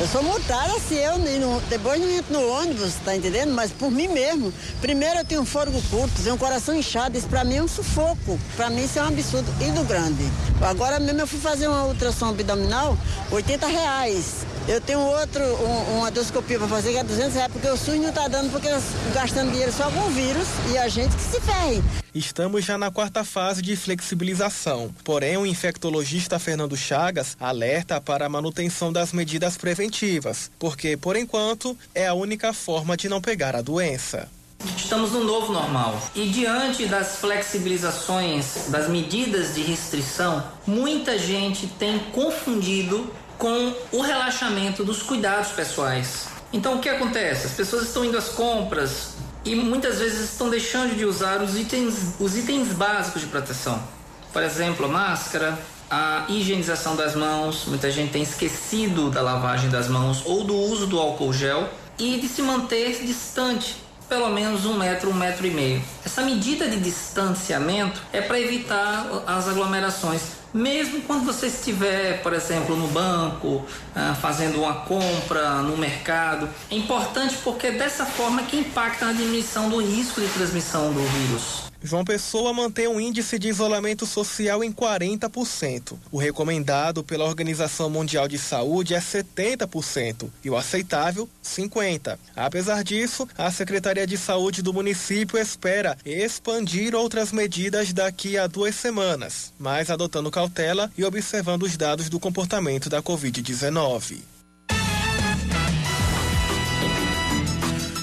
eu 0.00 0.06
sou 0.06 0.22
multada 0.22 0.78
se 0.78 0.94
eu 0.94 1.18
não, 1.18 1.60
depois 1.68 2.00
não 2.00 2.08
entro 2.08 2.32
no 2.34 2.48
ônibus, 2.48 2.94
tá 3.04 3.16
entendendo? 3.16 3.52
Mas 3.52 3.72
por 3.72 3.90
mim 3.90 4.06
mesmo. 4.06 4.52
Primeiro 4.80 5.18
eu 5.18 5.24
tenho 5.24 5.40
um 5.40 5.44
fôlego 5.44 5.82
curto, 5.90 6.22
tenho 6.22 6.36
um 6.36 6.38
coração 6.38 6.72
inchado, 6.72 7.18
isso 7.18 7.26
pra 7.26 7.42
mim 7.42 7.56
é 7.56 7.62
um 7.64 7.68
sufoco. 7.68 8.38
Pra 8.54 8.70
mim 8.70 8.84
isso 8.84 9.00
é 9.00 9.02
um 9.02 9.08
absurdo 9.08 9.52
e 9.60 9.72
do 9.72 9.82
grande. 9.82 10.24
Agora 10.62 11.00
mesmo 11.00 11.22
eu 11.22 11.26
fui 11.26 11.40
fazer 11.40 11.66
uma 11.66 11.84
ultrassom 11.84 12.28
abdominal, 12.28 12.96
80 13.32 13.66
reais. 13.66 14.46
Eu 14.66 14.80
tenho 14.80 14.98
outro, 14.98 15.42
um, 15.42 15.98
uma 15.98 16.08
endoscopia 16.08 16.58
para 16.58 16.66
fazer 16.66 16.92
que 16.92 16.96
é 16.96 17.04
200 17.04 17.34
reais, 17.34 17.52
porque 17.52 17.68
o 17.68 17.76
SUS 17.76 18.00
não 18.00 18.08
está 18.08 18.26
dando, 18.28 18.50
porque 18.50 18.68
gastando 19.12 19.50
dinheiro 19.50 19.70
só 19.70 19.90
com 19.90 20.00
o 20.00 20.10
vírus 20.10 20.48
e 20.72 20.78
a 20.78 20.88
gente 20.88 21.14
que 21.14 21.20
se 21.20 21.38
ferre. 21.42 21.82
Estamos 22.14 22.64
já 22.64 22.78
na 22.78 22.90
quarta 22.90 23.24
fase 23.24 23.60
de 23.60 23.76
flexibilização. 23.76 24.94
Porém, 25.04 25.36
o 25.36 25.44
infectologista 25.44 26.38
Fernando 26.38 26.78
Chagas 26.78 27.36
alerta 27.38 28.00
para 28.00 28.24
a 28.24 28.28
manutenção 28.28 28.90
das 28.90 29.12
medidas 29.12 29.58
preventivas, 29.58 30.50
porque, 30.58 30.96
por 30.96 31.14
enquanto, 31.14 31.76
é 31.94 32.06
a 32.06 32.14
única 32.14 32.54
forma 32.54 32.96
de 32.96 33.06
não 33.06 33.20
pegar 33.20 33.54
a 33.54 33.60
doença. 33.60 34.30
Estamos 34.78 35.12
no 35.12 35.24
novo 35.24 35.52
normal. 35.52 36.00
E 36.14 36.26
diante 36.30 36.86
das 36.86 37.16
flexibilizações, 37.16 38.68
das 38.68 38.88
medidas 38.88 39.54
de 39.54 39.62
restrição, 39.62 40.42
muita 40.66 41.18
gente 41.18 41.66
tem 41.66 41.98
confundido 42.12 43.12
com 43.38 43.74
o 43.92 44.00
relaxamento 44.00 44.84
dos 44.84 45.02
cuidados 45.02 45.52
pessoais. 45.52 46.26
Então 46.52 46.76
o 46.76 46.78
que 46.78 46.88
acontece? 46.88 47.46
As 47.46 47.52
pessoas 47.52 47.84
estão 47.84 48.04
indo 48.04 48.16
às 48.16 48.28
compras 48.28 49.14
e 49.44 49.54
muitas 49.54 49.98
vezes 49.98 50.30
estão 50.30 50.48
deixando 50.48 50.96
de 50.96 51.04
usar 51.04 51.42
os 51.42 51.58
itens, 51.58 52.14
os 52.18 52.36
itens 52.36 52.68
básicos 52.68 53.22
de 53.22 53.28
proteção. 53.28 53.82
Por 54.32 54.42
exemplo, 54.42 54.86
a 54.86 54.88
máscara, 54.88 55.58
a 55.90 56.26
higienização 56.28 56.96
das 56.96 57.14
mãos, 57.14 57.64
muita 57.66 57.90
gente 57.90 58.12
tem 58.12 58.22
esquecido 58.22 59.10
da 59.10 59.20
lavagem 59.20 59.68
das 59.68 59.88
mãos 59.88 60.22
ou 60.24 60.44
do 60.44 60.56
uso 60.56 60.86
do 60.86 60.98
álcool 60.98 61.32
gel 61.32 61.68
e 61.98 62.18
de 62.18 62.28
se 62.28 62.42
manter 62.42 63.04
distante 63.04 63.84
pelo 64.08 64.28
menos 64.28 64.66
um 64.66 64.74
metro, 64.74 65.10
um 65.10 65.14
metro 65.14 65.46
e 65.46 65.50
meio. 65.50 65.82
Essa 66.04 66.22
medida 66.22 66.68
de 66.68 66.78
distanciamento 66.78 68.00
é 68.12 68.20
para 68.20 68.38
evitar 68.38 69.06
as 69.26 69.48
aglomerações. 69.48 70.43
Mesmo 70.54 71.00
quando 71.00 71.24
você 71.24 71.48
estiver, 71.48 72.22
por 72.22 72.32
exemplo, 72.32 72.76
no 72.76 72.86
banco, 72.86 73.66
ah, 73.92 74.14
fazendo 74.14 74.60
uma 74.62 74.74
compra 74.82 75.54
no 75.62 75.76
mercado, 75.76 76.48
é 76.70 76.76
importante 76.76 77.36
porque 77.42 77.66
é 77.66 77.72
dessa 77.72 78.06
forma 78.06 78.44
que 78.44 78.58
impacta 78.58 79.06
na 79.06 79.12
diminuição 79.12 79.68
do 79.68 79.80
risco 79.80 80.20
de 80.20 80.28
transmissão 80.28 80.92
do 80.92 81.00
vírus. 81.00 81.73
João 81.86 82.02
Pessoa 82.02 82.50
mantém 82.54 82.88
um 82.88 82.98
índice 82.98 83.38
de 83.38 83.46
isolamento 83.46 84.06
social 84.06 84.64
em 84.64 84.72
40%. 84.72 85.98
O 86.10 86.16
recomendado 86.16 87.04
pela 87.04 87.26
Organização 87.26 87.90
Mundial 87.90 88.26
de 88.26 88.38
Saúde 88.38 88.94
é 88.94 88.98
70% 88.98 90.30
e 90.42 90.48
o 90.48 90.56
aceitável, 90.56 91.28
50%. 91.44 92.18
Apesar 92.34 92.82
disso, 92.82 93.28
a 93.36 93.50
Secretaria 93.50 94.06
de 94.06 94.16
Saúde 94.16 94.62
do 94.62 94.72
município 94.72 95.38
espera 95.38 95.98
expandir 96.06 96.94
outras 96.94 97.30
medidas 97.30 97.92
daqui 97.92 98.38
a 98.38 98.46
duas 98.46 98.74
semanas, 98.74 99.52
mas 99.58 99.90
adotando 99.90 100.30
cautela 100.30 100.90
e 100.96 101.04
observando 101.04 101.64
os 101.64 101.76
dados 101.76 102.08
do 102.08 102.18
comportamento 102.18 102.88
da 102.88 103.02
Covid-19. 103.02 104.20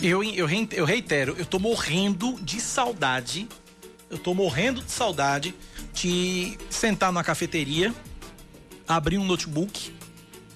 Eu, 0.03 0.23
eu, 0.23 0.47
eu 0.71 0.85
reitero, 0.85 1.35
eu 1.37 1.45
tô 1.45 1.59
morrendo 1.59 2.39
de 2.41 2.59
saudade 2.59 3.47
eu 4.11 4.19
tô 4.19 4.33
morrendo 4.33 4.83
de 4.83 4.91
saudade 4.91 5.55
de 5.93 6.57
sentar 6.69 7.11
na 7.11 7.23
cafeteria, 7.23 7.95
abrir 8.87 9.17
um 9.17 9.23
notebook 9.23 9.93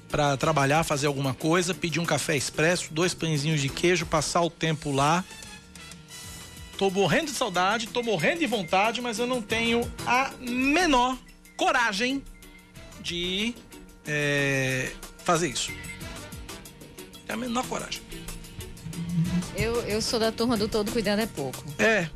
para 0.10 0.36
trabalhar, 0.38 0.84
fazer 0.84 1.08
alguma 1.08 1.34
coisa, 1.34 1.74
pedir 1.74 2.00
um 2.00 2.06
café 2.06 2.36
expresso, 2.36 2.94
dois 2.94 3.14
pãezinhos 3.14 3.62
de 3.62 3.70
queijo, 3.70 4.06
passar 4.06 4.42
o 4.42 4.50
tempo 4.50 4.92
lá. 4.92 5.24
Tô 6.78 6.90
morrendo 6.90 7.28
de 7.28 7.32
saudade, 7.32 7.88
tô 7.88 8.04
morrendo 8.04 8.40
de 8.40 8.46
vontade, 8.46 9.02
mas 9.02 9.18
eu 9.18 9.26
não 9.26 9.42
tenho 9.42 9.90
a 10.06 10.32
menor 10.40 11.18
coragem 11.56 12.22
de 13.00 13.56
é, 14.06 14.92
fazer 15.24 15.48
isso. 15.48 15.72
É 17.28 17.34
a 17.34 17.38
menor 17.38 17.66
coragem. 17.66 18.02
Eu, 19.56 19.82
eu 19.84 20.02
sou 20.02 20.20
da 20.20 20.32
turma 20.32 20.58
do 20.58 20.68
todo 20.68 20.92
cuidado 20.92 21.22
é 21.22 21.26
pouco. 21.26 21.64
É, 21.80 22.10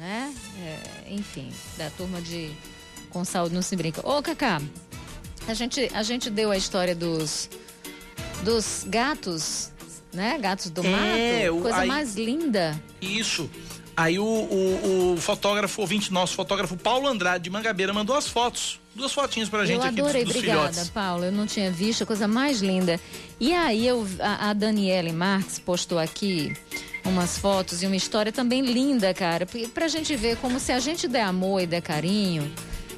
né? 0.00 0.34
É, 0.58 1.12
enfim, 1.12 1.52
da 1.76 1.90
turma 1.90 2.22
de 2.22 2.50
com 3.10 3.22
saúde 3.22 3.54
não 3.54 3.60
se 3.60 3.76
brinca. 3.76 4.00
Ô, 4.08 4.22
Cacá, 4.22 4.60
a 5.46 5.52
gente, 5.52 5.90
a 5.92 6.02
gente 6.02 6.30
deu 6.30 6.50
a 6.50 6.56
história 6.56 6.94
dos, 6.94 7.50
dos 8.42 8.84
gatos, 8.86 9.70
né? 10.12 10.38
Gatos 10.38 10.70
do 10.70 10.84
é, 10.86 11.50
mato. 11.50 11.62
Coisa 11.62 11.78
aí, 11.80 11.88
mais 11.88 12.14
linda. 12.14 12.80
Isso. 13.00 13.50
Aí 13.94 14.18
o, 14.18 14.24
o, 14.24 15.12
o, 15.14 15.16
fotógrafo, 15.18 15.82
ouvinte 15.82 16.10
nosso, 16.10 16.34
fotógrafo 16.34 16.74
Paulo 16.76 17.06
Andrade 17.06 17.44
de 17.44 17.50
Mangabeira, 17.50 17.92
mandou 17.92 18.16
as 18.16 18.26
fotos. 18.26 18.80
Duas 18.94 19.12
fotinhas 19.12 19.50
pra 19.50 19.66
gente 19.66 19.82
eu 19.82 19.82
aqui 19.82 20.00
adorei, 20.00 20.24
dos, 20.24 20.32
dos 20.32 20.42
obrigada, 20.42 20.72
filhotes. 20.72 20.90
Paulo. 20.90 21.24
Eu 21.24 21.32
não 21.32 21.46
tinha 21.46 21.70
visto, 21.70 22.04
a 22.04 22.06
coisa 22.06 22.26
mais 22.26 22.62
linda. 22.62 22.98
E 23.38 23.52
aí 23.52 23.86
eu, 23.86 24.06
a, 24.20 24.50
a 24.50 24.52
Daniele 24.54 25.12
Marques 25.12 25.58
postou 25.58 25.98
aqui 25.98 26.56
umas 27.10 27.36
fotos 27.38 27.82
e 27.82 27.86
uma 27.86 27.96
história 27.96 28.32
também 28.32 28.62
linda, 28.62 29.12
cara. 29.12 29.46
Pra 29.74 29.88
gente 29.88 30.14
ver 30.16 30.36
como 30.38 30.58
se 30.58 30.72
a 30.72 30.78
gente 30.78 31.06
der 31.06 31.22
amor 31.22 31.60
e 31.60 31.66
der 31.66 31.82
carinho, 31.82 32.50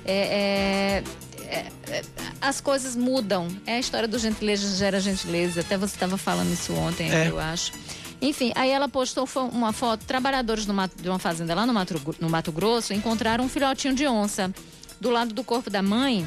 é, 0.04 1.02
é, 1.42 1.44
é, 1.48 1.56
é 1.90 2.02
as 2.40 2.60
coisas 2.60 2.94
mudam. 2.96 3.48
É 3.66 3.74
a 3.76 3.78
história 3.80 4.06
do 4.08 4.18
gentileza 4.18 4.76
gera 4.76 5.00
gentileza. 5.00 5.60
Até 5.60 5.76
você 5.76 5.94
estava 5.96 6.16
falando 6.16 6.52
isso 6.52 6.72
ontem, 6.74 7.10
É. 7.10 7.28
eu 7.28 7.38
acho. 7.40 7.72
Enfim, 8.20 8.52
aí 8.54 8.70
ela 8.70 8.88
postou 8.88 9.28
uma 9.52 9.72
foto. 9.72 10.04
Trabalhadores 10.04 10.64
mato- 10.66 11.00
de 11.02 11.08
uma 11.08 11.18
fazenda 11.18 11.54
lá 11.54 11.66
no 11.66 11.72
Mato, 11.74 12.00
no 12.20 12.30
Mato 12.30 12.52
Grosso 12.52 12.92
encontraram 12.94 13.44
um 13.44 13.48
filhotinho 13.48 13.94
de 13.94 14.06
onça 14.06 14.52
do 15.00 15.10
lado 15.10 15.34
do 15.34 15.42
corpo 15.42 15.68
da 15.68 15.82
mãe 15.82 16.24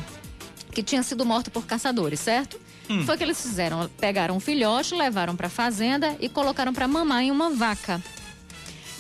que 0.74 0.84
tinha 0.84 1.02
sido 1.04 1.26
morto 1.26 1.50
por 1.50 1.66
caçadores, 1.66 2.20
certo? 2.20 2.60
Foi 3.06 3.16
o 3.16 3.18
que 3.18 3.24
eles 3.24 3.42
fizeram. 3.42 3.90
Pegaram 4.00 4.36
um 4.36 4.40
filhote, 4.40 4.94
levaram 4.94 5.36
para 5.36 5.48
a 5.48 5.50
fazenda 5.50 6.16
e 6.20 6.30
colocaram 6.30 6.74
para 6.74 6.88
mamar 6.88 7.24
em 7.24 7.32
uma 7.32 7.50
vaca. 7.50 8.02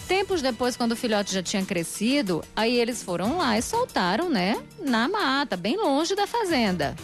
Tempos 0.07 0.41
depois, 0.41 0.78
quando 0.78 0.91
o 0.91 0.95
filhote 0.95 1.34
já 1.34 1.41
tinha 1.41 1.66
crescido, 1.66 2.44
aí 2.56 2.80
eles 2.80 3.02
foram 3.02 3.38
lá 3.38 3.57
e 3.57 3.62
soltaram, 3.62 4.30
né, 4.30 4.56
na 4.80 5.10
mata, 5.10 5.57
bem 5.57 5.78
longe 5.78 6.16
da 6.16 6.28
fazenda. 6.28 6.95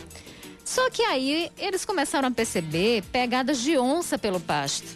Só 0.64 0.90
que 0.90 1.02
aí 1.02 1.52
eles 1.58 1.84
começaram 1.84 2.28
a 2.28 2.32
perceber 2.32 3.04
pegadas 3.12 3.60
de 3.60 3.78
onça 3.78 4.18
pelo 4.20 4.40
pasto. 4.40 4.88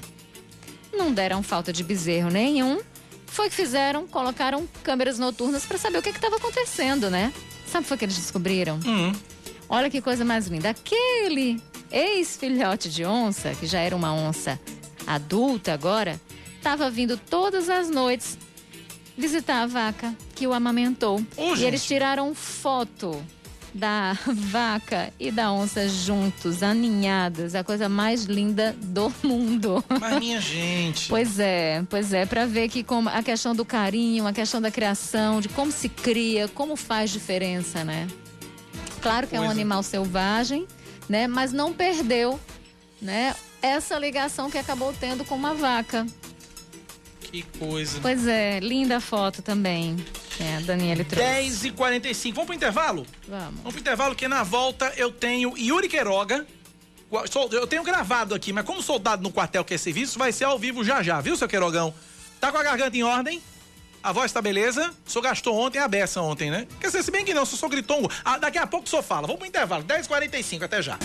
Não 0.94 1.12
deram 1.12 1.42
falta 1.42 1.74
de 1.74 1.84
bezerro 1.84 2.30
nenhum. 2.30 2.80
Foi 3.26 3.50
que 3.50 3.56
fizeram, 3.56 4.08
colocaram 4.08 4.68
câmeras 4.84 5.20
noturnas 5.20 5.66
para 5.66 5.78
saber 5.78 5.98
o 5.98 6.02
que 6.02 6.10
estava 6.10 6.38
acontecendo, 6.38 7.10
né? 7.10 7.34
Sabe 7.68 7.86
o 7.92 7.98
que 7.98 8.06
eles 8.06 8.16
descobriram? 8.16 8.80
Olha 9.68 9.90
que 9.90 10.00
coisa 10.00 10.24
mais 10.24 10.48
linda. 10.48 10.70
Aquele 10.70 11.60
ex-filhote 11.96 12.90
de 12.90 13.06
onça, 13.06 13.56
que 13.56 13.66
já 13.66 13.80
era 13.80 13.96
uma 13.96 14.14
onça 14.14 14.60
adulta 15.08 15.74
agora, 15.74 16.20
estava 16.58 16.90
vindo 16.90 17.16
todas 17.18 17.70
as 17.70 17.90
noites 17.90 18.38
visitar 19.18 19.62
a 19.64 19.68
vaca 19.68 20.14
que 20.36 20.46
o 20.46 20.54
amamentou. 20.54 21.24
e 21.58 21.64
eles 21.64 21.86
tiraram 21.86 22.36
foto 22.36 23.24
da 23.74 24.18
vaca 24.28 25.14
e 25.20 25.32
da 25.32 25.52
onça 25.54 25.88
juntos, 25.88 26.62
aninhadas, 26.64 27.56
a 27.56 27.64
coisa 27.64 27.88
mais 27.88 28.26
linda 28.26 28.76
do 28.82 29.14
mundo. 29.24 29.84
Mas 29.88 30.20
minha 30.20 30.42
gente. 30.42 31.08
Pois 31.08 31.40
é, 31.40 31.82
pois 31.90 32.12
é, 32.12 32.26
para 32.26 32.46
ver 32.46 32.68
que 32.68 32.84
como 32.84 33.08
a 33.08 33.24
questão 33.24 33.56
do 33.56 33.64
carinho, 33.64 34.28
a 34.28 34.34
questão 34.34 34.62
da 34.62 34.70
criação, 34.72 35.40
de 35.40 35.48
como 35.50 35.72
se 35.72 35.88
cria, 35.88 36.48
como 36.50 36.76
faz 36.76 37.10
diferença, 37.10 37.84
né? 37.86 38.08
Claro 39.02 39.28
que 39.28 39.36
é 39.36 39.40
um 39.40 39.44
Pois 39.44 39.52
é. 39.52 39.62
animal 39.62 39.84
selvagem, 39.84 40.66
né? 41.10 41.28
Mas 41.28 41.52
não 41.52 41.74
perdeu, 41.74 42.40
né? 43.02 43.36
Essa 43.62 43.98
ligação 43.98 44.50
que 44.50 44.58
acabou 44.58 44.94
tendo 44.94 45.26
com 45.26 45.36
uma 45.36 45.54
vaca. 45.54 46.06
Que 47.20 47.42
coisa. 47.58 48.00
Pois 48.02 48.28
é, 48.28 48.60
linda 48.60 49.00
foto 49.00 49.42
também. 49.42 49.98
É, 50.40 50.58
a 50.58 50.60
Daniele 50.60 51.04
trouxe. 51.04 51.26
10 51.26 51.66
e 51.66 51.72
45 51.72 52.36
Vamos 52.36 52.48
pro 52.48 52.56
intervalo? 52.56 53.06
Vamos. 53.28 53.56
Vamos 53.56 53.74
pro 53.74 53.80
intervalo, 53.80 54.16
que 54.16 54.28
na 54.28 54.44
volta 54.44 54.94
eu 54.98 55.12
tenho 55.12 55.58
Yuri 55.58 55.88
Queiroga. 55.88 56.46
Eu 57.52 57.68
tenho 57.68 57.84
gravado 57.84 58.36
aqui, 58.36 58.52
mas 58.52 58.66
como 58.66 58.82
soldado 58.82 59.24
no 59.24 59.32
quartel 59.32 59.64
que 59.64 59.74
é 59.74 59.78
serviço, 59.78 60.20
vai 60.20 60.32
ser 60.32 60.46
ao 60.46 60.60
vivo 60.60 60.84
já 60.84 61.02
já, 61.02 61.22
viu, 61.22 61.38
seu 61.38 61.48
Queirogão? 61.48 61.94
Tá 62.40 62.52
com 62.52 62.58
a 62.58 62.64
garganta 62.64 62.98
em 62.98 63.04
ordem? 63.04 63.42
A 64.06 64.12
voz 64.12 64.32
tá 64.32 64.40
beleza? 64.40 64.94
O 65.04 65.10
senhor 65.10 65.24
gastou 65.24 65.56
ontem 65.60 65.80
a 65.80 65.88
beça 65.88 66.22
ontem, 66.22 66.52
né? 66.52 66.68
Quer 66.80 66.88
dizer, 66.90 67.02
se 67.02 67.10
bem 67.10 67.26
que 67.26 67.34
não, 67.34 67.44
se 67.44 67.56
o 67.56 67.58
senhor 67.58 67.72
gritou. 67.72 68.04
um- 68.06 68.08
Ah, 68.24 68.38
daqui 68.38 68.60
a 68.60 68.68
pouco 68.68 68.86
o 68.86 68.90
senhor 68.90 69.02
fala. 69.02 69.22
Vamos 69.26 69.38
pro 69.40 69.48
intervalo, 69.48 69.82
10 69.84 70.02
h 70.02 70.08
45 70.08 70.64
até 70.64 70.80
já. 70.80 70.96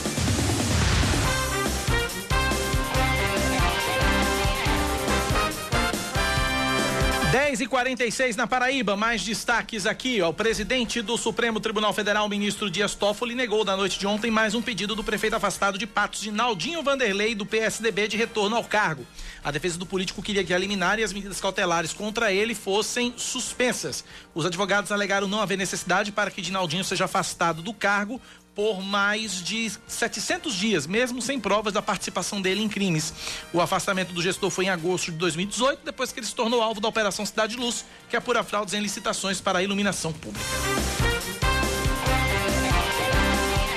Dez 7.31 7.61
e 7.61 7.67
46 7.69 8.35
na 8.35 8.45
Paraíba, 8.45 8.97
mais 8.97 9.23
destaques 9.23 9.87
aqui, 9.87 10.21
ó. 10.21 10.31
O 10.31 10.35
presidente 10.35 11.01
do 11.01 11.17
Supremo 11.17 11.61
Tribunal 11.61 11.93
Federal, 11.93 12.29
ministro 12.29 12.69
Dias 12.69 12.97
Toffoli, 12.97 13.37
negou 13.37 13.65
na 13.65 13.77
noite 13.77 14.01
de 14.01 14.05
ontem 14.05 14.33
mais 14.33 14.53
um 14.53 14.61
pedido 14.61 14.97
do 14.97 15.05
prefeito 15.05 15.37
afastado 15.37 15.79
de 15.79 15.87
Patos, 15.87 16.23
de 16.23 16.33
Naldinho 16.33 16.83
Vanderlei, 16.83 17.37
do 17.37 17.47
PSDB, 17.47 18.09
de 18.09 18.17
retorno 18.17 18.57
ao 18.57 18.65
cargo. 18.65 19.07
A 19.45 19.53
defesa 19.53 19.79
do 19.79 19.87
político 19.87 20.21
queria 20.21 20.43
que 20.43 20.53
a 20.53 20.59
liminar 20.59 20.99
e 20.99 21.05
as 21.05 21.13
medidas 21.13 21.41
cautelares 21.41 21.93
contra 21.93 22.33
ele 22.33 22.53
fossem 22.53 23.15
suspensas. 23.17 24.05
Os 24.35 24.45
advogados 24.45 24.91
alegaram 24.91 25.29
não 25.29 25.41
haver 25.41 25.57
necessidade 25.57 26.11
para 26.11 26.33
que 26.33 26.43
Dinaldinho 26.43 26.83
seja 26.83 27.05
afastado 27.05 27.63
do 27.63 27.73
cargo, 27.73 28.21
por 28.55 28.83
mais 28.83 29.43
de 29.43 29.71
700 29.87 30.55
dias, 30.55 30.87
mesmo 30.87 31.23
sem 31.23 31.39
provas 31.39 31.73
da 31.73 31.83
participação 31.83 32.41
dele 32.43 32.63
em 32.63 32.69
crimes. 32.69 33.13
O 33.53 33.61
afastamento 33.61 34.13
do 34.13 34.23
gestor 34.23 34.51
foi 34.51 34.67
em 34.67 34.71
agosto 34.71 35.11
de 35.11 35.19
2018, 35.19 35.81
depois 35.85 36.13
que 36.13 36.21
ele 36.21 36.27
se 36.27 36.35
tornou 36.35 36.63
alvo 36.63 36.81
da 36.81 36.89
Operação 36.89 37.25
Cidade 37.25 37.57
Luz, 37.57 37.85
que 38.09 38.17
apura 38.17 38.43
fraudes 38.43 38.75
em 38.75 38.81
licitações 38.81 39.41
para 39.41 39.61
a 39.61 39.63
iluminação 39.63 40.13
pública. 40.13 40.45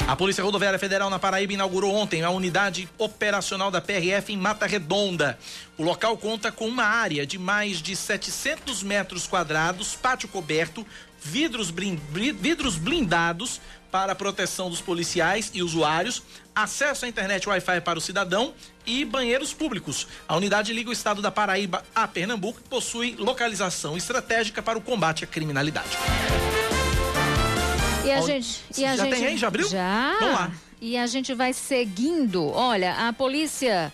A 0.05 0.17
Polícia 0.17 0.43
Rodoviária 0.43 0.77
Federal 0.77 1.09
na 1.09 1.17
Paraíba 1.17 1.53
inaugurou 1.53 1.95
ontem 1.95 2.23
a 2.23 2.29
unidade 2.29 2.89
operacional 2.97 3.71
da 3.71 3.79
PRF 3.79 4.33
em 4.33 4.37
Mata 4.37 4.65
Redonda. 4.65 5.39
O 5.77 5.83
local 5.83 6.17
conta 6.17 6.51
com 6.51 6.67
uma 6.67 6.83
área 6.83 7.25
de 7.25 7.39
mais 7.39 7.81
de 7.81 7.95
700 7.95 8.83
metros 8.83 9.25
quadrados, 9.25 9.95
pátio 9.95 10.27
coberto, 10.27 10.85
vidros, 11.23 11.71
vidros 11.71 12.75
blindados 12.75 13.61
para 13.93 14.13
a 14.13 14.15
proteção 14.15 14.71
dos 14.71 14.81
policiais 14.81 15.51
e 15.53 15.61
usuários, 15.61 16.23
acesso 16.55 17.05
à 17.05 17.07
internet 17.07 17.47
Wi-Fi 17.47 17.79
para 17.81 17.99
o 17.99 18.01
cidadão 18.01 18.51
e 18.87 19.05
banheiros 19.05 19.53
públicos. 19.53 20.07
A 20.27 20.35
unidade 20.35 20.73
liga 20.73 20.89
o 20.89 20.93
estado 20.93 21.21
da 21.21 21.29
Paraíba 21.29 21.85
a 21.93 22.07
Pernambuco 22.07 22.59
e 22.59 22.67
possui 22.67 23.15
localização 23.19 23.95
estratégica 23.95 24.63
para 24.63 24.79
o 24.79 24.81
combate 24.81 25.23
à 25.23 25.27
criminalidade. 25.27 25.95
E 28.03 28.11
a 28.11 28.21
gente. 28.21 28.61
E 28.75 28.83
a 28.83 28.97
já 28.97 29.03
gente, 29.03 29.15
tem 29.15 29.27
aí? 29.27 29.37
Já 29.37 29.47
abriu? 29.47 29.69
Já. 29.69 30.15
Vamos 30.19 30.35
lá. 30.39 30.51
E 30.81 30.97
a 30.97 31.05
gente 31.05 31.35
vai 31.35 31.53
seguindo. 31.53 32.47
Olha, 32.47 33.07
a 33.07 33.13
Polícia 33.13 33.93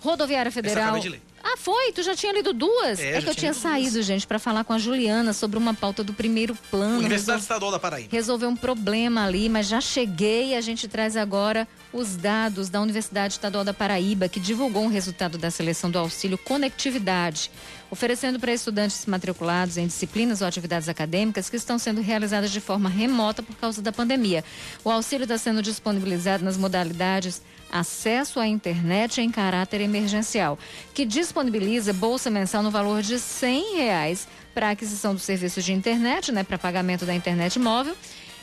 Rodoviária 0.00 0.52
Federal. 0.52 0.84
acabei 0.84 1.00
de 1.00 1.08
ler. 1.08 1.22
Ah, 1.44 1.56
foi? 1.56 1.90
Tu 1.92 2.02
já 2.02 2.14
tinha 2.14 2.32
lido 2.32 2.52
duas? 2.52 3.00
É, 3.00 3.16
É, 3.16 3.20
que 3.22 3.28
eu 3.28 3.34
tinha 3.34 3.52
saído, 3.52 4.00
gente, 4.02 4.26
para 4.26 4.38
falar 4.38 4.62
com 4.64 4.72
a 4.72 4.78
Juliana 4.78 5.32
sobre 5.32 5.58
uma 5.58 5.74
pauta 5.74 6.04
do 6.04 6.12
primeiro 6.12 6.54
plano. 6.70 6.98
Universidade 6.98 7.38
Resol- 7.40 7.42
Estadual 7.56 7.72
da 7.72 7.78
Paraíba. 7.78 8.08
resolver 8.12 8.46
um 8.46 8.54
problema 8.56 9.24
ali, 9.24 9.48
mas 9.48 9.66
já 9.66 9.80
cheguei 9.80 10.50
e 10.50 10.54
a 10.54 10.60
gente 10.60 10.86
traz 10.86 11.16
agora 11.16 11.66
os 11.92 12.16
dados 12.16 12.68
da 12.68 12.80
Universidade 12.80 13.34
Estadual 13.34 13.64
da 13.64 13.74
Paraíba, 13.74 14.28
que 14.28 14.38
divulgou 14.40 14.84
um 14.84 14.88
resultado 14.88 15.36
da 15.36 15.50
seleção 15.50 15.90
do 15.90 15.98
auxílio 15.98 16.38
Conectividade, 16.38 17.50
oferecendo 17.92 18.40
para 18.40 18.54
estudantes 18.54 19.04
matriculados 19.04 19.76
em 19.76 19.86
disciplinas 19.86 20.40
ou 20.40 20.48
atividades 20.48 20.88
acadêmicas 20.88 21.50
que 21.50 21.56
estão 21.56 21.78
sendo 21.78 22.00
realizadas 22.00 22.50
de 22.50 22.58
forma 22.58 22.88
remota 22.88 23.42
por 23.42 23.54
causa 23.56 23.82
da 23.82 23.92
pandemia. 23.92 24.42
O 24.82 24.90
auxílio 24.90 25.24
está 25.24 25.36
sendo 25.36 25.60
disponibilizado 25.60 26.42
nas 26.42 26.56
modalidades 26.56 27.42
acesso 27.70 28.40
à 28.40 28.46
internet 28.46 29.20
em 29.20 29.30
caráter 29.30 29.82
emergencial, 29.82 30.58
que 30.94 31.04
disponibiliza 31.04 31.92
bolsa 31.92 32.30
mensal 32.30 32.62
no 32.62 32.70
valor 32.70 33.02
de 33.02 33.18
100 33.18 33.76
reais 33.76 34.26
para 34.54 34.70
aquisição 34.70 35.12
do 35.14 35.20
serviço 35.20 35.60
de 35.60 35.74
internet, 35.74 36.32
né, 36.32 36.42
para 36.42 36.56
pagamento 36.56 37.04
da 37.04 37.14
internet 37.14 37.58
móvel, 37.58 37.94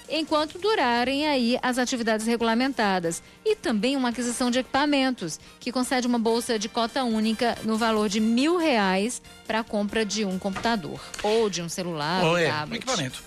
enquanto 0.09 0.57
durarem 0.57 1.27
aí 1.27 1.57
as 1.61 1.77
atividades 1.77 2.25
regulamentadas. 2.25 3.21
E 3.45 3.55
também 3.55 3.95
uma 3.95 4.09
aquisição 4.09 4.49
de 4.51 4.59
equipamentos, 4.59 5.39
que 5.59 5.71
concede 5.71 6.07
uma 6.07 6.19
bolsa 6.19 6.57
de 6.57 6.67
cota 6.67 7.03
única 7.03 7.57
no 7.63 7.77
valor 7.77 8.09
de 8.09 8.19
mil 8.19 8.57
reais 8.57 9.21
para 9.45 9.59
a 9.59 9.63
compra 9.63 10.05
de 10.05 10.25
um 10.25 10.37
computador 10.39 10.99
ou 11.23 11.49
de 11.49 11.61
um 11.61 11.69
celular, 11.69 12.23
um 12.23 12.37
é, 12.37 12.51
um 12.65 12.75
equipamento. 12.75 13.23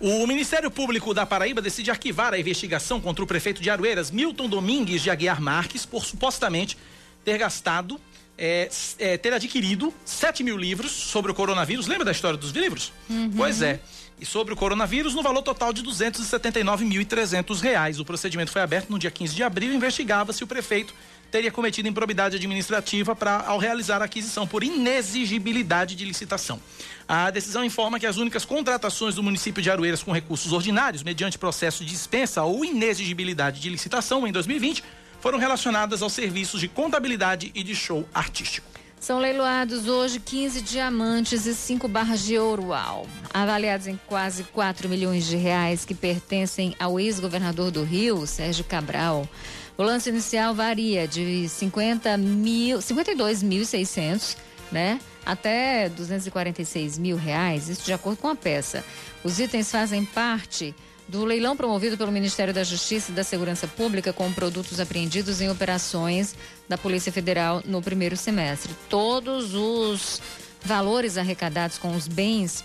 O 0.00 0.26
Ministério 0.26 0.70
Público 0.70 1.14
da 1.14 1.24
Paraíba 1.24 1.62
decide 1.62 1.90
arquivar 1.90 2.34
a 2.34 2.38
investigação 2.38 3.00
contra 3.00 3.22
o 3.22 3.26
prefeito 3.26 3.62
de 3.62 3.70
Arueiras, 3.70 4.10
Milton 4.10 4.48
Domingues 4.48 5.00
de 5.00 5.10
Aguiar 5.10 5.40
Marques, 5.40 5.86
por 5.86 6.04
supostamente 6.04 6.76
ter 7.24 7.38
gastado, 7.38 8.00
é, 8.36 8.68
é, 8.98 9.16
ter 9.16 9.32
adquirido 9.32 9.94
7 10.04 10.42
mil 10.42 10.56
livros 10.56 10.90
sobre 10.90 11.30
o 11.30 11.34
coronavírus. 11.34 11.86
Lembra 11.86 12.04
da 12.04 12.10
história 12.10 12.36
dos 12.36 12.50
livros? 12.50 12.92
Uhum. 13.08 13.30
Pois 13.36 13.62
é. 13.62 13.80
E 14.22 14.24
sobre 14.24 14.54
o 14.54 14.56
coronavírus, 14.56 15.16
no 15.16 15.22
valor 15.22 15.42
total 15.42 15.72
de 15.72 15.82
279.300 15.82 17.60
reais. 17.60 17.98
O 17.98 18.04
procedimento 18.04 18.52
foi 18.52 18.62
aberto 18.62 18.88
no 18.88 18.96
dia 18.96 19.10
15 19.10 19.34
de 19.34 19.42
abril 19.42 19.72
e 19.72 19.74
investigava 19.74 20.32
se 20.32 20.44
o 20.44 20.46
prefeito 20.46 20.94
teria 21.28 21.50
cometido 21.50 21.88
improbidade 21.88 22.36
administrativa 22.36 23.16
para 23.16 23.38
ao 23.40 23.58
realizar 23.58 24.00
a 24.00 24.04
aquisição 24.04 24.46
por 24.46 24.62
inexigibilidade 24.62 25.96
de 25.96 26.04
licitação. 26.04 26.60
A 27.08 27.32
decisão 27.32 27.64
informa 27.64 27.98
que 27.98 28.06
as 28.06 28.16
únicas 28.16 28.44
contratações 28.44 29.16
do 29.16 29.24
município 29.24 29.60
de 29.60 29.68
Aroeiras 29.68 30.04
com 30.04 30.12
recursos 30.12 30.52
ordinários, 30.52 31.02
mediante 31.02 31.36
processo 31.36 31.84
de 31.84 31.90
dispensa 31.90 32.44
ou 32.44 32.64
inexigibilidade 32.64 33.60
de 33.60 33.68
licitação 33.68 34.24
em 34.24 34.30
2020, 34.30 34.84
foram 35.20 35.36
relacionadas 35.36 36.00
aos 36.00 36.12
serviços 36.12 36.60
de 36.60 36.68
contabilidade 36.68 37.50
e 37.56 37.64
de 37.64 37.74
show 37.74 38.08
artístico. 38.14 38.70
São 39.02 39.18
leiloados 39.18 39.88
hoje 39.88 40.20
15 40.20 40.60
diamantes 40.60 41.44
e 41.44 41.56
5 41.56 41.88
barras 41.88 42.20
de 42.20 42.38
ouro, 42.38 42.68
uau, 42.68 43.04
avaliados 43.34 43.88
em 43.88 43.98
quase 44.06 44.44
4 44.44 44.88
milhões 44.88 45.26
de 45.26 45.36
reais 45.36 45.84
que 45.84 45.92
pertencem 45.92 46.76
ao 46.78 47.00
ex-governador 47.00 47.72
do 47.72 47.82
Rio, 47.82 48.24
Sérgio 48.28 48.62
Cabral. 48.62 49.28
O 49.76 49.82
lance 49.82 50.08
inicial 50.08 50.54
varia 50.54 51.08
de 51.08 51.48
50 51.48 52.16
mil, 52.16 52.78
52.600, 52.78 54.36
né? 54.70 55.00
Até 55.26 55.88
246 55.88 56.96
mil 56.96 57.16
reais, 57.16 57.68
isso 57.68 57.84
de 57.84 57.92
acordo 57.92 58.18
com 58.18 58.28
a 58.28 58.36
peça. 58.36 58.84
Os 59.24 59.40
itens 59.40 59.68
fazem 59.68 60.04
parte 60.04 60.72
do 61.08 61.24
leilão 61.24 61.56
promovido 61.56 61.96
pelo 61.96 62.12
Ministério 62.12 62.54
da 62.54 62.64
Justiça 62.64 63.10
e 63.10 63.14
da 63.14 63.24
Segurança 63.24 63.66
Pública 63.66 64.12
com 64.12 64.32
produtos 64.32 64.80
apreendidos 64.80 65.40
em 65.40 65.50
operações 65.50 66.34
da 66.68 66.78
Polícia 66.78 67.12
Federal 67.12 67.62
no 67.64 67.82
primeiro 67.82 68.16
semestre. 68.16 68.72
Todos 68.88 69.54
os 69.54 70.22
valores 70.64 71.18
arrecadados 71.18 71.78
com 71.78 71.94
os 71.94 72.08
bens 72.08 72.64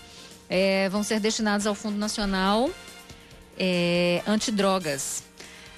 eh, 0.49 0.87
vão 0.89 1.03
ser 1.03 1.19
destinados 1.19 1.67
ao 1.67 1.75
Fundo 1.75 1.97
Nacional 1.97 2.69
eh, 3.57 4.21
Antidrogas. 4.25 5.26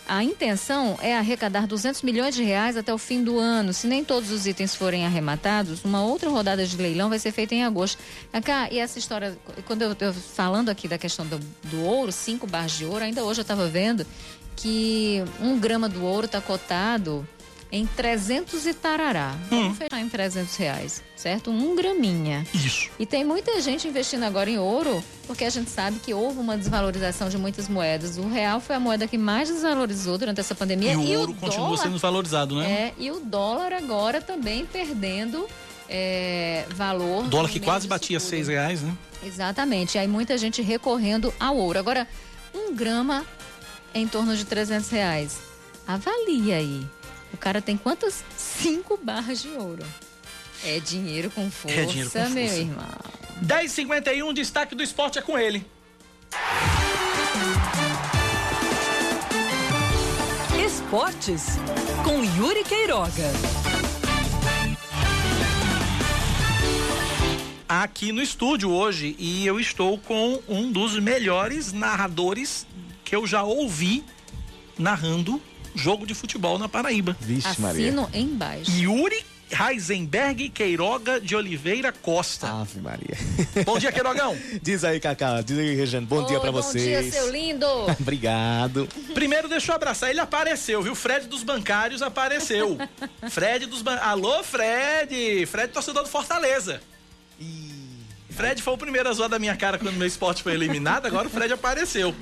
A 0.09 0.23
intenção 0.23 0.97
é 1.03 1.15
arrecadar 1.15 1.67
200 1.67 2.01
milhões 2.01 2.33
de 2.33 2.43
reais 2.43 2.75
até 2.75 2.91
o 2.91 2.97
fim 2.97 3.23
do 3.23 3.37
ano. 3.37 3.71
Se 3.71 3.85
nem 3.85 4.03
todos 4.03 4.31
os 4.31 4.47
itens 4.47 4.73
forem 4.73 5.05
arrematados, 5.05 5.85
uma 5.85 6.03
outra 6.03 6.31
rodada 6.31 6.65
de 6.65 6.75
leilão 6.77 7.09
vai 7.09 7.19
ser 7.19 7.31
feita 7.31 7.53
em 7.53 7.63
agosto. 7.63 8.01
Cá, 8.43 8.67
e 8.71 8.79
essa 8.79 8.97
história, 8.97 9.37
quando 9.67 9.83
eu, 9.83 9.95
eu 9.99 10.11
falando 10.11 10.69
aqui 10.69 10.87
da 10.87 10.97
questão 10.97 11.27
do, 11.27 11.37
do 11.65 11.83
ouro, 11.83 12.11
cinco 12.11 12.47
barras 12.47 12.71
de 12.71 12.85
ouro, 12.85 13.05
ainda 13.05 13.23
hoje 13.23 13.41
eu 13.41 13.43
estava 13.43 13.67
vendo 13.67 14.03
que 14.55 15.23
um 15.39 15.59
grama 15.59 15.87
do 15.87 16.03
ouro 16.03 16.25
está 16.25 16.41
cotado 16.41 17.27
em 17.71 17.85
300 17.85 18.65
e 18.65 18.73
tarará. 18.73 19.35
Vamos 19.49 19.77
fechar 19.77 19.99
em 19.99 20.09
300 20.09 20.55
reais, 20.55 21.03
certo? 21.15 21.51
Um 21.51 21.75
graminha. 21.75 22.45
Isso. 22.53 22.89
E 22.97 23.05
tem 23.05 23.23
muita 23.23 23.61
gente 23.61 23.87
investindo 23.87 24.23
agora 24.23 24.49
em 24.49 24.57
ouro, 24.57 25.03
porque 25.27 25.45
a 25.45 25.49
gente 25.49 25.69
sabe 25.69 25.99
que 25.99 26.13
houve 26.13 26.39
uma 26.39 26.57
desvalorização 26.57 27.29
de 27.29 27.37
muitas 27.37 27.69
moedas. 27.69 28.17
O 28.17 28.27
real 28.27 28.59
foi 28.59 28.75
a 28.75 28.79
moeda 28.79 29.07
que 29.07 29.17
mais 29.17 29.49
desvalorizou 29.49 30.17
durante 30.17 30.39
essa 30.39 30.55
pandemia. 30.55 30.93
E 30.93 30.97
o 30.97 31.03
e 31.03 31.17
ouro 31.17 31.33
continua 31.35 31.67
dólar, 31.67 31.83
sendo 31.83 31.97
valorizado, 31.99 32.55
né? 32.55 32.69
É, 32.69 32.93
e 32.97 33.11
o 33.11 33.19
dólar 33.19 33.73
agora 33.73 34.19
também 34.19 34.65
perdendo 34.65 35.47
é, 35.87 36.65
valor. 36.69 37.27
Dólar 37.27 37.47
no 37.47 37.53
que 37.53 37.59
quase 37.59 37.87
batia 37.87 38.19
tudo. 38.19 38.29
seis 38.29 38.47
reais, 38.47 38.81
né? 38.81 38.95
Exatamente. 39.23 39.97
Aí 39.97 40.07
muita 40.07 40.37
gente 40.37 40.61
recorrendo 40.61 41.31
ao 41.39 41.55
ouro. 41.55 41.77
Agora, 41.77 42.07
um 42.53 42.73
grama 42.73 43.25
é 43.93 43.99
em 43.99 44.07
torno 44.07 44.35
de 44.35 44.45
300 44.45 44.89
reais. 44.89 45.39
Avalia 45.85 46.57
aí. 46.57 46.87
O 47.33 47.37
cara 47.37 47.61
tem 47.61 47.77
quantas? 47.77 48.23
Cinco 48.37 48.97
barras 49.01 49.41
de 49.41 49.49
ouro. 49.49 49.85
É 50.63 50.79
dinheiro 50.79 51.29
com 51.29 51.49
força, 51.49 51.79
É 51.79 51.85
dinheiro 51.85 52.09
com 52.11 52.19
meu 52.29 52.47
força. 52.47 52.59
irmão. 52.59 52.87
10h51, 53.45 54.33
destaque 54.33 54.75
do 54.75 54.83
esporte 54.83 55.17
é 55.17 55.21
com 55.21 55.37
ele. 55.37 55.65
Esportes 60.65 61.57
com 62.03 62.23
Yuri 62.23 62.63
Queiroga. 62.63 63.31
Aqui 67.67 68.11
no 68.11 68.21
estúdio 68.21 68.71
hoje 68.71 69.15
e 69.19 69.45
eu 69.45 69.59
estou 69.59 69.97
com 69.99 70.41
um 70.47 70.71
dos 70.71 70.97
melhores 70.99 71.71
narradores 71.71 72.65
que 73.05 73.15
eu 73.15 73.27
já 73.27 73.43
ouvi 73.43 74.03
narrando 74.77 75.41
jogo 75.79 76.05
de 76.05 76.13
futebol 76.13 76.59
na 76.59 76.67
Paraíba. 76.67 77.15
Vixe, 77.19 77.47
Assino 77.47 78.09
embaixo. 78.13 78.71
Yuri 78.71 79.25
Heisenberg 79.51 80.49
Queiroga 80.49 81.19
de 81.19 81.35
Oliveira 81.35 81.91
Costa. 81.91 82.47
Ave 82.47 82.79
Maria. 82.79 83.17
Bom 83.65 83.79
dia, 83.79 83.91
Queirogão. 83.91 84.37
Diz 84.61 84.83
aí, 84.83 84.99
Cacá. 84.99 85.41
Diz 85.41 85.57
aí, 85.57 85.75
Rejane. 85.75 86.05
Bom 86.05 86.23
dia 86.25 86.37
Oi, 86.37 86.41
pra 86.41 86.51
bom 86.51 86.61
vocês. 86.61 86.83
dia, 86.83 87.11
seu 87.11 87.31
lindo. 87.31 87.65
Obrigado. 87.99 88.87
Primeiro, 89.13 89.47
deixa 89.49 89.71
eu 89.71 89.75
abraçar. 89.75 90.09
Ele 90.09 90.19
apareceu, 90.19 90.81
viu? 90.83 90.93
Fred 90.93 91.27
dos 91.27 91.43
bancários 91.43 92.01
apareceu. 92.01 92.77
Fred 93.29 93.65
dos 93.65 93.81
ban... 93.81 93.95
Alô, 93.95 94.43
Fred! 94.43 95.45
Fred, 95.47 95.73
torcedor 95.73 96.03
do 96.03 96.09
Fortaleza. 96.09 96.81
Fred 98.29 98.61
foi 98.61 98.73
o 98.73 98.77
primeiro 98.77 99.09
a 99.09 99.13
zoar 99.13 99.29
da 99.29 99.39
minha 99.39 99.55
cara 99.55 99.77
quando 99.77 99.95
meu 99.95 100.07
esporte 100.07 100.43
foi 100.43 100.53
eliminado, 100.53 101.05
agora 101.07 101.27
o 101.27 101.29
Fred 101.29 101.51
apareceu. 101.51 102.15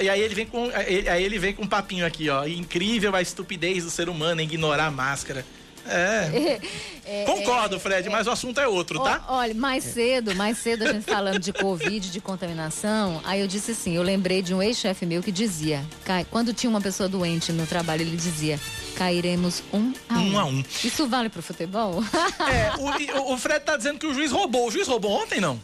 E 0.00 0.08
aí 0.08 0.20
ele 0.20 0.34
vem 0.34 0.46
com 0.46 0.70
aí 0.74 1.08
aí 1.08 1.22
ele 1.24 1.38
vem 1.38 1.52
com 1.54 1.62
um 1.64 1.68
papinho 1.68 2.06
aqui, 2.06 2.28
ó. 2.30 2.46
Incrível 2.46 3.14
a 3.14 3.20
estupidez 3.22 3.84
do 3.84 3.90
ser 3.90 4.08
humano 4.08 4.40
em 4.40 4.44
ignorar 4.44 4.86
a 4.86 4.90
máscara. 4.90 5.44
É. 5.86 6.60
É, 7.06 7.24
Concordo, 7.26 7.78
Fred, 7.78 8.08
mas 8.08 8.26
o 8.26 8.30
assunto 8.30 8.58
é 8.58 8.66
outro, 8.66 8.98
tá? 8.98 9.22
Olha, 9.28 9.52
mais 9.52 9.84
cedo, 9.84 10.34
mais 10.34 10.56
cedo 10.56 10.84
a 10.88 10.92
gente 10.94 11.04
falando 11.04 11.38
de 11.38 11.52
Covid, 11.52 12.10
de 12.10 12.18
contaminação, 12.18 13.20
aí 13.24 13.42
eu 13.42 13.46
disse 13.46 13.72
assim, 13.72 13.94
eu 13.94 14.02
lembrei 14.02 14.40
de 14.40 14.54
um 14.54 14.62
ex-chefe 14.62 15.04
meu 15.04 15.22
que 15.22 15.30
dizia, 15.30 15.84
"Cai- 16.02 16.24
quando 16.30 16.54
tinha 16.54 16.70
uma 16.70 16.80
pessoa 16.80 17.06
doente 17.06 17.52
no 17.52 17.66
trabalho, 17.66 18.00
ele 18.00 18.16
dizia, 18.16 18.58
cairemos 18.96 19.62
um 19.70 19.92
a 20.08 20.14
um. 20.14 20.32
Um 20.32 20.38
a 20.38 20.44
um. 20.46 20.64
Isso 20.82 21.06
vale 21.06 21.28
pro 21.28 21.42
futebol? 21.42 22.02
É, 22.50 22.72
o, 22.80 22.98
e 22.98 23.10
o- 23.18 23.34
o 23.34 23.36
Fred 23.36 23.62
tá 23.62 23.76
dizendo 23.76 23.98
que 23.98 24.06
o 24.06 24.14
juiz 24.14 24.32
roubou. 24.32 24.66
O 24.68 24.70
juiz 24.70 24.88
roubou 24.88 25.10
ontem, 25.10 25.42
não? 25.42 25.60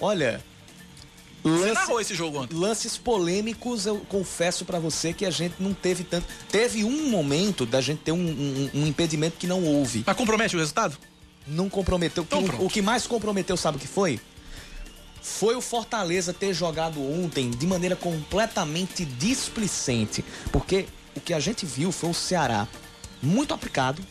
Olha. 0.00 0.40
Você 1.42 1.72
narrou 1.72 2.00
esse 2.00 2.14
jogo 2.14 2.38
ontem. 2.40 2.54
Lances 2.56 2.96
polêmicos, 2.96 3.86
eu 3.86 3.98
confesso 4.08 4.64
pra 4.64 4.78
você 4.78 5.12
que 5.12 5.24
a 5.24 5.30
gente 5.30 5.54
não 5.60 5.72
teve 5.72 6.04
tanto. 6.04 6.26
Teve 6.50 6.84
um 6.84 7.08
momento 7.10 7.64
da 7.64 7.80
gente 7.80 8.00
ter 8.00 8.12
um, 8.12 8.16
um- 8.18 8.70
um 8.74 8.86
impedimento 8.86 9.36
que 9.38 9.46
não 9.46 9.62
houve. 9.64 10.02
Mas 10.06 10.16
compromete 10.16 10.56
o 10.56 10.58
resultado? 10.58 10.96
Não 11.46 11.68
comprometeu. 11.68 12.24
Então 12.24 12.44
O- 12.44 12.66
o 12.66 12.68
que 12.68 12.82
mais 12.82 13.06
comprometeu, 13.06 13.56
sabe 13.56 13.76
o 13.78 13.80
que 13.80 13.86
foi? 13.88 14.20
Foi 15.22 15.54
o 15.54 15.60
Fortaleza 15.60 16.32
ter 16.32 16.52
jogado 16.54 17.00
ontem 17.02 17.50
de 17.50 17.66
maneira 17.66 17.94
completamente 17.96 19.04
displicente. 19.04 20.24
Porque 20.52 20.86
o 21.16 21.20
que 21.20 21.32
a 21.34 21.40
gente 21.40 21.64
viu 21.66 21.90
foi 21.92 22.10
o 22.10 22.14
Ceará 22.14 22.66
muito 23.22 23.52
aplicado, 23.54 24.02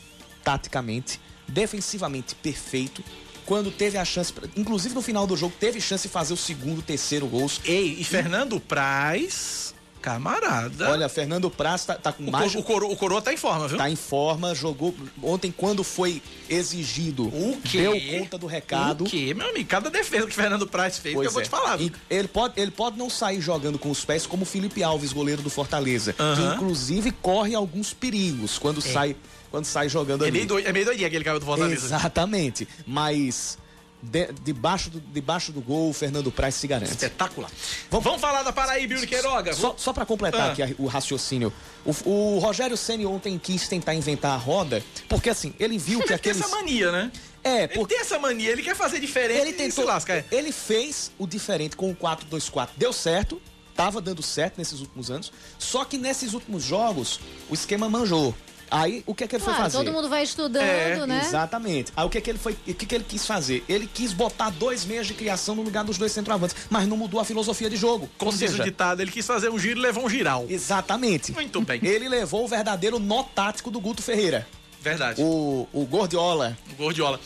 taticamente, 0.43 1.19
defensivamente 1.47 2.35
perfeito. 2.35 3.03
Quando 3.47 3.71
teve 3.71 3.97
a 3.97 4.03
chance, 4.05 4.31
inclusive 4.55 4.93
no 4.93 5.01
final 5.01 5.25
do 5.25 5.35
jogo, 5.35 5.53
teve 5.59 5.79
chance 5.81 6.05
de 6.07 6.13
fazer 6.13 6.33
o 6.33 6.37
segundo, 6.37 6.81
terceiro 6.83 7.25
gols. 7.27 7.59
Ei, 7.65 7.95
e 7.97 8.03
Fernando 8.03 8.59
Praz, 8.59 9.73
camarada. 10.01 10.89
Olha, 10.91 11.07
Fernando 11.09 11.49
Praz 11.49 11.85
tá, 11.85 11.95
tá 11.95 12.11
com 12.11 12.25
O, 12.25 12.31
mais. 12.31 12.51
coro, 12.51 12.59
o, 12.59 12.63
coro, 12.63 12.91
o 12.91 12.95
Coroa 12.97 13.21
tá 13.21 13.33
em 13.33 13.37
forma, 13.37 13.67
viu? 13.69 13.77
Tá 13.77 13.89
em 13.89 13.95
forma, 13.95 14.53
jogou 14.53 14.93
ontem 15.23 15.49
quando 15.55 15.81
foi 15.83 16.21
exigido. 16.49 17.23
O 17.27 17.57
quê? 17.63 17.77
Deu 17.83 18.19
conta 18.19 18.37
do 18.37 18.47
recado. 18.47 19.05
O 19.05 19.07
quê, 19.09 19.33
meu 19.33 19.49
amigo? 19.49 19.67
Cada 19.69 19.89
defesa 19.89 20.27
que 20.27 20.33
Fernando 20.35 20.67
Praz 20.67 20.97
fez, 20.97 21.17
que 21.17 21.25
eu 21.25 21.31
vou 21.31 21.41
é. 21.41 21.43
te 21.45 21.49
falar. 21.49 21.77
viu? 21.77 21.91
Ele 22.09 22.27
pode, 22.27 22.59
ele 22.59 22.71
pode 22.71 22.97
não 22.97 23.09
sair 23.09 23.39
jogando 23.41 23.79
com 23.79 23.89
os 23.89 24.03
pés 24.03 24.25
como 24.27 24.43
o 24.43 24.45
Felipe 24.45 24.83
Alves, 24.83 25.13
goleiro 25.13 25.41
do 25.41 25.49
Fortaleza. 25.49 26.11
Que 26.13 26.21
Aham. 26.21 26.55
inclusive 26.55 27.11
corre 27.11 27.55
alguns 27.55 27.93
perigos 27.93 28.57
quando 28.59 28.79
É. 28.79 28.91
sai 28.93 29.15
quando 29.51 29.65
sai 29.65 29.89
jogando 29.89 30.23
É 30.23 30.27
ali. 30.27 30.37
meio, 30.37 30.47
doido, 30.47 30.67
é 30.67 30.73
meio 30.73 30.85
doidinho 30.85 31.07
aquele 31.07 31.23
cara 31.23 31.39
do 31.39 31.45
Fortaleza. 31.45 31.85
Exatamente. 31.85 32.67
Mas 32.85 33.57
de- 34.01 34.29
debaixo, 34.43 34.89
do, 34.89 34.99
debaixo 34.99 35.51
do 35.51 35.59
gol, 35.61 35.89
o 35.89 35.93
Fernando 35.93 36.31
Praz 36.31 36.55
se 36.55 36.67
garante. 36.67 36.91
Espetacular. 36.91 37.49
Vamos, 37.89 38.21
falar 38.21 38.43
da 38.43 38.53
Paraíba, 38.53 38.93
Yuri 38.93 39.07
Queiroga. 39.07 39.53
Só, 39.53 39.75
só 39.77 39.91
para 39.93 40.05
completar 40.05 40.49
Ah. 40.49 40.51
aqui 40.63 40.75
o 40.77 40.85
raciocínio, 40.85 41.51
o, 41.85 42.35
o 42.35 42.39
Rogério 42.39 42.77
Ceni 42.77 43.05
ontem 43.05 43.37
quis 43.39 43.67
tentar 43.67 43.95
inventar 43.95 44.33
a 44.33 44.37
roda, 44.37 44.83
porque 45.09 45.29
assim, 45.29 45.53
ele 45.59 45.77
viu 45.77 45.99
que 46.01 46.11
Ele 46.13 46.19
tem 46.19 46.31
essa 46.31 46.47
mania, 46.49 46.91
né? 46.91 47.11
É, 47.43 47.63
Ele 47.73 47.85
tem 47.85 47.99
essa 48.01 48.19
mania, 48.19 48.51
ele 48.51 48.61
quer 48.61 48.75
fazer 48.75 48.99
diferente 48.99 49.39
Ele 49.39 49.51
e 49.51 49.53
tentou, 49.53 49.85
lasca. 49.85 50.13
é. 50.13 50.25
ele 50.31 50.51
fez 50.51 51.11
o 51.17 51.25
diferente 51.25 51.77
com 51.77 51.89
o 51.89 51.95
4-2-4. 51.95 52.69
Deu 52.75 52.91
certo, 52.91 53.41
tava 53.73 54.01
dando 54.01 54.21
certo 54.21 54.57
nesses 54.57 54.81
últimos 54.81 55.09
anos. 55.09 55.31
Só 55.57 55.85
que 55.85 55.97
nesses 55.97 56.33
últimos 56.33 56.61
jogos, 56.63 57.19
o 57.49 57.53
esquema 57.53 57.87
manjou. 57.89 58.35
Aí, 58.69 59.03
o 59.05 59.15
que 59.15 59.23
é 59.23 59.27
que 59.27 59.35
ele 59.35 59.43
Claro, 59.43 59.57
foi 59.57 59.65
fazer? 59.71 59.77
todo 59.77 59.91
mundo 59.93 60.09
vai 60.09 60.23
estudando, 60.23 60.63
É, 60.63 61.05
né? 61.07 61.21
Exatamente. 61.25 61.91
Aí 61.95 62.05
o 62.05 62.09
que, 62.09 62.17
é 62.17 62.21
que 62.21 62.29
ele 62.29 62.37
foi, 62.39 62.53
o 62.53 62.73
que, 62.73 62.85
que 62.85 62.95
ele 62.95 63.03
quis 63.07 63.25
fazer? 63.25 63.63
Ele 63.67 63.87
quis 63.91 64.13
botar 64.13 64.49
dois 64.49 64.85
meias 64.85 65.07
de 65.07 65.13
criação 65.13 65.55
no 65.55 65.61
lugar 65.61 65.83
dos 65.83 65.97
dois 65.97 66.11
centroavantes, 66.11 66.55
mas 66.69 66.87
não 66.87 66.97
mudou 66.97 67.19
a 67.19 67.25
filosofia 67.25 67.69
de 67.69 67.75
jogo. 67.77 68.09
Como 68.17 68.31
diz 68.31 68.53
o 68.53 68.63
ditado, 68.63 69.01
ele 69.01 69.11
quis 69.11 69.25
fazer 69.25 69.49
um 69.49 69.57
giro 69.59 69.79
e 69.79 69.81
levou 69.81 70.05
um 70.05 70.09
giral. 70.09 70.45
Exatamente. 70.49 71.31
Muito 71.31 71.61
bem. 71.61 71.79
Ele 71.87 72.09
levou 72.09 72.43
o 72.43 72.47
verdadeiro 72.47 72.99
nó 72.99 73.23
tático 73.23 73.71
do 73.71 73.79
Guto 73.79 74.01
Ferreira. 74.03 74.47
Verdade. 74.81 75.21
O, 75.21 75.67
o 75.73 75.85
Gordiola. 75.85 76.57
O 76.71 76.75
Gordiola. 76.75 77.19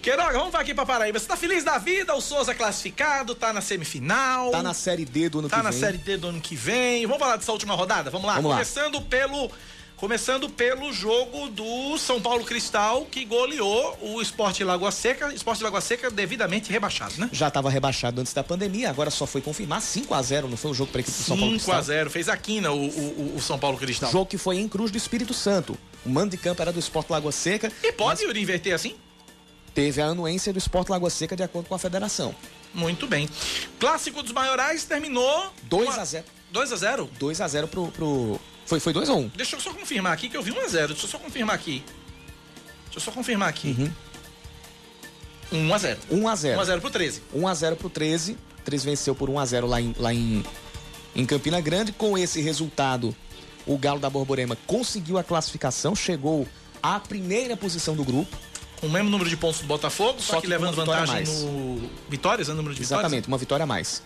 Queiroga, 0.00 0.38
vamos 0.38 0.54
aqui 0.54 0.72
pra 0.72 0.86
Paraíba. 0.86 1.18
Você 1.18 1.26
tá 1.26 1.36
feliz 1.36 1.64
da 1.64 1.78
vida? 1.78 2.14
O 2.14 2.20
Souza 2.20 2.54
classificado, 2.54 3.34
tá 3.34 3.52
na 3.52 3.60
semifinal. 3.60 4.50
Tá 4.52 4.62
na 4.62 4.72
Série 4.72 5.04
D 5.04 5.28
do 5.28 5.40
ano 5.40 5.48
Tá 5.48 5.56
que 5.58 5.62
na 5.64 5.70
vem. 5.70 5.80
Série 5.80 5.98
D 5.98 6.16
do 6.16 6.28
ano 6.28 6.40
que 6.40 6.54
vem. 6.54 7.04
Vamos 7.06 7.18
falar 7.20 7.36
dessa 7.36 7.50
última 7.52 7.74
rodada? 7.74 8.08
Vamos 8.10 8.26
lá. 8.26 8.34
Vamos 8.34 8.50
lá. 8.50 8.56
Começando 8.56 9.00
pelo 9.02 9.50
começando 9.96 10.48
pelo 10.50 10.92
jogo 10.92 11.48
do 11.48 11.96
São 11.98 12.20
Paulo 12.20 12.44
Cristal 12.44 13.06
que 13.06 13.24
goleou 13.24 13.96
o 14.02 14.20
Esporte 14.20 14.62
Lagoa 14.62 14.90
Seca, 14.90 15.32
Esporte 15.32 15.62
Lagoa 15.62 15.80
Seca 15.80 16.10
devidamente 16.10 16.70
rebaixado, 16.70 17.14
né? 17.18 17.28
Já 17.32 17.48
estava 17.48 17.70
rebaixado 17.70 18.20
antes 18.20 18.32
da 18.34 18.44
pandemia, 18.44 18.90
agora 18.90 19.10
só 19.10 19.26
foi 19.26 19.40
confirmar 19.40 19.80
5 19.80 20.12
a 20.14 20.22
0 20.22 20.48
não 20.48 20.56
foi 20.56 20.70
um 20.70 20.74
jogo 20.74 20.92
para 20.92 21.00
equipe 21.00 21.16
do 21.16 21.22
São 21.24 21.36
Paulo 21.38 21.52
5 21.58 21.70
a 21.72 21.74
Cristal? 21.76 21.82
0 21.96 22.10
fez 22.10 22.28
a 22.28 22.36
quina 22.36 22.72
o, 22.72 22.86
o, 22.86 23.36
o 23.36 23.40
São 23.40 23.58
Paulo 23.58 23.78
Cristal. 23.78 24.10
Jogo 24.10 24.26
que 24.26 24.38
foi 24.38 24.58
em 24.58 24.68
Cruz 24.68 24.90
do 24.90 24.98
Espírito 24.98 25.32
Santo. 25.32 25.78
O 26.04 26.08
mando 26.10 26.30
de 26.30 26.36
campo 26.36 26.60
era 26.62 26.72
do 26.72 26.78
Esporte 26.78 27.10
Lagoa 27.10 27.32
Seca. 27.32 27.72
E 27.82 27.90
pode 27.92 28.22
Yuri, 28.22 28.40
inverter 28.42 28.74
assim? 28.74 28.94
Teve 29.74 30.00
a 30.00 30.06
anuência 30.06 30.52
do 30.52 30.58
Esporte 30.58 30.90
Lagoa 30.90 31.10
Seca 31.10 31.34
de 31.36 31.42
acordo 31.42 31.68
com 31.68 31.74
a 31.74 31.78
federação. 31.78 32.34
Muito 32.72 33.06
bem. 33.06 33.28
Clássico 33.78 34.22
dos 34.22 34.32
maiorais 34.32 34.84
terminou 34.84 35.52
2 35.64 35.88
uma- 35.88 36.02
a 36.02 36.04
0 36.04 36.24
2 36.50 36.72
a 36.72 36.76
0 36.76 37.10
2 37.18 37.40
a 37.40 37.48
0 37.48 37.68
pro. 37.68 37.88
pro... 37.88 38.40
Foi, 38.66 38.80
foi 38.80 38.92
2 38.92 39.08
ou 39.08 39.18
1? 39.18 39.20
Um? 39.20 39.28
Deixa 39.28 39.56
eu 39.56 39.60
só 39.60 39.72
confirmar 39.72 40.12
aqui 40.12 40.28
que 40.28 40.36
eu 40.36 40.42
vi 40.42 40.50
1 40.50 40.60
a 40.60 40.68
0 40.68 40.88
Deixa 40.88 41.06
eu 41.06 41.10
só 41.10 41.18
confirmar 41.18 41.54
aqui. 41.54 41.82
Deixa 42.84 42.98
eu 42.98 43.00
só 43.00 43.10
confirmar 43.12 43.48
aqui. 43.48 43.68
Uhum. 43.78 43.92
1 45.52 45.74
a 45.74 45.78
0 45.78 46.00
1 46.10 46.28
a 46.28 46.34
0 46.34 46.58
1 46.58 46.60
a 46.60 46.64
0 46.64 46.80
pro 46.80 46.90
13. 46.90 47.22
1 47.32 47.48
a 47.48 47.54
0 47.54 47.76
pro 47.76 47.88
13. 47.88 48.36
13 48.64 48.84
venceu 48.84 49.14
por 49.14 49.30
1 49.30 49.38
a 49.38 49.46
0 49.46 49.66
lá 49.66 49.80
em, 49.80 49.94
lá 49.96 50.12
em, 50.12 50.44
em 51.14 51.24
Campina 51.24 51.60
Grande. 51.60 51.92
Com 51.92 52.18
esse 52.18 52.40
resultado, 52.40 53.14
o 53.64 53.78
Galo 53.78 54.00
da 54.00 54.10
Borborema 54.10 54.56
conseguiu 54.66 55.18
a 55.18 55.24
classificação, 55.24 55.94
chegou 55.94 56.48
à 56.82 56.98
primeira 56.98 57.56
posição 57.56 57.94
do 57.94 58.04
grupo. 58.04 58.36
Com 58.80 58.88
o 58.88 58.90
mesmo 58.90 59.08
número 59.08 59.30
de 59.30 59.36
pontos 59.36 59.60
do 59.60 59.66
Botafogo, 59.66 60.20
só, 60.20 60.34
Só 60.34 60.36
que, 60.36 60.42
que 60.42 60.48
levando 60.48 60.74
vantagem 60.74 61.24
no. 61.24 61.90
Vitórias, 62.10 62.48
né? 62.48 62.54
Número 62.54 62.74
de 62.74 62.80
vitórias? 62.80 63.02
Exatamente, 63.04 63.28
uma 63.28 63.38
vitória 63.38 63.62
a 63.62 63.66
mais. 63.66 64.02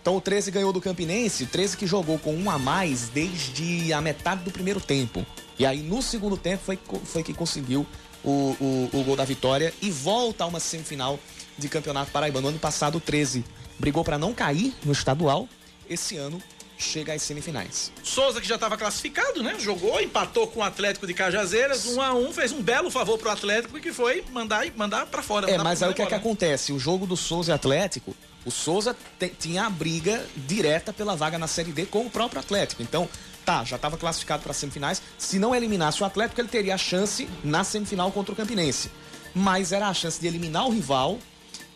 Então 0.00 0.16
o 0.16 0.20
13 0.20 0.50
ganhou 0.50 0.72
do 0.72 0.80
Campinense, 0.80 1.44
o 1.44 1.46
13 1.46 1.76
que 1.76 1.86
jogou 1.86 2.18
com 2.18 2.34
um 2.34 2.50
a 2.50 2.58
mais 2.58 3.08
desde 3.08 3.92
a 3.92 4.00
metade 4.00 4.42
do 4.42 4.50
primeiro 4.50 4.80
tempo. 4.80 5.24
E 5.58 5.66
aí 5.66 5.82
no 5.82 6.00
segundo 6.00 6.36
tempo 6.36 6.62
foi, 6.64 6.78
foi 7.04 7.22
que 7.22 7.34
conseguiu 7.34 7.86
o, 8.24 8.56
o, 8.60 8.90
o 8.92 9.04
gol 9.04 9.16
da 9.16 9.24
vitória 9.24 9.74
e 9.80 9.90
volta 9.90 10.44
a 10.44 10.46
uma 10.46 10.60
semifinal 10.60 11.18
de 11.58 11.68
campeonato 11.68 12.10
paraibano. 12.10 12.44
No 12.44 12.48
ano 12.48 12.58
passado 12.58 12.96
o 12.96 13.00
13 13.00 13.44
brigou 13.78 14.04
para 14.04 14.18
não 14.18 14.32
cair 14.32 14.74
no 14.84 14.92
estadual, 14.92 15.48
esse 15.88 16.16
ano 16.16 16.40
chega 16.78 17.12
às 17.12 17.22
semifinais. 17.22 17.92
Souza, 18.02 18.40
que 18.40 18.48
já 18.48 18.54
estava 18.54 18.76
classificado, 18.76 19.42
né? 19.42 19.56
Jogou, 19.58 20.00
empatou 20.00 20.46
com 20.46 20.60
o 20.60 20.62
Atlético 20.62 21.06
de 21.06 21.12
Cajazeiras, 21.12 21.84
1 21.86 22.00
a 22.00 22.14
1 22.14 22.32
fez 22.32 22.52
um 22.52 22.62
belo 22.62 22.90
favor 22.90 23.18
pro 23.18 23.30
Atlético, 23.30 23.78
que 23.78 23.92
foi 23.92 24.24
mandar, 24.32 24.64
mandar 24.74 25.06
para 25.06 25.22
fora. 25.22 25.50
É, 25.50 25.58
mas 25.58 25.82
aí 25.82 25.90
o 25.90 25.94
que 25.94 26.02
é 26.02 26.06
que 26.06 26.14
acontece? 26.14 26.72
O 26.72 26.78
jogo 26.78 27.06
do 27.06 27.16
Souza 27.16 27.52
e 27.52 27.54
Atlético, 27.54 28.16
o 28.44 28.50
Souza 28.50 28.96
tinha 29.38 29.66
a 29.66 29.70
briga 29.70 30.24
direta 30.36 30.92
pela 30.92 31.14
vaga 31.14 31.38
na 31.38 31.46
Série 31.46 31.72
D 31.72 31.86
com 31.86 32.06
o 32.06 32.10
próprio 32.10 32.40
Atlético. 32.40 32.82
Então, 32.82 33.08
tá, 33.44 33.64
já 33.64 33.76
estava 33.76 33.96
classificado 33.96 34.42
para 34.42 34.52
semifinais. 34.52 35.02
Se 35.18 35.38
não 35.38 35.54
eliminasse 35.54 36.02
o 36.02 36.06
Atlético, 36.06 36.40
ele 36.40 36.48
teria 36.48 36.74
a 36.74 36.78
chance 36.78 37.28
na 37.44 37.64
semifinal 37.64 38.10
contra 38.12 38.32
o 38.32 38.36
Campinense. 38.36 38.90
Mas 39.34 39.72
era 39.72 39.88
a 39.88 39.94
chance 39.94 40.20
de 40.20 40.26
eliminar 40.26 40.66
o 40.66 40.70
rival 40.70 41.18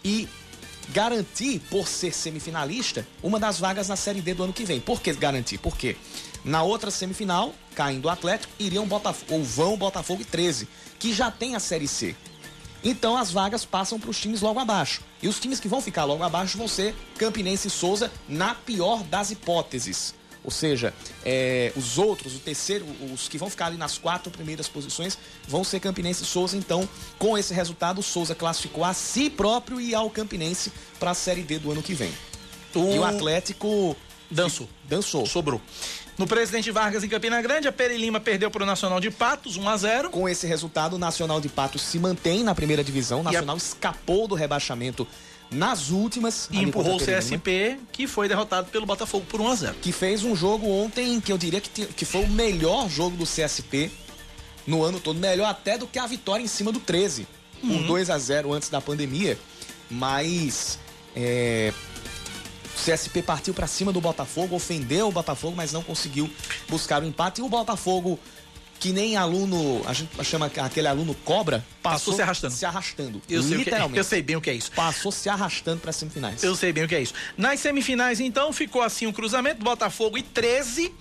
e 0.02 0.28
garantir, 0.90 1.60
por 1.70 1.88
ser 1.88 2.12
semifinalista, 2.12 3.06
uma 3.22 3.38
das 3.38 3.58
vagas 3.58 3.88
na 3.88 3.96
Série 3.96 4.20
D 4.20 4.34
do 4.34 4.44
ano 4.44 4.52
que 4.52 4.64
vem. 4.64 4.80
Por 4.80 5.00
que 5.00 5.12
garantir? 5.12 5.58
Porque 5.58 5.96
na 6.44 6.62
outra 6.62 6.90
semifinal, 6.90 7.54
caindo 7.74 8.06
o 8.06 8.10
Atlético, 8.10 8.52
iriam 8.58 8.86
Botafogo, 8.86 9.34
ou 9.34 9.44
vão 9.44 9.76
Botafogo 9.76 10.22
e 10.22 10.24
13, 10.24 10.68
que 10.98 11.12
já 11.12 11.30
tem 11.30 11.54
a 11.54 11.60
Série 11.60 11.88
C. 11.88 12.14
Então 12.84 13.16
as 13.16 13.30
vagas 13.30 13.64
passam 13.64 13.98
para 13.98 14.10
os 14.10 14.20
times 14.20 14.42
logo 14.42 14.60
abaixo. 14.60 15.00
E 15.22 15.26
os 15.26 15.40
times 15.40 15.58
que 15.58 15.66
vão 15.66 15.80
ficar 15.80 16.04
logo 16.04 16.22
abaixo 16.22 16.58
vão 16.58 16.68
ser 16.68 16.94
Campinense 17.16 17.68
e 17.68 17.70
Souza, 17.70 18.12
na 18.28 18.54
pior 18.54 19.02
das 19.04 19.30
hipóteses. 19.30 20.14
Ou 20.44 20.50
seja, 20.50 20.92
é, 21.24 21.72
os 21.74 21.96
outros, 21.96 22.36
o 22.36 22.38
terceiro, 22.38 22.84
os 23.10 23.28
que 23.28 23.38
vão 23.38 23.48
ficar 23.48 23.66
ali 23.66 23.78
nas 23.78 23.96
quatro 23.96 24.30
primeiras 24.30 24.68
posições, 24.68 25.16
vão 25.48 25.64
ser 25.64 25.80
Campinense 25.80 26.22
e 26.22 26.26
Souza. 26.26 26.54
Então, 26.54 26.86
com 27.18 27.38
esse 27.38 27.54
resultado, 27.54 28.00
o 28.00 28.02
Souza 28.02 28.34
classificou 28.34 28.84
a 28.84 28.92
si 28.92 29.30
próprio 29.30 29.80
e 29.80 29.94
ao 29.94 30.10
Campinense 30.10 30.70
para 31.00 31.12
a 31.12 31.14
Série 31.14 31.42
D 31.42 31.58
do 31.58 31.72
ano 31.72 31.82
que 31.82 31.94
vem. 31.94 32.12
E 32.94 32.98
o 32.98 33.04
Atlético 33.04 33.96
dançou. 34.30 34.68
Dançou. 34.86 35.24
Sobrou. 35.24 35.62
No 36.16 36.26
Presidente 36.26 36.70
Vargas, 36.70 37.02
em 37.02 37.08
Campina 37.08 37.42
Grande, 37.42 37.66
a 37.66 37.72
Peri 37.72 37.96
Lima 37.96 38.20
perdeu 38.20 38.50
para 38.50 38.62
o 38.62 38.66
Nacional 38.66 39.00
de 39.00 39.10
Patos, 39.10 39.56
1 39.56 39.68
a 39.68 39.76
0 39.76 40.10
Com 40.10 40.28
esse 40.28 40.46
resultado, 40.46 40.94
o 40.94 40.98
Nacional 40.98 41.40
de 41.40 41.48
Patos 41.48 41.82
se 41.82 41.98
mantém 41.98 42.44
na 42.44 42.54
primeira 42.54 42.84
divisão. 42.84 43.20
O 43.20 43.22
Nacional 43.24 43.56
escapou 43.56 44.28
do 44.28 44.34
rebaixamento 44.36 45.06
nas 45.50 45.90
últimas. 45.90 46.48
E 46.52 46.62
empurrou 46.62 46.94
o 46.94 47.02
a. 47.02 47.18
CSP, 47.18 47.78
que 47.90 48.06
foi 48.06 48.28
derrotado 48.28 48.68
pelo 48.70 48.86
Botafogo 48.86 49.26
por 49.28 49.40
1 49.40 49.48
a 49.48 49.54
0 49.56 49.74
que 49.82 49.92
fez 49.92 50.24
um 50.24 50.34
jogo 50.36 50.68
ontem 50.68 51.20
que 51.20 51.32
eu 51.32 51.38
diria 51.38 51.60
que, 51.60 51.86
que 51.86 52.04
foi 52.04 52.22
o 52.24 52.28
melhor 52.28 52.88
jogo 52.88 53.16
do 53.16 53.24
CSP 53.24 53.90
no 54.66 54.82
ano 54.82 55.00
todo, 55.00 55.18
melhor 55.18 55.46
até 55.46 55.76
do 55.76 55.86
que 55.86 55.98
a 55.98 56.06
vitória 56.06 56.42
em 56.42 56.46
cima 56.48 56.72
do 56.72 56.80
13, 56.80 57.26
Uhum. 57.62 57.78
por 57.78 57.86
2 57.86 58.10
a 58.10 58.18
0 58.18 58.52
antes 58.52 58.68
da 58.68 58.80
pandemia, 58.80 59.38
mas 59.90 60.78
é, 61.16 61.72
CSP 62.74 63.22
partiu 63.22 63.54
para 63.54 63.66
cima 63.66 63.92
do 63.92 64.00
Botafogo, 64.00 64.56
ofendeu 64.56 65.08
o 65.08 65.12
Botafogo, 65.12 65.56
mas 65.56 65.72
não 65.72 65.82
conseguiu 65.82 66.30
buscar 66.68 67.02
o 67.02 67.06
empate 67.06 67.40
e 67.40 67.44
o 67.44 67.48
Botafogo 67.48 68.18
que 68.84 68.92
nem 68.92 69.16
aluno, 69.16 69.82
a 69.86 69.92
gente 69.92 70.10
chama 70.24 70.46
aquele 70.46 70.86
aluno 70.86 71.14
cobra, 71.24 71.64
Passou 71.82 72.12
se 72.12 72.20
arrastando. 72.20 72.52
Se 72.52 72.66
arrastando. 72.66 73.22
Eu 73.30 73.42
sei, 73.42 73.52
que, 73.52 73.56
literalmente. 73.64 73.96
eu 73.98 74.04
sei 74.04 74.20
bem 74.20 74.36
o 74.36 74.40
que 74.40 74.50
é 74.50 74.54
isso. 74.54 74.70
Passou 74.72 75.10
se 75.10 75.28
arrastando 75.28 75.80
para 75.80 75.92
semifinais. 75.92 76.42
Eu 76.42 76.54
sei 76.54 76.72
bem 76.72 76.84
o 76.84 76.88
que 76.88 76.94
é 76.94 77.00
isso. 77.00 77.14
Nas 77.36 77.60
semifinais, 77.60 78.20
então, 78.20 78.52
ficou 78.52 78.82
assim 78.82 79.06
o 79.06 79.12
cruzamento: 79.12 79.64
Botafogo 79.64 80.18
e 80.18 80.22
13. 80.22 80.92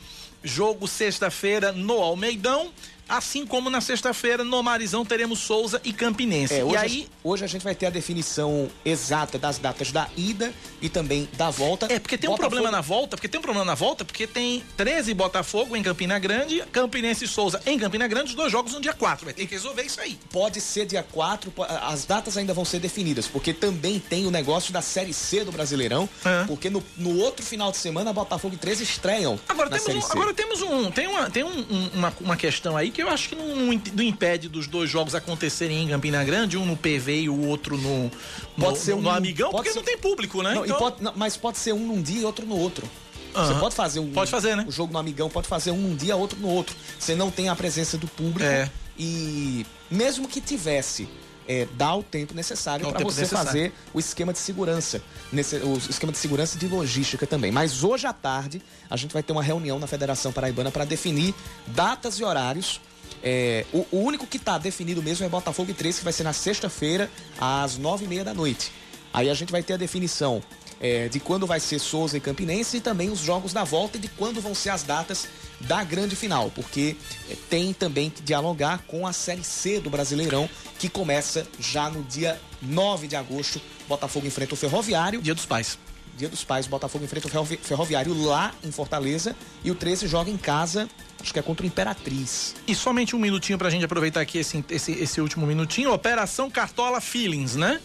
Jogo 0.42 0.88
sexta-feira 0.88 1.72
no 1.72 2.02
Almeidão. 2.02 2.72
Assim 3.08 3.46
como 3.46 3.70
na 3.70 3.82
sexta-feira, 3.82 4.44
no 4.44 4.62
Marizão, 4.64 5.06
teremos 5.06 5.40
Souza 5.40 5.80
e 5.84 5.92
Campinense. 5.94 6.54
É, 6.56 6.64
hoje, 6.64 6.74
e 6.76 6.78
aí. 6.78 7.08
a, 7.24 7.28
hoje 7.28 7.44
a 7.44 7.48
gente 7.48 7.64
vai 7.64 7.76
ter 7.76 7.86
a 7.86 7.90
definição 7.90 8.70
exata 8.86 9.38
das 9.38 9.58
datas 9.58 9.92
da 9.92 10.08
ida 10.18 10.54
e 10.82 10.90
também 10.90 11.28
da 11.38 11.50
volta. 11.50 11.88
É, 11.92 12.00
porque 12.00 12.18
tem 12.18 12.30
um 12.30 12.36
problema 12.36 12.72
na 12.72 12.82
volta, 12.82 13.16
porque 13.16 13.28
tem 13.28 13.40
um 13.40 13.42
problema 13.42 13.66
na 13.66 13.76
volta, 13.76 14.04
porque 14.06 14.26
tem 14.26 14.64
13 14.78 15.14
Botafogo 15.14 15.76
em 15.76 15.84
Campina 15.84 16.18
Grande, 16.20 16.64
Campinense 16.72 17.26
e 17.26 17.28
Souza 17.28 17.62
em 17.66 17.78
Campina 17.78 18.08
Grande, 18.08 18.30
os 18.32 18.36
dois 18.36 18.52
jogos 18.52 18.74
no 18.74 18.82
dia 18.82 18.94
4. 18.94 19.26
Vai 19.26 19.34
ter 19.34 19.46
que 19.46 19.54
resolver 19.54 19.84
isso 19.84 20.00
aí. 20.02 20.18
Pode 20.32 20.60
ser 20.62 20.86
dia 20.86 21.04
4, 21.04 21.52
po- 21.52 21.64
as 21.64 22.06
datas 22.06 22.38
ainda 22.38 22.54
vão 22.54 22.66
ser 22.66 22.80
definidas, 22.80 23.28
porque 23.28 23.54
também 23.54 24.00
tem 24.00 24.26
o 24.26 24.32
negócio 24.32 24.72
da 24.74 24.82
Série 24.82 25.14
C 25.14 25.44
do 25.44 25.52
Brasileirão, 25.52 26.08
porque 26.48 26.70
no, 26.70 26.84
no 26.98 27.18
outro 27.20 27.46
final 27.46 27.72
de 27.72 27.78
semana, 27.78 28.12
Botafogo 28.14 28.56
e 28.56 28.58
13 28.58 28.84
estreiam 28.84 29.40
Agora 29.48 29.70
temos, 29.70 30.06
um, 30.06 30.12
agora 30.12 30.34
temos 30.34 30.62
um. 30.62 30.92
Tem, 30.92 31.08
uma, 31.08 31.30
tem 31.30 31.44
um- 31.44 31.90
uma, 31.94 32.14
uma 32.22 32.38
questão 32.38 32.76
aí 32.78 32.92
que 32.94 33.02
eu 33.04 33.10
acho 33.10 33.30
que 33.30 33.36
não, 33.36 33.56
não 33.56 33.74
imp- 33.74 33.94
não 33.94 34.04
impede 34.04 34.48
dos 34.48 34.68
dois 34.68 34.90
jogos 34.90 35.16
acontecerem 35.16 35.84
em 35.84 35.88
Campina 35.90 36.24
Grande, 36.24 36.58
um 36.58 36.66
no 36.66 36.78
PV 36.78 37.22
e 37.24 37.30
o 37.30 37.46
outro 37.48 37.78
no, 37.78 38.04
no, 38.04 38.12
Pode 38.58 38.78
ser 38.78 38.92
no, 38.92 38.98
um- 38.98 39.02
no 39.02 39.10
Amigão, 39.10 39.52
porque 39.52 39.70
ser- 39.72 39.76
não 39.76 39.84
tem 39.84 39.98
público, 39.98 40.42
né? 40.42 40.54
Não, 40.54 40.64
Então- 40.66 40.78
pode- 40.78 41.04
não, 41.04 41.12
mas 41.16 41.36
pode 41.36 41.58
ser 41.58 41.74
um 41.74 41.80
num 41.88 42.02
dia 42.02 42.22
e 42.22 42.26
outro 42.26 42.46
no 42.46 42.58
outro. 42.58 42.88
Aham. 43.36 43.48
Você 43.54 43.60
pode 43.60 43.76
fazer 43.76 44.00
um. 44.00 44.12
Pode 44.12 44.30
fazer, 44.30 44.56
né? 44.56 44.64
O 44.68 44.72
jogo 44.72 44.94
no 44.94 45.00
Amigão 45.00 45.28
pode 45.28 45.48
fazer 45.48 45.72
um 45.72 45.78
num 45.78 45.96
dia, 45.96 46.16
outro 46.16 46.40
no 46.40 46.48
outro. 46.50 46.76
Você 47.00 47.16
não 47.16 47.32
tem 47.32 47.50
a 47.50 47.56
presença 47.56 47.98
do 47.98 48.08
público. 48.08 48.44
É. 48.48 48.70
E 48.98 49.66
mesmo 49.90 50.28
que 50.28 50.40
tivesse, 50.40 51.10
é, 51.48 51.68
dá 51.74 51.96
o 51.96 52.04
tempo 52.04 52.34
necessário 52.34 52.92
para 52.92 53.04
você 53.04 53.22
necessário. 53.22 53.48
fazer 53.48 53.74
o 53.94 54.00
esquema 54.00 54.34
de 54.34 54.40
segurança. 54.40 55.02
Nesse, 55.32 55.58
o 55.58 55.78
esquema 55.78 56.12
de 56.12 56.18
segurança 56.18 56.56
e 56.56 56.60
de 56.60 56.68
logística 56.68 57.26
também. 57.26 57.52
Mas 57.52 57.84
hoje 57.84 58.08
à 58.08 58.14
tarde, 58.14 58.62
a 58.90 58.96
gente 58.96 59.14
vai 59.14 59.24
ter 59.24 59.34
uma 59.34 59.44
reunião 59.44 59.80
na 59.80 59.88
Federação 59.88 60.32
Paraibana 60.32 60.72
para 60.72 60.86
definir 60.86 61.34
datas 61.68 62.20
e 62.20 62.24
horários. 62.24 62.80
É, 63.22 63.66
o, 63.74 63.86
o 63.92 64.00
único 64.00 64.28
que 64.28 64.38
está 64.38 64.58
definido 64.58 65.02
mesmo 65.02 65.26
é 65.26 65.30
Botafogo 65.30 65.72
e 65.72 65.74
13, 65.74 66.00
que 66.00 66.04
vai 66.04 66.14
ser 66.14 66.24
na 66.24 66.34
sexta-feira, 66.34 67.10
às 67.40 67.78
nove 67.78 68.06
e 68.06 68.08
meia 68.08 68.24
da 68.24 68.34
noite. 68.34 68.72
Aí 69.14 69.30
a 69.30 69.34
gente 69.34 69.52
vai 69.52 69.62
ter 69.62 69.74
a 69.74 69.78
definição 69.78 70.42
é, 70.84 71.08
de 71.08 71.18
quando 71.20 71.48
vai 71.48 71.62
ser 71.62 71.80
Souza 71.80 72.18
e 72.18 72.20
Campinense 72.20 72.78
e 72.78 72.82
também 72.82 73.10
os 73.10 73.20
jogos 73.20 73.54
da 73.54 73.64
volta 73.64 73.98
e 73.98 74.02
de 74.02 74.10
quando 74.10 74.42
vão 74.42 74.54
ser 74.54 74.70
as 74.70 74.84
datas 74.84 75.28
da 75.62 75.82
grande 75.82 76.14
final, 76.14 76.52
porque 76.54 76.98
é, 77.30 77.36
tem 77.50 77.72
também 77.74 78.10
que 78.10 78.22
dialogar 78.22 78.84
com 78.86 79.08
a 79.08 79.14
Série 79.14 79.44
C 79.46 79.80
do 79.80 79.90
Brasileirão, 79.90 80.50
que 80.78 80.90
começa 80.90 81.48
já 81.58 81.90
no 81.90 82.04
dia 82.04 82.38
9 82.62 83.08
de 83.08 83.16
agosto. 83.16 83.62
Botafogo 83.88 84.28
enfrenta 84.28 84.54
o 84.54 84.58
Ferroviário. 84.58 85.22
Dia 85.22 85.34
dos 85.34 85.46
Pais. 85.46 85.80
Dia 86.18 86.28
dos 86.30 86.44
Pais, 86.44 86.68
Botafogo 86.68 87.04
enfrenta 87.06 87.28
o 87.28 87.32
Ferrovi- 87.32 87.58
Ferroviário 87.64 88.14
lá 88.22 88.54
em 88.64 88.72
Fortaleza 88.72 89.36
e 89.64 89.72
o 89.72 89.76
13 89.76 90.06
joga 90.08 90.30
em 90.30 90.38
casa, 90.38 90.88
acho 91.20 91.34
que 91.34 91.40
é 91.40 91.42
contra 91.42 91.64
o 91.64 91.68
Imperatriz. 91.68 92.54
E 92.68 92.76
somente 92.76 93.16
um 93.16 93.20
minutinho 93.20 93.58
pra 93.58 93.70
gente 93.70 93.84
aproveitar 93.86 94.22
aqui 94.22 94.38
esse, 94.38 94.64
esse, 94.70 94.92
esse 94.92 95.22
último 95.22 95.48
minutinho. 95.48 95.92
Operação 95.92 96.52
Cartola 96.52 97.00
Feelings, 97.02 97.56
né? 97.56 97.80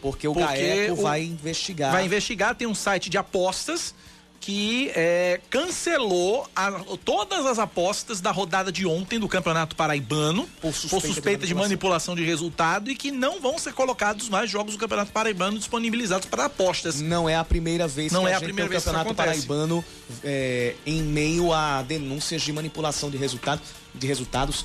Porque 0.00 0.28
o 0.28 0.34
Gaeco 0.34 0.96
vai 1.02 1.24
investigar. 1.24 1.92
Vai 1.92 2.04
investigar, 2.04 2.54
tem 2.54 2.66
um 2.68 2.74
site 2.74 3.10
de 3.10 3.18
apostas 3.18 3.94
que 4.40 4.92
é, 4.94 5.40
cancelou 5.50 6.48
a- 6.54 6.70
todas 7.04 7.44
as 7.44 7.58
apostas 7.58 8.20
da 8.20 8.30
rodada 8.30 8.70
de 8.70 8.86
ontem 8.86 9.18
do 9.18 9.28
Campeonato 9.28 9.74
Paraibano 9.74 10.48
por 10.62 10.72
suspeita, 10.72 11.44
de, 11.44 11.52
manipulação. 11.54 12.14
de 12.14 12.24
resultado 12.24 12.88
e 12.88 12.94
que 12.94 13.10
não 13.10 13.40
vão 13.40 13.58
ser 13.58 13.72
colocados 13.72 14.28
mais 14.28 14.48
jogos 14.48 14.74
do 14.74 14.78
Campeonato 14.78 15.10
Paraibano 15.10 15.58
disponibilizados 15.58 16.28
para 16.28 16.44
apostas. 16.44 17.00
Não 17.00 17.28
é 17.28 17.34
a 17.34 17.44
primeira 17.44 17.88
vez 17.88 18.12
Não 18.12 18.22
que 18.22 18.28
é 18.28 18.30
a 18.30 18.38
gente 18.38 18.44
primeira 18.44 18.70
tem 18.70 18.78
o 18.78 18.82
Campeonato. 18.82 19.14
Paraibano 19.16 19.84
é, 20.22 20.76
em 20.86 21.02
meio 21.02 21.52
a 21.52 21.82
denúncias 21.82 22.40
de 22.40 22.52
manipulação 22.52 23.10
de, 23.10 23.16
resultado, 23.16 23.60
de 23.92 24.06
resultados 24.06 24.64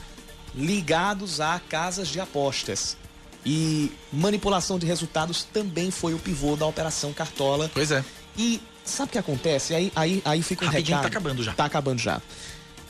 ligados 0.56 1.42
a 1.42 1.60
casas 1.68 2.08
de 2.08 2.20
apostas. 2.20 2.96
E 3.46 3.92
manipulação 4.12 4.80
de 4.80 4.86
resultados 4.86 5.44
também 5.44 5.92
foi 5.92 6.14
o 6.14 6.20
pivô 6.20 6.56
da 6.56 6.66
Operação 6.66 7.12
Cartola. 7.12 7.70
Pois 7.74 7.92
é. 7.92 8.04
E 8.38 8.62
sabe 8.86 9.10
o 9.10 9.12
que 9.12 9.18
acontece? 9.18 9.76
Aí, 9.76 9.92
aí, 9.96 10.22
aí 10.24 10.42
fica 10.42 10.64
um 10.66 10.68
Rapidinho, 10.68 10.98
recado. 10.98 11.12
tá 11.12 11.18
acabando 11.20 11.44
já. 11.44 11.54
Tá 11.54 11.66
acabando 11.66 12.00
já. 12.00 12.22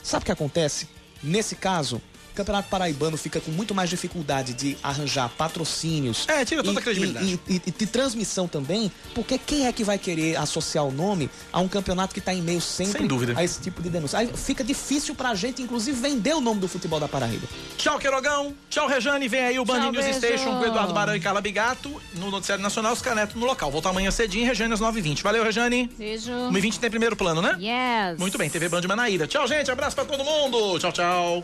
Sabe 0.03 0.23
o 0.23 0.25
que 0.25 0.31
acontece? 0.31 0.87
Nesse 1.21 1.55
caso, 1.55 2.01
o 2.33 2.35
Campeonato 2.35 2.67
Paraibano 2.67 3.15
fica 3.15 3.39
com 3.39 3.51
muito 3.51 3.73
mais 3.75 3.89
dificuldade 3.89 4.53
de 4.53 4.75
arranjar 4.81 5.29
patrocínios. 5.29 6.25
É, 6.27 6.43
tira 6.43 6.63
toda 6.63 6.79
e- 6.79 6.81
a 6.81 6.83
credibilidade. 6.83 7.39
E, 7.47 7.53
e- 7.55 7.61
e 7.67 7.71
de 7.71 7.85
transmissão 7.85 8.47
também, 8.47 8.91
porque 9.13 9.37
quem 9.37 9.67
é 9.67 9.71
que 9.71 9.83
vai 9.83 9.97
querer 9.99 10.35
associar 10.37 10.83
o 10.85 10.91
nome 10.91 11.29
a 11.51 11.59
um 11.59 11.67
campeonato 11.67 12.13
que 12.13 12.19
está 12.19 12.33
em 12.33 12.41
meio 12.41 12.59
sempre 12.59 12.99
Sem 12.99 13.07
dúvida. 13.07 13.33
a 13.37 13.43
esse 13.43 13.61
tipo 13.61 13.81
de 13.81 13.89
denúncia? 13.89 14.17
Aí 14.19 14.27
fica 14.35 14.63
difícil 14.63 15.13
pra 15.15 15.35
gente, 15.35 15.61
inclusive, 15.61 15.99
vender 15.99 16.33
o 16.33 16.41
nome 16.41 16.59
do 16.59 16.67
futebol 16.67 16.99
da 16.99 17.07
Paraíba. 17.07 17.47
Tchau, 17.77 17.99
Queirogão. 17.99 18.53
Tchau, 18.69 18.87
Rejane. 18.87 19.27
Vem 19.27 19.41
aí 19.43 19.59
o 19.59 19.65
Band 19.65 19.79
Tchau, 19.79 19.91
News 19.91 20.03
beijo. 20.05 20.17
Station 20.19 20.59
com 20.59 20.65
Eduardo 20.65 20.93
Barão 20.93 21.15
e 21.15 21.19
Carla 21.19 21.39
Bigato 21.39 22.01
no 22.15 22.31
Noticiário 22.31 22.63
Nacional, 22.63 22.93
os 22.93 23.01
Caneto 23.01 23.37
no 23.37 23.45
local. 23.45 23.69
Volta 23.71 23.89
amanhã 23.89 24.09
cedinho, 24.09 24.45
Rejane 24.47 24.73
às 24.73 24.79
9h20. 24.81 25.21
Valeu, 25.21 25.43
Rejane. 25.43 25.89
Beijo. 25.97 26.31
1h20 26.31 26.79
tem 26.79 26.89
primeiro 26.89 27.15
plano, 27.15 27.41
né? 27.41 27.57
Yes. 27.59 28.19
Muito 28.19 28.37
bem, 28.37 28.49
TV 28.49 28.69
Band 28.69 28.81
Manaíra. 28.87 29.27
Tchau, 29.27 29.47
gente. 29.47 29.69
Abraço 29.69 29.95
pra 29.95 30.05
todo 30.05 30.23
mundo. 30.23 30.79
Tchau, 30.79 30.91
tchau. 30.91 31.43